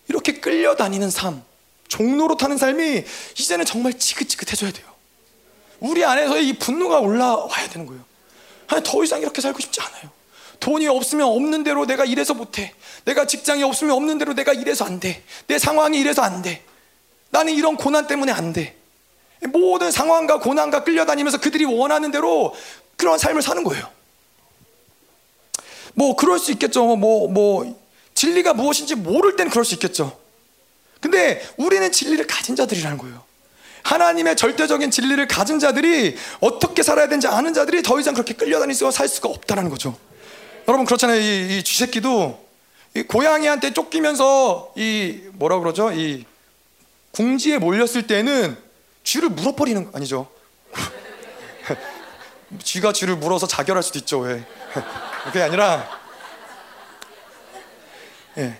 이렇게 0.08 0.40
끌려다니는 0.40 1.10
삶, 1.10 1.42
종로로 1.88 2.36
타는 2.36 2.58
삶이 2.58 3.04
이제는 3.38 3.64
정말 3.64 3.98
지긋지긋해져야 3.98 4.72
돼요. 4.72 4.86
우리 5.78 6.04
안에서의 6.04 6.48
이 6.48 6.52
분노가 6.58 7.00
올라와야 7.00 7.68
되는 7.68 7.86
거예요. 7.86 8.04
아니, 8.68 8.82
더 8.84 9.02
이상 9.02 9.20
이렇게 9.20 9.40
살고 9.40 9.58
싶지 9.60 9.80
않아요. 9.80 10.10
돈이 10.60 10.86
없으면 10.88 11.26
없는 11.26 11.64
대로 11.64 11.86
내가 11.86 12.04
이래서 12.04 12.34
못해. 12.34 12.74
내가 13.04 13.26
직장이 13.26 13.62
없으면 13.62 13.96
없는 13.96 14.18
대로 14.18 14.34
내가 14.34 14.52
이래서 14.52 14.84
안 14.84 15.00
돼. 15.00 15.24
내 15.46 15.58
상황이 15.58 15.98
이래서 15.98 16.22
안 16.22 16.42
돼. 16.42 16.62
나는 17.30 17.54
이런 17.54 17.76
고난 17.76 18.06
때문에 18.06 18.30
안 18.30 18.52
돼. 18.52 18.76
모든 19.48 19.90
상황과 19.90 20.40
고난과 20.40 20.84
끌려다니면서 20.84 21.38
그들이 21.40 21.64
원하는 21.64 22.10
대로 22.10 22.54
그런 23.00 23.16
삶을 23.16 23.40
사는 23.40 23.64
거예요. 23.64 23.88
뭐 25.94 26.14
그럴 26.16 26.38
수 26.38 26.52
있겠죠. 26.52 26.84
뭐뭐 26.84 27.80
진리가 28.14 28.52
무엇인지 28.52 28.94
모를 28.94 29.36
땐 29.36 29.48
그럴 29.48 29.64
수 29.64 29.72
있겠죠. 29.74 30.20
근데 31.00 31.42
우리는 31.56 31.90
진리를 31.90 32.26
가진 32.26 32.54
자들이라는 32.56 32.98
거예요. 32.98 33.24
하나님의 33.84 34.36
절대적인 34.36 34.90
진리를 34.90 35.26
가진 35.28 35.58
자들이 35.58 36.14
어떻게 36.40 36.82
살아야 36.82 37.08
되는지 37.08 37.26
아는 37.26 37.54
자들이 37.54 37.82
더 37.82 37.98
이상 37.98 38.12
그렇게 38.12 38.34
끌려다니면서 38.34 38.90
살 38.90 39.08
수가 39.08 39.30
없다는 39.30 39.70
거죠. 39.70 39.96
여러분 40.68 40.84
그렇잖아요. 40.84 41.18
이, 41.18 41.58
이 41.58 41.64
쥐새끼도 41.64 42.38
이 42.96 43.02
고양이한테 43.04 43.72
쫓기면서 43.72 44.74
이 44.76 45.22
뭐라 45.32 45.58
그러죠? 45.58 45.90
이 45.90 46.26
궁지에 47.12 47.56
몰렸을 47.56 48.06
때는 48.06 48.58
쥐를 49.04 49.30
물어버리는 49.30 49.90
거 49.90 49.96
아니죠? 49.96 50.30
쥐가 52.62 52.92
쥐를 52.92 53.16
물어서 53.16 53.46
자결할 53.46 53.82
수도 53.82 53.98
있죠. 54.00 54.20
왜? 54.20 54.44
그게 55.24 55.42
아니라 55.42 55.86
예, 58.38 58.58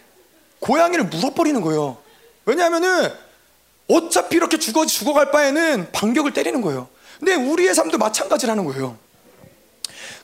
고양이를 0.61 1.05
물어버리는 1.05 1.61
거예요. 1.61 1.99
왜냐하면은 2.45 3.12
어차피 3.88 4.36
이렇게 4.36 4.59
죽어 4.59 4.86
죽어갈 4.86 5.30
바에는 5.30 5.91
반격을 5.93 6.32
때리는 6.32 6.61
거예요. 6.61 6.88
근데 7.18 7.34
우리의 7.34 7.74
삶도 7.74 7.99
마찬가지라는 7.99 8.64
거예요. 8.64 8.97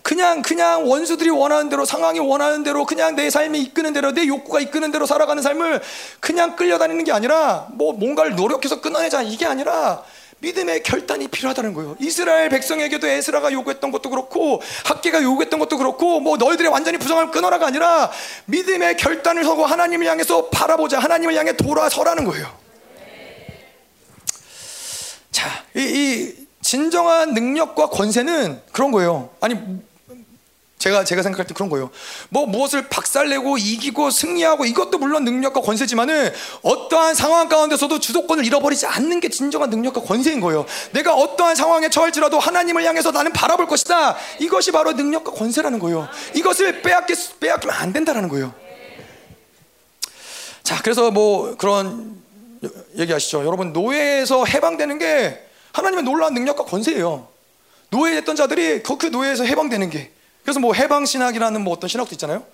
그냥 0.03 0.41
그냥 0.41 0.89
원수들이 0.89 1.31
원하는 1.31 1.69
대로 1.69 1.85
상황이 1.85 2.21
원하는 2.21 2.63
대로 2.63 2.87
그냥 2.87 3.17
내 3.17 3.29
삶이 3.29 3.61
이끄는 3.61 3.93
대로 3.93 4.13
내 4.13 4.27
욕구가 4.29 4.61
이끄는 4.61 4.93
대로 4.93 5.05
살아가는 5.05 5.43
삶을 5.43 5.83
그냥 6.21 6.55
끌려다니는 6.55 7.03
게 7.03 7.11
아니라 7.11 7.67
뭐 7.73 7.93
뭔가를 7.93 8.37
노력해서 8.37 8.81
끊어내자 8.81 9.23
이게 9.23 9.47
아니라 9.47 10.05
믿음의 10.39 10.83
결단이 10.83 11.29
필요하다는 11.29 11.73
거예요. 11.75 11.97
이스라엘 11.99 12.49
백성에게도 12.49 13.07
에스라가 13.07 13.53
요구했던 13.53 13.91
것도 13.91 14.11
그렇고 14.11 14.61
학계가 14.85 15.23
요구했던 15.23 15.59
것도 15.59 15.79
그렇고 15.79 16.21
뭐 16.21 16.37
너희들의 16.37 16.71
완전히 16.71 16.99
부정을 16.99 17.31
끊어라가 17.31 17.67
아니라 17.67 18.11
믿음의 18.45 18.97
결단을 18.99 19.45
서고 19.45 19.65
하나님을 19.65 20.07
향해서 20.07 20.51
바라보자. 20.51 20.99
하나님을 20.99 21.35
향해 21.35 21.57
돌아서라는 21.57 22.25
거예요. 22.25 22.47
자, 25.31 25.65
이, 25.75 25.81
이 25.81 26.47
진정한 26.61 27.33
능력과 27.33 27.89
권세는 27.91 28.61
그런 28.73 28.91
거예요. 28.91 29.31
아니 29.41 29.57
제가 30.87 31.03
제가 31.03 31.23
생각할 31.23 31.49
때 31.49 31.53
그런 31.55 31.69
거예요. 31.69 31.91
뭐 32.29 32.47
무엇을 32.47 32.89
박살내고 32.89 33.59
이기고 33.59 34.11
승리하고 34.11 34.67
이것도 34.67 34.99
물론 34.99 35.25
능력과 35.25 35.61
권세지만은 35.61 36.33
어떠한 36.63 37.17
상황 37.17 37.49
가운데서도 37.49 37.99
주도권을 37.99 38.47
잃어버리지 38.47 38.87
않는 38.87 39.19
게 39.19 39.29
진정한 39.29 39.71
능력과 39.71 40.03
권세인 40.03 40.41
거예요. 40.41 40.65
내가 40.93 41.15
어떠한 41.15 41.57
상황에 41.57 41.91
처할지라도 41.91 42.39
하나님을 42.39 42.85
향해서 42.85 43.11
나는 43.11 43.33
바라볼 43.33 43.67
것이다. 43.67 44.17
이것이 44.39 44.71
바로 44.71 44.93
능력과 44.93 45.33
권세라는 45.33 45.81
거예요. 45.81 46.09
이것을 46.35 46.83
빼앗기 46.83 47.15
빼앗기면 47.41 47.75
안 47.75 47.93
된다라는 47.93 48.29
거예요. 48.29 48.55
자, 50.63 50.81
그래서 50.83 51.11
뭐 51.11 51.57
그런 51.57 52.23
얘기하시죠. 52.97 53.45
여러분 53.45 53.73
노예에서 53.73 54.45
해방되는 54.45 55.01
게 55.01 55.43
하나님의 55.73 56.05
놀라운 56.05 56.33
능력과 56.35 56.65
권세예요. 56.65 57.27
노예됐던 57.91 58.37
자들이 58.37 58.85
그, 58.85 58.97
그 58.97 59.07
노예에서 59.07 59.43
해방되는 59.43 59.91
게 59.91 60.13
그래서 60.47 60.61
뭐 60.61 60.75
해방신학이라는 60.75 61.61
뭐 61.61 61.75
어떤 61.75 61.89
신학도 61.89 62.15
있잖아요. 62.15 62.45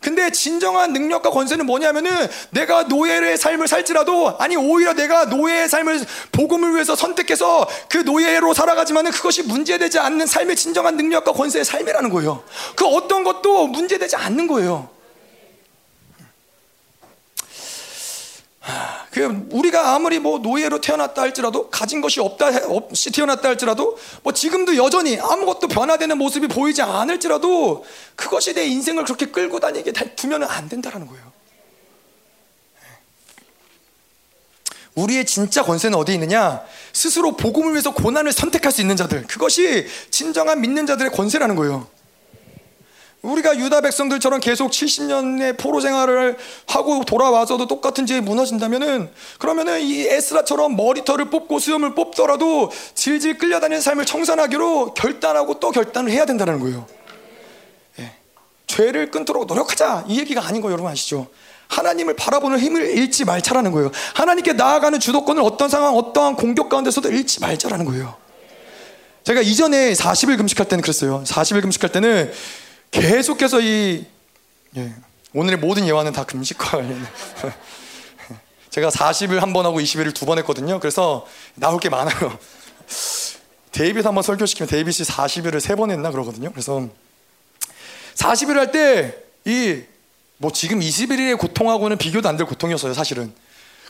근데 0.00 0.30
진정한 0.30 0.92
능력과 0.92 1.30
권세는 1.30 1.64
뭐냐면은 1.64 2.10
내가 2.50 2.82
노예의 2.82 3.38
삶을 3.38 3.68
살지라도 3.68 4.36
아니 4.38 4.56
오히려 4.56 4.94
내가 4.94 5.26
노예의 5.26 5.68
삶을 5.68 6.04
복음을 6.32 6.74
위해서 6.74 6.96
선택해서 6.96 7.68
그 7.88 7.98
노예로 7.98 8.52
살아가지만은 8.52 9.12
그것이 9.12 9.44
문제되지 9.44 10.00
않는 10.00 10.26
삶의 10.26 10.56
진정한 10.56 10.96
능력과 10.96 11.32
권세의 11.32 11.64
삶이라는 11.64 12.10
거예요. 12.10 12.42
그 12.74 12.84
어떤 12.84 13.22
것도 13.22 13.68
문제되지 13.68 14.16
않는 14.16 14.48
거예요. 14.48 14.95
그 19.10 19.46
우리가 19.50 19.94
아무리 19.94 20.18
뭐 20.18 20.38
노예로 20.38 20.80
태어났다 20.80 21.22
할지라도 21.22 21.70
가진 21.70 22.00
것이 22.00 22.20
없다 22.20 22.50
없이 22.66 23.10
태어났다 23.10 23.48
할지라도 23.48 23.96
뭐 24.22 24.32
지금도 24.32 24.76
여전히 24.76 25.18
아무것도 25.18 25.68
변화되는 25.68 26.18
모습이 26.18 26.48
보이지 26.48 26.82
않을지라도 26.82 27.84
그것이 28.16 28.54
내 28.54 28.66
인생을 28.66 29.04
그렇게 29.04 29.26
끌고 29.26 29.60
다니게 29.60 29.92
두면은 29.92 30.48
안 30.48 30.68
된다라는 30.68 31.06
거예요. 31.06 31.36
우리의 34.96 35.26
진짜 35.26 35.62
권세는 35.62 35.96
어디 35.96 36.14
있느냐? 36.14 36.62
스스로 36.92 37.36
복음을 37.36 37.72
위해서 37.72 37.92
고난을 37.92 38.32
선택할 38.32 38.72
수 38.72 38.80
있는 38.80 38.96
자들. 38.96 39.26
그것이 39.26 39.86
진정한 40.10 40.60
믿는 40.60 40.86
자들의 40.86 41.12
권세라는 41.12 41.54
거예요. 41.54 41.86
우리가 43.22 43.58
유다 43.58 43.80
백성들처럼 43.80 44.40
계속 44.40 44.70
70년의 44.70 45.58
포로 45.58 45.80
생활을 45.80 46.36
하고 46.66 47.04
돌아와서도 47.04 47.66
똑같은 47.66 48.06
죄에 48.06 48.20
무너진다면은 48.20 49.10
그러면은 49.38 49.80
이 49.80 50.02
에스라처럼 50.06 50.76
머리털을 50.76 51.30
뽑고 51.30 51.58
수염을 51.58 51.94
뽑더라도 51.94 52.70
질질 52.94 53.38
끌려다니는 53.38 53.80
삶을 53.80 54.06
청산하기로 54.06 54.94
결단하고 54.94 55.58
또 55.58 55.70
결단을 55.72 56.10
해야 56.12 56.24
된다는 56.24 56.60
거예요. 56.60 56.86
예. 57.98 58.12
죄를 58.66 59.10
끊도록 59.10 59.46
노력하자 59.46 60.04
이 60.08 60.20
얘기가 60.20 60.46
아닌 60.46 60.62
거 60.62 60.70
여러분 60.70 60.90
아시죠? 60.90 61.26
하나님을 61.68 62.14
바라보는 62.14 62.60
힘을 62.60 62.96
잃지 62.96 63.24
말자라는 63.24 63.72
거예요. 63.72 63.90
하나님께 64.14 64.52
나아가는 64.52 64.98
주도권을 65.00 65.42
어떤 65.42 65.68
상황, 65.68 65.96
어떠한 65.96 66.36
공격 66.36 66.68
가운데서도 66.68 67.10
잃지 67.10 67.40
말자라는 67.40 67.84
거예요. 67.86 68.14
제가 69.24 69.40
이전에 69.40 69.92
40일 69.92 70.36
금식할 70.36 70.68
때는 70.68 70.82
그랬어요. 70.82 71.24
40일 71.26 71.62
금식할 71.62 71.90
때는 71.90 72.32
계속해서 72.90 73.60
이 73.60 74.04
예, 74.76 74.94
오늘의 75.34 75.58
모든 75.58 75.86
예화는 75.86 76.12
다 76.12 76.24
금식과 76.24 76.70
관련. 76.78 77.06
제가 78.70 78.90
40일 78.90 79.38
한 79.40 79.52
번 79.52 79.64
하고 79.66 79.80
20일을 79.80 80.14
두 80.14 80.26
번 80.26 80.38
했거든요. 80.38 80.78
그래서 80.80 81.26
나올 81.54 81.80
게 81.80 81.88
많아요. 81.88 82.38
데이빗 83.72 84.04
한번 84.06 84.22
설교시키면 84.22 84.68
데이빗이 84.68 85.06
40일을 85.06 85.60
세 85.60 85.74
번 85.76 85.90
했나 85.90 86.10
그러거든요. 86.10 86.50
그래서 86.52 86.88
40일 88.14 88.54
할 88.56 88.70
때 88.72 89.14
이 89.46 89.84
뭐 90.38 90.52
지금 90.52 90.80
21일의 90.80 91.38
고통하고는 91.38 91.96
비교도 91.96 92.28
안 92.28 92.36
될 92.36 92.46
고통이었어요, 92.46 92.92
사실은. 92.92 93.32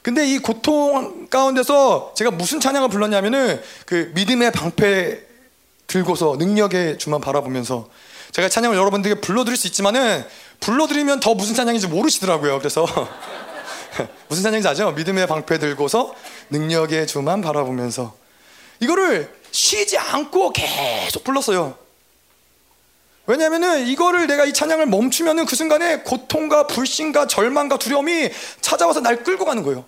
근데 0.03 0.25
이 0.25 0.39
고통 0.39 1.27
가운데서 1.29 2.13
제가 2.17 2.31
무슨 2.31 2.61
찬양을 2.61 2.89
불렀냐면은 2.89 3.61
그 3.85 4.13
믿음의 4.15 4.53
방패 4.53 5.23
들고서 5.89 6.37
능력의 6.39 6.99
주만 6.99 7.21
바라보면서 7.21 7.89
제가 8.37 8.51
찬양을 8.51 8.77
여러분들에게 8.77 9.23
불러드릴 9.23 9.57
수 9.57 9.67
있지만은 9.67 10.23
불러드리면 10.61 11.21
더 11.21 11.33
무슨 11.33 11.55
찬양인지 11.55 11.87
모르시더라고요. 11.87 12.59
그래서 12.59 12.85
무슨 14.29 14.43
찬양인지 14.43 14.69
아죠? 14.69 14.93
믿음의 14.93 15.27
방패 15.27 15.59
들고서 15.59 16.15
능력의 16.51 17.07
주만 17.07 17.41
바라보면서 17.41 18.15
이거를 18.81 19.35
쉬지 19.53 19.97
않고 19.97 20.53
계속 20.53 21.25
불렀어요. 21.25 21.79
왜냐면은 23.25 23.87
이거를 23.87 24.27
내가 24.27 24.45
이 24.45 24.53
찬양을 24.53 24.85
멈추면은 24.85 25.47
그 25.47 25.57
순간에 25.57 26.01
고통과 26.01 26.67
불신과 26.67 27.29
절망과 27.29 27.79
두려움이 27.79 28.29
찾아와서 28.61 29.01
날 29.01 29.25
끌고 29.25 29.47
가는 29.47 29.63
거예요. 29.63 29.87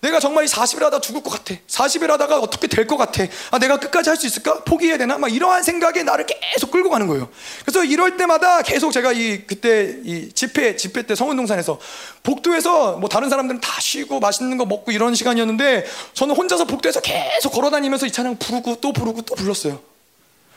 내가 0.00 0.18
정말 0.18 0.44
이 0.44 0.48
40일 0.48 0.80
하다 0.80 1.00
죽을 1.02 1.22
것 1.22 1.28
같아. 1.30 1.54
40일 1.68 2.08
하다가 2.08 2.38
어떻게 2.38 2.66
될 2.68 2.86
것 2.86 2.96
같아. 2.96 3.22
아, 3.50 3.58
내가 3.58 3.78
끝까지 3.78 4.08
할 4.08 4.16
수 4.16 4.26
있을까? 4.26 4.64
포기해야 4.64 4.96
되나? 4.96 5.18
막 5.18 5.28
이러한 5.28 5.62
생각에 5.62 6.02
나를 6.02 6.24
계속 6.26 6.70
끌고 6.70 6.88
가는 6.88 7.06
거예요. 7.06 7.28
그래서 7.64 7.84
이럴 7.84 8.16
때마다 8.16 8.62
계속 8.62 8.92
제가 8.92 9.12
이 9.12 9.44
그때 9.46 9.96
이 10.04 10.32
집회 10.32 10.74
집회 10.76 11.02
때 11.02 11.14
성운동산에서 11.14 11.78
복도에서 12.22 12.92
뭐 12.96 13.08
다른 13.10 13.28
사람들은 13.28 13.60
다 13.60 13.78
쉬고 13.80 14.20
맛있는 14.20 14.56
거 14.56 14.64
먹고 14.64 14.90
이런 14.92 15.14
시간이었는데 15.14 15.84
저는 16.14 16.34
혼자서 16.34 16.64
복도에서 16.64 17.00
계속 17.00 17.50
걸어 17.52 17.68
다니면서 17.70 18.06
이 18.06 18.10
찬양 18.10 18.38
부르고 18.38 18.76
또 18.80 18.92
부르고 18.94 19.22
또 19.22 19.34
불렀어요. 19.34 19.80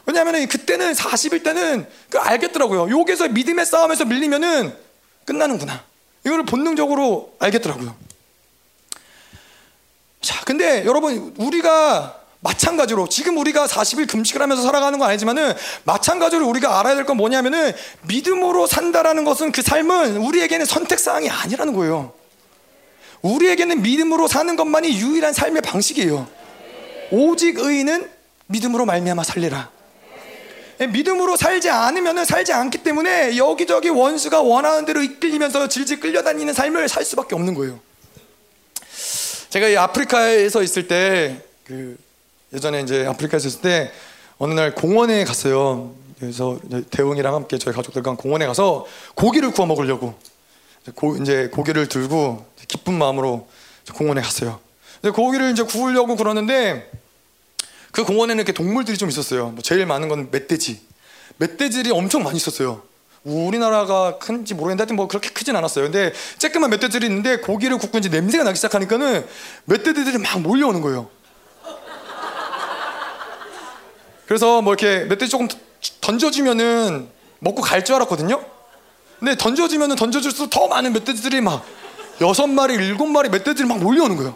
왜냐하면 0.05 0.47
그때는 0.47 0.93
40일 0.93 1.43
때는 1.43 1.85
그 2.09 2.17
알겠더라고요. 2.17 2.97
여기서 2.97 3.27
믿음의 3.29 3.65
싸움에서 3.65 4.05
밀리면은 4.05 4.73
끝나는구나. 5.25 5.83
이거를 6.25 6.45
본능적으로 6.45 7.35
알겠더라고요. 7.39 7.95
자, 10.23 10.41
근데 10.45 10.85
여러분 10.85 11.33
우리가 11.37 12.21
마찬가지로 12.39 13.07
지금 13.09 13.37
우리가 13.37 13.67
40일 13.67 14.09
금식을 14.09 14.41
하면서 14.41 14.63
살아가는 14.63 14.97
건 14.97 15.09
아니지만은 15.09 15.53
마찬가지로 15.83 16.47
우리가 16.47 16.79
알아야 16.79 16.95
될 16.95 17.05
건 17.05 17.17
뭐냐면은 17.17 17.73
믿음으로 18.07 18.65
산다라는 18.65 19.25
것은 19.25 19.51
그 19.51 19.61
삶은 19.61 20.17
우리에게는 20.17 20.65
선택 20.65 20.99
사항이 20.99 21.29
아니라는 21.29 21.73
거예요. 21.73 22.13
우리에게는 23.21 23.81
믿음으로 23.81 24.27
사는 24.27 24.55
것만이 24.55 24.97
유일한 24.99 25.33
삶의 25.33 25.61
방식이에요. 25.61 26.27
오직 27.11 27.59
의인은 27.59 28.09
믿음으로 28.47 28.85
말미암아 28.85 29.23
살리라. 29.23 29.69
예, 30.81 30.87
믿음으로 30.87 31.35
살지 31.35 31.69
않으면 31.69 32.23
살지 32.25 32.53
않기 32.53 32.79
때문에 32.79 33.37
여기저기 33.37 33.89
원수가 33.89 34.41
원하는 34.41 34.85
대로 34.85 35.01
이끌리면서 35.01 35.67
질질 35.67 35.99
끌려다니는 35.99 36.53
삶을 36.53 36.87
살 36.89 37.03
수밖에 37.05 37.35
없는 37.35 37.53
거예요. 37.55 37.79
제가 39.53 39.67
이 39.67 39.77
아프리카에서 39.77 40.63
있을 40.63 40.87
때 40.87 41.53
그 41.65 41.97
예전에 42.53 42.81
이제 42.81 43.05
아프리카에서 43.05 43.47
있을 43.47 43.61
때 43.61 43.91
어느 44.37 44.53
날 44.53 44.75
공원에 44.75 45.23
갔어요. 45.23 45.95
그래서 46.19 46.59
대웅이랑 46.91 47.33
함께 47.33 47.57
저희 47.57 47.73
가족들과 47.73 48.15
공원에 48.15 48.45
가서 48.45 48.85
고기를 49.15 49.51
구워 49.51 49.67
먹으려고 49.67 50.17
고, 50.95 51.17
이제 51.17 51.47
고기를 51.47 51.87
들고 51.87 52.45
기쁜 52.67 52.93
마음으로 52.93 53.47
공원에 53.95 54.21
갔어요. 54.21 54.59
고기를 55.13 55.51
이제 55.51 55.63
구우려고 55.63 56.15
그러는데 56.15 56.89
그 57.91 58.05
공원에는 58.05 58.43
이렇게 58.43 58.53
동물들이 58.53 58.97
좀 58.97 59.09
있었어요. 59.09 59.49
뭐 59.49 59.61
제일 59.61 59.85
많은 59.85 60.07
건 60.07 60.29
멧돼지. 60.31 60.81
멧돼지들이 61.37 61.91
엄청 61.91 62.23
많이 62.23 62.37
있었어요. 62.37 62.83
우리나라가 63.23 64.17
큰지 64.17 64.53
모르겠는데 64.53 64.81
하여튼 64.81 64.95
뭐 64.97 65.07
그렇게 65.07 65.29
크진 65.29 65.55
않았어요. 65.55 65.85
근데 65.85 66.11
쬐끄만 66.39 66.69
멧돼지들이 66.69 67.05
있는데 67.05 67.37
고기를 67.37 67.77
굽고 67.77 67.97
이제 67.99 68.09
냄새가 68.09 68.43
나기 68.43 68.55
시작하니까는 68.57 69.25
멧돼지들이 69.65 70.17
막 70.17 70.41
몰려오는 70.41 70.81
거예요. 70.81 71.09
그래서 74.27 74.61
뭐 74.61 74.73
이렇게 74.73 75.05
멧돼지 75.05 75.29
조금 75.29 75.47
던져주면은 76.01 77.09
먹고 77.39 77.61
갈 77.61 77.83
줄 77.83 77.95
알았거든요. 77.95 78.43
근데 79.19 79.35
던져주면은 79.37 79.95
던져줄수록 79.95 80.49
더 80.49 80.67
많은 80.67 80.91
멧돼지들이 80.93 81.39
막 81.41 81.65
여섯 82.21 82.47
마리, 82.47 82.73
일곱 82.73 83.05
마리 83.07 83.29
멧돼지들이 83.29 83.67
막 83.67 83.79
몰려오는 83.79 84.17
거예요. 84.17 84.35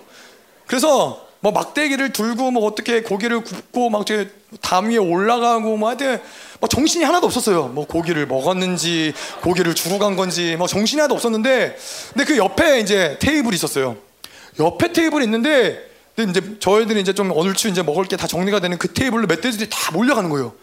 그래서 0.66 1.27
뭐 1.40 1.52
막대기를 1.52 2.14
들고 2.14 2.52
뭐 2.52 2.66
어떻게 2.66 3.02
고기를 3.04 3.44
굽고 3.44 3.90
막 3.90 4.10
이렇게 4.10 4.30
담 4.62 4.90
위에 4.90 4.98
올라가고 4.98 5.78
뭐 5.78 5.90
하여튼 5.90 6.20
뭐 6.60 6.68
정신이 6.68 7.04
하나도 7.04 7.28
없었어요. 7.28 7.68
뭐 7.68 7.86
고기를 7.86 8.26
먹었는지 8.28 9.14
고기를 9.42 9.76
주고 9.76 10.00
간 10.00 10.16
건지 10.16 10.56
뭐 10.58 10.68
정신이 10.68 11.00
하나도 11.00 11.16
없었는데 11.16 11.78
근데 12.14 12.26
그 12.26 12.38
옆에 12.38 12.80
이제 12.80 13.18
테이블이 13.20 13.56
있었어요. 13.56 13.98
옆에 14.60 14.92
테이블이 14.92 15.24
있는데 15.26 15.86
근데 16.16 16.32
이제 16.40 16.58
저희들이 16.60 17.00
이제 17.02 17.14
좀 17.14 17.32
얼추 17.32 17.68
이제 17.70 17.84
먹을 17.84 18.06
게 18.06 18.18
다 18.18 18.26
정리가 18.26 18.60
되는 18.60 18.78
그 18.80 18.92
테이블로 18.92 19.28
멧돼지들이 19.28 19.70
다 19.70 19.92
몰려가는 19.92 20.30
거예요. 20.32 20.54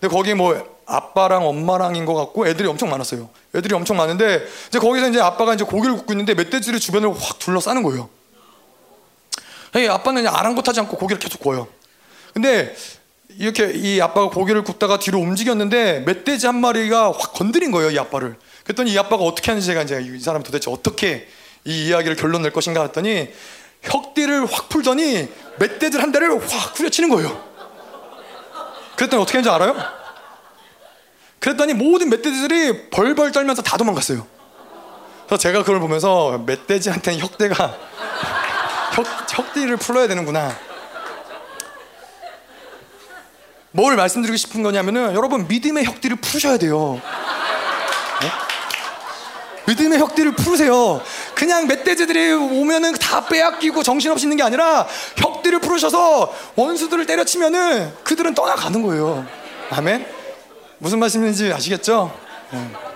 근데 0.00 0.12
거기 0.12 0.34
뭐 0.34 0.60
아빠랑 0.86 1.46
엄마랑인 1.46 2.04
것 2.04 2.14
같고 2.14 2.48
애들이 2.48 2.66
엄청 2.68 2.90
많았어요. 2.90 3.28
애들이 3.54 3.74
엄청 3.74 3.96
많은데 3.96 4.44
이제 4.68 4.80
거기서 4.80 5.08
이제 5.10 5.20
아빠가 5.20 5.54
이제 5.54 5.62
고기를 5.64 5.96
굽고 5.98 6.12
있는데 6.14 6.34
멧돼지를 6.34 6.80
주변으로 6.80 7.12
확 7.12 7.38
둘러싸는 7.38 7.84
거예요. 7.84 8.08
아빠는 9.88 10.26
아랑곳하지 10.26 10.80
않고 10.80 10.96
고기를 10.96 11.18
계속 11.18 11.40
구워요. 11.40 11.66
근데 12.32 12.74
이렇게 13.38 13.72
이 13.72 14.00
아빠가 14.00 14.28
고기를 14.28 14.62
굽다가 14.62 14.98
뒤로 14.98 15.18
움직였는데 15.18 16.00
멧돼지 16.00 16.46
한 16.46 16.60
마리가 16.60 17.12
확 17.12 17.32
건드린 17.32 17.70
거예요, 17.70 17.90
이 17.90 17.98
아빠를. 17.98 18.36
그랬더니 18.62 18.92
이 18.92 18.98
아빠가 18.98 19.24
어떻게 19.24 19.50
하는지 19.50 19.66
제가 19.66 19.82
이제 19.82 20.00
이 20.00 20.18
사람이 20.20 20.44
도대체 20.44 20.70
어떻게 20.70 21.26
이 21.64 21.88
이야기를 21.88 22.16
결론 22.16 22.42
낼 22.42 22.52
것인가 22.52 22.82
했더니 22.82 23.32
혁띠를 23.82 24.46
확 24.46 24.68
풀더니 24.68 25.28
멧돼지 25.58 25.98
한 25.98 26.12
대를 26.12 26.40
확 26.40 26.78
후려치는 26.78 27.08
거예요. 27.10 27.42
그랬더니 28.96 29.22
어떻게 29.22 29.38
했는지 29.38 29.54
알아요? 29.54 29.76
그랬더니 31.40 31.74
모든 31.74 32.08
멧돼지들이 32.10 32.90
벌벌 32.90 33.32
떨면서 33.32 33.62
다 33.62 33.76
도망갔어요. 33.76 34.26
그래서 35.26 35.38
제가 35.38 35.60
그걸 35.60 35.80
보면서 35.80 36.38
멧돼지한테는 36.46 37.18
혁대가 37.18 37.76
혁, 38.94 39.06
혁띠를 39.28 39.76
풀어야 39.76 40.06
되는구나. 40.06 40.56
뭘 43.72 43.96
말씀드리고 43.96 44.36
싶은 44.36 44.62
거냐면은 44.62 45.14
여러분 45.14 45.48
믿음의 45.48 45.84
혁띠를 45.84 46.16
푸셔야 46.16 46.58
돼요. 46.58 47.00
네? 48.20 48.30
믿음의 49.66 49.98
혁띠를 49.98 50.36
풀으세요. 50.36 51.02
그냥 51.34 51.66
멧돼지들이 51.66 52.32
오면은 52.34 52.92
다 52.94 53.26
빼앗기고 53.26 53.82
정신없이 53.82 54.26
있는 54.26 54.36
게 54.36 54.44
아니라 54.44 54.86
혁띠를 55.16 55.58
풀으셔서 55.58 56.32
원수들을 56.54 57.04
때려치면은 57.06 57.92
그들은 58.04 58.34
떠나가는 58.34 58.80
거예요. 58.80 59.26
아멘. 59.70 60.06
무슨 60.78 61.00
말씀인지 61.00 61.52
아시겠죠? 61.52 62.16
네. 62.52 62.93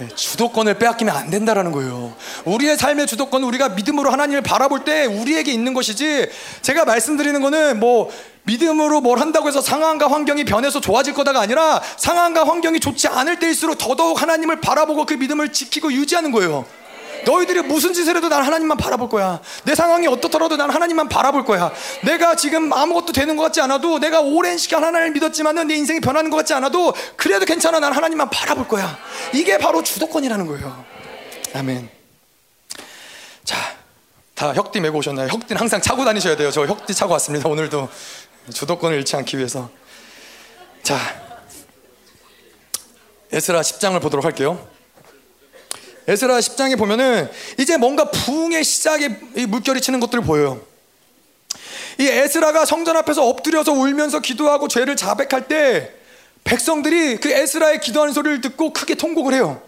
예, 0.00 0.08
주도권을 0.08 0.78
빼앗기면 0.78 1.14
안 1.14 1.30
된다라는 1.30 1.70
거예요. 1.70 2.14
우리의 2.44 2.76
삶의 2.76 3.06
주도권은 3.06 3.46
우리가 3.46 3.70
믿음으로 3.70 4.10
하나님을 4.10 4.42
바라볼 4.42 4.84
때 4.84 5.04
우리에게 5.04 5.52
있는 5.52 5.72
것이지 5.72 6.28
제가 6.62 6.84
말씀드리는 6.84 7.40
거는 7.40 7.78
뭐 7.78 8.10
믿음으로 8.42 9.00
뭘 9.00 9.20
한다고 9.20 9.48
해서 9.48 9.60
상황과 9.60 10.10
환경이 10.10 10.44
변해서 10.44 10.80
좋아질 10.80 11.14
거다가 11.14 11.40
아니라 11.40 11.80
상황과 11.96 12.44
환경이 12.44 12.80
좋지 12.80 13.08
않을 13.08 13.38
때일수록 13.38 13.78
더더욱 13.78 14.20
하나님을 14.20 14.60
바라보고 14.60 15.06
그 15.06 15.14
믿음을 15.14 15.52
지키고 15.52 15.92
유지하는 15.92 16.32
거예요. 16.32 16.66
너희들이 17.24 17.62
무슨 17.62 17.92
짓을 17.92 18.16
해도 18.16 18.28
난 18.28 18.42
하나님만 18.44 18.76
바라볼 18.76 19.08
거야. 19.08 19.40
내 19.64 19.74
상황이 19.74 20.06
어떻더라도 20.06 20.56
난 20.56 20.70
하나님만 20.70 21.08
바라볼 21.08 21.44
거야. 21.44 21.72
내가 22.02 22.36
지금 22.36 22.72
아무것도 22.72 23.12
되는 23.12 23.36
것 23.36 23.42
같지 23.44 23.60
않아도 23.60 23.98
내가 23.98 24.20
오랜 24.20 24.58
시간 24.58 24.84
하나님을 24.84 25.12
믿었지만은 25.12 25.68
내 25.68 25.74
인생이 25.74 26.00
변하는 26.00 26.30
것 26.30 26.36
같지 26.38 26.54
않아도 26.54 26.94
그래도 27.16 27.44
괜찮아. 27.44 27.80
난 27.80 27.92
하나님만 27.92 28.30
바라볼 28.30 28.68
거야. 28.68 28.98
이게 29.32 29.58
바로 29.58 29.82
주도권이라는 29.82 30.46
거예요. 30.46 30.84
아멘. 31.54 31.88
자, 33.44 33.56
다 34.34 34.52
혁띠 34.52 34.80
메고 34.80 34.98
오셨나요? 34.98 35.28
혁띠는 35.28 35.60
항상 35.60 35.80
차고 35.80 36.04
다니셔야 36.04 36.36
돼요. 36.36 36.50
저 36.50 36.66
혁띠 36.66 36.94
차고 36.94 37.12
왔습니다. 37.12 37.48
오늘도 37.48 37.88
주도권을 38.52 38.98
잃지 38.98 39.16
않기 39.16 39.38
위해서. 39.38 39.70
자, 40.82 40.98
에스라 43.32 43.60
10장을 43.60 44.00
보도록 44.00 44.24
할게요. 44.24 44.73
에스라 46.06 46.38
10장에 46.38 46.78
보면은 46.78 47.30
이제 47.58 47.76
뭔가 47.76 48.10
부흥의 48.10 48.62
시작에 48.62 49.08
물결이 49.48 49.80
치는 49.80 50.00
것들을 50.00 50.24
보여요. 50.24 50.60
이 51.98 52.06
에스라가 52.06 52.64
성전 52.64 52.96
앞에서 52.96 53.24
엎드려서 53.26 53.72
울면서 53.72 54.20
기도하고 54.20 54.68
죄를 54.68 54.96
자백할 54.96 55.48
때 55.48 55.92
백성들이 56.42 57.16
그 57.18 57.30
에스라의 57.30 57.80
기도하는 57.80 58.12
소리를 58.12 58.40
듣고 58.40 58.72
크게 58.72 58.96
통곡을 58.96 59.34
해요. 59.34 59.62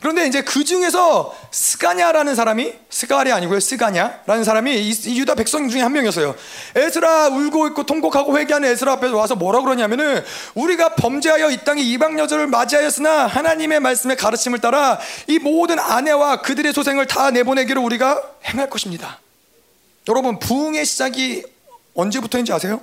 그런데 0.00 0.26
이제 0.26 0.42
그 0.42 0.64
중에서 0.64 1.34
스가냐라는 1.50 2.34
사람이 2.34 2.74
스가랴 2.90 3.32
아니고요 3.32 3.60
스가냐라는 3.60 4.44
사람이 4.44 4.74
이 4.76 5.18
유다 5.18 5.34
백성 5.34 5.68
중에 5.68 5.80
한 5.80 5.92
명이었어요. 5.92 6.34
에스라 6.74 7.28
울고 7.28 7.68
있고 7.68 7.84
통곡하고 7.84 8.38
회개하는 8.38 8.68
에스라 8.70 8.92
앞에서 8.94 9.16
와서 9.16 9.34
뭐라 9.34 9.60
그러냐면은 9.60 10.22
우리가 10.54 10.94
범죄하여 10.96 11.50
이 11.50 11.58
땅에 11.64 11.82
이방 11.82 12.18
여자를 12.18 12.46
맞이하였으나 12.48 13.26
하나님의 13.26 13.80
말씀의 13.80 14.16
가르침을 14.16 14.60
따라 14.60 14.98
이 15.26 15.38
모든 15.38 15.78
아내와 15.78 16.42
그들의 16.42 16.72
소생을 16.72 17.06
다 17.06 17.30
내보내기를 17.30 17.80
우리가 17.80 18.22
행할 18.46 18.68
것입니다. 18.68 19.20
여러분 20.08 20.38
부흥의 20.38 20.84
시작이 20.84 21.44
언제부터인지 21.94 22.52
아세요? 22.52 22.80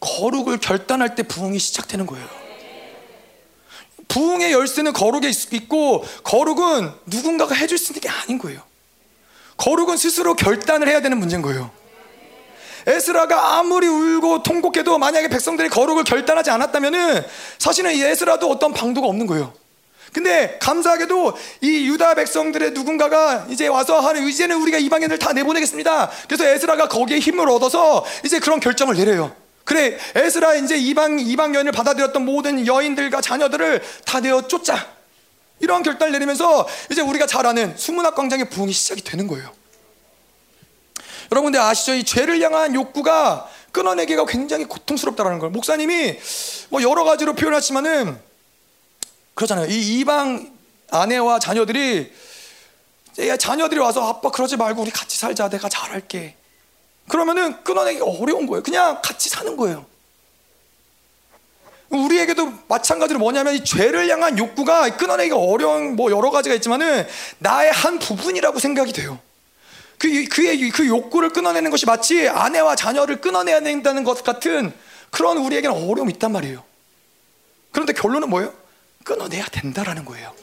거룩을 0.00 0.58
결단할 0.58 1.14
때 1.14 1.22
부흥이 1.22 1.58
시작되는 1.58 2.06
거예요. 2.06 2.45
부흥의 4.08 4.52
열쇠는 4.52 4.92
거룩에 4.92 5.30
있고 5.52 6.04
거룩은 6.22 6.90
누군가가 7.06 7.54
해줄 7.54 7.78
수 7.78 7.92
있는 7.92 8.00
게 8.00 8.08
아닌 8.08 8.38
거예요. 8.38 8.62
거룩은 9.56 9.96
스스로 9.96 10.34
결단을 10.34 10.88
해야 10.88 11.00
되는 11.00 11.18
문제인 11.18 11.42
거예요. 11.42 11.70
에스라가 12.86 13.58
아무리 13.58 13.88
울고 13.88 14.44
통곡해도 14.44 14.98
만약에 14.98 15.28
백성들이 15.28 15.68
거룩을 15.68 16.04
결단하지 16.04 16.50
않았다면은 16.50 17.24
사실은 17.58 17.92
이 17.92 18.02
에스라도 18.02 18.48
어떤 18.48 18.72
방도가 18.72 19.08
없는 19.08 19.26
거예요. 19.26 19.52
근데 20.12 20.56
감사하게도 20.62 21.36
이 21.62 21.88
유다 21.88 22.14
백성들의 22.14 22.70
누군가가 22.70 23.46
이제 23.50 23.66
와서 23.66 24.00
하는 24.00 24.26
이제는 24.26 24.62
우리가 24.62 24.78
이방인들 24.78 25.18
다 25.18 25.32
내보내겠습니다. 25.32 26.10
그래서 26.26 26.46
에스라가 26.46 26.88
거기에 26.88 27.18
힘을 27.18 27.50
얻어서 27.50 28.04
이제 28.24 28.38
그런 28.38 28.60
결정을 28.60 28.94
내려요. 28.94 29.34
그래 29.66 29.98
에스라 30.14 30.54
이제 30.54 30.78
이방 30.78 31.18
이방 31.18 31.54
여인을 31.56 31.72
받아들였던 31.72 32.24
모든 32.24 32.68
여인들과 32.68 33.20
자녀들을 33.20 33.82
다 34.04 34.20
내어 34.20 34.46
쫓자. 34.46 34.94
이런 35.58 35.82
결단을 35.82 36.12
내리면서 36.12 36.68
이제 36.92 37.00
우리가 37.00 37.26
잘 37.26 37.46
아는 37.46 37.76
수문학 37.76 38.14
광장의 38.14 38.48
부흥이 38.48 38.72
시작이 38.72 39.02
되는 39.02 39.26
거예요. 39.26 39.52
여러분들 41.32 41.60
아시죠? 41.60 41.94
이 41.94 42.04
죄를 42.04 42.40
향한 42.42 42.76
욕구가 42.76 43.50
끊어내기가 43.72 44.24
굉장히 44.26 44.66
고통스럽다라는 44.66 45.40
걸 45.40 45.50
목사님이 45.50 46.16
뭐 46.68 46.80
여러 46.82 47.02
가지로 47.02 47.34
표현하지만은 47.34 48.20
그러잖아요. 49.34 49.66
이 49.68 49.98
이방 49.98 50.52
아내와 50.92 51.40
자녀들이 51.40 52.12
자녀들이 53.40 53.80
와서 53.80 54.08
아빠 54.08 54.30
그러지 54.30 54.56
말고 54.56 54.82
우리 54.82 54.92
같이 54.92 55.18
살자. 55.18 55.48
내가 55.48 55.68
잘할게. 55.68 56.36
그러면은 57.08 57.62
끊어내기 57.62 58.00
어려운 58.00 58.46
거예요. 58.46 58.62
그냥 58.62 59.00
같이 59.02 59.28
사는 59.28 59.56
거예요. 59.56 59.86
우리에게도 61.88 62.52
마찬가지로 62.68 63.18
뭐냐면 63.20 63.54
이 63.54 63.64
죄를 63.64 64.08
향한 64.08 64.36
욕구가 64.38 64.96
끊어내기가 64.96 65.36
어려운 65.36 65.94
뭐 65.94 66.10
여러 66.10 66.30
가지가 66.30 66.54
있지만은 66.56 67.06
나의 67.38 67.70
한 67.70 67.98
부분이라고 67.98 68.58
생각이 68.58 68.92
돼요. 68.92 69.20
그, 69.98 70.24
그의 70.28 70.68
그 70.70 70.86
욕구를 70.86 71.30
끊어내는 71.30 71.70
것이 71.70 71.86
마치 71.86 72.28
아내와 72.28 72.74
자녀를 72.76 73.20
끊어내야 73.20 73.60
된다는 73.60 74.04
것 74.04 74.22
같은 74.24 74.72
그런 75.10 75.38
우리에게는 75.38 75.74
어려움이 75.74 76.12
있단 76.14 76.32
말이에요. 76.32 76.62
그런데 77.72 77.92
결론은 77.92 78.28
뭐예요? 78.28 78.52
끊어내야 79.04 79.46
된다라는 79.46 80.04
거예요. 80.04 80.34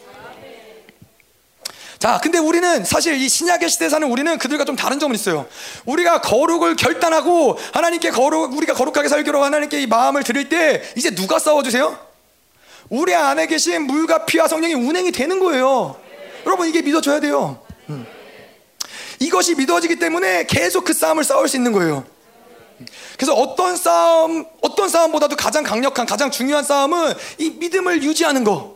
자, 2.03 2.19
근데 2.21 2.37
우리는 2.37 2.83
사실 2.83 3.13
이 3.13 3.29
신약의 3.29 3.69
시대에 3.69 3.87
사는 3.87 4.05
우리는 4.05 4.37
그들과 4.37 4.65
좀 4.65 4.75
다른 4.75 4.99
점은 4.99 5.15
있어요. 5.15 5.45
우리가 5.85 6.19
거룩을 6.19 6.75
결단하고 6.75 7.57
하나님께 7.71 8.09
거룩, 8.09 8.57
우리가 8.57 8.73
거룩하게 8.73 9.07
살기로 9.07 9.41
하나님께 9.41 9.81
이 9.81 9.87
마음을 9.87 10.21
드릴 10.23 10.49
때 10.49 10.83
이제 10.97 11.15
누가 11.15 11.39
싸워주세요? 11.39 11.97
우리 12.89 13.15
안에 13.15 13.47
계신 13.47 13.83
물과 13.83 14.25
피와 14.25 14.49
성령이 14.49 14.73
운행이 14.73 15.13
되는 15.13 15.39
거예요. 15.39 15.95
여러분 16.45 16.67
이게 16.67 16.81
믿어져야 16.81 17.21
돼요. 17.21 17.61
음. 17.87 18.05
이것이 19.19 19.55
믿어지기 19.55 19.97
때문에 19.97 20.45
계속 20.45 20.83
그 20.83 20.91
싸움을 20.91 21.23
싸울 21.23 21.47
수 21.47 21.55
있는 21.55 21.71
거예요. 21.71 22.03
그래서 23.15 23.33
어떤 23.33 23.77
싸움, 23.77 24.45
어떤 24.59 24.89
싸움보다도 24.89 25.37
가장 25.37 25.63
강력한, 25.63 26.05
가장 26.05 26.31
중요한 26.31 26.65
싸움은 26.65 27.13
이 27.37 27.51
믿음을 27.51 28.03
유지하는 28.03 28.43
거. 28.43 28.72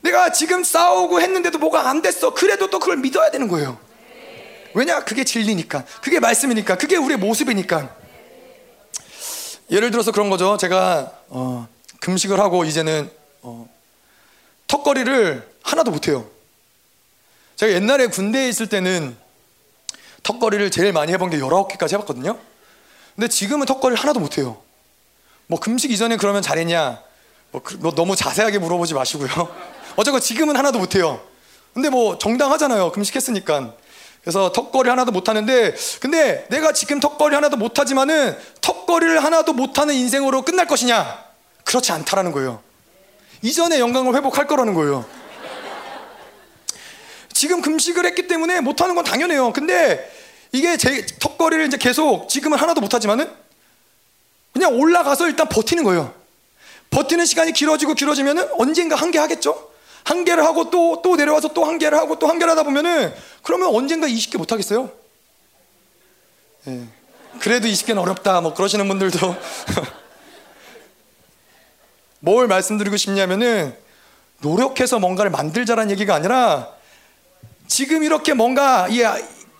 내가 0.00 0.32
지금 0.32 0.64
싸우고 0.64 1.20
했는데도 1.20 1.58
뭐가 1.58 1.88
안 1.88 2.02
됐어. 2.02 2.32
그래도 2.32 2.70
또 2.70 2.78
그걸 2.78 2.98
믿어야 2.98 3.30
되는 3.30 3.48
거예요. 3.48 3.78
왜냐? 4.74 5.04
그게 5.04 5.24
진리니까. 5.24 5.84
그게 6.02 6.20
말씀이니까. 6.20 6.76
그게 6.76 6.96
우리의 6.96 7.18
모습이니까. 7.18 7.94
예를 9.70 9.90
들어서 9.90 10.12
그런 10.12 10.30
거죠. 10.30 10.56
제가 10.56 11.12
어, 11.28 11.68
금식을 12.00 12.38
하고 12.38 12.64
이제는 12.64 13.10
어, 13.42 13.68
턱걸이를 14.66 15.46
하나도 15.62 15.90
못해요. 15.90 16.28
제가 17.56 17.72
옛날에 17.72 18.06
군대에 18.06 18.48
있을 18.48 18.68
때는 18.68 19.16
턱걸이를 20.22 20.70
제일 20.70 20.92
많이 20.92 21.12
해본 21.12 21.30
게 21.30 21.38
19개까지 21.38 21.94
해봤거든요. 21.94 22.38
근데 23.16 23.28
지금은 23.28 23.66
턱걸이 23.66 23.96
하나도 23.96 24.20
못해요. 24.20 24.62
뭐 25.48 25.58
금식 25.58 25.90
이전에 25.90 26.16
그러면 26.16 26.42
잘했냐? 26.42 27.02
뭐, 27.50 27.62
그, 27.62 27.74
뭐 27.74 27.92
너무 27.92 28.14
자세하게 28.14 28.58
물어보지 28.58 28.94
마시고요. 28.94 29.28
어쩌고 29.98 30.20
지금은 30.20 30.56
하나도 30.56 30.78
못해요. 30.78 31.20
근데 31.74 31.90
뭐 31.90 32.18
정당하잖아요. 32.18 32.92
금식했으니까. 32.92 33.74
그래서 34.22 34.52
턱걸이 34.52 34.88
하나도 34.88 35.10
못하는데 35.10 35.74
근데 36.00 36.46
내가 36.50 36.72
지금 36.72 37.00
턱걸이 37.00 37.34
하나도 37.34 37.56
못하지만은 37.56 38.38
턱걸이를 38.60 39.24
하나도 39.24 39.54
못하는 39.54 39.94
인생으로 39.96 40.42
끝날 40.42 40.68
것이냐? 40.68 41.24
그렇지 41.64 41.90
않다라는 41.90 42.30
거예요. 42.30 42.62
이전의 43.42 43.80
영광을 43.80 44.14
회복할 44.14 44.46
거라는 44.46 44.74
거예요. 44.74 45.04
지금 47.32 47.60
금식을 47.60 48.06
했기 48.06 48.28
때문에 48.28 48.60
못하는 48.60 48.94
건 48.94 49.02
당연해요. 49.02 49.52
근데 49.52 50.08
이게 50.52 50.76
제 50.76 51.04
턱걸이를 51.18 51.66
이제 51.66 51.76
계속 51.76 52.28
지금은 52.28 52.56
하나도 52.56 52.80
못하지만은 52.80 53.28
그냥 54.52 54.78
올라가서 54.78 55.26
일단 55.26 55.48
버티는 55.48 55.82
거예요. 55.82 56.14
버티는 56.90 57.26
시간이 57.26 57.52
길어지고 57.52 57.94
길어지면은 57.94 58.48
언젠가 58.58 58.94
한개 58.94 59.18
하겠죠? 59.18 59.67
한 60.08 60.24
개를 60.24 60.42
하고 60.44 60.70
또, 60.70 61.02
또 61.02 61.16
내려와서 61.16 61.48
또 61.48 61.64
한 61.66 61.78
개를 61.78 61.98
하고 61.98 62.18
또 62.18 62.26
한 62.28 62.38
개를 62.38 62.50
하다 62.52 62.62
보면은 62.62 63.14
그러면 63.42 63.68
언젠가 63.74 64.06
20개 64.06 64.38
못 64.38 64.50
하겠어요? 64.50 64.90
예. 66.66 66.80
그래도 67.40 67.68
20개는 67.68 67.98
어렵다. 67.98 68.40
뭐 68.40 68.54
그러시는 68.54 68.88
분들도. 68.88 69.18
뭘 72.20 72.46
말씀드리고 72.48 72.96
싶냐면은 72.96 73.76
노력해서 74.40 74.98
뭔가를 74.98 75.30
만들자라는 75.30 75.90
얘기가 75.92 76.14
아니라 76.14 76.68
지금 77.66 78.02
이렇게 78.02 78.32
뭔가 78.32 78.88
이 78.88 79.02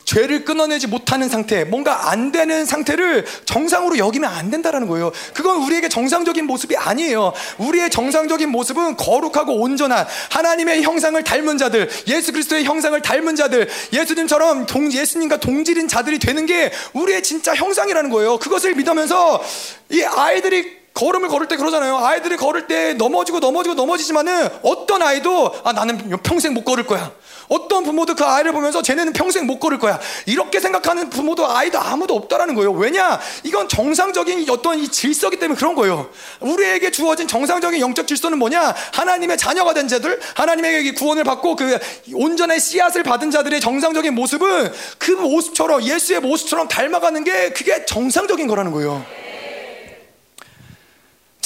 죄를 0.09 0.47
끊어내지 0.47 0.87
못하는 0.87 1.29
상태, 1.29 1.65
뭔가 1.65 2.11
안 2.11 2.33
되는 2.33 2.65
상태를 2.65 3.27
정상으로 3.45 3.99
여기면 3.99 4.31
안 4.33 4.51
된다라는 4.51 4.89
거예요. 4.89 5.13
그건 5.35 5.59
우리에게 5.59 5.91
정상적인 5.91 6.47
모습이 6.47 6.79
아니에요. 6.79 7.35
우리의 7.59 7.91
정상적인 7.91 8.49
모습은 8.49 8.97
거룩하고 8.97 9.61
온전한 9.61 10.07
하나님의 10.31 10.83
형상을 10.83 11.23
닮은 11.23 11.59
자들, 11.59 11.91
예수 12.07 12.33
그리스도의 12.33 12.65
형상을 12.65 12.99
닮은 13.03 13.37
자들, 13.37 13.69
예수님처럼 13.93 14.65
동, 14.65 14.91
예수님과 14.91 15.41
동질인 15.41 15.89
자들이 15.89 16.19
되는 16.19 16.47
게 16.47 16.73
우리의 16.95 17.23
진짜 17.23 17.55
형상이라는 17.55 18.09
거예요. 18.09 18.39
그것을 18.39 18.77
믿으면서 18.77 19.45
이 19.91 20.03
아이들이 20.05 20.78
걸음을 20.99 21.29
걸을 21.29 21.47
때 21.47 21.57
그러잖아요. 21.57 21.99
아이들이 21.99 22.37
걸을 22.37 22.67
때 22.67 22.93
넘어지고 22.95 23.39
넘어지고 23.39 23.77
넘어지지만은 23.77 24.49
어떤 24.63 25.01
아이도 25.01 25.55
아 25.63 25.73
나는 25.73 25.97
평생 26.25 26.55
못 26.55 26.65
걸을 26.65 26.87
거야. 26.87 27.13
어떤 27.47 27.85
부모도 27.85 28.17
그 28.17 28.25
아이를 28.25 28.51
보면서 28.51 28.83
쟤네는 28.83 29.13
평생 29.13 29.47
못 29.47 29.61
걸을 29.61 29.79
거야. 29.79 30.01
이렇게 30.27 30.59
생각하는 30.59 31.09
부모도 31.09 31.49
아이도 31.49 31.79
아무도 31.79 32.17
없다라는 32.17 32.57
거예요. 32.57 32.73
왜냐? 32.73 33.21
이건 33.45 33.69
정상적인 33.69 34.51
어떤 34.51 34.81
이 34.81 34.89
질서기 34.89 35.39
때문에 35.39 35.57
그런 35.57 35.77
거예요. 35.77 36.11
우리에게 36.41 36.91
주어진 36.91 37.29
정상적인 37.29 37.81
영적 37.81 38.09
질서는 38.09 38.37
뭐냐? 38.37 38.75
하나님의 38.93 39.39
자녀가 39.39 39.73
된 39.75 39.87
자들, 39.87 40.19
하나님의 40.35 40.97
구원을 40.97 41.23
받고 41.23 41.55
그 41.55 41.79
온전한 42.13 42.59
씨앗을 42.59 43.05
받은 43.05 43.31
자들의 43.31 43.61
정상적인 43.61 44.15
모습은 44.17 44.73
그 44.99 45.13
모습처럼 45.13 45.85
예수의 45.85 46.21
모습처럼 46.21 46.67
닮아가는 46.67 47.23
게 47.23 47.51
그게 47.51 47.87
정상적인 47.87 48.49
거라는 48.49 48.73
거예요. 48.73 49.28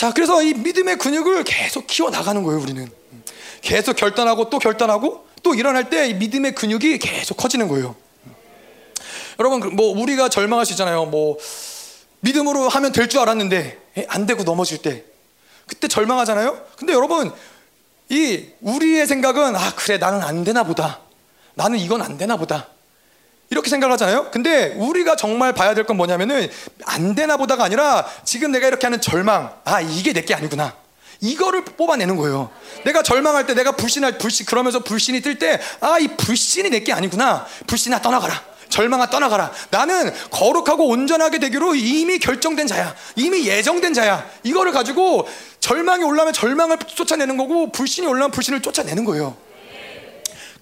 자, 0.02 0.12
그래서 0.12 0.42
이 0.42 0.52
믿음의 0.52 0.98
근육을 0.98 1.44
계속 1.44 1.86
키워 1.86 2.10
나가는 2.10 2.42
거예요, 2.42 2.60
우리는. 2.60 2.90
계속 3.60 3.94
결단하고 3.94 4.50
또 4.50 4.58
결단하고 4.58 5.28
또 5.44 5.54
일어날 5.54 5.90
때 5.90 6.12
믿음의 6.14 6.56
근육이 6.56 6.98
계속 6.98 7.36
커지는 7.36 7.68
거예요. 7.68 7.94
여러분 9.38 9.60
그뭐 9.60 9.96
우리가 10.00 10.28
절망할 10.28 10.66
수 10.66 10.72
있잖아요. 10.72 11.04
뭐 11.04 11.38
믿음으로 12.18 12.68
하면 12.68 12.90
될 12.90 13.08
줄 13.08 13.20
알았는데 13.20 13.78
안 14.08 14.26
되고 14.26 14.42
넘어질 14.42 14.78
때 14.78 15.04
그때 15.68 15.86
절망하잖아요. 15.86 16.66
근데 16.76 16.94
여러분 16.94 17.32
이 18.08 18.46
우리의 18.60 19.06
생각은 19.06 19.54
아 19.54 19.72
그래 19.76 19.98
나는 19.98 20.20
안 20.22 20.42
되나 20.42 20.64
보다. 20.64 20.98
나는 21.54 21.78
이건 21.78 22.02
안 22.02 22.18
되나 22.18 22.36
보다. 22.36 22.66
이렇게 23.52 23.68
생각하잖아요. 23.68 24.30
근데 24.30 24.74
우리가 24.78 25.14
정말 25.14 25.52
봐야 25.52 25.74
될 25.74 25.84
건 25.84 25.98
뭐냐면은 25.98 26.48
안 26.86 27.14
되나 27.14 27.36
보다가 27.36 27.64
아니라 27.64 28.06
지금 28.24 28.50
내가 28.50 28.66
이렇게 28.66 28.86
하는 28.86 28.98
절망, 29.00 29.52
아 29.64 29.80
이게 29.82 30.12
내 30.14 30.22
게 30.24 30.34
아니구나. 30.34 30.74
이거를 31.20 31.64
뽑아내는 31.64 32.16
거예요. 32.16 32.50
내가 32.84 33.02
절망할 33.02 33.46
때, 33.46 33.52
내가 33.54 33.72
불신할 33.72 34.16
불신 34.18 34.46
그러면서 34.46 34.80
불신이 34.80 35.20
뜰 35.20 35.38
때, 35.38 35.60
아 35.80 35.98
이 35.98 36.08
불신이 36.16 36.70
내 36.70 36.80
게 36.82 36.92
아니구나. 36.94 37.46
불신아 37.66 38.00
떠나가라. 38.00 38.42
절망아 38.70 39.10
떠나가라. 39.10 39.52
나는 39.70 40.10
거룩하고 40.30 40.88
온전하게 40.88 41.38
되기로 41.38 41.74
이미 41.74 42.18
결정된 42.18 42.66
자야. 42.66 42.94
이미 43.16 43.46
예정된 43.46 43.92
자야. 43.92 44.24
이거를 44.44 44.72
가지고 44.72 45.28
절망이 45.60 46.02
올라면 46.04 46.32
절망을 46.32 46.78
쫓아내는 46.78 47.36
거고 47.36 47.70
불신이 47.70 48.06
올라면 48.06 48.30
불신을 48.30 48.62
쫓아내는 48.62 49.04
거예요. 49.04 49.36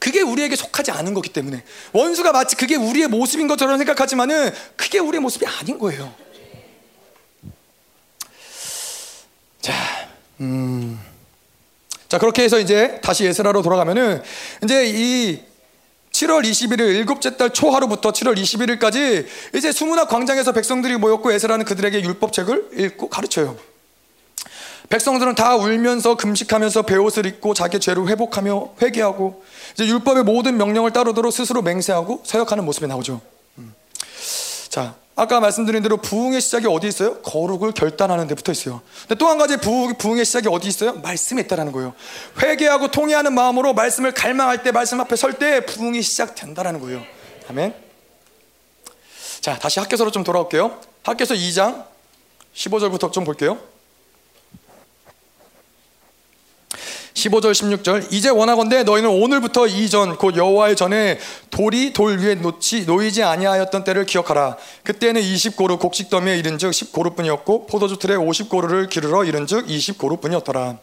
그게 0.01 0.23
우리에게 0.23 0.57
속하지 0.57 0.91
않은 0.91 1.13
거기 1.15 1.29
때문에 1.29 1.63
원수가 1.93 2.33
마치 2.33 2.57
그게 2.57 2.75
우리의 2.75 3.07
모습인 3.07 3.47
것처럼 3.47 3.77
생각하지만은 3.77 4.51
그게 4.75 4.99
우리의 4.99 5.21
모습이 5.21 5.47
아닌 5.47 5.79
거예요. 5.79 6.13
자, 9.61 9.75
음, 10.41 10.99
자 12.09 12.19
그렇게 12.19 12.43
해서 12.43 12.59
이제 12.59 12.99
다시 13.03 13.25
예스라로 13.27 13.61
돌아가면은 13.61 14.23
이제 14.65 14.87
이 14.87 15.43
7월 16.13 16.45
21일 16.45 16.81
일곱째 16.81 17.37
달 17.37 17.51
초하루부터 17.51 18.13
7월 18.13 18.37
21일까지 18.37 19.27
이제 19.55 19.71
수문학 19.71 20.09
광장에서 20.09 20.53
백성들이 20.53 20.97
모였고 20.97 21.31
에스라는 21.31 21.67
그들에게 21.67 22.03
율법책을 22.03 22.71
읽고 22.79 23.11
가르쳐요. 23.11 23.70
백성들은 24.91 25.37
다 25.37 25.55
울면서 25.55 26.17
금식하면서 26.17 26.83
베옷을 26.83 27.25
입고 27.25 27.55
자기 27.55 27.79
죄를 27.79 28.09
회복하며 28.09 28.75
회개하고 28.83 29.45
이제 29.75 29.87
율법의 29.87 30.25
모든 30.25 30.57
명령을 30.57 30.93
따르도록 30.93 31.33
스스로 31.33 31.63
맹세하고 31.63 32.23
서역하는 32.25 32.65
모습이 32.65 32.89
나오죠. 32.89 33.21
음. 33.59 33.73
자, 34.69 34.97
아까 35.15 35.39
말씀드린 35.39 35.83
대로 35.83 35.97
부흥의 35.97 36.41
시작이 36.41 36.67
어디 36.67 36.89
있어요? 36.89 37.19
거룩을 37.23 37.71
결단하는 37.73 38.27
데 38.27 38.35
붙어 38.35 38.51
있어요. 38.51 38.81
근데 39.03 39.15
또 39.15 39.29
한 39.29 39.39
가지 39.39 39.59
부흥, 39.59 39.95
부흥의 39.97 40.25
시작이 40.25 40.49
어디 40.49 40.67
있어요? 40.67 40.95
말씀에 40.95 41.43
있다라는 41.43 41.71
거예요. 41.71 41.95
회개하고 42.43 42.91
통회하는 42.91 43.33
마음으로 43.33 43.75
말씀을 43.75 44.13
갈망할 44.13 44.65
때, 44.65 44.73
말씀 44.73 45.01
앞에 45.01 45.15
설 45.15 45.35
때 45.35 45.65
부흥이 45.67 46.03
시작된다라는 46.03 46.81
거예요. 46.81 47.01
아멘. 47.49 47.75
자, 49.41 49.57
다시 49.57 49.79
학교서로 49.79 50.11
좀 50.11 50.25
돌아올게요. 50.25 50.81
학교서 51.05 51.35
2장 51.35 51.85
15절부터 52.55 53.13
좀 53.13 53.25
볼게요. 53.25 53.59
15절 57.21 57.53
16절. 57.53 58.13
이제 58.13 58.29
원하건대 58.29 58.83
너희는 58.83 59.11
오늘부터 59.11 59.67
이전 59.67 60.17
곧 60.17 60.37
여호와의 60.37 60.77
전에 60.77 61.19
돌이 61.51 61.93
돌 61.93 62.19
위에 62.19 62.37
놓지 62.37 62.87
놓이지 62.87 63.23
아니하였던 63.23 63.85
때를 63.85 64.07
기억하라. 64.07 64.57
그때는 64.85 65.21
20고루 65.21 65.79
곡식더미에 65.79 66.39
이른즉 66.39 66.71
10고루뿐이었고 66.71 67.69
포도주 67.69 67.99
틀에 67.99 68.15
50고루를 68.17 68.89
기르러 68.89 69.25
이른즉 69.25 69.67
20고루뿐이었더라. 69.67 70.79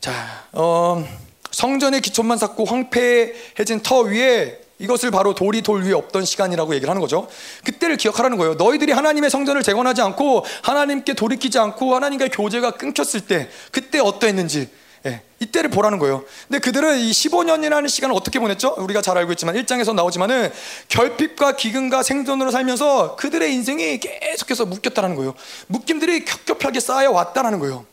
자 0.00 0.12
어, 0.52 1.02
성전의 1.50 2.02
기초만 2.02 2.36
쌓고 2.36 2.64
황폐해진 2.66 3.82
터 3.82 4.00
위에 4.00 4.63
이것을 4.78 5.10
바로 5.10 5.34
돌이 5.34 5.62
돌 5.62 5.84
위에 5.84 5.92
없던 5.92 6.24
시간이라고 6.24 6.74
얘기를 6.74 6.90
하는 6.90 7.00
거죠. 7.00 7.28
그때를 7.64 7.96
기억하라는 7.96 8.38
거예요. 8.38 8.54
너희들이 8.54 8.92
하나님의 8.92 9.30
성전을 9.30 9.62
재건하지 9.62 10.02
않고 10.02 10.44
하나님께 10.62 11.14
돌이키지 11.14 11.58
않고 11.58 11.94
하나님과의 11.94 12.30
교제가 12.30 12.72
끊겼을 12.72 13.22
때 13.22 13.48
그때 13.70 14.00
어떠했는지 14.00 14.68
예, 15.06 15.20
이때를 15.38 15.68
보라는 15.70 15.98
거예요. 15.98 16.24
근데 16.48 16.58
그들은 16.58 16.98
이 16.98 17.10
15년이라는 17.10 17.88
시간을 17.88 18.16
어떻게 18.16 18.38
보냈죠? 18.38 18.74
우리가 18.78 19.02
잘 19.02 19.18
알고 19.18 19.32
있지만 19.32 19.54
1장에서 19.54 19.94
나오지만은 19.94 20.50
결핍과 20.88 21.56
기근과 21.56 22.02
생존으로 22.02 22.50
살면서 22.50 23.16
그들의 23.16 23.52
인생이 23.52 24.00
계속해서 24.00 24.64
묶였다는 24.64 25.14
거예요. 25.14 25.34
묶임들이 25.66 26.24
겹겹하게 26.24 26.80
쌓여 26.80 27.10
왔다는 27.10 27.58
거예요. 27.58 27.84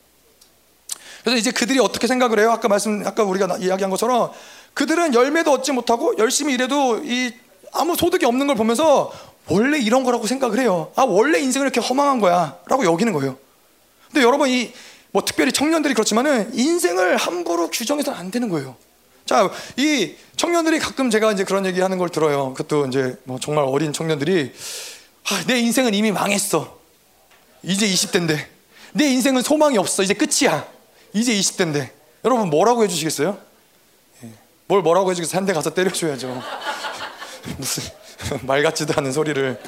그래서 1.23 1.37
이제 1.37 1.51
그들이 1.51 1.79
어떻게 1.79 2.07
생각을 2.07 2.39
해요? 2.39 2.51
아까 2.51 2.67
말씀 2.67 3.03
아까 3.05 3.23
우리가 3.23 3.57
이야기한 3.57 3.89
것처럼 3.89 4.31
그들은 4.73 5.13
열매도 5.13 5.51
얻지 5.51 5.71
못하고 5.71 6.17
열심히 6.17 6.53
일해도 6.53 7.01
이 7.03 7.33
아무 7.73 7.95
소득이 7.95 8.25
없는 8.25 8.47
걸 8.47 8.55
보면서 8.55 9.11
원래 9.47 9.79
이런 9.79 10.03
거라고 10.03 10.27
생각을 10.27 10.59
해요. 10.59 10.91
아 10.95 11.03
원래 11.03 11.39
인생은 11.39 11.65
이렇게 11.67 11.79
허망한 11.79 12.19
거야 12.19 12.57
라고 12.67 12.85
여기는 12.85 13.13
거예요. 13.13 13.37
근데 14.11 14.21
여러분 14.25 14.49
이 14.49 14.73
뭐 15.11 15.23
특별히 15.25 15.51
청년들이 15.51 15.93
그렇지만은 15.93 16.51
인생을 16.53 17.17
함부로 17.17 17.69
규정해서는 17.69 18.17
안 18.17 18.31
되는 18.31 18.49
거예요. 18.49 18.75
자, 19.25 19.49
이 19.77 20.13
청년들이 20.35 20.79
가끔 20.79 21.09
제가 21.09 21.31
이제 21.31 21.43
그런 21.43 21.65
얘기 21.65 21.79
하는 21.81 21.97
걸 21.97 22.09
들어요. 22.09 22.53
그것도 22.53 22.87
이제 22.87 23.17
뭐 23.23 23.37
정말 23.39 23.65
어린 23.65 23.93
청년들이 23.93 24.51
아, 25.29 25.43
내 25.47 25.59
인생은 25.59 25.93
이미 25.93 26.11
망했어. 26.11 26.79
이제 27.63 27.85
20대인데. 27.87 28.45
내 28.93 29.05
인생은 29.11 29.41
소망이 29.41 29.77
없어. 29.77 30.01
이제 30.01 30.13
끝이야. 30.13 30.65
이제 31.13 31.33
20대인데. 31.33 31.89
여러분 32.23 32.49
뭐라고 32.49 32.83
해주시겠어요? 32.83 33.37
뭘 34.67 34.81
뭐라고 34.81 35.11
해주겠어 35.11 35.37
한대 35.37 35.51
가서 35.51 35.73
때려줘야죠 35.73 36.41
무슨 37.57 37.83
말 38.47 38.63
같지도 38.63 38.93
않은 38.95 39.11
소리를 39.11 39.59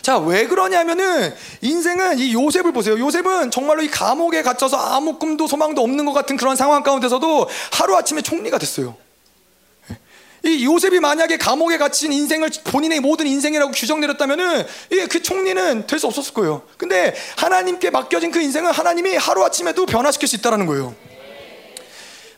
자, 0.00 0.18
왜 0.18 0.46
그러냐면은 0.46 1.34
인생은 1.62 2.20
이 2.20 2.32
요셉을 2.32 2.72
보세요. 2.72 2.96
요셉은 2.96 3.50
정말로 3.50 3.82
이 3.82 3.90
감옥에 3.90 4.42
갇혀서 4.42 4.76
아무 4.76 5.18
꿈도 5.18 5.48
소망도 5.48 5.82
없는 5.82 6.04
것 6.04 6.12
같은 6.12 6.36
그런 6.36 6.54
상황 6.54 6.84
가운데서도 6.84 7.48
하루아침에 7.72 8.22
총리가 8.22 8.56
됐어요. 8.58 8.96
이 10.46 10.64
요셉이 10.64 11.00
만약에 11.00 11.38
감옥에 11.38 11.76
갇힌 11.76 12.12
인생을 12.12 12.50
본인의 12.64 13.00
모든 13.00 13.26
인생이라고 13.26 13.72
규정 13.72 14.00
내렸다면은 14.00 14.64
그 15.10 15.20
총리는 15.20 15.86
될 15.88 15.98
수 15.98 16.06
없었을 16.06 16.34
거예요. 16.34 16.62
근데 16.76 17.14
하나님께 17.36 17.90
맡겨진 17.90 18.30
그 18.30 18.40
인생은 18.40 18.70
하나님이 18.70 19.16
하루 19.16 19.42
아침에도 19.44 19.86
변화시킬 19.86 20.28
수 20.28 20.36
있다는 20.36 20.66
거예요. 20.66 20.94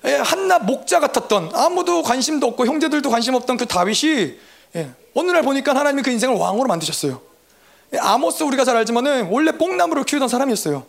예, 0.05 0.15
한낱 0.15 0.65
목자 0.65 1.01
같았던 1.01 1.51
아무도 1.55 2.03
관심도 2.03 2.47
없고 2.47 2.67
형제들도 2.67 3.11
관심 3.11 3.35
없던 3.35 3.57
그 3.57 3.67
다윗이 3.67 4.37
예, 4.77 4.91
어느 5.15 5.31
날 5.33 5.43
보니까 5.43 5.75
하나님이 5.75 6.03
그 6.03 6.11
인생을 6.11 6.37
왕으로 6.37 6.69
만드셨어요. 6.69 7.21
예, 7.95 7.99
아모스 7.99 8.45
우리가 8.45 8.65
잘 8.65 8.77
알지만은 8.77 9.29
원래 9.31 9.53
뽕나무를 9.53 10.05
키우던 10.05 10.29
사람이었어요. 10.29 10.87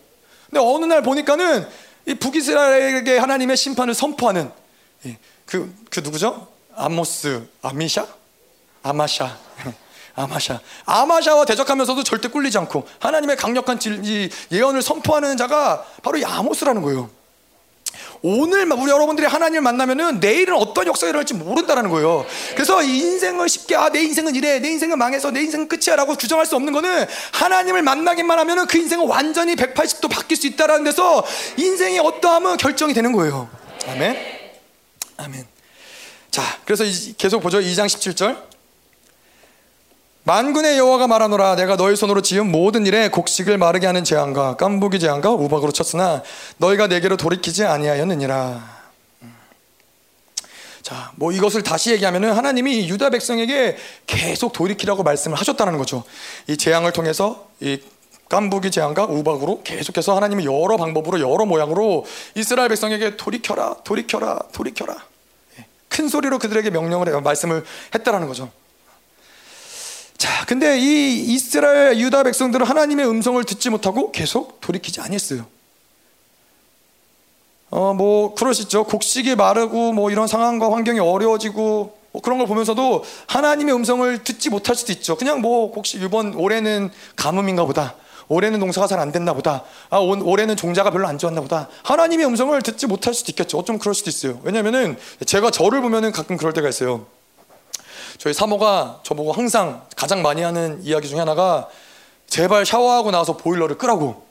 근데 0.50 0.60
어느 0.64 0.86
날 0.86 1.02
보니까는 1.02 1.68
이 2.06 2.14
북이스라엘에게 2.14 3.18
하나님의 3.18 3.58
심판을 3.58 3.94
선포하는 3.94 4.52
그, 5.46 5.74
그 5.90 6.02
누구죠? 6.02 6.48
아모스, 6.80 7.46
아미샤? 7.62 8.08
아마샤. 8.84 9.38
아마샤. 10.16 10.60
아마샤와 10.86 11.44
대적하면서도 11.46 12.04
절대 12.04 12.30
꿀리지 12.30 12.58
않고 12.58 12.88
하나님의 13.00 13.36
강력한 13.36 13.80
예언을 14.52 14.82
선포하는 14.82 15.36
자가 15.36 15.86
바로 16.02 16.18
이 16.18 16.24
아모스라는 16.24 16.82
거예요. 16.82 17.10
오늘 18.22 18.70
우리 18.72 18.92
여러분들이 18.92 19.28
하나님을 19.28 19.62
만나면은 19.62 20.20
내일은 20.20 20.56
어떤 20.56 20.88
역사가 20.88 21.10
일어날지 21.10 21.34
모른다는 21.34 21.90
거예요. 21.90 22.26
그래서 22.54 22.82
인생을 22.82 23.48
쉽게 23.50 23.76
아 23.76 23.90
내 23.90 24.02
인생은 24.02 24.36
이래, 24.36 24.60
내 24.60 24.70
인생은 24.70 24.98
망해서 24.98 25.32
내 25.32 25.42
인생은 25.42 25.68
끝이야라고 25.68 26.16
규정할 26.16 26.46
수 26.46 26.56
없는 26.56 26.72
거는 26.74 27.08
하나님을 27.34 27.82
만나기만 27.82 28.40
하면은 28.40 28.68
그 28.68 28.78
인생은 28.78 29.06
완전히 29.08 29.56
180도 29.56 30.10
바뀔 30.10 30.38
수 30.38 30.48
있다라는 30.48 30.86
데서 30.86 31.26
인생이 31.58 32.00
어떠하면 32.00 32.58
결정이 32.58 32.94
되는 32.94 33.12
거예요. 33.14 33.50
아멘. 33.88 34.18
아멘. 35.18 35.59
자, 36.32 36.44
그래서 36.66 36.84
계속 37.18 37.42
보죠. 37.42 37.60
2장 37.60 37.86
17절. 37.86 38.50
만군의 40.24 40.78
여호와가 40.78 41.08
말하노라 41.08 41.56
내가 41.56 41.76
너희 41.76 41.96
손으로 41.96 42.22
지은 42.22 42.52
모든 42.52 42.86
일에 42.86 43.10
곡식을 43.10 43.58
마르게 43.58 43.88
하는 43.88 44.04
재앙과 44.04 44.58
깐부기 44.58 45.00
재앙과 45.00 45.32
우박으로 45.32 45.72
쳤으나 45.72 46.22
너희가 46.58 46.88
내게로 46.88 47.18
돌이키지 47.18 47.64
아니하였느니라. 47.66 48.80
자, 50.84 51.12
뭐 51.16 51.32
이것을 51.32 51.64
다시 51.64 51.92
얘기하면은 51.92 52.34
하나님이 52.34 52.90
유다 52.90 53.10
백성에게 53.10 53.78
계속 54.06 54.54
돌이키라고 54.54 55.04
말씀을 55.04 55.38
하셨다는 55.38 55.78
거죠. 55.78 56.04
이 56.48 56.58
재앙을 56.58 56.94
통해서 56.94 57.48
이 57.60 57.80
깐부기 58.30 58.70
재앙과 58.70 59.06
우박으로 59.06 59.64
계속해서 59.64 60.16
하나님이 60.16 60.46
여러 60.46 60.78
방법으로 60.78 61.20
여러 61.20 61.46
모양으로 61.46 62.06
이스라엘 62.36 62.70
백성에게 62.70 63.18
돌이켜라, 63.18 63.78
돌이켜라, 63.84 64.40
돌이켜라. 64.52 65.09
예, 66.00 66.02
큰 66.02 66.08
소리로 66.08 66.40
그들에게 66.40 66.70
명령을 66.70 67.10
해 67.14 67.20
말씀을 67.20 67.66
했다라는 67.94 68.28
거죠. 68.28 68.50
자, 70.18 70.46
근데 70.46 70.80
이 70.80 71.34
이스라엘 71.34 72.00
유다 72.00 72.24
백성들은 72.24 72.66
하나님의 72.66 73.06
음성을 73.06 73.44
듣지 73.44 73.70
못하고 73.70 74.12
계속 74.14 74.62
돌이키지 74.62 75.02
아니했어요. 75.02 75.46
어, 77.70 77.94
뭐 77.94 78.34
그러시죠. 78.34 78.86
곡식이 78.86 79.36
마르고 79.36 79.92
뭐 79.92 80.10
이런 80.10 80.28
상황과 80.28 80.72
환경이 80.72 81.00
어려워지고 81.00 81.98
뭐 82.14 82.22
그런 82.22 82.38
걸 82.38 82.48
보면서도 82.48 83.04
하나님의 83.28 83.76
음성을 83.76 84.24
듣지 84.24 84.50
못할 84.50 84.76
수도 84.76 84.94
있죠. 84.94 85.18
그냥 85.18 85.42
뭐 85.42 85.72
곡식 85.72 86.02
이번 86.02 86.34
올해는 86.34 86.92
가뭄인가 87.18 87.66
보다. 87.66 87.96
올해는 88.30 88.60
농사가 88.60 88.88
잘 88.88 89.00
안 89.00 89.12
됐나 89.12 89.34
보다. 89.34 89.64
아, 89.90 89.98
올해는 89.98 90.56
종자가 90.56 90.92
별로 90.92 91.08
안 91.08 91.18
좋았나 91.18 91.42
보다. 91.42 91.68
하나님의 91.84 92.26
음성을 92.28 92.62
듣지 92.62 92.86
못할 92.88 93.14
수도 93.14 93.32
있겠죠. 93.32 93.58
어쩜 93.58 93.80
그럴 93.80 93.96
수도 93.96 94.10
있어요. 94.10 94.40
왜냐면은 94.44 94.98
제가 95.26 95.52
저를 95.52 95.82
보면은 95.82 96.12
가끔 96.12 96.38
그럴 96.38 96.54
때가 96.54 96.70
있어요. 96.70 97.08
저희 98.18 98.34
사모가 98.34 99.00
저보고 99.04 99.32
항상 99.32 99.86
가장 99.96 100.22
많이 100.22 100.42
하는 100.42 100.80
이야기 100.84 101.08
중에 101.08 101.20
하나가 101.20 101.70
제발 102.28 102.66
샤워하고 102.66 103.12
나서 103.12 103.36
보일러를 103.38 103.78
끄라고. 103.78 104.26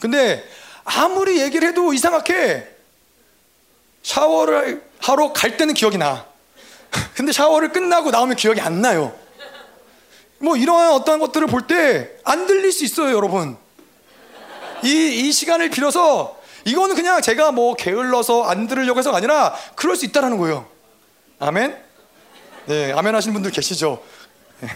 근데 0.00 0.42
아무리 0.84 1.40
얘기를 1.40 1.68
해도 1.68 1.92
이상하게 1.92 2.66
샤워를 4.02 4.82
하러 4.98 5.32
갈 5.32 5.56
때는 5.56 5.74
기억이 5.74 5.98
나. 5.98 6.24
근데 7.14 7.30
샤워를 7.32 7.70
끝나고 7.70 8.10
나오면 8.10 8.36
기억이 8.36 8.60
안 8.60 8.80
나요. 8.80 9.14
뭐 10.40 10.56
이러한 10.56 10.92
어떤 10.92 11.18
것들을 11.20 11.46
볼 11.46 11.66
때 11.66 12.16
안 12.24 12.46
들릴 12.46 12.72
수 12.72 12.84
있어요, 12.84 13.14
여러분. 13.14 13.56
이, 14.82 15.28
이 15.28 15.32
시간을 15.32 15.70
빌어서 15.70 16.38
이거는 16.64 16.94
그냥 16.94 17.20
제가 17.20 17.52
뭐 17.52 17.74
게을러서 17.74 18.44
안 18.44 18.66
들으려고 18.66 18.98
해서가 18.98 19.18
아니라 19.18 19.54
그럴 19.74 19.96
수 19.96 20.04
있다라는 20.06 20.38
거예요. 20.38 20.66
아멘? 21.38 21.76
네, 22.66 22.92
아멘 22.92 23.14
하시는 23.14 23.32
분들 23.34 23.50
계시죠? 23.50 24.02
네. 24.60 24.68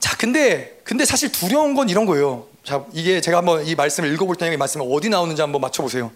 자, 0.00 0.16
근데, 0.16 0.80
근데 0.84 1.04
사실 1.04 1.30
두려운 1.32 1.74
건 1.74 1.88
이런 1.88 2.06
거예요. 2.06 2.46
자, 2.66 2.84
이게 2.92 3.20
제가 3.20 3.38
한번 3.38 3.64
이 3.64 3.76
말씀을 3.76 4.12
읽어볼 4.12 4.34
테니까 4.34 4.54
이 4.54 4.56
말씀이 4.56 4.84
어디 4.90 5.08
나오는지 5.08 5.40
한번 5.40 5.60
맞춰보세요. 5.60 6.10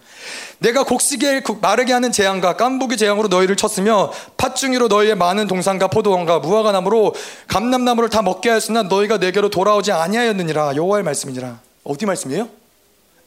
내가 0.59 0.83
곡식에 0.83 1.43
마르게 1.61 1.93
하는 1.93 2.11
재앙과 2.11 2.57
깐부기 2.57 2.97
재앙으로 2.97 3.29
너희를 3.29 3.55
쳤으며 3.55 4.11
팥중이로 4.35 4.89
너희의 4.89 5.15
많은 5.15 5.47
동산과 5.47 5.87
포도원과 5.87 6.39
무화과 6.39 6.73
나무로 6.73 7.15
감람나무를 7.47 8.09
다 8.09 8.21
먹게 8.21 8.49
하였으나 8.49 8.83
너희가 8.83 9.17
내게로 9.17 9.49
돌아오지 9.49 9.93
아니하였느니라 9.93 10.75
여호와의 10.75 11.05
말씀이니라. 11.05 11.57
어디 11.85 12.05
말씀이에요? 12.05 12.49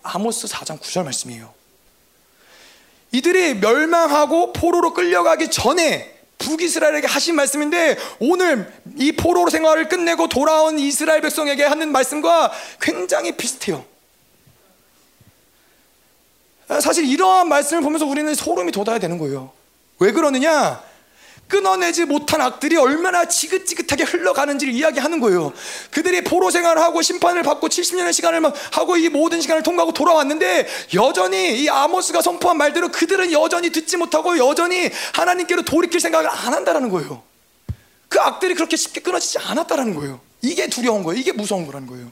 아모스 0.03 0.47
4장 0.47 0.79
9절 0.79 1.05
말씀이에요. 1.05 1.49
이들이 3.13 3.55
멸망하고 3.55 4.53
포로로 4.53 4.93
끌려가기 4.93 5.51
전에 5.51 6.14
북이스라엘에게 6.39 7.07
하신 7.07 7.37
말씀인데 7.37 7.97
오늘 8.19 8.73
이 8.97 9.13
포로 9.13 9.49
생활을 9.49 9.89
끝내고 9.89 10.29
돌아온 10.29 10.79
이스라엘 10.79 11.21
백성에게 11.21 11.65
하는 11.65 11.93
말씀과 11.93 12.53
굉장히 12.81 13.37
비슷해요. 13.37 13.85
사실 16.81 17.05
이러한 17.05 17.49
말씀을 17.49 17.83
보면서 17.83 18.07
우리는 18.07 18.35
소름이 18.35 18.73
돋아야 18.73 18.99
되는 18.99 19.19
거예요. 19.19 19.53
왜 19.99 20.13
그러느냐? 20.13 20.83
끊어내지 21.49 22.05
못한 22.05 22.41
악들이 22.41 22.77
얼마나 22.77 23.27
지긋지긋하게 23.27 24.05
흘러가는지를 24.05 24.73
이야기하는 24.73 25.21
거예요. 25.21 25.53
그들이 25.91 26.25
포로 26.25 26.51
생활을 26.51 26.81
하고 26.83 27.03
심판을 27.03 27.43
받고 27.43 27.69
70년의 27.69 28.13
시간을 28.13 28.43
하고 28.73 28.97
이 28.97 29.09
모든 29.09 29.41
시간을 29.41 29.63
통과하고 29.63 29.93
돌아왔는데 29.93 30.67
여전히 30.95 31.63
이 31.63 31.69
아모스가 31.69 32.23
선포한 32.23 32.57
말대로 32.57 32.89
그들은 32.91 33.33
여전히 33.33 33.71
듣지 33.71 33.97
못하고 33.97 34.39
여전히 34.39 34.91
하나님께로 35.13 35.63
돌이킬 35.63 36.01
생각을 36.01 36.29
안 36.29 36.55
한다라는 36.55 36.89
거예요. 36.89 37.23
그 38.09 38.21
악들이 38.21 38.55
그렇게 38.55 38.77
쉽게 38.77 39.01
끊어지지 39.01 39.39
않았다라는 39.39 39.95
거예요. 39.95 40.21
이게 40.43 40.69
두려운 40.69 41.03
거예요. 41.03 41.21
이게 41.21 41.33
무서운 41.33 41.67
거라는 41.67 41.87
거예요. 41.89 42.11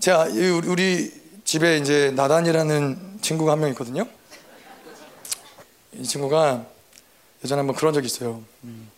자, 0.00 0.26
우리 0.66 1.12
집에 1.44 1.78
이제 1.78 2.12
나단이라는 2.14 3.18
친구가 3.22 3.52
한 3.52 3.60
명 3.60 3.70
있거든요. 3.70 4.06
이 5.94 6.02
친구가 6.02 6.64
예전에 7.44 7.60
한번 7.60 7.74
그런 7.76 7.92
적이 7.92 8.06
있어요. 8.06 8.42
음. 8.64 8.90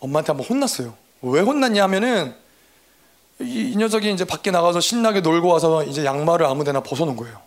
엄마한테 0.00 0.32
한번 0.32 0.46
혼났어요. 0.46 0.94
왜 1.22 1.40
혼났냐 1.40 1.82
하면은 1.84 2.34
이, 3.40 3.72
이, 3.72 3.76
녀석이 3.76 4.10
이제 4.12 4.24
밖에 4.24 4.50
나가서 4.50 4.80
신나게 4.80 5.20
놀고 5.20 5.48
와서 5.48 5.84
이제 5.84 6.04
양말을 6.04 6.46
아무데나 6.46 6.82
벗어놓은 6.82 7.16
거예요. 7.16 7.40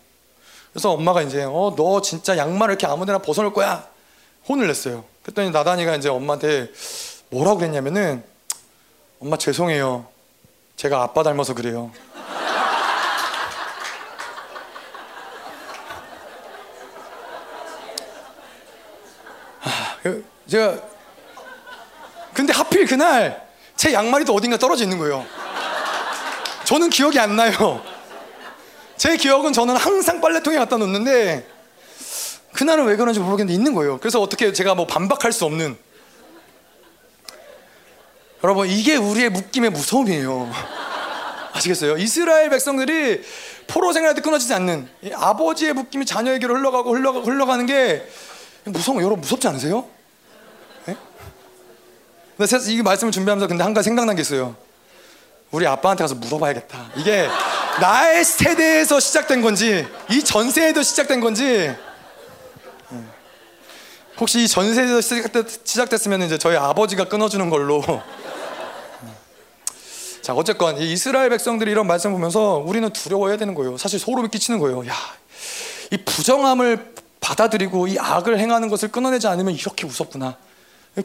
그래서 0.72 0.92
엄마가 0.92 1.24
이제 1.24 1.44
어 1.44 1.74
너 1.76 2.02
진짜 2.02 2.38
양말을 2.38 2.74
이렇게 2.74 2.86
아무데나 2.86 3.18
벗어놓을 3.20 3.54
거야 3.54 3.88
혼을 4.48 4.68
냈어요. 4.68 5.04
그랬더니 5.24 5.50
나단이가 5.52 5.96
이제 5.96 6.10
엄마한테 6.10 6.72
뭐라고 7.30 7.58
그랬냐면은 7.58 8.24
엄마 9.20 9.38
죄송해요. 9.38 10.08
제가 10.76 11.02
아빠 11.02 11.24
닮아서 11.24 11.54
그래요. 11.54 11.92
그 20.04 20.26
제가 20.50 20.80
근데 22.34 22.52
하필 22.54 22.86
그날 22.86 23.47
제 23.76 23.93
양말이 23.93 24.26
또 24.26 24.34
어딘가 24.34 24.58
떨어져 24.58 24.84
있는 24.84 24.97
거예요. 24.97 25.26
저는 26.66 26.89
기억이 26.89 27.20
안 27.20 27.36
나요. 27.36 27.84
제 28.97 29.16
기억은 29.16 29.54
저는 29.54 29.76
항상 29.78 30.20
빨래통에 30.20 30.58
갖다 30.58 30.78
놓는데 30.78 31.47
그날은 32.54 32.86
왜 32.86 32.95
그런지 32.95 33.20
모르겠는데 33.20 33.54
있는 33.54 33.74
거예요. 33.74 34.00
그래서 34.00 34.20
어떻게 34.20 34.52
제가 34.52 34.76
뭐 34.76 34.86
반박할 34.86 35.32
수 35.32 35.45
없는 35.45 35.78
여러분 38.43 38.68
이게 38.68 38.95
우리의 38.95 39.30
묶임의 39.30 39.70
무서움이에요. 39.70 40.52
아시겠어요? 41.54 41.97
이스라엘 41.97 42.50
백성들이 42.50 43.22
포로 43.68 43.93
생활할 43.93 44.16
때 44.16 44.22
끊어지지 44.22 44.54
않는 44.54 44.89
아버지의 45.14 45.74
묶임이 45.74 46.06
자녀에게로 46.06 46.56
흘러가고 46.56 46.95
흘러가고 46.95 47.26
흘러가는 47.26 47.66
게 47.66 48.08
무서워 48.66 49.00
여러분 49.00 49.22
무섭지 49.22 49.47
않으세요? 49.47 49.99
네? 52.40 52.46
근데 52.48 52.72
이 52.72 52.82
말씀을 52.82 53.12
준비하면서 53.12 53.48
근데 53.48 53.64
한 53.64 53.74
가지 53.74 53.86
생각난 53.86 54.16
게 54.16 54.22
있어요. 54.22 54.56
우리 55.52 55.68
아빠한테 55.68 56.04
가서 56.04 56.16
물어봐야겠다. 56.16 56.92
이게 56.96 57.28
나의 57.82 58.24
세대에서 58.24 59.00
시작된 59.00 59.42
건지 59.42 59.86
이 60.10 60.24
전세에도 60.24 60.82
시작된 60.82 61.20
건지 61.20 61.76
네. 62.90 63.04
혹시 64.18 64.44
이 64.44 64.48
전세에서 64.48 65.02
시작됐, 65.02 66.08
으면 66.08 66.22
이제 66.22 66.38
저희 66.38 66.56
아버지가 66.56 67.06
끊어주는 67.06 67.50
걸로 67.50 67.82
네. 69.02 69.12
자 70.22 70.34
어쨌건 70.34 70.78
이 70.78 70.94
이스라엘 70.94 71.30
백성들이 71.30 71.72
이런 71.72 71.88
말씀 71.88 72.12
보면서 72.14 72.64
우리는 72.66 72.90
두려워해야 72.92 73.38
되는 73.38 73.54
거예요. 73.54 73.78
사실 73.78 74.00
소름이 74.00 74.30
끼치는 74.30 74.60
거예요. 74.60 74.88
야, 74.88 74.94
이 75.92 75.98
부정함을 75.98 76.94
받아들이고 77.20 77.88
이 77.88 78.00
악을 78.00 78.40
행하는 78.40 78.70
것을 78.70 78.90
끊어내지 78.92 79.28
않으면 79.28 79.56
이렇게 79.56 79.86
무섭구나. 79.86 80.38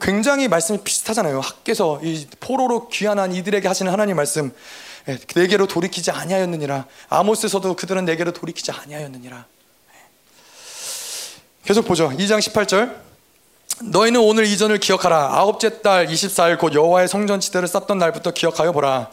굉장히 0.00 0.48
말씀이 0.48 0.78
비슷하잖아요. 0.82 1.40
학께서 1.40 2.00
이 2.02 2.26
포로로 2.40 2.88
귀환한 2.88 3.32
이들에게 3.32 3.68
하시는 3.68 3.90
하나님 3.92 4.16
말씀 4.16 4.52
예, 5.08 5.18
내게로 5.34 5.66
돌이키지 5.66 6.10
아니하였느니라. 6.10 6.86
아모스에서도 7.10 7.76
그들은 7.76 8.04
내게로 8.06 8.32
돌이키지 8.32 8.72
아니하였느니라. 8.72 9.36
예. 9.36 9.98
계속 11.64 11.86
보죠. 11.86 12.08
2장 12.10 12.38
18절. 12.40 12.96
너희는 13.82 14.20
오늘 14.20 14.46
이전을 14.46 14.78
기억하라. 14.78 15.36
아홉째 15.36 15.82
달 15.82 16.06
24일 16.06 16.58
곧 16.58 16.74
여호와의 16.74 17.08
성전 17.08 17.40
지대를 17.40 17.68
쌓던 17.68 17.98
날부터 17.98 18.30
기억하여 18.30 18.72
보라. 18.72 19.10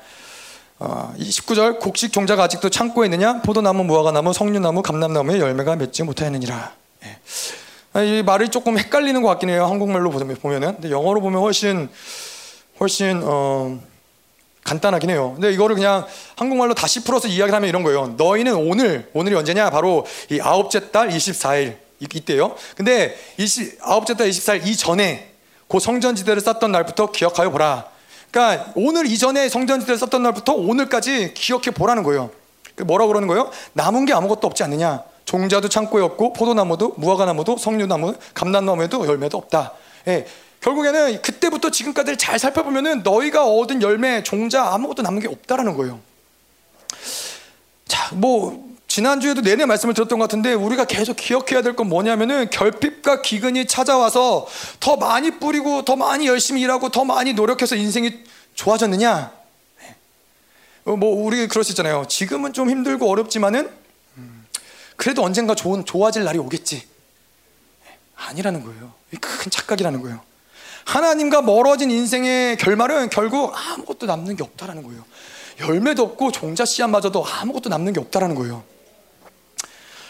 어, 0.80 1.14
19절 1.20 1.80
곡식 1.80 2.14
종자가 2.14 2.44
아직도 2.44 2.70
창고에 2.70 3.08
있느냐? 3.08 3.42
포도나무, 3.42 3.84
무화과나무, 3.84 4.34
석류나무, 4.34 4.82
감람나무의 4.82 5.40
열매가 5.40 5.76
맺지 5.76 6.04
못하였느니라. 6.04 6.74
예. 7.04 7.20
이 8.00 8.24
말이 8.24 8.48
조금 8.50 8.78
헷갈리는 8.78 9.22
것 9.22 9.28
같긴 9.28 9.50
해요. 9.50 9.66
한국말로 9.66 10.12
보면은. 10.12 10.74
근데 10.76 10.90
영어로 10.92 11.20
보면 11.20 11.42
훨씬 11.42 11.90
훨씬 12.80 13.22
어, 13.24 13.80
간단하긴 14.64 15.10
해요. 15.10 15.34
근데 15.34 15.52
이거를 15.52 15.76
그냥 15.76 16.06
한국말로 16.38 16.74
다시 16.74 17.04
풀어서 17.04 17.28
이야기를 17.28 17.54
하면 17.54 17.68
이런 17.68 17.84
거예요. 17.84 18.16
너희는 18.18 18.56
오늘 18.56 19.10
오늘이 19.14 19.36
언제냐? 19.36 19.70
바로 19.72 20.06
이 20.30 20.40
아홉째 20.40 20.92
달 20.92 21.10
24일 21.10 21.76
이때요. 22.00 22.56
근데 22.78 23.18
20, 23.38 23.80
아홉째 23.82 24.16
달 24.16 24.30
24일 24.30 24.66
이전에 24.66 25.34
그 25.68 25.80
성전지대를 25.80 26.42
쌓던 26.42 26.72
날부터 26.72 27.12
기억하여 27.12 27.50
보라. 27.50 27.86
그러니까 28.32 28.72
오늘 28.76 29.06
이전에 29.06 29.50
성전지대를 29.50 30.00
쌓던 30.00 30.24
날부터 30.24 30.54
오늘까지 30.54 31.34
기억해 31.34 31.72
보라는 31.72 32.04
거예요. 32.04 32.32
그 32.76 32.84
뭐라고 32.84 33.10
그러는 33.10 33.28
거예요? 33.28 33.52
남은 33.74 34.06
게 34.06 34.14
아무것도 34.14 34.48
없지 34.48 34.64
않느냐? 34.64 35.04
종자도 35.26 35.70
창고에 35.70 36.02
없고 36.04 36.34
포도나무도 36.34 36.96
무화과나무도 36.98 37.58
석류나무, 37.58 38.16
감람나무에도 38.34 39.06
열매도 39.08 39.38
없다. 39.38 39.74
예, 40.08 40.26
결국에는 40.62 41.22
그때부터 41.22 41.70
지금까지 41.70 42.18
잘 42.18 42.38
살펴보면은 42.38 43.04
너희가 43.04 43.46
얻은 43.46 43.82
열매, 43.82 44.24
종자 44.24 44.74
아무것도 44.74 45.02
남은 45.02 45.22
게 45.22 45.28
없다라는 45.28 45.78
거예요. 45.78 46.00
자, 47.88 48.14
뭐 48.16 48.70
지난주에도 48.88 49.42
내내 49.42 49.66
말씀을 49.66 49.94
들었던 49.94 50.20
것 50.20 50.24
같은데 50.26 50.54
우리가 50.54 50.84
계속 50.86 51.16
기억해야 51.16 51.62
될 51.62 51.76
건 51.76 51.88
뭐냐면은 51.88 52.50
결핍과 52.50 53.22
기근이 53.22 53.66
찾아와서 53.66 54.48
더 54.82 54.98
많이 54.98 55.40
뿌리고 55.40 55.84
더 55.86 55.96
많이 55.96 56.28
열심히 56.28 56.62
일하고 56.62 56.90
더 56.90 57.06
많이 57.06 57.32
노력해서 57.34 57.76
인생이 57.78 58.20
좋아졌느냐? 58.54 59.32
네. 59.80 59.96
어, 60.86 60.98
뭐 60.98 61.24
우리 61.26 61.48
그럴 61.48 61.64
수 61.64 61.72
있잖아요. 61.72 62.06
지금은 62.10 62.52
좀 62.52 62.70
힘들고 62.70 63.10
어렵지만은 63.10 63.70
그래도 65.02 65.24
언젠가 65.24 65.56
좋은 65.56 65.84
좋아질 65.84 66.26
날이 66.26 66.38
오겠지. 66.38 66.88
아니라는 68.16 68.64
거예요. 68.64 68.94
큰 69.20 69.50
착각이라는 69.50 70.00
거예요. 70.00 70.22
하나님과 70.86 71.42
멀어진 71.42 71.90
인생의 71.90 72.58
결말은 72.58 73.10
결국 73.10 73.52
아무것도 73.52 74.06
남는 74.06 74.36
게 74.36 74.44
없다라는 74.44 74.84
거예요. 74.84 75.04
열매도 75.60 76.04
없고 76.04 76.32
종자 76.32 76.66
씨앗마저도 76.66 77.26
아무것도 77.26 77.70
남는 77.70 77.94
게 77.94 78.00
없다라는 78.00 78.36
거예요. 78.36 78.64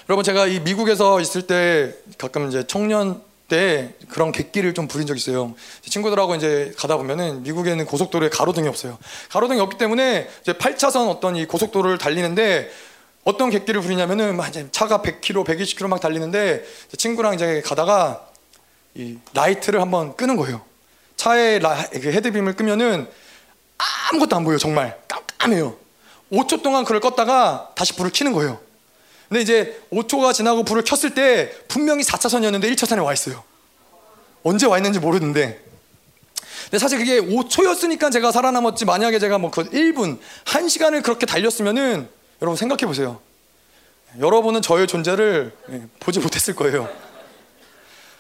여러분 0.10 0.26
제가 0.26 0.48
이 0.48 0.60
미국에서 0.60 1.22
있을 1.22 1.48
때 1.48 1.96
가끔 2.18 2.50
이제 2.50 2.68
청년 2.68 3.22
때 3.48 3.94
그런 4.10 4.34
객기를 4.34 4.74
좀 4.74 4.90
부린 4.90 5.08
적 5.08 5.16
있어요. 5.16 5.56
친구들하고 5.84 6.36
이제 6.36 6.74
가다 6.78 6.98
보면은 6.98 7.44
미국에는 7.44 7.86
고속도로에 7.86 8.28
가로등이 8.28 8.68
없어요. 8.68 8.98
가로등이 9.30 9.62
없기 9.62 9.78
때문에 9.78 10.30
이제 10.42 10.52
8차선 10.52 11.10
어떤 11.10 11.38
이 11.38 11.46
고속도로를 11.46 11.98
달리는데 11.98 12.70
어떤 13.24 13.50
객기를 13.50 13.82
부리냐면은 13.82 14.36
막 14.36 14.48
이제 14.50 14.68
차가 14.72 15.02
100km, 15.02 15.46
120km 15.46 15.88
막 15.88 16.00
달리는데 16.00 16.64
친구랑 16.98 17.36
이제 17.36 17.62
가다가 17.64 18.28
이 18.96 19.18
라이트를 19.34 19.80
한번 19.80 20.16
끄는 20.16 20.36
거예요. 20.38 20.62
차에 21.16 21.60
라, 21.60 21.86
그 21.92 22.12
헤드빔을 22.12 22.56
끄면은 22.56 23.08
아무것도 24.12 24.36
안 24.36 24.44
보여요. 24.44 24.58
정말 24.58 25.00
깜깜해요. 25.08 25.78
5초 26.32 26.64
동안 26.64 26.84
그걸 26.84 27.00
껐다가 27.00 27.76
다시 27.76 27.94
불을 27.94 28.12
켜는 28.12 28.34
거예요. 28.34 28.60
근데 29.30 29.42
이제 29.42 29.80
5초가 29.94 30.34
지나고 30.34 30.64
불을 30.64 30.84
켰을 30.84 31.14
때 31.14 31.54
분명히 31.68 32.04
4차선이었는데 32.04 32.74
1차선에 32.74 33.04
와 33.04 33.14
있어요. 33.14 33.44
언제 34.44 34.66
와 34.66 34.78
있는지 34.78 35.00
모르는데. 35.00 35.64
근데 36.64 36.80
사실 36.80 36.98
그게 36.98 37.20
5초였으니까 37.22 38.12
제가 38.12 38.32
살아남았지 38.32 38.86
만약에 38.86 39.20
제가 39.20 39.38
뭐 39.38 39.52
그 39.52 39.70
1분, 39.70 40.20
1시간을 40.46 41.04
그렇게 41.04 41.26
달렸으면은 41.26 42.10
여러분 42.42 42.58
생각해 42.58 42.86
보세요. 42.86 43.20
여러분은 44.20 44.62
저의 44.62 44.88
존재를 44.88 45.56
예, 45.70 45.84
보지 46.00 46.20
못했을 46.20 46.56
거예요. 46.56 46.90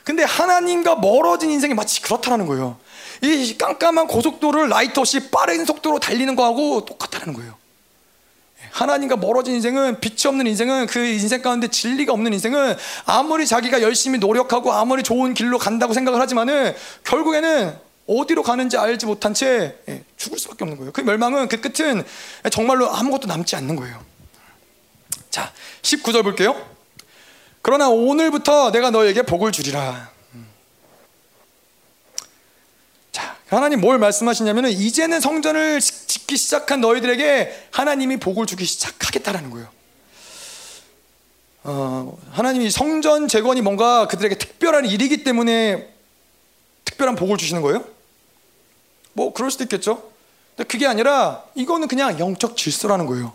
근데 0.03 0.23
하나님과 0.23 0.95
멀어진 0.95 1.49
인생이 1.51 1.73
마치 1.73 2.01
그렇다라는 2.01 2.47
거예요. 2.47 2.77
이 3.21 3.57
깜깜한 3.57 4.07
고속도로를 4.07 4.69
라이트 4.69 4.99
없이 4.99 5.29
빠른 5.29 5.65
속도로 5.65 5.99
달리는 5.99 6.35
거하고 6.35 6.85
똑같다는 6.85 7.33
거예요. 7.33 7.55
하나님과 8.71 9.17
멀어진 9.17 9.55
인생은 9.55 9.99
빛이 9.99 10.27
없는 10.27 10.47
인생은 10.47 10.87
그 10.87 10.99
인생 10.99 11.41
가운데 11.41 11.67
진리가 11.67 12.13
없는 12.13 12.31
인생은 12.33 12.75
아무리 13.05 13.45
자기가 13.45 13.81
열심히 13.81 14.17
노력하고 14.17 14.71
아무리 14.71 15.03
좋은 15.03 15.33
길로 15.33 15.57
간다고 15.57 15.93
생각을 15.93 16.21
하지만은 16.21 16.73
결국에는 17.03 17.75
어디로 18.07 18.43
가는지 18.43 18.77
알지 18.77 19.05
못한 19.05 19.33
채 19.33 19.77
예, 19.89 20.03
죽을 20.17 20.39
수밖에 20.39 20.63
없는 20.63 20.77
거예요. 20.77 20.91
그 20.91 21.01
멸망은 21.01 21.47
그 21.47 21.59
끝은 21.59 22.03
정말로 22.49 22.89
아무것도 22.89 23.27
남지 23.27 23.55
않는 23.55 23.75
거예요. 23.75 24.10
자, 25.29 25.51
19절 25.81 26.23
볼게요. 26.23 26.69
그러나 27.61 27.89
오늘부터 27.89 28.71
내가 28.71 28.89
너에게 28.91 29.21
복을 29.21 29.51
주리라. 29.51 30.11
하나님 33.51 33.81
뭘 33.81 33.99
말씀하시냐면은 33.99 34.71
이제는 34.71 35.19
성전을 35.19 35.81
짓기 35.81 36.37
시작한 36.37 36.79
너희들에게 36.79 37.67
하나님이 37.71 38.15
복을 38.15 38.45
주기 38.45 38.63
시작하겠다라는 38.63 39.49
거예요. 39.49 39.67
어, 41.63 42.17
하나님이 42.31 42.71
성전 42.71 43.27
재건이 43.27 43.61
뭔가 43.61 44.07
그들에게 44.07 44.37
특별한 44.37 44.85
일이기 44.85 45.25
때문에 45.25 45.93
특별한 46.85 47.17
복을 47.17 47.35
주시는 47.37 47.61
거예요? 47.61 47.83
뭐 49.11 49.33
그럴 49.33 49.51
수도 49.51 49.65
있겠죠. 49.65 50.09
근데 50.55 50.65
그게 50.65 50.87
아니라 50.87 51.43
이거는 51.53 51.89
그냥 51.89 52.17
영적 52.19 52.55
질서라는 52.55 53.05
거예요. 53.05 53.33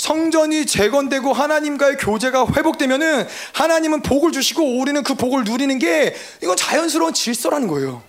성전이 0.00 0.64
재건되고 0.64 1.32
하나님과의 1.34 1.98
교제가 1.98 2.46
회복되면은 2.56 3.28
하나님은 3.52 4.00
복을 4.00 4.32
주시고 4.32 4.80
우리는 4.80 5.02
그 5.02 5.14
복을 5.14 5.44
누리는 5.44 5.78
게 5.78 6.14
이건 6.42 6.56
자연스러운 6.56 7.12
질서라는 7.12 7.68
거예요. 7.68 8.02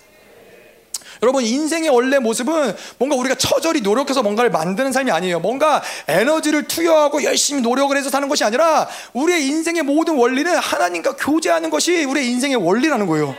여러분 1.22 1.44
인생의 1.44 1.90
원래 1.90 2.18
모습은 2.18 2.76
뭔가 2.98 3.16
우리가 3.18 3.36
처절히 3.36 3.82
노력해서 3.82 4.24
뭔가를 4.24 4.50
만드는 4.50 4.94
삶이 4.94 5.12
아니에요. 5.12 5.42
뭔가 5.42 5.84
에너지를 6.08 6.68
투여하고 6.68 7.24
열심히 7.24 7.62
노력을 7.62 7.96
해서 7.96 8.10
사는 8.10 8.28
것이 8.28 8.44
아니라 8.46 8.88
우리의 9.14 9.46
인생의 9.48 9.84
모든 9.84 10.16
원리는 10.16 10.56
하나님과 10.56 11.18
교제하는 11.18 11.70
것이 11.70 12.06
우리의 12.06 12.28
인생의 12.28 12.56
원리라는 12.56 13.06
거예요. 13.06 13.36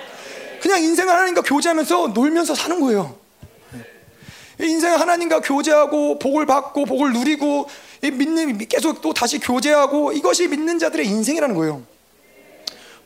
그냥 0.60 0.80
인생을 0.82 1.12
하나님과 1.12 1.40
교제하면서 1.40 2.08
놀면서 2.08 2.54
사는 2.54 2.78
거예요. 2.80 3.16
인생을 4.60 5.00
하나님과 5.00 5.40
교제하고 5.40 6.18
복을 6.18 6.46
받고 6.46 6.84
복을 6.84 7.12
누리고 7.14 7.68
믿는 8.10 8.58
계속 8.66 9.00
또 9.00 9.14
다시 9.14 9.38
교제하고 9.38 10.12
이것이 10.12 10.48
믿는 10.48 10.78
자들의 10.78 11.06
인생이라는 11.06 11.54
거예요. 11.54 11.82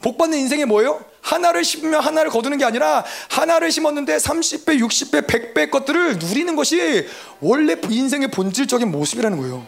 복 0.01 0.19
받는 0.19 0.39
인생이 0.39 0.65
뭐예요? 0.65 1.05
하나를 1.21 1.65
심으면 1.65 2.01
하나를 2.01 2.31
거두는 2.31 2.59
게 2.59 2.65
아니라 2.65 3.05
하나를 3.29 3.73
심었는데 3.73 4.17
30배, 4.17 4.79
60배, 4.81 5.27
100배 5.27 5.71
것들을 5.71 6.19
누리는 6.19 6.55
것이 6.55 7.07
원래 7.41 7.77
인생의 7.89 8.31
본질적인 8.31 8.91
모습이라는 8.91 9.37
거예요. 9.39 9.67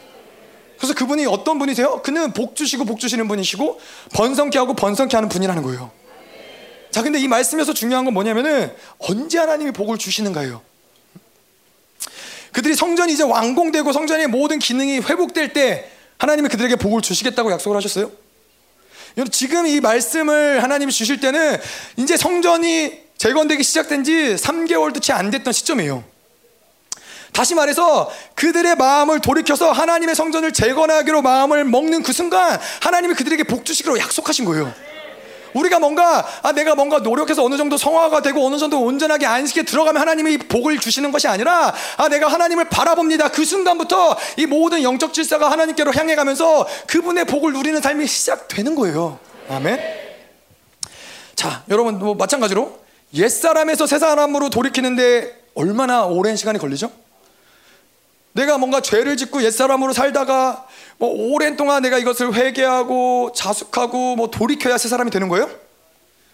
그래서 0.79 0.95
그분이 0.95 1.27
어떤 1.27 1.59
분이세요? 1.59 2.03
그는 2.03 2.33
복 2.33 2.55
주시고 2.55 2.85
복 2.85 3.01
주시는 3.01 3.27
분이시고 3.27 3.81
번성케 4.15 4.59
하고 4.59 4.75
번성케 4.75 5.17
하는 5.17 5.29
분이라는 5.29 5.63
거예요. 5.65 5.91
자, 6.91 7.03
근데 7.03 7.19
이 7.19 7.27
말씀에서 7.27 7.75
중요한 7.75 8.05
건 8.05 8.15
뭐냐면은 8.15 8.73
언제 8.99 9.39
하나님이 9.39 9.73
복을 9.73 9.99
주시는가요? 9.99 10.63
그들이 12.53 12.75
성전이 12.75 13.13
이제 13.13 13.23
완공되고 13.23 13.93
성전의 13.93 14.29
모든 14.29 14.59
기능이 14.59 15.01
회복될 15.01 15.53
때 15.53 15.91
하나님이 16.19 16.49
그들에게 16.49 16.77
복을 16.77 17.03
주시겠다고 17.03 17.51
약속을 17.53 17.77
하셨어요? 17.77 18.11
여러분 19.17 19.33
지금 19.33 19.67
이 19.67 19.81
말씀을 19.81 20.63
하나님이 20.63 20.93
주실 20.93 21.21
때는 21.21 21.59
이제 21.97 22.17
성전이 22.17 23.09
재건되기 23.17 23.63
시작된 23.63 24.05
지 24.05 24.13
3개월도 24.13 25.03
채 25.03 25.13
안 25.13 25.31
됐던 25.31 25.53
시점이에요. 25.53 26.05
다시 27.33 27.55
말해서 27.55 28.11
그들의 28.35 28.77
마음을 28.77 29.21
돌이켜서 29.21 29.71
하나님의 29.71 30.15
성전을 30.15 30.53
재건하기로 30.53 31.23
마음을 31.23 31.65
먹는 31.65 32.03
그 32.03 32.13
순간 32.13 32.59
하나님이 32.81 33.15
그들에게 33.15 33.45
복 33.45 33.65
주시기로 33.65 33.99
약속하신 33.99 34.45
거예요. 34.45 34.73
우리가 35.55 35.79
뭔가 35.79 36.27
아 36.43 36.53
내가 36.53 36.75
뭔가 36.75 36.99
노력해서 36.99 37.45
어느 37.45 37.57
정도 37.57 37.77
성화가 37.77 38.23
되고 38.23 38.47
어느 38.47 38.59
정도 38.59 38.81
온전하게 38.83 39.27
안식에 39.27 39.63
들어가면 39.63 40.01
하나님이 40.01 40.39
복을 40.39 40.79
주시는 40.79 41.11
것이 41.13 41.29
아니라 41.29 41.75
아 41.97 42.09
내가 42.09 42.29
하나님을 42.29 42.69
바라봅니다. 42.69 43.29
그 43.29 43.45
순간부터 43.45 44.17
이 44.37 44.47
모든 44.47 44.83
영적 44.83 45.13
질서가 45.13 45.51
하나님께로 45.51 45.93
향해 45.95 46.15
가면서 46.15 46.67
그분의 46.87 47.25
복을 47.27 47.53
누리는 47.53 47.81
삶이 47.81 48.07
시작되는 48.07 48.75
거예요. 48.75 49.19
아멘. 49.49 49.81
자, 51.35 51.63
여러분 51.69 51.99
뭐 51.99 52.15
마찬가지로 52.15 52.79
옛 53.15 53.29
사람에서 53.29 53.87
새 53.87 53.99
사람으로 53.99 54.51
돌이키는데 54.51 55.39
얼마나 55.55 56.05
오랜 56.05 56.37
시간이 56.37 56.59
걸리죠? 56.59 56.91
내가 58.33 58.59
뭔가 58.59 58.81
죄를 58.81 59.17
짓고 59.17 59.43
옛 59.43 59.51
사람으로 59.51 59.93
살다가 59.93 60.67
뭐 60.99 61.11
오랜 61.33 61.57
동안 61.57 61.83
내가 61.83 61.99
이것을 61.99 62.35
회개하고 62.35 63.33
자숙하고 63.35 64.17
뭐 64.17 64.31
돌이켜야 64.31 64.77
새 64.79 64.89
사람이 64.89 65.11
되는 65.11 65.29
거예요? 65.29 65.49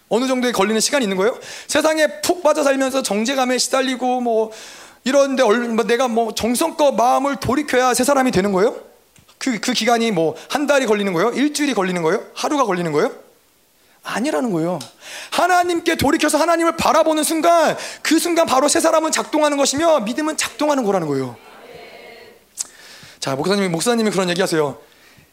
어느 0.09 0.27
정도에 0.27 0.51
걸리는 0.51 0.79
시간이 0.81 1.03
있는 1.05 1.17
거예요? 1.17 1.37
세상에 1.67 2.21
푹 2.21 2.43
빠져 2.43 2.63
살면서 2.63 3.01
정제감에 3.03 3.57
시달리고 3.57 4.21
뭐 4.21 4.51
이런데 5.03 5.43
뭐 5.43 5.83
내가 5.85 6.07
뭐 6.07 6.33
정성껏 6.33 6.95
마음을 6.95 7.35
돌이켜야 7.37 7.93
새 7.93 8.03
사람이 8.03 8.31
되는 8.31 8.51
거예요? 8.51 8.75
그, 9.37 9.59
그 9.59 9.73
기간이 9.73 10.11
뭐 10.11 10.35
한 10.49 10.65
달이 10.65 10.87
걸리는 10.87 11.11
거예요? 11.13 11.29
일주일이 11.31 11.73
걸리는 11.73 12.01
거예요? 12.01 12.23
하루가 12.33 12.63
걸리는 12.65 12.91
거예요? 12.91 13.11
아니라는 14.03 14.51
거예요. 14.51 14.79
하나님께 15.31 15.95
돌이켜서 15.95 16.37
하나님을 16.37 16.77
바라보는 16.77 17.23
순간 17.23 17.75
그 18.01 18.19
순간 18.19 18.45
바로 18.45 18.67
새 18.67 18.79
사람은 18.79 19.11
작동하는 19.11 19.57
것이며 19.57 20.01
믿음은 20.01 20.37
작동하는 20.37 20.83
거라는 20.83 21.07
거예요. 21.07 21.35
자, 23.25 23.35
목사님이 23.35 23.69
목사님이 23.69 24.11
그런 24.11 24.29
얘기 24.29 24.39
하세요. 24.39 24.77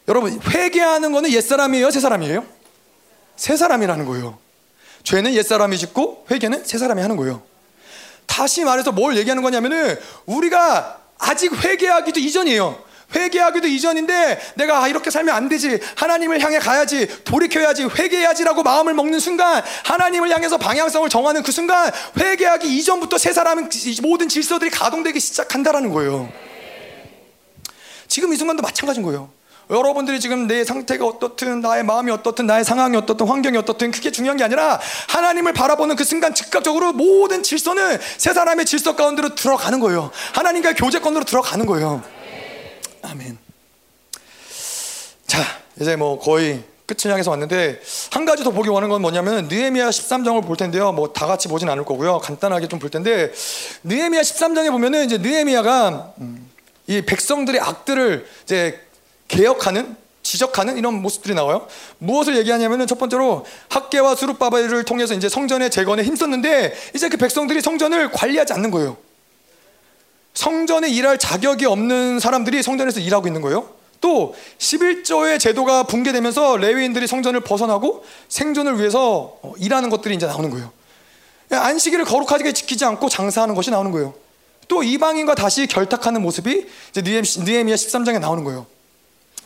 여러분 0.07 0.41
회개하는 0.49 1.11
거는 1.11 1.29
옛 1.29 1.41
사람이에요, 1.41 1.91
새 1.91 1.99
사람이에요? 1.99 2.43
새 3.35 3.55
사람이라는 3.55 4.05
거예요. 4.07 4.39
죄는 5.03 5.35
옛 5.35 5.43
사람이 5.43 5.77
짓고 5.77 6.25
회개는 6.31 6.65
새 6.65 6.79
사람이 6.79 7.03
하는 7.03 7.17
거예요. 7.17 7.43
다시 8.25 8.63
말해서 8.63 8.91
뭘 8.91 9.15
얘기하는 9.17 9.43
거냐면은 9.43 9.95
우리가 10.25 11.01
아직 11.19 11.53
회개하기도 11.53 12.19
이전이에요. 12.19 12.83
회개하기도 13.15 13.67
이전인데 13.67 14.41
내가 14.55 14.81
아, 14.81 14.87
이렇게 14.87 15.11
살면 15.11 15.35
안 15.35 15.47
되지. 15.47 15.77
하나님을 15.95 16.41
향해 16.41 16.57
가야지. 16.57 17.07
돌이켜야지. 17.25 17.89
회개해야지라고 17.95 18.63
마음을 18.63 18.95
먹는 18.95 19.19
순간 19.19 19.61
하나님을 19.83 20.31
향해서 20.31 20.57
방향성을 20.57 21.07
정하는 21.09 21.43
그 21.43 21.51
순간 21.51 21.91
회개하기 22.19 22.75
이전부터 22.75 23.19
새 23.19 23.33
사람은 23.33 23.69
모든 24.01 24.29
질서들이 24.29 24.71
가동되기 24.71 25.19
시작한다라는 25.19 25.91
거예요. 25.91 26.33
지금 28.13 28.31
이 28.31 28.37
순간도 28.37 28.61
마찬가지인 28.61 29.03
거예요. 29.03 29.31
여러분들이 29.71 30.19
지금 30.19 30.45
내 30.45 30.63
상태가 30.63 31.03
어떻든 31.03 31.61
나의 31.61 31.83
마음이 31.83 32.11
어떻든 32.11 32.45
나의 32.45 32.63
상황이 32.63 32.95
어떻든 32.95 33.27
환경이 33.27 33.57
어떻든 33.57 33.89
그게 33.89 34.11
중요한 34.11 34.37
게 34.37 34.43
아니라 34.43 34.79
하나님을 35.07 35.53
바라보는 35.53 35.95
그 35.95 36.03
순간 36.03 36.35
즉각적으로 36.35 36.93
모든 36.93 37.41
질서는 37.41 37.97
세 38.19 38.31
사람의 38.31 38.67
질서 38.67 38.95
가운데로 38.95 39.33
들어가는 39.33 39.79
거예요. 39.79 40.11
하나님과의 40.33 40.75
교제권으로 40.75 41.23
들어가는 41.23 41.65
거예요. 41.65 42.03
아멘. 43.01 43.39
자, 45.25 45.39
이제 45.81 45.95
뭐 45.95 46.19
거의 46.19 46.63
끝을 46.85 47.09
향해서 47.09 47.31
왔는데 47.31 47.81
한 48.11 48.25
가지 48.25 48.43
더 48.43 48.51
보기 48.51 48.69
원하는 48.69 48.89
건 48.91 49.01
뭐냐면 49.01 49.47
느헤미야 49.47 49.89
13장을 49.89 50.45
볼 50.45 50.55
텐데요. 50.55 50.91
뭐 50.91 51.13
다 51.13 51.25
같이 51.25 51.47
보진 51.47 51.67
않을 51.67 51.83
거고요. 51.83 52.19
간단하게 52.19 52.67
좀 52.67 52.77
볼 52.77 52.91
텐데 52.91 53.31
느헤미야 53.83 54.21
13장에 54.21 54.69
보면은 54.69 55.03
이제 55.05 55.17
느헤미야가 55.17 56.13
음, 56.19 56.52
이 56.87 57.01
백성들의 57.01 57.59
악들을 57.61 58.25
이제 58.43 58.79
개혁하는 59.27 59.95
지적하는 60.23 60.77
이런 60.77 61.01
모습들이 61.01 61.35
나와요. 61.35 61.67
무엇을 61.99 62.37
얘기하냐면은 62.37 62.87
첫 62.87 62.97
번째로 62.97 63.45
학계와 63.69 64.15
수룹바벨을 64.15 64.85
통해서 64.85 65.13
이제 65.13 65.27
성전의 65.27 65.69
재건에 65.69 66.03
힘썼는데 66.03 66.73
이제 66.95 67.09
그 67.09 67.17
백성들이 67.17 67.61
성전을 67.61 68.11
관리하지 68.11 68.53
않는 68.53 68.71
거예요. 68.71 68.97
성전에 70.33 70.89
일할 70.89 71.19
자격이 71.19 71.65
없는 71.65 72.19
사람들이 72.19 72.63
성전에서 72.63 72.99
일하고 73.01 73.27
있는 73.27 73.41
거예요. 73.41 73.69
또 74.01 74.35
11조의 74.57 75.39
제도가 75.39 75.83
붕괴되면서 75.83 76.57
레위인들이 76.57 77.07
성전을 77.07 77.41
벗어나고 77.41 78.03
생존을 78.27 78.79
위해서 78.79 79.37
어, 79.41 79.53
일하는 79.59 79.89
것들이 79.89 80.15
이제 80.15 80.25
나오는 80.25 80.49
거예요. 80.49 80.71
안식일을 81.49 82.03
거룩하게 82.05 82.51
지키지 82.51 82.83
않고 82.83 83.09
장사하는 83.09 83.55
것이 83.55 83.69
나오는 83.69 83.91
거예요. 83.91 84.13
또 84.73 84.81
이방인과 84.81 85.35
다시 85.35 85.67
결탁하는 85.67 86.23
모습이 86.23 86.65
이제 86.89 87.01
느헤미야 87.03 87.75
13장에 87.75 88.19
나오는 88.19 88.43
거예요. 88.43 88.65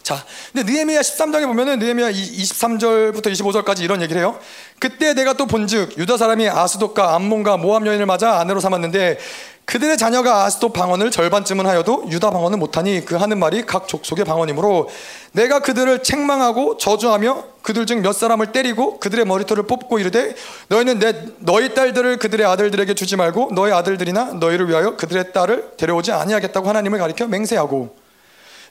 자, 0.02 0.24
근데 0.54 0.72
느헤미야 0.72 1.02
13장에 1.02 1.46
보면은 1.48 1.80
느헤미야 1.80 2.12
23절부터 2.12 3.24
25절까지 3.24 3.82
이런 3.82 4.02
얘기를 4.02 4.22
해요. 4.22 4.40
그때 4.80 5.14
내가 5.14 5.34
또 5.34 5.46
본즉 5.46 5.98
유다 5.98 6.16
사람이 6.16 6.48
아스돗과 6.48 7.14
암몬과 7.16 7.58
모함 7.58 7.86
여인을 7.88 8.06
맞아 8.06 8.40
아내로 8.40 8.62
삼았는데 8.62 9.20
그들의 9.68 9.98
자녀가 9.98 10.46
아스돗 10.46 10.72
방언을 10.72 11.12
절반쯤은 11.12 11.66
하여도 11.66 12.06
유다 12.10 12.30
방언은 12.32 12.58
못하니 12.58 13.04
그 13.04 13.18
하는 13.18 13.38
말이 13.38 13.66
각 13.66 13.90
족속의 13.90 14.24
방언이므로 14.24 14.88
내가 15.34 15.60
그들을 15.60 16.04
책망하고 16.04 16.78
저주하며 16.78 17.44
그들 17.64 17.86
중 17.86 18.02
몇 18.02 18.14
사람을 18.14 18.54
때리고 18.54 18.98
그들의 19.00 19.26
머리털을 19.26 19.64
뽑고 19.64 20.00
이르되 20.00 20.36
너희는 20.70 21.00
내 21.00 21.26
너희 21.40 21.74
딸들을 21.74 22.18
그들의 22.18 22.46
아들들에게 22.46 22.94
주지 22.94 23.18
말고 23.18 23.50
너희 23.56 23.74
아들들이나 23.74 24.36
너희를 24.40 24.70
위하여 24.70 24.96
그들의 24.96 25.34
딸을 25.34 25.72
데려오지 25.76 26.14
아니하겠다고 26.14 26.70
하나님을 26.70 26.98
가리켜 26.98 27.28
맹세하고 27.28 27.94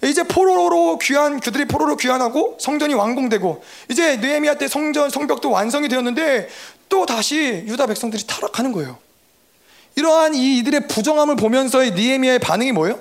이제 0.03 0.23
포로로 0.23 0.97
귀환 0.99 1.41
그들이 1.41 1.67
포로로 1.67 1.97
귀환하고 1.97 2.57
성전이 2.59 2.95
완공되고 2.95 3.63
이제 3.91 4.17
느헤미야 4.17 4.55
때 4.55 4.67
성전 4.67 5.11
성벽도 5.11 5.51
완성이 5.51 5.91
되었는데 5.91 6.49
또 6.89 7.05
다시 7.05 7.65
유다 7.67 7.87
백성들이 7.87 8.27
타락하는 8.27 8.73
거예요. 8.73 9.06
이러한 9.97 10.35
이 10.35 10.59
이들의 10.59 10.89
부정함을 10.89 11.37
보면서의 11.37 11.93
느헤미야의 11.93 12.39
반응이 12.39 12.73
뭐예요? 12.73 13.01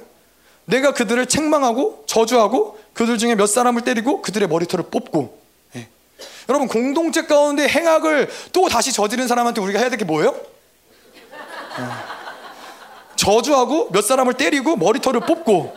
내가 0.65 0.93
그들을 0.93 1.25
책망하고 1.27 2.05
저주하고 2.07 2.79
그들 2.93 3.17
중에 3.17 3.35
몇 3.35 3.47
사람을 3.47 3.83
때리고 3.83 4.21
그들의 4.21 4.47
머리털을 4.47 4.85
뽑고 4.89 5.37
예. 5.75 5.87
여러분 6.49 6.67
공동체 6.67 7.25
가운데 7.25 7.67
행악을 7.67 8.29
또 8.53 8.67
다시 8.69 8.91
저지른 8.93 9.27
사람한테 9.27 9.61
우리가 9.61 9.79
해야 9.79 9.89
될 9.89 9.99
게 9.99 10.05
뭐예요? 10.05 10.33
예. 11.79 11.83
저주하고 13.17 13.91
몇 13.91 14.01
사람을 14.03 14.33
때리고 14.35 14.75
머리털을 14.77 15.19
뽑고 15.21 15.75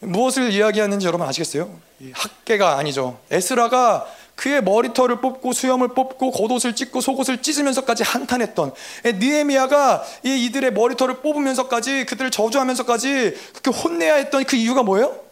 무엇을 0.00 0.52
이야기하는지 0.52 1.06
여러분 1.06 1.26
아시겠어요? 1.26 1.70
학계가 2.12 2.76
아니죠. 2.76 3.18
에스라가 3.30 4.06
그의 4.34 4.62
머리털을 4.62 5.20
뽑고 5.20 5.52
수염을 5.52 5.88
뽑고 5.88 6.32
겉옷을 6.32 6.74
찢고 6.74 7.00
속옷을 7.00 7.42
찢으면서까지 7.42 8.02
한탄했던 8.02 8.72
니에미아가 9.04 10.04
이들의 10.24 10.72
머리털을 10.72 11.20
뽑으면서까지 11.20 12.06
그들을 12.06 12.30
저주하면서까지 12.30 13.34
그렇게 13.52 13.70
혼내야 13.70 14.16
했던 14.16 14.44
그 14.44 14.56
이유가 14.56 14.82
뭐예요? 14.82 15.24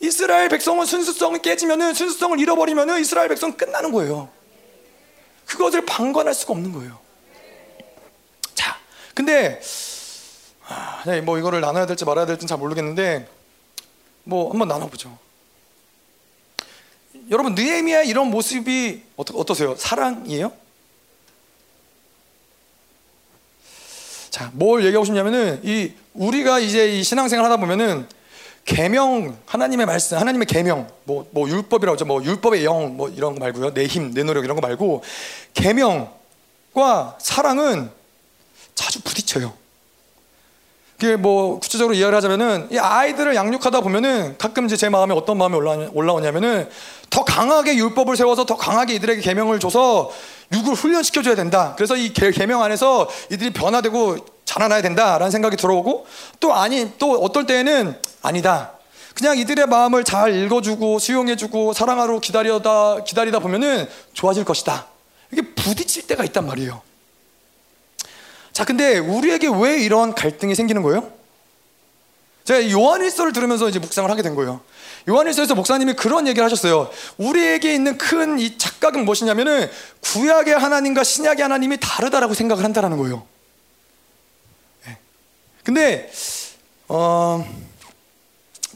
이스라엘 0.00 0.48
백성은 0.48 0.86
순수성을 0.86 1.38
깨지면은 1.40 1.94
순수성을 1.94 2.38
잃어버리면은 2.40 3.00
이스라엘 3.00 3.28
백성은 3.28 3.56
끝나는 3.56 3.92
거예요. 3.92 4.28
그것을 5.46 5.84
방관할 5.84 6.34
수가 6.34 6.52
없는 6.52 6.72
거예요. 6.72 6.98
자, 8.54 8.76
근데 9.14 9.60
아, 10.68 11.02
네, 11.06 11.20
뭐 11.20 11.38
이거를 11.38 11.60
나눠야 11.60 11.86
될지 11.86 12.04
말아야 12.04 12.26
될지는 12.26 12.48
잘 12.48 12.58
모르겠는데 12.58 13.28
뭐 14.24 14.50
한번 14.50 14.68
나눠보죠. 14.68 15.18
여러분 17.30 17.54
느헤미야 17.54 18.02
이런 18.02 18.30
모습이 18.30 19.02
어떠, 19.16 19.36
어떠세요? 19.36 19.74
사랑이에요? 19.76 20.52
자, 24.30 24.50
뭘 24.54 24.84
얘기하고 24.84 25.04
싶냐면은 25.04 25.60
이 25.62 25.92
우리가 26.14 26.58
이제 26.58 26.98
이 26.98 27.04
신앙생활 27.04 27.44
하다 27.44 27.58
보면은 27.58 28.08
계명 28.64 29.36
하나님의 29.46 29.86
말씀, 29.86 30.18
하나님의 30.18 30.46
계명, 30.46 30.88
뭐, 31.04 31.28
뭐 31.32 31.48
율법이라고 31.48 31.94
하죠. 31.94 32.04
뭐 32.04 32.22
율법의 32.22 32.64
영, 32.64 32.96
뭐 32.96 33.08
이런 33.08 33.34
거 33.34 33.40
말고요. 33.40 33.74
내 33.74 33.86
힘, 33.86 34.14
내 34.14 34.22
노력 34.22 34.44
이런 34.44 34.54
거 34.54 34.60
말고 34.60 35.02
계명과 35.54 37.18
사랑은 37.20 37.90
자주 38.74 39.02
부딪혀요. 39.02 39.61
그게 41.02 41.16
뭐 41.16 41.58
구체적으로 41.58 41.96
이해를 41.96 42.14
하자면은 42.14 42.68
이 42.70 42.78
아이들을 42.78 43.34
양육하다 43.34 43.80
보면은 43.80 44.36
가끔 44.38 44.66
이제 44.66 44.76
제 44.76 44.88
마음에 44.88 45.12
어떤 45.12 45.36
마음이 45.36 45.56
올라오냐면은 45.92 46.68
더 47.10 47.24
강하게 47.24 47.74
율법을 47.74 48.16
세워서 48.16 48.46
더 48.46 48.56
강하게 48.56 48.94
이들에게 48.94 49.20
계명을 49.20 49.58
줘서 49.58 50.12
육을 50.52 50.74
훈련시켜 50.74 51.22
줘야 51.22 51.34
된다. 51.34 51.74
그래서 51.76 51.96
이 51.96 52.12
계명 52.12 52.62
안에서 52.62 53.08
이들이 53.32 53.52
변화되고 53.52 54.16
자라나야 54.44 54.80
된다라는 54.80 55.32
생각이 55.32 55.56
들어오고 55.56 56.06
또 56.38 56.54
아니 56.54 56.92
또 56.98 57.20
어떨 57.20 57.46
때에는 57.46 57.98
아니다. 58.22 58.70
그냥 59.16 59.36
이들의 59.36 59.66
마음을 59.66 60.04
잘 60.04 60.32
읽어주고 60.32 61.00
수용해주고 61.00 61.72
사랑하러 61.72 62.20
기다려다 62.20 63.02
기다리다 63.02 63.40
보면은 63.40 63.88
좋아질 64.12 64.44
것이다. 64.44 64.86
이게 65.32 65.42
부딪힐 65.56 66.06
때가 66.06 66.22
있단 66.22 66.46
말이에요. 66.46 66.80
자, 68.52 68.64
근데 68.64 68.98
우리에게 68.98 69.48
왜 69.48 69.78
이런 69.78 70.14
갈등이 70.14 70.54
생기는 70.54 70.82
거예요? 70.82 71.10
제가 72.44 72.70
요한일서를 72.70 73.32
들으면서 73.32 73.68
이제 73.68 73.78
묵상을 73.78 74.10
하게 74.10 74.22
된 74.22 74.34
거예요. 74.34 74.60
요한일서에서 75.08 75.54
목사님이 75.54 75.94
그런 75.94 76.26
얘기를 76.26 76.44
하셨어요. 76.44 76.90
우리에게 77.18 77.74
있는 77.74 77.98
큰 77.98 78.38
이 78.38 78.58
착각은 78.58 79.04
무엇이냐면은 79.04 79.70
구약의 80.00 80.54
하나님과 80.58 81.04
신약의 81.04 81.42
하나님이 81.42 81.78
다르다라고 81.80 82.34
생각을 82.34 82.64
한다라는 82.64 82.98
거예요. 82.98 83.26
네. 84.86 84.98
근데 85.64 86.12
어, 86.88 87.44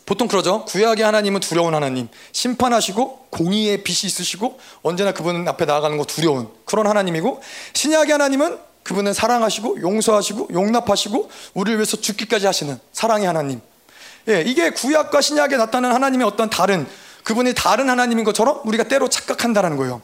보통 0.04 0.28
그러죠. 0.28 0.64
구약의 0.64 1.04
하나님은 1.04 1.40
두려운 1.40 1.74
하나님, 1.74 2.08
심판하시고 2.32 3.26
공의의 3.30 3.82
빛이 3.82 4.06
있으시고 4.06 4.58
언제나 4.82 5.12
그분 5.12 5.46
앞에 5.46 5.64
나아가는 5.64 5.96
거 5.96 6.04
두려운 6.04 6.48
그런 6.64 6.86
하나님이고 6.86 7.42
신약의 7.74 8.12
하나님은 8.12 8.58
그분은 8.86 9.14
사랑하시고 9.14 9.80
용서하시고 9.80 10.50
용납하시고 10.52 11.28
우리를 11.54 11.78
위해서 11.78 11.96
죽기까지 11.96 12.46
하시는 12.46 12.78
사랑의 12.92 13.26
하나님. 13.26 13.60
예, 14.28 14.42
이게 14.42 14.70
구약과 14.70 15.20
신약에 15.20 15.56
나타나는 15.56 15.92
하나님의 15.92 16.24
어떤 16.24 16.48
다른 16.48 16.86
그분이 17.24 17.54
다른 17.54 17.90
하나님인 17.90 18.24
것처럼 18.24 18.60
우리가 18.64 18.84
때로 18.84 19.08
착각한다라는 19.08 19.76
거예요. 19.76 20.02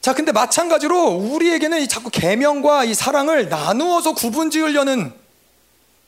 자, 0.00 0.14
근데 0.14 0.30
마찬가지로 0.30 1.08
우리에게는 1.08 1.80
이 1.80 1.88
자꾸 1.88 2.10
계명과 2.10 2.84
이 2.84 2.94
사랑을 2.94 3.48
나누어서 3.48 4.14
구분지으려는 4.14 5.12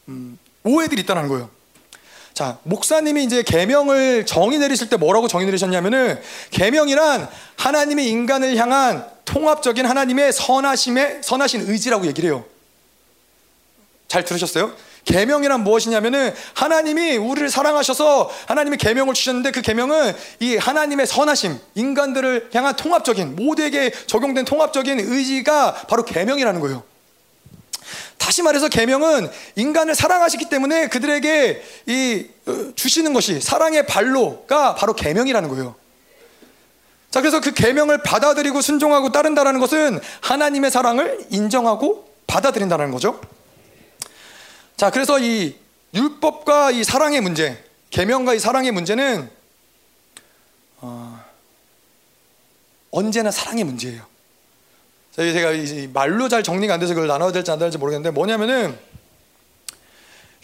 음, 0.09 0.39
오해들이 0.63 1.03
있다는 1.03 1.27
거예요. 1.27 1.51
자, 2.35 2.59
목사님이 2.63 3.25
이제 3.25 3.43
계명을 3.43 4.25
정의 4.25 4.59
내리실 4.59 4.89
때 4.89 4.97
뭐라고 4.97 5.29
정의 5.29 5.47
내리셨냐면은 5.47 6.19
계명이란 6.51 7.29
하나님이 7.57 8.09
인간을 8.09 8.57
향한 8.57 9.07
통합적인 9.25 9.85
하나님의 9.85 10.33
선하심의 10.33 11.21
선하신 11.23 11.69
의지라고 11.69 12.07
얘기를 12.07 12.31
해요. 12.31 12.45
잘 14.09 14.25
들으셨어요? 14.25 14.73
계명이란 15.05 15.65
무엇이냐면은 15.65 16.33
하나님이 16.55 17.17
우리를 17.17 17.51
사랑하셔서 17.51 18.31
하나님의 18.47 18.79
계명을 18.79 19.15
주셨는데 19.15 19.51
그 19.51 19.61
계명은 19.61 20.15
이 20.41 20.57
하나님의 20.57 21.07
선하심, 21.07 21.59
인간들을 21.75 22.51
향한 22.55 22.77
통합적인 22.77 23.37
모두에게 23.37 23.91
적용된 24.07 24.45
통합적인 24.45 25.01
의지가 25.01 25.87
바로 25.89 26.05
계명이라는 26.05 26.61
거예요. 26.61 26.85
다시 28.23 28.41
말해서 28.43 28.69
계명은 28.69 29.29
인간을 29.57 29.97
사랑하시기 29.97 30.49
때문에 30.49 30.89
그들에게 30.89 31.63
이 31.87 32.27
어, 32.47 32.73
주시는 32.77 33.13
것이 33.15 33.41
사랑의 33.41 33.85
발로가 33.85 34.77
바로 34.77 34.95
계명이라는 34.95 35.49
거예요. 35.49 35.75
자, 37.11 37.21
그래서 37.21 37.41
그 37.41 37.53
계명을 37.53 38.05
받아들이고 38.05 38.61
순종하고 38.61 39.11
따른다라는 39.11 39.59
것은 39.59 40.01
하나님의 40.21 40.71
사랑을 40.71 41.27
인정하고 41.31 42.09
받아들인다는 42.29 42.93
거죠. 42.93 43.21
자, 44.77 44.91
그래서 44.91 45.19
이 45.19 45.57
율법과 45.93 46.71
이 46.71 46.85
사랑의 46.85 47.21
문제, 47.21 47.63
계명과 47.91 48.35
이 48.35 48.39
사랑의 48.39 48.71
문제는 48.71 49.29
어, 50.81 51.25
언제나 52.93 53.33
사랑의 53.33 53.65
문제예요. 53.65 54.12
제가 55.15 55.51
말로 55.93 56.29
잘 56.29 56.43
정리가 56.43 56.75
안 56.75 56.81
돼서 56.81 56.95
그걸 56.95 57.07
나눠야 57.09 57.33
될지 57.33 57.51
안 57.51 57.59
될지 57.59 57.79
모르겠는데 57.79 58.15
뭐냐면은 58.15 58.79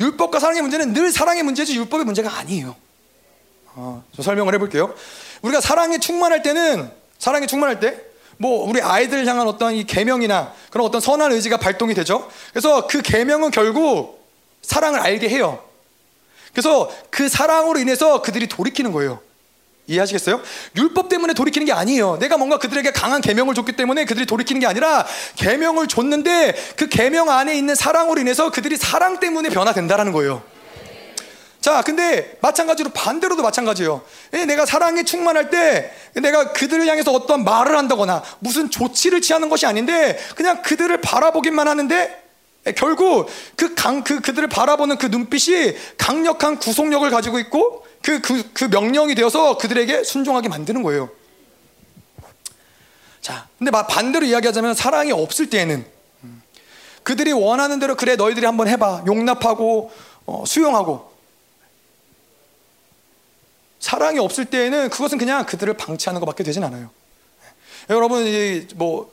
율법과 0.01 0.39
사랑의 0.39 0.63
문제는 0.63 0.93
늘 0.93 1.11
사랑의 1.11 1.43
문제지 1.43 1.77
율법의 1.77 2.05
문제가 2.05 2.39
아니에요. 2.39 2.77
어, 3.75 4.05
좀 4.13 4.23
설명을 4.23 4.55
해볼게요. 4.55 4.95
우리가 5.43 5.61
사랑에 5.61 5.99
충만할 5.99 6.43
때는 6.43 6.91
사랑에 7.19 7.47
충만할 7.47 7.81
때 7.81 8.09
뭐 8.39 8.69
우리 8.69 8.81
아이들 8.81 9.27
향한 9.27 9.47
어떤 9.47 9.75
이 9.75 9.85
계명이나 9.85 10.55
그런 10.71 10.87
어떤 10.87 11.01
선한 11.01 11.33
의지가 11.33 11.59
발동이 11.59 11.93
되죠. 11.95 12.29
그래서 12.51 12.87
그 12.87 13.03
계명은 13.03 13.51
결국 13.51 14.25
사랑을 14.63 15.01
알게 15.01 15.29
해요. 15.29 15.63
그래서 16.53 16.91
그 17.11 17.29
사랑으로 17.29 17.79
인해서 17.79 18.23
그들이 18.23 18.47
돌이키는 18.47 18.93
거예요. 18.93 19.21
이해하시겠어요? 19.89 20.41
율법 20.77 21.09
때문에 21.09 21.33
돌이키는 21.33 21.67
게 21.67 21.73
아니에요. 21.73 22.19
내가 22.19 22.37
뭔가 22.37 22.59
그들에게 22.59 22.93
강한 22.93 23.21
계명을 23.21 23.55
줬기 23.55 23.73
때문에 23.73 24.05
그들이 24.05 24.27
돌이키는 24.27 24.61
게 24.61 24.67
아니라 24.67 25.07
계명을 25.37 25.89
줬는데 25.89 26.55
그 26.77 26.89
계명 26.89 27.31
안에 27.31 27.57
있는 27.57 27.75
사랑으로 27.75 28.21
인해서 28.21 28.51
그들이 28.51 28.77
사랑 28.77 29.19
때문에 29.19 29.49
변화된다라는 29.49 30.13
거예요. 30.13 30.43
자, 31.61 31.83
근데 31.83 32.39
마찬가지로 32.41 32.91
반대로도 32.91 33.43
마찬가지예요. 33.43 34.03
예, 34.35 34.45
내가 34.45 34.65
사랑에 34.65 35.03
충만할 35.03 35.51
때 35.51 35.93
내가 36.15 36.53
그들을 36.53 36.87
향해서 36.87 37.13
어떤 37.13 37.45
말을 37.45 37.77
한다거나 37.77 38.23
무슨 38.39 38.71
조치를 38.71 39.21
취하는 39.21 39.49
것이 39.49 39.67
아닌데 39.67 40.19
그냥 40.37 40.63
그들을 40.63 41.01
바라보기만 41.01 41.67
하는데 41.67 42.23
예, 42.67 42.73
결국 42.73 43.29
그 43.57 43.75
강, 43.75 44.05
그, 44.05 44.21
그들을 44.21 44.49
바라보는 44.49 44.99
그 44.99 45.07
눈빛이 45.07 45.75
강력한 45.97 46.59
구속력을 46.59 47.09
가지고 47.11 47.39
있고 47.41 47.88
그, 48.03 48.21
그, 48.21 48.53
그 48.53 48.65
명령이 48.65 49.15
되어서 49.15 49.59
그들에게 49.59 50.05
순종하게 50.05 50.49
만드는 50.49 50.83
거예요. 50.83 51.11
자, 53.21 53.49
근데 53.59 53.71
반대로 53.71 54.25
이야기하자면 54.25 54.75
사랑이 54.75 55.13
없을 55.13 55.51
때에는 55.51 55.85
음, 56.25 56.43
그들이 57.03 57.33
원하는 57.33 57.79
대로 57.79 57.97
그래 57.97 58.17
너희들이 58.17 58.47
한번 58.47 58.69
해봐 58.69 59.05
용납하고 59.07 59.91
어, 60.27 60.45
수용하고 60.47 61.13
사랑이 63.81 64.19
없을 64.19 64.45
때에는 64.45 64.91
그것은 64.91 65.19
그냥 65.19 65.47
그들을 65.47 65.75
방치하는 65.75 66.21
것밖에 66.21 66.45
되진 66.45 66.65
않아요. 66.65 66.91
여러분 67.91 68.25
뭐 68.75 69.13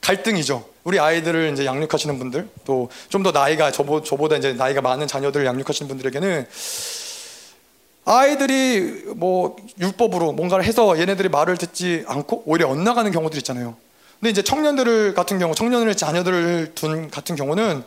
갈등이죠. 0.00 0.64
우리 0.84 0.98
아이들을 1.00 1.52
이제 1.52 1.64
양육하시는 1.64 2.18
분들 2.18 2.48
또 2.64 2.88
좀 3.08 3.22
더 3.22 3.32
나이가 3.32 3.70
저보, 3.70 4.02
저보다 4.02 4.36
이제 4.36 4.52
나이가 4.52 4.80
많은 4.82 5.06
자녀들을 5.06 5.46
양육하시는 5.46 5.88
분들에게는 5.88 6.46
아이들이 8.06 9.04
뭐 9.16 9.56
율법으로 9.80 10.32
뭔가를 10.32 10.64
해서 10.64 10.98
얘네들이 10.98 11.30
말을 11.30 11.56
듣지 11.56 12.04
않고 12.06 12.42
오히려 12.46 12.68
엇나가는 12.68 13.10
경우들 13.10 13.38
있잖아요. 13.38 13.76
근데 14.20 14.30
이제 14.30 14.42
청년들 14.42 15.14
같은 15.14 15.38
경우, 15.38 15.54
청년을 15.54 15.96
자녀들을 15.96 16.72
둔 16.74 17.10
같은 17.10 17.34
경우는 17.34 17.82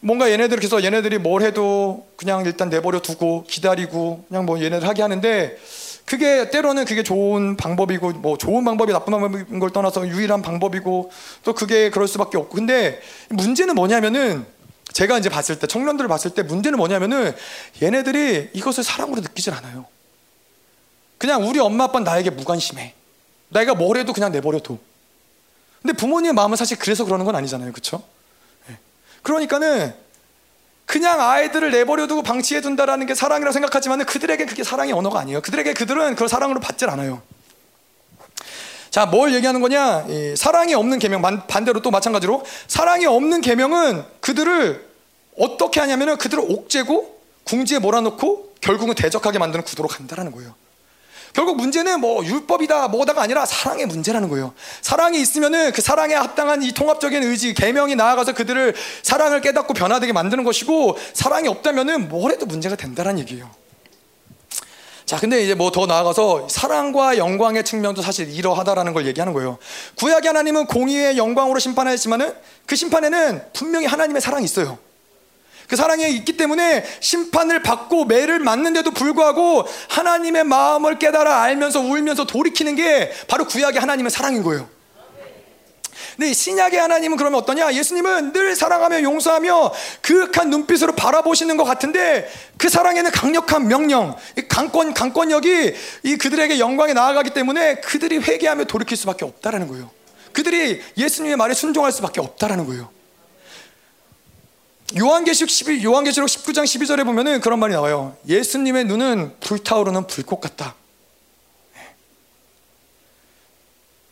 뭔가 0.00 0.30
얘네들 0.30 0.58
그래서 0.58 0.84
얘네들이 0.84 1.18
뭘 1.18 1.42
해도 1.42 2.06
그냥 2.16 2.44
일단 2.44 2.68
내버려 2.68 3.00
두고 3.00 3.44
기다리고 3.48 4.24
그냥 4.28 4.44
뭐 4.46 4.62
얘네들 4.62 4.86
하게 4.86 5.02
하는데 5.02 5.56
그게 6.08 6.48
때로는 6.48 6.86
그게 6.86 7.02
좋은 7.02 7.54
방법이고 7.58 8.12
뭐 8.12 8.38
좋은 8.38 8.64
방법이 8.64 8.94
나쁜 8.94 9.10
방법인 9.10 9.58
걸 9.58 9.70
떠나서 9.70 10.08
유일한 10.08 10.40
방법이고 10.40 11.10
또 11.44 11.54
그게 11.54 11.90
그럴 11.90 12.08
수밖에 12.08 12.38
없고 12.38 12.56
근데 12.56 12.98
문제는 13.28 13.74
뭐냐면은 13.74 14.46
제가 14.90 15.18
이제 15.18 15.28
봤을 15.28 15.58
때 15.58 15.66
청년들을 15.66 16.08
봤을 16.08 16.30
때 16.30 16.42
문제는 16.42 16.78
뭐냐면은 16.78 17.36
얘네들이 17.82 18.52
이것을 18.54 18.84
사랑으로 18.84 19.20
느끼질 19.20 19.52
않아요. 19.52 19.84
그냥 21.18 21.46
우리 21.46 21.58
엄마 21.58 21.84
아빠는 21.84 22.04
나에게 22.04 22.30
무관심해. 22.30 22.94
내가 23.50 23.74
뭘 23.74 23.98
해도 23.98 24.14
그냥 24.14 24.32
내버려둬. 24.32 24.78
근데 25.82 25.94
부모님의 25.94 26.32
마음은 26.32 26.56
사실 26.56 26.78
그래서 26.78 27.04
그러는 27.04 27.26
건 27.26 27.36
아니잖아요. 27.36 27.70
그렇죠? 27.72 28.02
그러니까는 29.22 29.94
그냥 30.88 31.20
아이들을 31.20 31.70
내버려두고 31.70 32.22
방치해둔다라는 32.22 33.06
게 33.06 33.14
사랑이라고 33.14 33.52
생각하지만 33.52 34.06
그들에게 34.06 34.46
그게 34.46 34.64
사랑의 34.64 34.94
언어가 34.94 35.20
아니에요. 35.20 35.42
그들에게 35.42 35.74
그들은 35.74 36.14
그걸 36.14 36.30
사랑으로 36.30 36.60
받질 36.60 36.88
않아요. 36.88 37.20
자, 38.88 39.04
뭘 39.04 39.34
얘기하는 39.34 39.60
거냐? 39.60 40.06
사랑이 40.34 40.72
없는 40.72 40.98
계명 40.98 41.20
반대로 41.46 41.82
또 41.82 41.90
마찬가지로 41.90 42.42
사랑이 42.68 43.04
없는 43.04 43.42
계명은 43.42 44.02
그들을 44.20 44.88
어떻게 45.36 45.78
하냐면은 45.78 46.16
그들을 46.16 46.42
옥죄고 46.48 47.20
궁지에 47.44 47.80
몰아넣고 47.80 48.54
결국은 48.62 48.94
대적하게 48.94 49.38
만드는 49.38 49.66
구도로 49.66 49.90
간다라는 49.90 50.32
거예요. 50.32 50.54
결국 51.34 51.56
문제는 51.56 52.00
뭐 52.00 52.24
율법이다 52.24 52.88
뭐다가 52.88 53.22
아니라 53.22 53.46
사랑의 53.46 53.86
문제라는 53.86 54.28
거예요. 54.28 54.52
사랑이 54.80 55.20
있으면은 55.20 55.72
그 55.72 55.82
사랑에 55.82 56.14
합당한 56.14 56.62
이 56.62 56.72
통합적인 56.72 57.22
의지, 57.22 57.54
계명이 57.54 57.94
나아가서 57.96 58.32
그들을 58.34 58.74
사랑을 59.02 59.40
깨닫고 59.40 59.74
변화되게 59.74 60.12
만드는 60.12 60.44
것이고 60.44 60.98
사랑이 61.12 61.48
없다면은 61.48 62.08
뭘 62.08 62.32
해도 62.32 62.46
문제가 62.46 62.76
된다는 62.76 63.18
얘기예요. 63.20 63.50
자, 65.06 65.16
근데 65.16 65.42
이제 65.42 65.54
뭐 65.54 65.70
더 65.70 65.86
나아가서 65.86 66.48
사랑과 66.50 67.16
영광의 67.16 67.64
측면도 67.64 68.02
사실 68.02 68.30
이러하다라는 68.30 68.92
걸 68.92 69.06
얘기하는 69.06 69.32
거예요. 69.32 69.56
구약의 69.96 70.26
하나님은 70.26 70.66
공의의 70.66 71.16
영광으로 71.16 71.58
심판하였지만은 71.58 72.34
그 72.66 72.76
심판에는 72.76 73.42
분명히 73.54 73.86
하나님의 73.86 74.20
사랑이 74.20 74.44
있어요. 74.44 74.78
그 75.68 75.76
사랑이 75.76 76.08
있기 76.08 76.36
때문에 76.36 76.84
심판을 77.00 77.62
받고 77.62 78.06
매를 78.06 78.38
맞는데도 78.38 78.90
불구하고 78.90 79.66
하나님의 79.88 80.44
마음을 80.44 80.98
깨달아 80.98 81.42
알면서 81.42 81.80
울면서 81.80 82.24
돌이키는 82.24 82.74
게 82.74 83.12
바로 83.28 83.44
구약의 83.44 83.78
하나님의 83.78 84.10
사랑인 84.10 84.42
거예요. 84.42 84.68
근데 86.16 86.32
신약의 86.32 86.80
하나님은 86.80 87.16
그러면 87.16 87.38
어떠냐? 87.40 87.74
예수님은 87.74 88.32
늘 88.32 88.56
사랑하며 88.56 89.02
용서하며 89.02 89.72
그윽한 90.00 90.50
눈빛으로 90.50 90.96
바라보시는 90.96 91.56
것 91.56 91.62
같은데 91.62 92.28
그 92.56 92.68
사랑에는 92.68 93.12
강력한 93.12 93.68
명령, 93.68 94.16
강권, 94.48 94.94
강권력이 94.94 95.74
이 96.02 96.16
그들에게 96.16 96.58
영광에 96.58 96.92
나아가기 96.92 97.30
때문에 97.30 97.76
그들이 97.76 98.18
회개하며 98.18 98.64
돌이킬 98.64 98.96
수밖에 98.96 99.26
없다라는 99.26 99.68
거예요. 99.68 99.90
그들이 100.32 100.80
예수님의 100.96 101.36
말에 101.36 101.54
순종할 101.54 101.92
수밖에 101.92 102.20
없다라는 102.20 102.66
거예요. 102.66 102.97
요한계시록 104.96 105.50
12, 105.50 105.84
요한계시록 105.84 106.28
19장 106.28 106.64
12절에 106.64 107.04
보면은 107.04 107.40
그런 107.40 107.58
말이 107.58 107.74
나와요. 107.74 108.16
예수님의 108.26 108.84
눈은 108.84 109.36
불타오르는 109.40 110.06
불꽃 110.06 110.40
같다. 110.40 110.74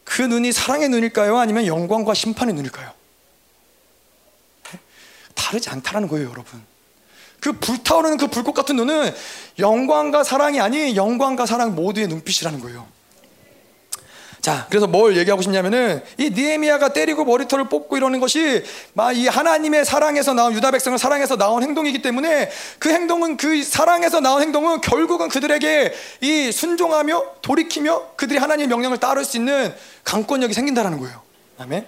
그 0.04 0.22
눈이 0.22 0.52
사랑의 0.52 0.88
눈일까요? 0.88 1.38
아니면 1.38 1.66
영광과 1.66 2.14
심판의 2.14 2.54
눈일까요? 2.54 2.92
다르지 5.34 5.68
않다라는 5.70 6.08
거예요, 6.08 6.30
여러분. 6.30 6.64
그 7.40 7.52
불타오르는 7.52 8.16
그 8.16 8.26
불꽃 8.26 8.52
같은 8.52 8.76
눈은 8.76 9.14
영광과 9.58 10.24
사랑이 10.24 10.60
아닌 10.60 10.96
영광과 10.96 11.46
사랑 11.46 11.74
모두의 11.74 12.08
눈빛이라는 12.08 12.60
거예요. 12.60 12.95
자, 14.46 14.64
그래서 14.68 14.86
뭘 14.86 15.16
얘기하고 15.16 15.42
싶냐면은 15.42 16.00
이 16.18 16.30
니에미아가 16.30 16.92
때리고 16.92 17.24
머리털을 17.24 17.68
뽑고 17.68 17.96
이러는 17.96 18.20
것이 18.20 18.62
막 18.92 19.12
이 19.16 19.26
하나님의 19.26 19.84
사랑에서 19.84 20.34
나온 20.34 20.52
유다 20.52 20.70
백성을 20.70 20.96
사랑해서 20.98 21.36
나온 21.36 21.64
행동이기 21.64 22.00
때문에 22.00 22.48
그 22.78 22.90
행동은 22.90 23.38
그 23.38 23.64
사랑에서 23.64 24.20
나온 24.20 24.42
행동은 24.42 24.82
결국은 24.82 25.28
그들에게 25.28 25.92
이 26.20 26.52
순종하며 26.52 27.24
돌이키며 27.42 28.10
그들이 28.14 28.38
하나님의 28.38 28.68
명령을 28.68 28.98
따를 28.98 29.24
수 29.24 29.36
있는 29.36 29.74
강권력이 30.04 30.54
생긴다라는 30.54 31.00
거예요. 31.00 31.22
아멘. 31.58 31.84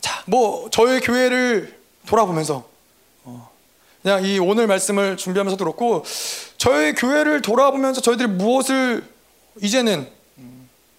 자, 0.00 0.22
뭐 0.26 0.68
저희 0.70 1.00
교회를 1.00 1.74
돌아보면서 2.06 2.68
어, 3.24 3.50
그냥 4.02 4.24
이 4.24 4.38
오늘 4.38 4.68
말씀을 4.68 5.16
준비하면서도 5.16 5.64
그렇고 5.64 6.04
저희 6.58 6.92
교회를 6.94 7.42
돌아보면서 7.42 8.02
저희들이 8.02 8.28
무엇을 8.28 9.02
이제는 9.60 10.17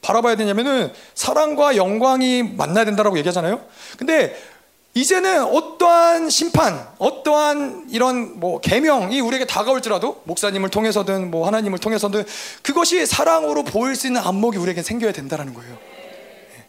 바라봐야 0.10 0.36
되냐면은 0.36 0.91
사랑과 1.14 1.76
영광이 1.76 2.41
만나야 2.57 2.86
된다라고 2.86 3.18
얘기하잖아요. 3.19 3.61
근데 3.98 4.36
이제는 4.95 5.44
어떠한 5.44 6.31
심판, 6.31 6.88
어떠한 6.98 7.90
이런 7.91 8.40
뭐 8.40 8.60
계명이 8.60 9.19
우리에게 9.19 9.45
다가올지라도 9.45 10.23
목사님을 10.23 10.69
통해서든 10.69 11.30
뭐 11.30 11.45
하나님을 11.45 11.77
통해서든 11.77 12.26
그것이 12.64 13.06
사랑으로 13.06 13.64
보일 13.64 13.95
수 13.95 14.07
있는 14.07 14.22
안목이 14.22 14.57
우리에게 14.57 14.81
생겨야 14.81 15.11
된다라는 15.11 15.53
거예요. 15.53 15.77
예. 15.77 16.65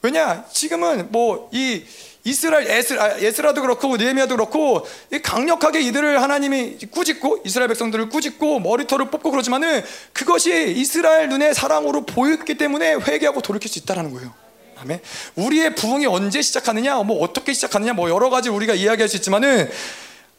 왜냐? 0.00 0.46
지금은 0.50 1.12
뭐이 1.12 1.84
이스라엘 2.24 2.70
에스라, 2.70 3.18
에스라 3.18 3.54
도 3.54 3.62
그렇고 3.62 3.96
느헤미야도 3.96 4.36
그렇고 4.36 4.86
강력하게 5.22 5.80
이들을 5.80 6.20
하나님이 6.20 6.78
꾸짖고 6.90 7.42
이스라엘 7.44 7.68
백성들을 7.68 8.10
꾸짖고 8.10 8.60
머리털을 8.60 9.10
뽑고 9.10 9.30
그러지만은 9.30 9.82
그것이 10.12 10.74
이스라엘 10.76 11.28
눈에 11.28 11.54
사랑으로 11.54 12.04
보였기 12.04 12.56
때문에 12.56 12.94
회개하고 12.94 13.40
돌이킬 13.40 13.70
수 13.70 13.78
있다라는 13.78 14.12
거예요. 14.12 14.34
아멘. 14.82 15.00
우리의 15.36 15.74
부흥이 15.74 16.06
언제 16.06 16.40
시작하느냐, 16.40 16.96
뭐 17.02 17.22
어떻게 17.22 17.52
시작하느냐, 17.52 17.92
뭐 17.92 18.08
여러 18.08 18.30
가지 18.30 18.48
우리가 18.48 18.74
이야기할 18.74 19.08
수 19.08 19.16
있지만은 19.16 19.70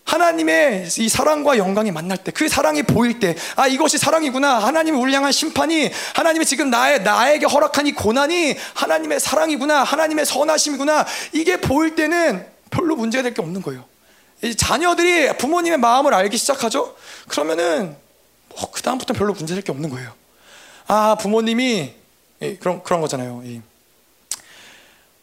하나님의 0.04 0.90
이 0.98 1.10
사랑과 1.10 1.58
영광이 1.58 1.92
만날 1.92 2.18
때, 2.18 2.32
그 2.32 2.50
사랑이 2.50 2.84
보일 2.84 3.20
때, 3.20 3.36
아, 3.56 3.68
이것이 3.68 3.98
사랑이구나. 3.98 4.60
하나님이 4.60 5.14
향한 5.14 5.32
심판이, 5.32 5.90
하나님이 6.16 6.46
지금 6.46 6.70
나의, 6.70 7.04
나에게 7.04 7.46
허락한 7.46 7.88
이 7.88 7.94
고난이 7.94 8.56
하나님의 8.74 9.20
사랑이구나. 9.20 9.84
하나님의 9.84 10.26
선하심이구나. 10.26 11.06
이게 11.34 11.62
보일 11.62 11.96
때는 11.96 12.46
별로 12.70 12.96
문제가 12.96 13.22
될 13.24 13.34
게 13.34 13.42
없는 13.42 13.62
거예요. 13.62 13.86
자녀들이 14.58 15.38
부모님의 15.38 15.78
마음을 15.78 16.14
알기 16.14 16.38
시작하죠? 16.38 16.96
그러면은, 17.28 17.96
뭐, 18.50 18.72
그다음부터 18.72 19.14
별로 19.14 19.34
문제 19.34 19.54
될 19.54 19.64
게 19.64 19.72
없는 19.72 19.90
거예요. 19.92 20.14
아, 20.88 21.16
부모님이, 21.20 21.94
예, 22.42 22.56
그런, 22.58 22.84
그런 22.84 23.00
거잖아요. 23.02 23.44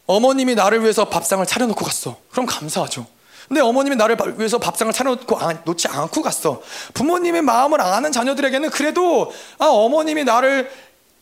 어머님이 0.06 0.54
나를 0.54 0.80
위해서 0.82 1.04
밥상을 1.08 1.44
차려놓고 1.44 1.84
갔어. 1.84 2.18
그럼 2.30 2.46
감사하죠. 2.46 3.06
근데 3.48 3.62
어머님이 3.62 3.96
나를 3.96 4.16
위해서 4.36 4.58
밥상을 4.58 4.92
차려놓고 4.92 5.38
놓지 5.64 5.88
않고 5.88 6.22
갔어. 6.22 6.62
부모님의 6.92 7.42
마음을 7.42 7.80
아는 7.80 8.12
자녀들에게는 8.12 8.70
그래도 8.70 9.32
아 9.58 9.66
어머님이 9.66 10.24
나를 10.24 10.70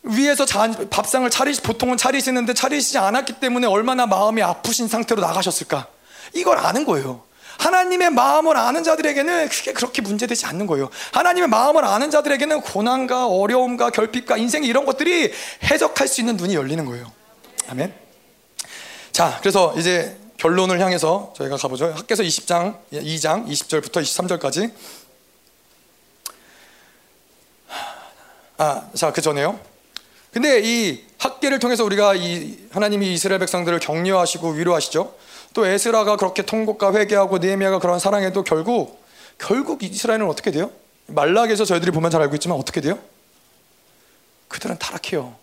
위해서 0.03 0.45
자, 0.45 0.69
밥상을 0.89 1.29
차리 1.29 1.53
보통은 1.53 1.97
차리시는데 1.97 2.53
차리시지 2.53 2.97
않았기 2.97 3.33
때문에 3.39 3.67
얼마나 3.67 4.05
마음이 4.05 4.41
아프신 4.41 4.87
상태로 4.87 5.21
나가셨을까? 5.21 5.87
이걸 6.33 6.57
아는 6.57 6.85
거예요. 6.85 7.23
하나님의 7.59 8.11
마음을 8.11 8.55
아는 8.55 8.83
자들에게는 8.83 9.49
그게 9.49 9.73
그렇게 9.73 10.01
문제되지 10.01 10.45
않는 10.45 10.67
거예요. 10.67 10.89
하나님의 11.13 11.49
마음을 11.49 11.83
아는 11.83 12.11
자들에게는 12.11 12.61
고난과 12.61 13.27
어려움과 13.27 13.89
결핍과 13.89 14.37
인생 14.37 14.63
이런 14.63 14.85
것들이 14.85 15.31
해석할 15.63 16.07
수 16.07 16.21
있는 16.21 16.37
눈이 16.37 16.55
열리는 16.55 16.85
거예요. 16.85 17.11
아멘. 17.69 17.93
자, 19.11 19.37
그래서 19.39 19.73
이제 19.77 20.15
결론을 20.37 20.79
향해서 20.79 21.33
저희가 21.35 21.57
가보죠. 21.57 21.87
학계서 21.87 22.23
20장, 22.23 22.77
2장 22.91 23.47
20절부터 23.47 24.01
23절까지. 24.01 24.71
아, 28.57 28.89
자, 28.93 29.11
그 29.11 29.21
전에요. 29.21 29.59
근데 30.31 30.61
이 30.63 31.03
학계를 31.17 31.59
통해서 31.59 31.83
우리가 31.83 32.15
이 32.15 32.67
하나님이 32.71 33.13
이스라엘 33.13 33.39
백성들을 33.39 33.79
격려하시고 33.79 34.51
위로하시죠. 34.51 35.15
또 35.53 35.65
에스라가 35.65 36.17
그렇게 36.17 36.43
통곡과 36.43 36.93
회개하고 36.93 37.39
느헤미야가 37.39 37.79
그런 37.79 37.99
사랑해도 37.99 38.43
결국 38.43 39.03
결국 39.39 39.81
이스라엘은 39.83 40.27
어떻게 40.27 40.51
돼요? 40.51 40.71
말락에서 41.07 41.65
저희들이 41.65 41.91
보면 41.91 42.11
잘 42.11 42.21
알고 42.21 42.35
있지만 42.35 42.57
어떻게 42.57 42.81
돼요? 42.81 42.99
그들은 44.47 44.77
타락해요. 44.77 45.35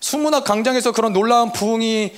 수문학 0.00 0.44
강장에서 0.44 0.92
그런 0.92 1.12
놀라운 1.12 1.52
부흥이 1.52 2.12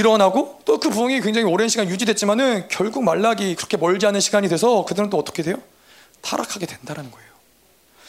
일어나고 0.00 0.60
또 0.64 0.80
그 0.80 0.88
부흥이 0.88 1.20
굉장히 1.20 1.46
오랜 1.46 1.68
시간 1.68 1.88
유지됐지만은 1.88 2.64
결국 2.68 3.04
말락이 3.04 3.54
그렇게 3.54 3.76
멀지 3.76 4.06
않은 4.06 4.18
시간이 4.18 4.48
돼서 4.48 4.84
그들은 4.86 5.10
또 5.10 5.18
어떻게 5.18 5.42
돼요? 5.42 5.56
타락하게 6.22 6.66
된다는 6.66 7.10
거예요. 7.10 7.30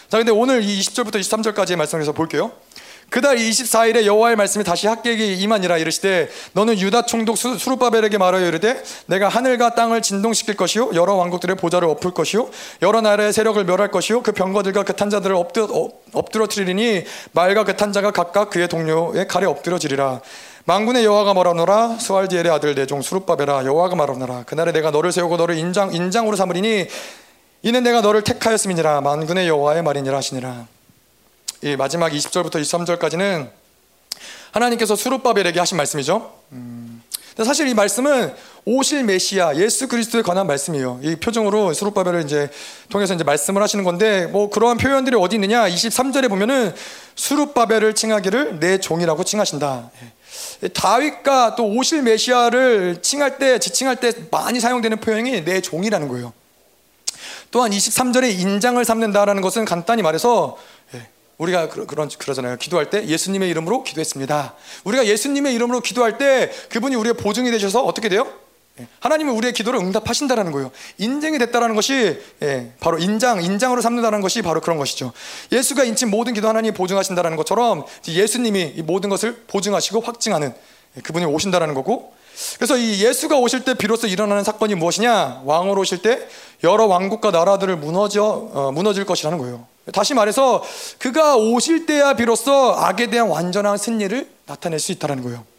자, 0.09 0.17
근데 0.17 0.31
오늘 0.31 0.63
이 0.63 0.79
20절부터 0.79 1.15
23절까지의 1.19 1.75
말씀을 1.75 2.01
해서 2.01 2.11
볼게요. 2.13 2.51
그달 3.09 3.35
24일에 3.35 4.05
여호와의 4.05 4.37
말씀이 4.37 4.63
다시 4.63 4.87
학계에게 4.87 5.33
임하니라 5.33 5.77
이르시되 5.77 6.29
너는 6.53 6.79
유다 6.79 7.07
총독 7.07 7.37
수르바벨에게 7.37 8.17
말하여 8.17 8.47
이르되 8.47 8.81
내가 9.07 9.27
하늘과 9.27 9.75
땅을 9.75 10.01
진동시킬 10.01 10.55
것이요 10.55 10.91
여러 10.93 11.15
왕국들의 11.15 11.57
보좌를 11.57 11.89
엎을 11.89 12.13
것이요 12.13 12.49
여러 12.81 13.01
나라의 13.01 13.33
세력을 13.33 13.61
멸할 13.65 13.91
것이요 13.91 14.23
그 14.23 14.31
병거들과 14.31 14.83
그 14.83 14.95
탄자들을 14.95 15.35
엎드러, 15.35 15.89
엎드러뜨리니 16.13 17.03
말과 17.33 17.65
그 17.65 17.75
탄자가 17.75 18.11
각각 18.11 18.49
그의 18.49 18.69
동료의 18.69 19.27
칼에 19.27 19.45
엎드러지리라 19.45 20.21
망군의 20.65 21.03
여호와가 21.05 21.33
말하노라 21.33 21.97
스왈디엘의 21.99 22.51
아들 22.51 22.75
내종 22.75 23.01
수르바벨아 23.01 23.65
여호와가 23.65 23.95
말하노라 23.95 24.43
그날에 24.43 24.71
내가 24.71 24.91
너를 24.91 25.11
세우고 25.11 25.37
너를 25.37 25.57
인장 25.57 25.93
인장으로 25.93 26.35
삼으리니 26.35 26.87
이는 27.63 27.83
내가 27.83 28.01
너를 28.01 28.23
택하였음이니라 28.23 29.01
만군의 29.01 29.47
여호와의 29.47 29.81
말이니라 29.83 30.17
하시니라 30.17 30.67
이 31.63 31.75
마지막 31.75 32.11
20절부터 32.11 32.55
23절까지는 32.61 33.49
하나님께서 34.51 34.95
수르바벨에게 34.95 35.59
하신 35.59 35.77
말씀이죠. 35.77 36.33
음, 36.51 37.01
사실 37.45 37.67
이 37.67 37.73
말씀은 37.73 38.33
오실 38.65 39.03
메시아 39.03 39.55
예수 39.55 39.87
그리스도에 39.87 40.21
관한 40.21 40.47
말씀이에요. 40.47 40.99
이 41.03 41.15
표정으로 41.15 41.73
수르바벨을 41.73 42.23
이제 42.25 42.49
통해서 42.89 43.13
이제 43.13 43.23
말씀을 43.23 43.61
하시는 43.61 43.83
건데 43.83 44.27
뭐 44.27 44.49
그러한 44.49 44.77
표현들이 44.77 45.15
어디 45.15 45.37
있느냐? 45.37 45.67
23절에 45.67 46.29
보면은 46.29 46.73
수르바벨을 47.15 47.95
칭하기를 47.95 48.59
내 48.59 48.79
종이라고 48.79 49.23
칭하신다. 49.23 49.89
예. 50.63 50.67
다윗과 50.67 51.55
또 51.55 51.65
오실 51.65 52.01
메시아를 52.03 53.01
칭할 53.01 53.37
때 53.37 53.59
지칭할 53.59 53.97
때 53.97 54.11
많이 54.29 54.59
사용되는 54.59 54.99
표현이 54.99 55.43
내 55.43 55.61
종이라는 55.61 56.07
거예요. 56.07 56.33
또한 57.51 57.71
23절에 57.71 58.39
인장을 58.39 58.83
삼는다라는 58.83 59.41
것은 59.41 59.65
간단히 59.65 60.01
말해서 60.01 60.57
우리가 61.37 61.69
그런 61.69 62.07
그러잖아요. 62.07 62.57
기도할 62.57 62.89
때 62.89 63.05
예수님의 63.05 63.49
이름으로 63.49 63.83
기도했습니다. 63.83 64.53
우리가 64.83 65.07
예수님의 65.07 65.55
이름으로 65.55 65.81
기도할 65.81 66.19
때 66.19 66.51
그분이 66.69 66.95
우리의 66.95 67.15
보증이 67.15 67.49
되셔서 67.49 67.83
어떻게 67.83 68.09
돼요? 68.09 68.31
예, 68.81 68.87
하나님은 68.99 69.33
우리의 69.33 69.53
기도를 69.53 69.79
응답하신다라는 69.79 70.51
거예요. 70.51 70.71
인증이 70.97 71.37
됐다라는 71.37 71.75
것이 71.75 72.19
예, 72.41 72.71
바로 72.79 72.97
인장, 72.97 73.43
인장으로 73.43 73.81
삼는다는 73.81 74.21
것이 74.21 74.41
바로 74.41 74.61
그런 74.61 74.77
것이죠. 74.77 75.13
예수가 75.51 75.83
인친 75.83 76.09
모든 76.09 76.33
기도 76.33 76.47
하나님이 76.49 76.73
보증하신다라는 76.73 77.37
것처럼 77.37 77.85
예수님이 78.07 78.73
이 78.75 78.81
모든 78.81 79.09
것을 79.09 79.43
보증하시고 79.47 80.01
확증하는 80.01 80.53
예, 80.97 81.01
그분이 81.01 81.25
오신다라는 81.25 81.73
거고. 81.75 82.13
그래서 82.55 82.77
이 82.77 83.03
예수가 83.03 83.37
오실 83.37 83.65
때 83.65 83.75
비로소 83.75 84.07
일어나는 84.07 84.43
사건이 84.43 84.73
무엇이냐? 84.75 85.43
왕으로 85.45 85.81
오실 85.81 86.01
때 86.01 86.27
여러 86.63 86.87
왕국과 86.87 87.29
나라들을 87.29 87.75
무너져 87.75 88.49
어, 88.53 88.71
무너질 88.71 89.05
것이라는 89.05 89.37
거예요. 89.37 89.67
다시 89.93 90.13
말해서 90.13 90.63
그가 90.97 91.35
오실 91.35 91.85
때야 91.85 92.13
비로소 92.13 92.51
악에 92.53 93.09
대한 93.09 93.27
완전한 93.27 93.77
승리를 93.77 94.29
나타낼 94.45 94.79
수 94.79 94.91
있다는 94.91 95.23
거예요. 95.23 95.50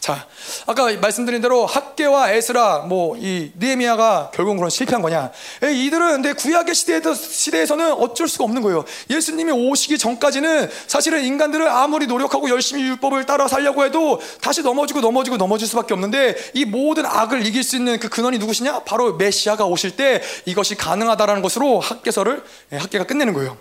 자, 0.00 0.26
아까 0.66 0.90
말씀드린 0.94 1.42
대로 1.42 1.66
학계와 1.66 2.30
에스라, 2.32 2.78
뭐 2.88 3.10
이 3.20 3.52
느헤미야가 3.58 4.30
결국 4.34 4.56
그런 4.56 4.70
실패한 4.70 5.02
거냐? 5.02 5.30
이들은 5.62 6.22
근데 6.22 6.32
구약의 6.32 6.74
시대에서, 6.74 7.14
시대에서는 7.14 7.92
어쩔 7.92 8.28
수가 8.28 8.44
없는 8.44 8.62
거예요. 8.62 8.84
예수님이 9.10 9.52
오시기 9.52 9.98
전까지는 9.98 10.70
사실은 10.86 11.22
인간들은 11.22 11.66
아무리 11.68 12.06
노력하고 12.06 12.48
열심히 12.48 12.82
율법을 12.84 13.26
따라 13.26 13.46
살려고 13.46 13.84
해도 13.84 14.20
다시 14.40 14.62
넘어지고 14.62 15.00
넘어지고 15.00 15.36
넘어질 15.36 15.68
수밖에 15.68 15.92
없는데 15.92 16.36
이 16.54 16.64
모든 16.64 17.04
악을 17.04 17.44
이길 17.44 17.62
수 17.62 17.76
있는 17.76 17.98
그 17.98 18.08
근원이 18.08 18.38
누구시냐? 18.38 18.80
바로 18.84 19.14
메시아가 19.14 19.66
오실 19.66 19.96
때 19.96 20.22
이것이 20.46 20.76
가능하다라는 20.76 21.42
것으로 21.42 21.78
학계서를 21.80 22.42
예, 22.72 22.76
학계가 22.78 23.04
끝내는 23.04 23.34
거예요. 23.34 23.58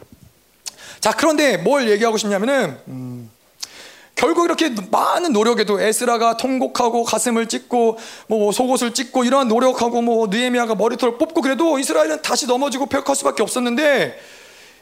자, 1.01 1.11
그런데 1.11 1.57
뭘 1.57 1.89
얘기하고 1.89 2.17
싶냐면은. 2.17 2.77
음, 2.87 3.29
결국 4.19 4.43
이렇게 4.43 4.75
많은 4.91 5.31
노력에도 5.31 5.79
에스라가 5.79 6.35
통곡하고 6.35 7.05
가슴을 7.05 7.47
찢고 7.47 7.97
뭐 8.27 8.51
속옷을 8.51 8.93
찢고 8.93 9.23
이러한 9.23 9.47
노력하고 9.47 10.01
뭐 10.01 10.27
느헤미야가 10.27 10.75
머리털을 10.75 11.17
뽑고 11.17 11.41
그래도 11.41 11.79
이스라엘은 11.79 12.21
다시 12.21 12.45
넘어지고 12.45 12.87
폐역할 12.87 13.15
수밖에 13.15 13.41
없었는데 13.43 14.19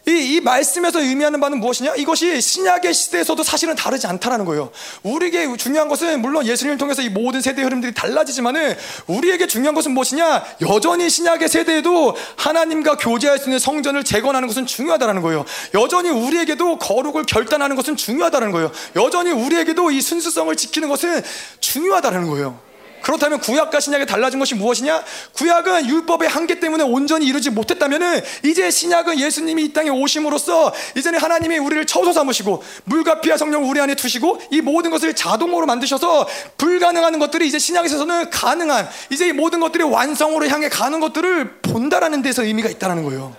이, 0.07 0.35
이 0.35 0.41
말씀에서 0.41 1.01
의미하는 1.01 1.39
바는 1.41 1.59
무엇이냐? 1.59 1.95
이것이 1.95 2.39
신약의 2.39 2.93
시대에서도 2.93 3.43
사실은 3.43 3.75
다르지 3.75 4.07
않다라는 4.07 4.45
거예요. 4.45 4.71
우리에게 5.03 5.55
중요한 5.57 5.89
것은 5.89 6.21
물론 6.21 6.45
예수님을 6.45 6.77
통해서 6.77 7.01
이 7.01 7.09
모든 7.09 7.41
세대 7.41 7.61
흐름들이 7.61 7.93
달라지지만은 7.93 8.75
우리에게 9.07 9.47
중요한 9.47 9.75
것은 9.75 9.91
무엇이냐? 9.91 10.45
여전히 10.61 11.09
신약의 11.09 11.49
세대에도 11.49 12.15
하나님과 12.37 12.97
교제할 12.97 13.37
수 13.37 13.45
있는 13.45 13.59
성전을 13.59 14.05
재건하는 14.05 14.47
것은 14.47 14.65
중요하다라는 14.65 15.21
거예요. 15.21 15.43
여전히 15.73 16.09
우리에게도 16.09 16.79
거룩을 16.79 17.25
결단하는 17.25 17.75
것은 17.75 17.97
중요하다는 17.97 18.51
거예요. 18.51 18.71
여전히 18.95 19.31
우리에게도 19.31 19.91
이 19.91 19.99
순수성을 19.99 20.55
지키는 20.55 20.87
것은 20.87 21.21
중요하다는 21.59 22.27
거예요. 22.27 22.66
그렇다면 23.01 23.39
구약과 23.39 23.79
신약에 23.79 24.05
달라진 24.05 24.39
것이 24.39 24.55
무엇이냐? 24.55 25.03
구약은 25.33 25.87
율법의 25.87 26.27
한계 26.29 26.59
때문에 26.59 26.83
온전히 26.83 27.25
이루지 27.27 27.51
못했다면은 27.51 28.21
이제 28.43 28.69
신약은 28.69 29.19
예수님이 29.19 29.65
이 29.65 29.73
땅에 29.73 29.89
오심으로써 29.89 30.73
이제는 30.95 31.19
하나님이 31.19 31.57
우리를 31.57 31.85
처소 31.85 32.11
삼으시고 32.13 32.63
물과 32.85 33.21
피와 33.21 33.37
성령을 33.37 33.67
우리 33.67 33.79
안에 33.79 33.95
두시고 33.95 34.41
이 34.51 34.61
모든 34.61 34.91
것을 34.91 35.13
자동으로 35.13 35.65
만드셔서 35.65 36.27
불가능한 36.57 37.19
것들이 37.19 37.47
이제 37.47 37.59
신약에서는 37.59 38.29
가능한 38.29 38.89
이제 39.11 39.27
이 39.27 39.31
모든 39.31 39.59
것들이 39.59 39.83
완성으로 39.83 40.47
향해 40.47 40.69
가는 40.69 40.99
것들을 40.99 41.61
본다라는 41.61 42.21
데서 42.21 42.43
의미가 42.43 42.69
있다는 42.69 43.03
거예요. 43.03 43.35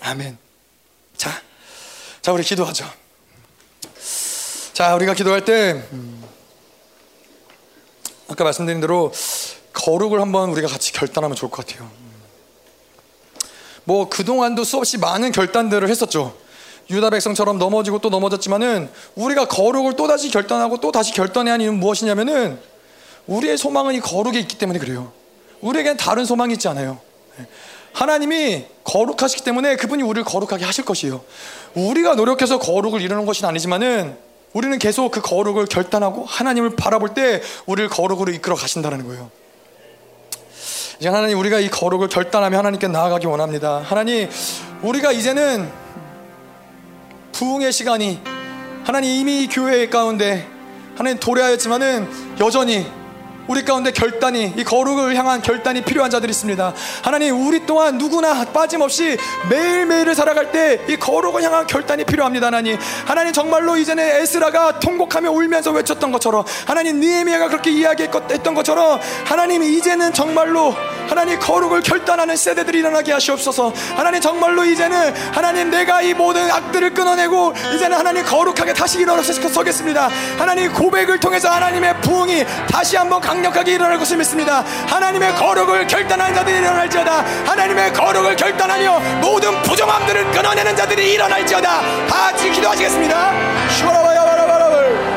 아멘. 0.00 0.38
자, 1.16 1.30
자 2.20 2.32
우리 2.32 2.42
기도하죠. 2.42 2.84
자, 4.78 4.94
우리가 4.94 5.14
기도할 5.14 5.44
때. 5.44 5.82
음, 5.92 6.22
아까 8.28 8.44
말씀드린 8.44 8.80
대로 8.80 9.12
거룩을 9.72 10.20
한번 10.20 10.50
우리가 10.50 10.68
같이 10.68 10.92
결단하면 10.92 11.36
좋을 11.36 11.50
것 11.50 11.66
같아요. 11.66 11.90
뭐 13.84 14.08
그동안도 14.08 14.64
수없이 14.64 14.98
많은 14.98 15.32
결단들을 15.32 15.88
했었죠. 15.88 16.36
유다 16.90 17.10
백성처럼 17.10 17.58
넘어지고 17.58 17.98
또 17.98 18.10
넘어졌지만은 18.10 18.90
우리가 19.14 19.46
거룩을 19.46 19.96
또 19.96 20.06
다시 20.06 20.30
결단하고 20.30 20.78
또 20.78 20.92
다시 20.92 21.12
결단해야 21.12 21.54
하는 21.54 21.64
이유는 21.64 21.80
무엇이냐면은 21.80 22.58
우리의 23.26 23.58
소망은 23.58 23.94
이 23.94 24.00
거룩에 24.00 24.38
있기 24.40 24.58
때문에 24.58 24.78
그래요. 24.78 25.12
우리에겐 25.60 25.96
다른 25.96 26.24
소망이 26.24 26.54
있지 26.54 26.68
않아요. 26.68 26.98
하나님이 27.92 28.66
거룩하시기 28.84 29.42
때문에 29.44 29.76
그분이 29.76 30.02
우리를 30.02 30.24
거룩하게 30.24 30.64
하실 30.64 30.84
것이에요. 30.84 31.22
우리가 31.74 32.14
노력해서 32.14 32.58
거룩을 32.58 33.00
이루는 33.00 33.26
것이 33.26 33.44
아니지만은 33.44 34.16
우리는 34.52 34.78
계속 34.78 35.10
그 35.10 35.20
거룩을 35.20 35.66
결단하고 35.66 36.24
하나님을 36.24 36.76
바라볼 36.76 37.14
때 37.14 37.42
우리를 37.66 37.88
거룩으로 37.90 38.32
이끌어 38.32 38.56
가신다는 38.56 39.06
거예요. 39.06 39.30
이제 40.98 41.08
하나님 41.08 41.38
우리가 41.38 41.60
이 41.60 41.68
거룩을 41.70 42.08
결단하며 42.08 42.58
하나님께 42.58 42.88
나아가기 42.88 43.26
원합니다. 43.26 43.82
하나님 43.84 44.28
우리가 44.82 45.12
이제는 45.12 45.70
부흥의 47.32 47.72
시간이 47.72 48.20
하나님 48.84 49.10
이미 49.10 49.48
교회 49.48 49.88
가운데 49.88 50.46
하나님 50.96 51.20
도래하였지만은 51.20 52.36
여전히 52.40 52.90
우리 53.48 53.64
가운데 53.64 53.90
결단이 53.90 54.54
이 54.56 54.64
거룩을 54.64 55.16
향한 55.16 55.42
결단이 55.42 55.82
필요한 55.82 56.10
자들이 56.10 56.30
있습니다. 56.30 56.72
하나님 57.02 57.46
우리 57.46 57.64
또한 57.66 57.98
누구나 57.98 58.44
빠짐없이 58.44 59.16
매일매일을 59.50 60.14
살아갈 60.14 60.52
때 60.52 60.68
이 60.88 60.96
거룩을 60.96 61.42
향한 61.42 61.66
결단이 61.66 62.04
필요합니다. 62.04 62.46
하나님 62.48 62.78
하나님 63.06 63.32
정말로 63.32 63.76
이전에 63.76 64.20
에스라가 64.20 64.78
통곡하며 64.80 65.30
울면서 65.30 65.70
외쳤던 65.72 66.12
것처럼 66.12 66.44
하나님 66.66 67.00
니에미아가 67.00 67.48
그렇게 67.48 67.70
이야기했던 67.70 68.54
것처럼 68.54 69.00
하나님 69.24 69.62
이제는 69.62 70.12
정말로 70.12 70.74
하나님 71.08 71.38
거룩을 71.38 71.80
결단하는 71.82 72.36
세대들이 72.36 72.80
일어나게 72.80 73.12
하시옵소서 73.12 73.72
하나님 73.96 74.20
정말로 74.20 74.64
이제는 74.64 75.14
하나님 75.32 75.70
내가 75.70 76.02
이 76.02 76.12
모든 76.12 76.50
악들을 76.50 76.92
끊어내고 76.92 77.54
이제는 77.74 77.96
하나님 77.96 78.24
거룩하게 78.24 78.74
다시 78.74 79.00
일어나서 79.00 79.32
서겠습니다 79.32 80.10
하나님 80.36 80.72
고백을 80.72 81.18
통해서 81.18 81.48
하나님의 81.48 82.00
부흥이 82.02 82.44
다시 82.70 82.96
한번 82.96 83.20
강 83.20 83.37
력하게 83.42 83.74
일어날 83.74 83.98
것을 83.98 84.16
믿습니다. 84.18 84.64
하나님의 84.86 85.34
거룩을 85.34 85.86
결단하는 85.86 86.34
자들이 86.34 86.58
일어날지어다. 86.58 87.24
하나님의 87.46 87.92
거룩을 87.92 88.36
결단하며 88.36 88.98
모든 89.20 89.62
부정함들을 89.62 90.30
끊어내는 90.30 90.76
자들이 90.76 91.12
일어날지어다. 91.12 91.80
다 92.06 92.16
같이 92.30 92.50
기도하시겠습니다. 92.50 93.32
슈라바야바라바라블 93.70 95.07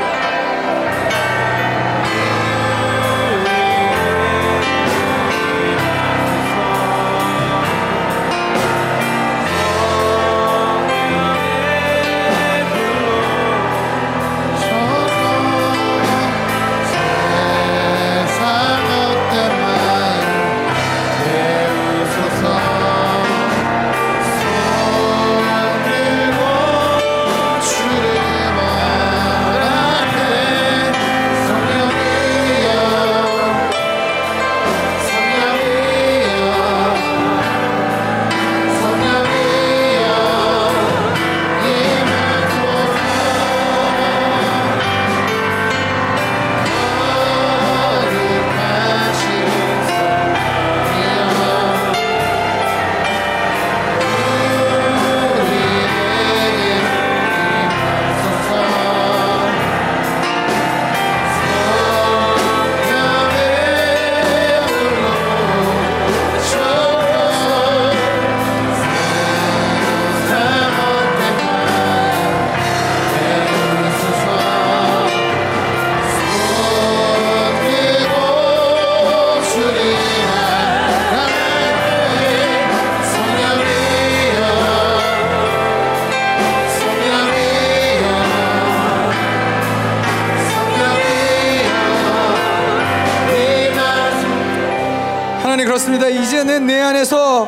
안에서 96.91 97.45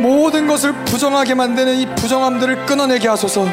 모든 0.00 0.46
것을 0.46 0.72
부정하게 0.84 1.34
만드는 1.34 1.76
이 1.76 1.86
부정함들을 1.94 2.66
끊어내게 2.66 3.08
하소서. 3.08 3.46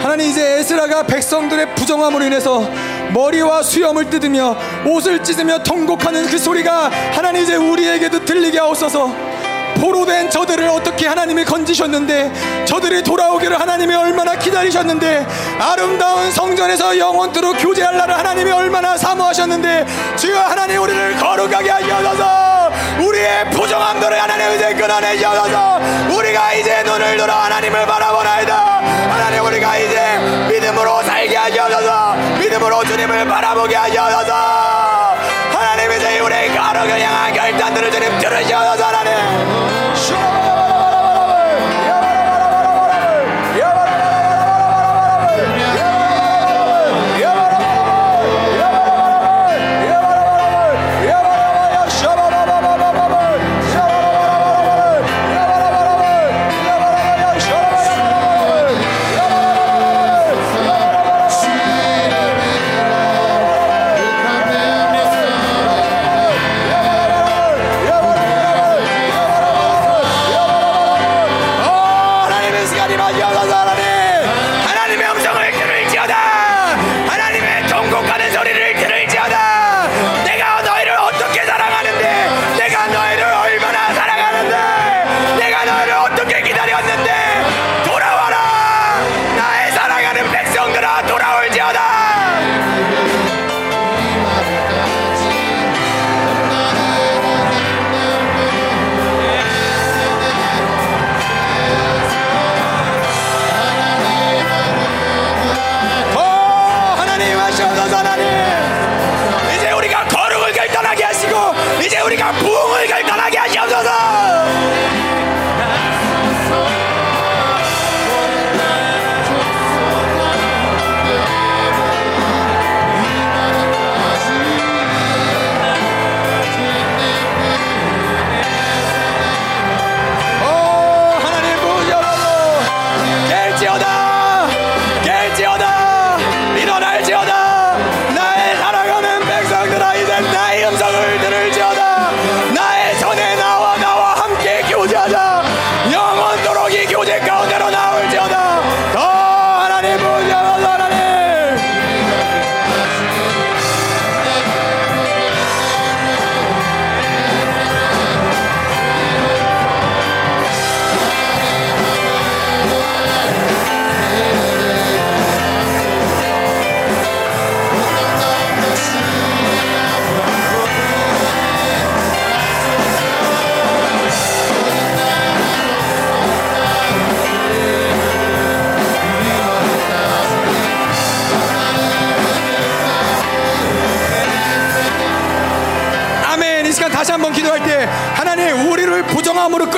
하나님 0.00 0.30
이제 0.30 0.58
에스라가 0.58 1.02
백성들의 1.02 1.74
부정함으로 1.74 2.24
인해서 2.24 2.60
머리와 3.12 3.62
수염을 3.62 4.08
뜯으며 4.08 4.56
옷을 4.86 5.22
찢으며 5.22 5.62
통곡하는 5.62 6.26
그 6.26 6.38
소리가 6.38 6.90
하나님 7.12 7.42
이제 7.42 7.56
우리에게도 7.56 8.24
들리게 8.24 8.58
하옵소서. 8.58 9.12
포로 9.80 10.06
된 10.06 10.30
저들을 10.30 10.68
어떻게 10.68 11.06
하나님이 11.06 11.44
건지셨는데 11.44 12.64
저들이 12.66 13.02
돌아오기를 13.02 13.58
하나님이 13.58 13.94
얼마나 13.94 14.36
기다리셨는데 14.36 15.26
아름다운 15.58 16.30
성전에서 16.30 16.98
영원토록 16.98 17.56
교제할 17.58 17.96
날을 17.96 18.16
하나님이 18.16 18.50
얼마나 18.52 18.96
사모하셨는데 18.96 19.86
주여 20.16 20.38
하나님 20.38 20.82
우리를 20.82 21.16
거룩하게 21.16 21.70
하시옵소서 21.70 22.49
우리의 23.30 23.50
부정함들을 23.50 24.20
하나님 24.20 24.52
이제 24.54 24.74
끊어내시옵소서. 24.74 25.80
우리가 26.16 26.52
이제 26.54 26.82
눈을 26.82 27.16
들어 27.16 27.32
하나님을 27.32 27.86
바라보나이다. 27.86 28.80
하나님 29.08 29.44
우리가 29.44 29.76
이제 29.78 30.18
믿음으로 30.48 31.02
살게 31.02 31.36
하시옵소서. 31.36 32.14
믿음으로 32.38 32.84
주님을 32.84 33.26
바라보게 33.26 33.76
하시옵소서. 33.76 34.34
하나님 35.52 35.92
이제 35.92 36.18
우리의 36.18 36.56
거룩을 36.56 37.00
향한 37.00 37.32
결단들을 37.32 37.90
주님 37.92 38.18
들으시옵소서 38.18 38.84
하나님 38.84 39.29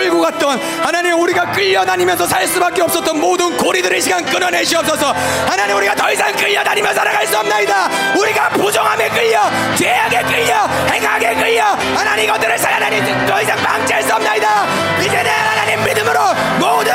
끌고 0.02 0.20
갔던 0.20 0.60
하나님 0.82 1.18
우리가 1.20 1.52
끌려다니면서 1.52 2.26
살 2.26 2.46
수밖에 2.48 2.82
없었던 2.82 3.20
모든 3.20 3.56
고리들의 3.56 4.00
시간 4.00 4.24
끊어내시옵소서. 4.24 5.14
하나님 5.46 5.76
우리가 5.76 5.94
더 5.94 6.10
이상 6.10 6.32
끌려다니며 6.34 6.92
살아갈 6.92 7.24
수 7.26 7.38
없나이다. 7.38 7.88
우리가 8.18 8.48
부정함에 8.50 9.08
끌려 9.10 9.48
죄악에 9.76 10.22
끌려 10.22 10.66
행악에 10.90 11.34
끌려 11.34 11.64
하나님 11.94 12.24
이것들을 12.24 12.58
하나님 12.64 13.26
더 13.26 13.40
이상 13.42 13.56
방치할 13.58 14.02
수 14.02 14.14
없나이다. 14.14 14.66
이제는 15.00 15.30
하나님 15.30 15.84
믿음으로 15.84 16.20
모든 16.58 16.92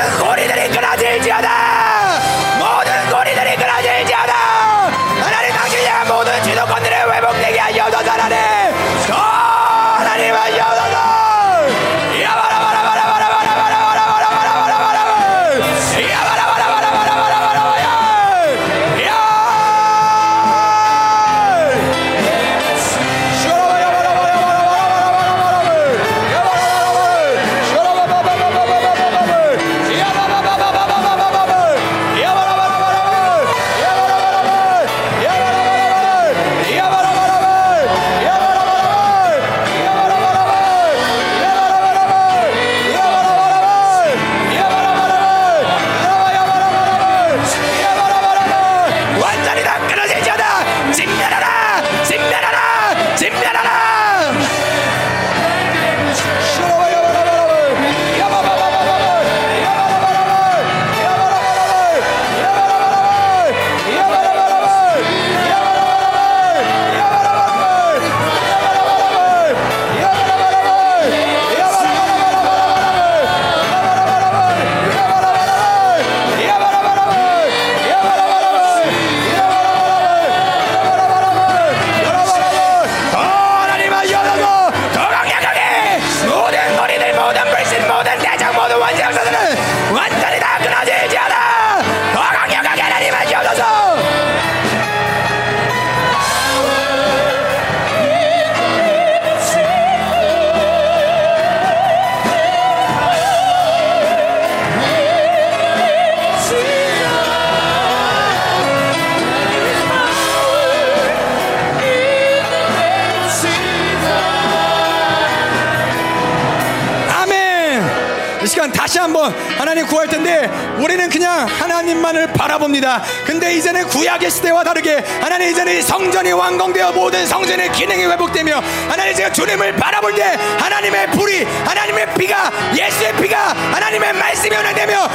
항상 121.38 121.46
하나님만을 121.46 122.32
바라봅니다. 122.32 123.02
근데 123.24 123.54
이제는 123.54 123.86
구약의 123.86 124.30
시대와 124.30 124.64
다르게 124.64 124.96
하나님 125.20 125.50
이제는 125.50 125.82
성전이 125.82 126.32
완공되어 126.32 126.92
모든 126.92 127.26
성전의 127.26 127.72
기능이 127.72 128.04
회복되며 128.06 128.60
하나님 128.88 129.14
제가 129.14 129.32
주님을 129.32 129.76
바라볼 129.76 130.14
때 130.14 130.36
하나님의 130.58 131.10
불이 131.12 131.44
하나님의 131.44 132.14
피가 132.14 132.50
예수의 132.76 133.16
피가 133.18 133.52
하나님의 133.52 134.14
말씀이 134.14 134.54
연화되며 134.54 135.08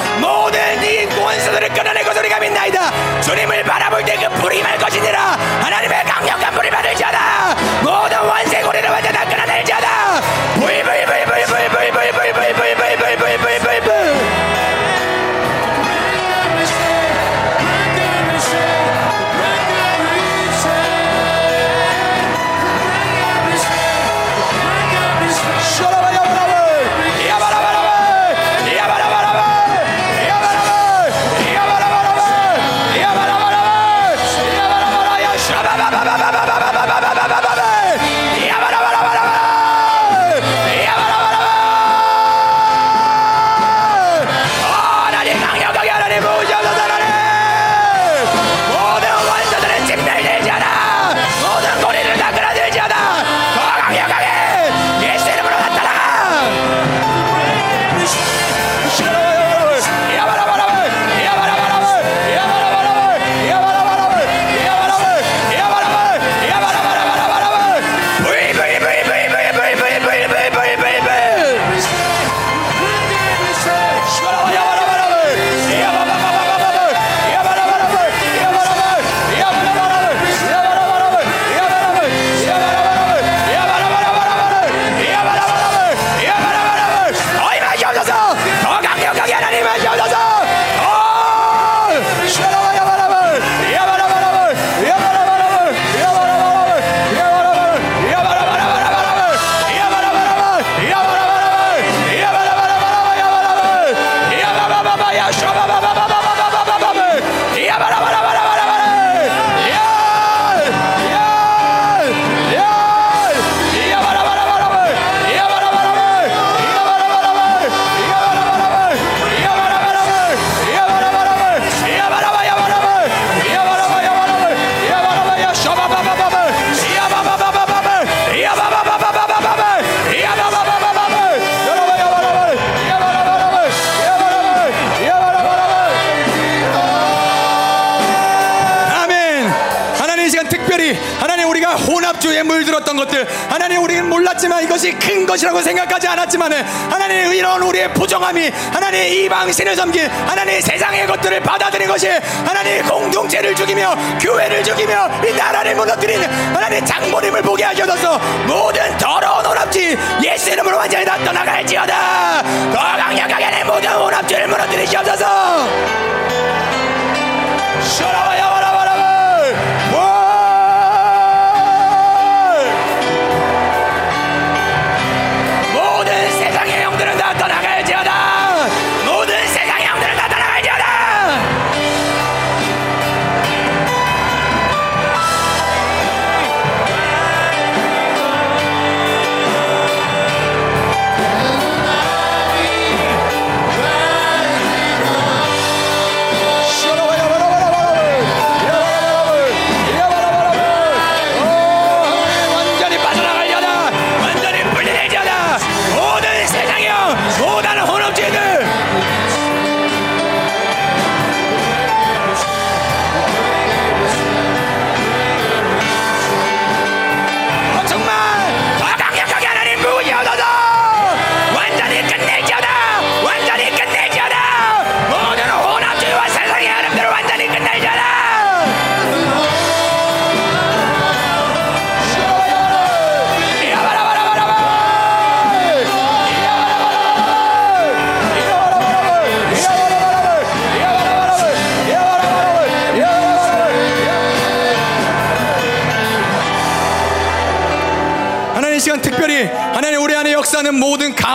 것이라고 145.34 145.62
생각하지 145.62 146.08
않았지만 146.08 146.54
하나님의 146.54 147.26
의로운 147.28 147.62
우리의 147.64 147.94
부정함이 147.94 148.50
하나님의 148.72 149.24
이방신을 149.24 149.76
섬긴 149.76 150.08
하나님의 150.08 150.62
세상의 150.62 151.08
것들을 151.08 151.40
받아들인 151.42 151.88
것이 151.88 152.08
하나님의 152.46 152.84
공동체를 152.84 153.56
죽이며 153.56 153.96
교회를 154.20 154.64
죽이며 154.64 155.10
이 155.28 155.34
나라를 155.36 155.76
무너뜨린 155.76 156.24
하나님의 156.24 156.86
장모님을 156.86 157.42
보게 157.42 157.64
하셔서 157.64 158.20
모든 158.48 158.98
더러운 158.98 159.46
오랍지 159.46 159.98
예수 160.24 160.52
이름으로 160.52 160.78
완전히 160.78 161.06
다 161.06 161.18
떠나갈지어다. 161.24 162.44
더 162.72 162.78
강력하게 162.78 163.50
내 163.50 163.64
모든 163.64 163.96
오랍지를 163.96 164.48
무너뜨리시옵소서. 164.48 165.24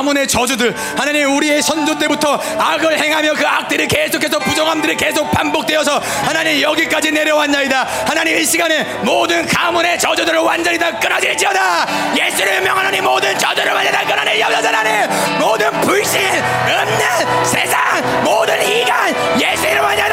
가문의 0.09 0.27
저주들 0.27 0.75
하나님 0.97 1.37
우리의 1.37 1.61
선조 1.61 1.99
때부터 1.99 2.41
악을 2.59 2.99
행하며 2.99 3.35
그 3.35 3.47
악들이 3.47 3.87
계속해서 3.87 4.39
부정함들이 4.39 4.97
계속 4.97 5.31
반복되어서 5.31 6.01
하나님 6.25 6.63
여기까지 6.63 7.11
내려왔나이다. 7.11 7.87
하나님 8.07 8.39
이 8.39 8.45
시간에 8.45 8.85
모든 9.03 9.47
가문의 9.47 9.99
저주들을 9.99 10.39
완전히 10.39 10.79
다 10.79 10.99
끊어질지어다. 10.99 12.15
예수를 12.17 12.63
명하노니 12.63 13.03
모든 13.03 13.39
저주를 13.39 13.71
완전히 13.73 13.97
다 13.99 14.07
끊어내옵소서 14.07 14.69
하나님. 14.69 15.39
모든 15.39 15.71
불신 15.83 16.21
없는 16.23 17.45
세상 17.45 18.23
모든 18.25 18.63
이간 18.67 19.15
예수를 19.39 19.81
완전히 19.81 20.08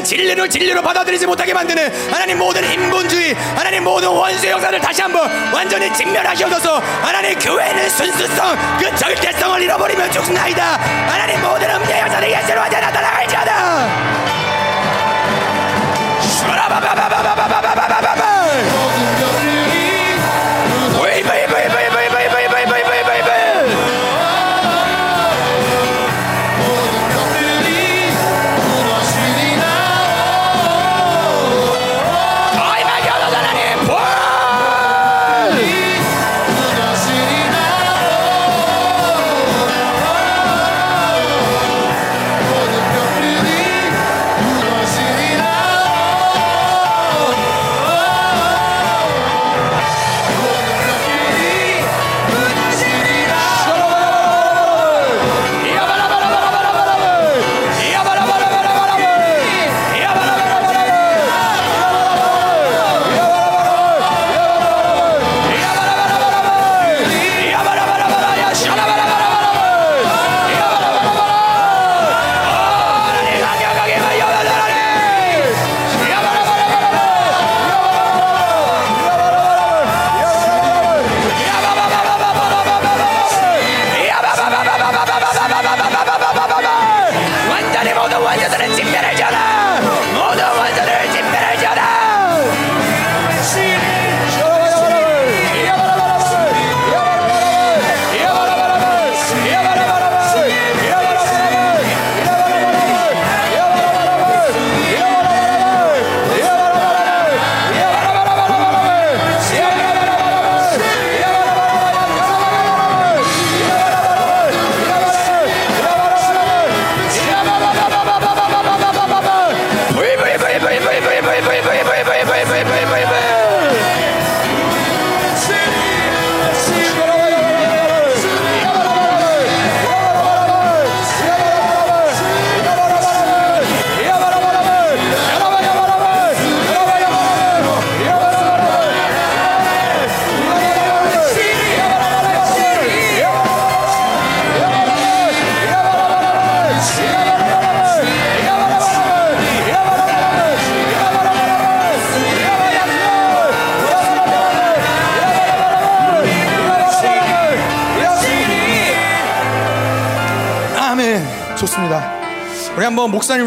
모든 0.00 0.04
진리를 0.04 0.48
진리로 0.48 0.80
받아들이지 0.82 1.26
못하게 1.26 1.52
만드는 1.52 2.10
하나님 2.10 2.38
모든 2.38 2.64
인본주의, 2.64 3.34
하나님 3.54 3.84
모든 3.84 4.08
원수의 4.08 4.52
역사를 4.52 4.80
다시 4.80 5.02
한번 5.02 5.30
완전히 5.52 5.92
직면하셔서 5.92 6.78
하나님 7.02 7.38
교회는 7.38 7.90
순수성, 7.90 8.56
그 8.78 8.96
절대성을 8.96 9.60
잃어버리면 9.62 10.10
죽나이다. 10.10 10.78
하나님 11.06 11.42
모든 11.42 11.70
음녀의 11.70 12.00
역사를 12.00 12.30
예수로 12.30 12.60
완전 12.60 12.80
나타나갈지어다. 12.80 13.88
슈라바바바바바바바바바바바. 16.22 19.09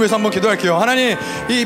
위해서 0.04 0.16
한번 0.16 0.32
기도할게요. 0.32 0.78
하나님 0.78 1.18
이 1.50 1.66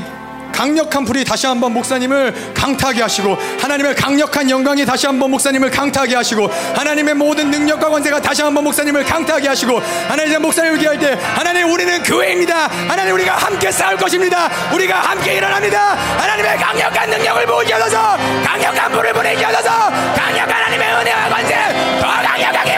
강력한 0.58 1.06
불이 1.06 1.24
다시 1.24 1.46
한번 1.46 1.72
목사님을 1.74 2.54
강타하게 2.56 3.04
하시고 3.04 3.38
하나님의 3.62 3.94
강력한 3.96 4.50
영광이 4.50 4.86
다시 4.86 5.06
한번 5.06 5.30
목사님을 5.30 5.70
강타하게 5.70 6.16
하시고 6.16 6.50
하나님의 6.76 7.14
모든 7.14 7.52
능력과 7.52 7.90
권세가 7.90 8.22
다시 8.22 8.42
한번 8.42 8.64
목사님을 8.64 9.04
강타하게 9.04 9.50
하시고 9.50 9.80
하나님 10.08 10.42
목사님을 10.42 10.80
기할 10.80 10.98
때 10.98 11.16
하나님 11.36 11.72
우리는 11.72 12.02
교회입니다. 12.02 12.70
하나님 12.88 13.14
우리가 13.14 13.36
함께 13.36 13.72
싸울 13.72 13.98
것입니다. 13.98 14.50
우리가 14.74 14.96
함께 14.96 15.36
일어납니다. 15.36 15.96
하나님의 16.18 16.58
강력한 16.58 17.10
능력을 17.10 17.46
보이게 17.46 17.74
하소서. 17.74 18.18
강력한 18.44 18.92
불을 18.92 19.14
보내게 19.14 19.44
하소서. 19.44 19.70
강력한 20.16 20.50
하나님의 20.50 20.94
은혜와 20.96 21.30
권세 21.30 21.56
더 22.02 22.08
강력하게 22.08 22.77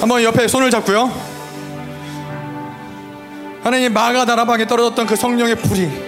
한번 0.00 0.22
옆에 0.22 0.48
손을 0.48 0.70
잡고요. 0.70 1.10
하나님 3.62 3.92
마가다라방에 3.92 4.66
떨어졌던 4.66 5.06
그 5.06 5.16
성령의 5.16 5.56
불이 5.56 6.05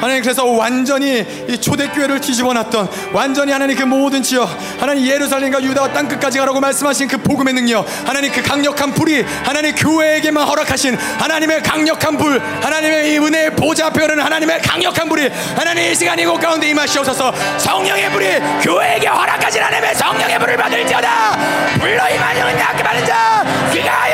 하나님 0.00 0.22
그래서 0.22 0.44
완전히 0.44 1.24
이 1.48 1.58
초대교회를 1.58 2.20
뒤집어 2.20 2.52
놨던 2.52 2.88
완전히 3.12 3.52
하나님 3.52 3.76
그 3.76 3.82
모든 3.84 4.22
지역 4.22 4.48
하나님 4.78 5.06
예루살렘과 5.06 5.62
유다와 5.62 5.92
땅끝까지 5.92 6.38
가라고 6.38 6.60
말씀하신 6.60 7.08
그 7.08 7.18
복음의 7.18 7.54
능력 7.54 7.86
하나님 8.04 8.32
그 8.32 8.42
강력한 8.42 8.92
불이 8.92 9.24
하나님 9.44 9.74
교회에게만 9.74 10.46
허락하신 10.46 10.96
하나님의 10.96 11.62
강력한 11.62 12.16
불 12.16 12.40
하나님의 12.40 13.12
이 13.12 13.18
은혜의 13.18 13.56
보좌 13.56 13.90
오는 14.16 14.24
하나님의 14.24 14.62
강력한 14.62 15.08
불이 15.08 15.30
하나님 15.54 15.90
이 15.90 15.94
시간 15.94 16.18
이곳 16.18 16.38
가운데 16.38 16.68
임하시옵소서. 16.68 17.32
성령의 17.58 18.10
불이 18.10 18.26
교회에게 18.62 19.06
허락하신 19.08 19.62
하나님의 19.62 19.94
성령의 19.94 20.38
불을 20.38 20.56
받을지어다. 20.56 21.38
불로 21.78 22.08
임하는 22.08 22.58
자, 22.58 22.74
그 22.76 22.82
많은 22.82 23.04
자 23.04 23.44
귀가 23.72 24.05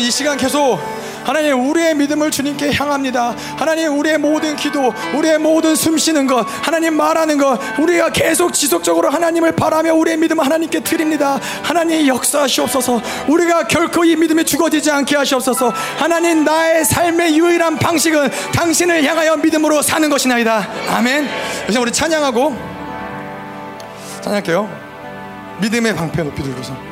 여러분 0.00 0.06
이 0.06 0.10
시간 0.10 0.36
계속 0.36 0.78
하나님 1.24 1.68
우리의 1.68 1.94
믿음을 1.94 2.30
주님께 2.30 2.72
향합니다. 2.72 3.36
하나님 3.56 3.98
우리의 3.98 4.16
모든 4.18 4.56
기도, 4.56 4.92
우리의 5.14 5.38
모든 5.38 5.76
숨쉬는 5.76 6.26
것, 6.26 6.46
하나님 6.62 6.96
말하는 6.96 7.36
것, 7.36 7.60
우리가 7.78 8.10
계속 8.10 8.54
지속적으로 8.54 9.10
하나님을 9.10 9.52
바라며 9.52 9.94
우리의 9.94 10.16
믿음을 10.16 10.44
하나님께 10.44 10.80
드립니다. 10.80 11.38
하나님 11.62 12.06
역사하시옵소서. 12.06 13.02
우리가 13.28 13.68
결코 13.68 14.04
이 14.04 14.16
믿음이 14.16 14.44
죽어지지 14.44 14.90
않게 14.90 15.16
하시옵소서. 15.16 15.72
하나님 15.98 16.44
나의 16.44 16.84
삶의 16.86 17.38
유일한 17.38 17.76
방식은 17.76 18.30
당신을 18.54 19.04
향하여 19.04 19.36
믿음으로 19.36 19.82
사는 19.82 20.08
것이나이다. 20.08 20.66
아멘. 20.96 21.28
이제 21.68 21.78
우리 21.78 21.92
찬양하고 21.92 22.56
찬양할게요. 24.22 24.68
믿음의 25.60 25.94
방패 25.94 26.22
높이 26.22 26.42
들고서. 26.42 26.89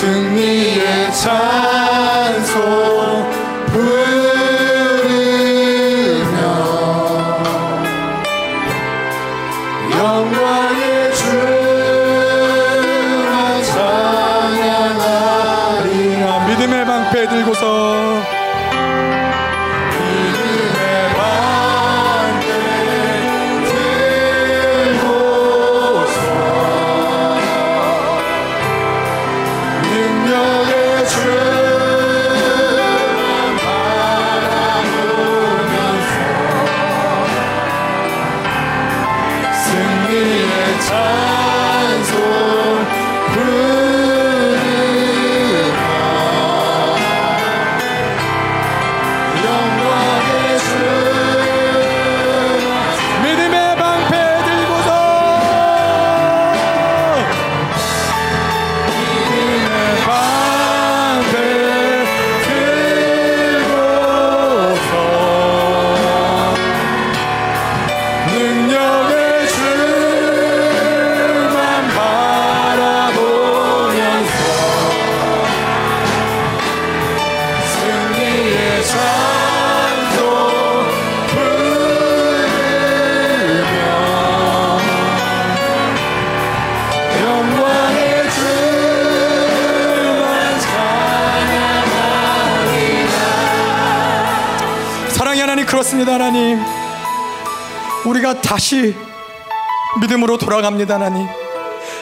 승리의 0.00 1.12
찬송. 1.12 2.99
우리가 98.30 98.40
다시 98.40 98.94
믿음으로 100.00 100.38
돌아갑니다 100.38 100.94
하나님. 100.94 101.26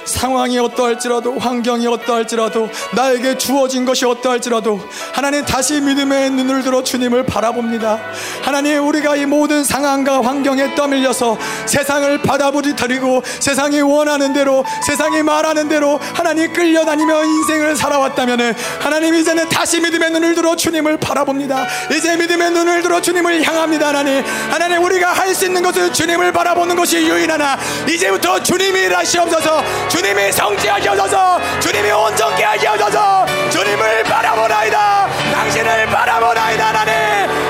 상황이 0.05 0.59
어떠할지라도 0.59 1.39
환경이 1.39 1.87
어떠할지라도 1.87 2.69
나에게 2.95 3.37
주어진 3.37 3.85
것이 3.85 4.07
어떠할지라도 4.07 4.81
하나님 5.19 5.45
다시 5.45 5.81
믿음의 5.81 6.31
눈을 6.31 6.63
들어 6.63 6.85
주님을 6.85 7.27
바라봅니다. 7.27 7.99
하나님 8.41 8.87
우리가 8.87 9.17
이 9.17 9.27
모든 9.27 9.65
상황과 9.65 10.23
환경에 10.23 10.77
떠밀려서 10.77 11.37
세상을 11.67 12.23
받아들이고 12.23 13.25
세상이 13.41 13.81
원하는 13.81 14.33
대로 14.33 14.65
세상이 14.87 15.25
말하는 15.25 15.69
대로 15.69 15.99
하나님 16.15 16.53
끌려다니며 16.53 17.25
인생을 17.25 17.75
살아왔다면 17.75 18.55
하나님 18.79 19.17
이제는 19.17 19.49
다시 19.49 19.81
믿음의 19.81 20.11
눈을 20.13 20.37
들어 20.37 20.55
주님을 20.55 20.99
바라봅니다. 20.99 21.67
이제 21.93 22.17
믿음의 22.17 22.53
눈을 22.53 22.83
들어 22.83 23.01
주님을 23.01 23.43
향합니다 23.43 23.89
하나님. 23.89 24.23
하나님 24.53 24.85
우리가 24.85 25.15
할 25.15 25.29
수 25.39 25.45
있는 25.45 25.63
것은 25.63 25.93
주님을 25.93 26.33
바라보는 26.33 26.75
것이 26.75 27.07
유일하나 27.07 27.57
이제부터 27.89 28.43
주님이 28.43 28.81
일하시옵소서 28.81 29.63
주님이 29.89 30.33
성취하시옵소서 30.33 31.41
주님이 31.61 31.91
온전케 31.93 32.43
하시옵소서 32.43 33.27
주님을 33.51 34.03
바라보나이다. 34.19 35.07
당신을 35.33 35.87
바라보나이다 35.87 36.67
하나님 36.69 37.48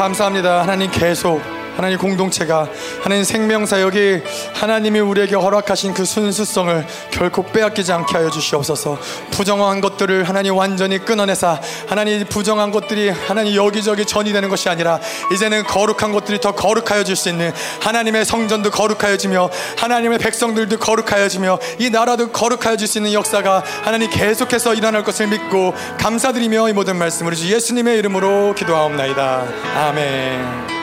감사합니다. 0.00 0.62
하나님 0.62 0.90
계속 0.90 1.42
하나님 1.76 1.98
공동체가 1.98 2.66
하나님 3.02 3.22
생명사 3.22 3.82
여기 3.82 4.22
하나님이 4.54 5.00
우리에게 5.00 5.34
허락하신 5.36 5.92
그 5.92 6.06
순수성을 6.06 6.86
결코 7.10 7.42
빼앗기지 7.44 7.92
않게 7.92 8.16
하여 8.16 8.30
주시옵소서. 8.30 8.98
부정한 9.30 9.82
것들을 9.82 10.26
하나님 10.26 10.56
완전히 10.56 10.98
끊어내사 10.98 11.60
하나님 11.90 12.24
부정한 12.24 12.70
것들이 12.70 13.10
하나님 13.10 13.56
여기저기 13.56 14.06
전이 14.06 14.32
되는 14.32 14.48
것이 14.48 14.68
아니라 14.68 15.00
이제는 15.34 15.64
거룩한 15.64 16.12
것들이 16.12 16.40
더 16.40 16.52
거룩하여 16.52 17.02
줄수 17.02 17.30
있는 17.30 17.52
하나님의 17.80 18.24
성전도 18.24 18.70
거룩하여지며 18.70 19.50
하나님의 19.76 20.18
백성들도 20.20 20.78
거룩하여지며 20.78 21.58
이 21.80 21.90
나라도 21.90 22.30
거룩하여질 22.30 22.86
수 22.86 22.98
있는 22.98 23.12
역사가 23.12 23.64
하나님 23.82 24.08
계속해서 24.08 24.74
일어날 24.74 25.02
것을 25.02 25.26
믿고 25.26 25.74
감사드리며 25.98 26.68
이 26.68 26.72
모든 26.72 26.96
말씀을 26.96 27.34
주 27.34 27.52
예수님의 27.52 27.98
이름으로 27.98 28.54
기도하옵나이다. 28.54 29.44
아멘. 29.74 30.79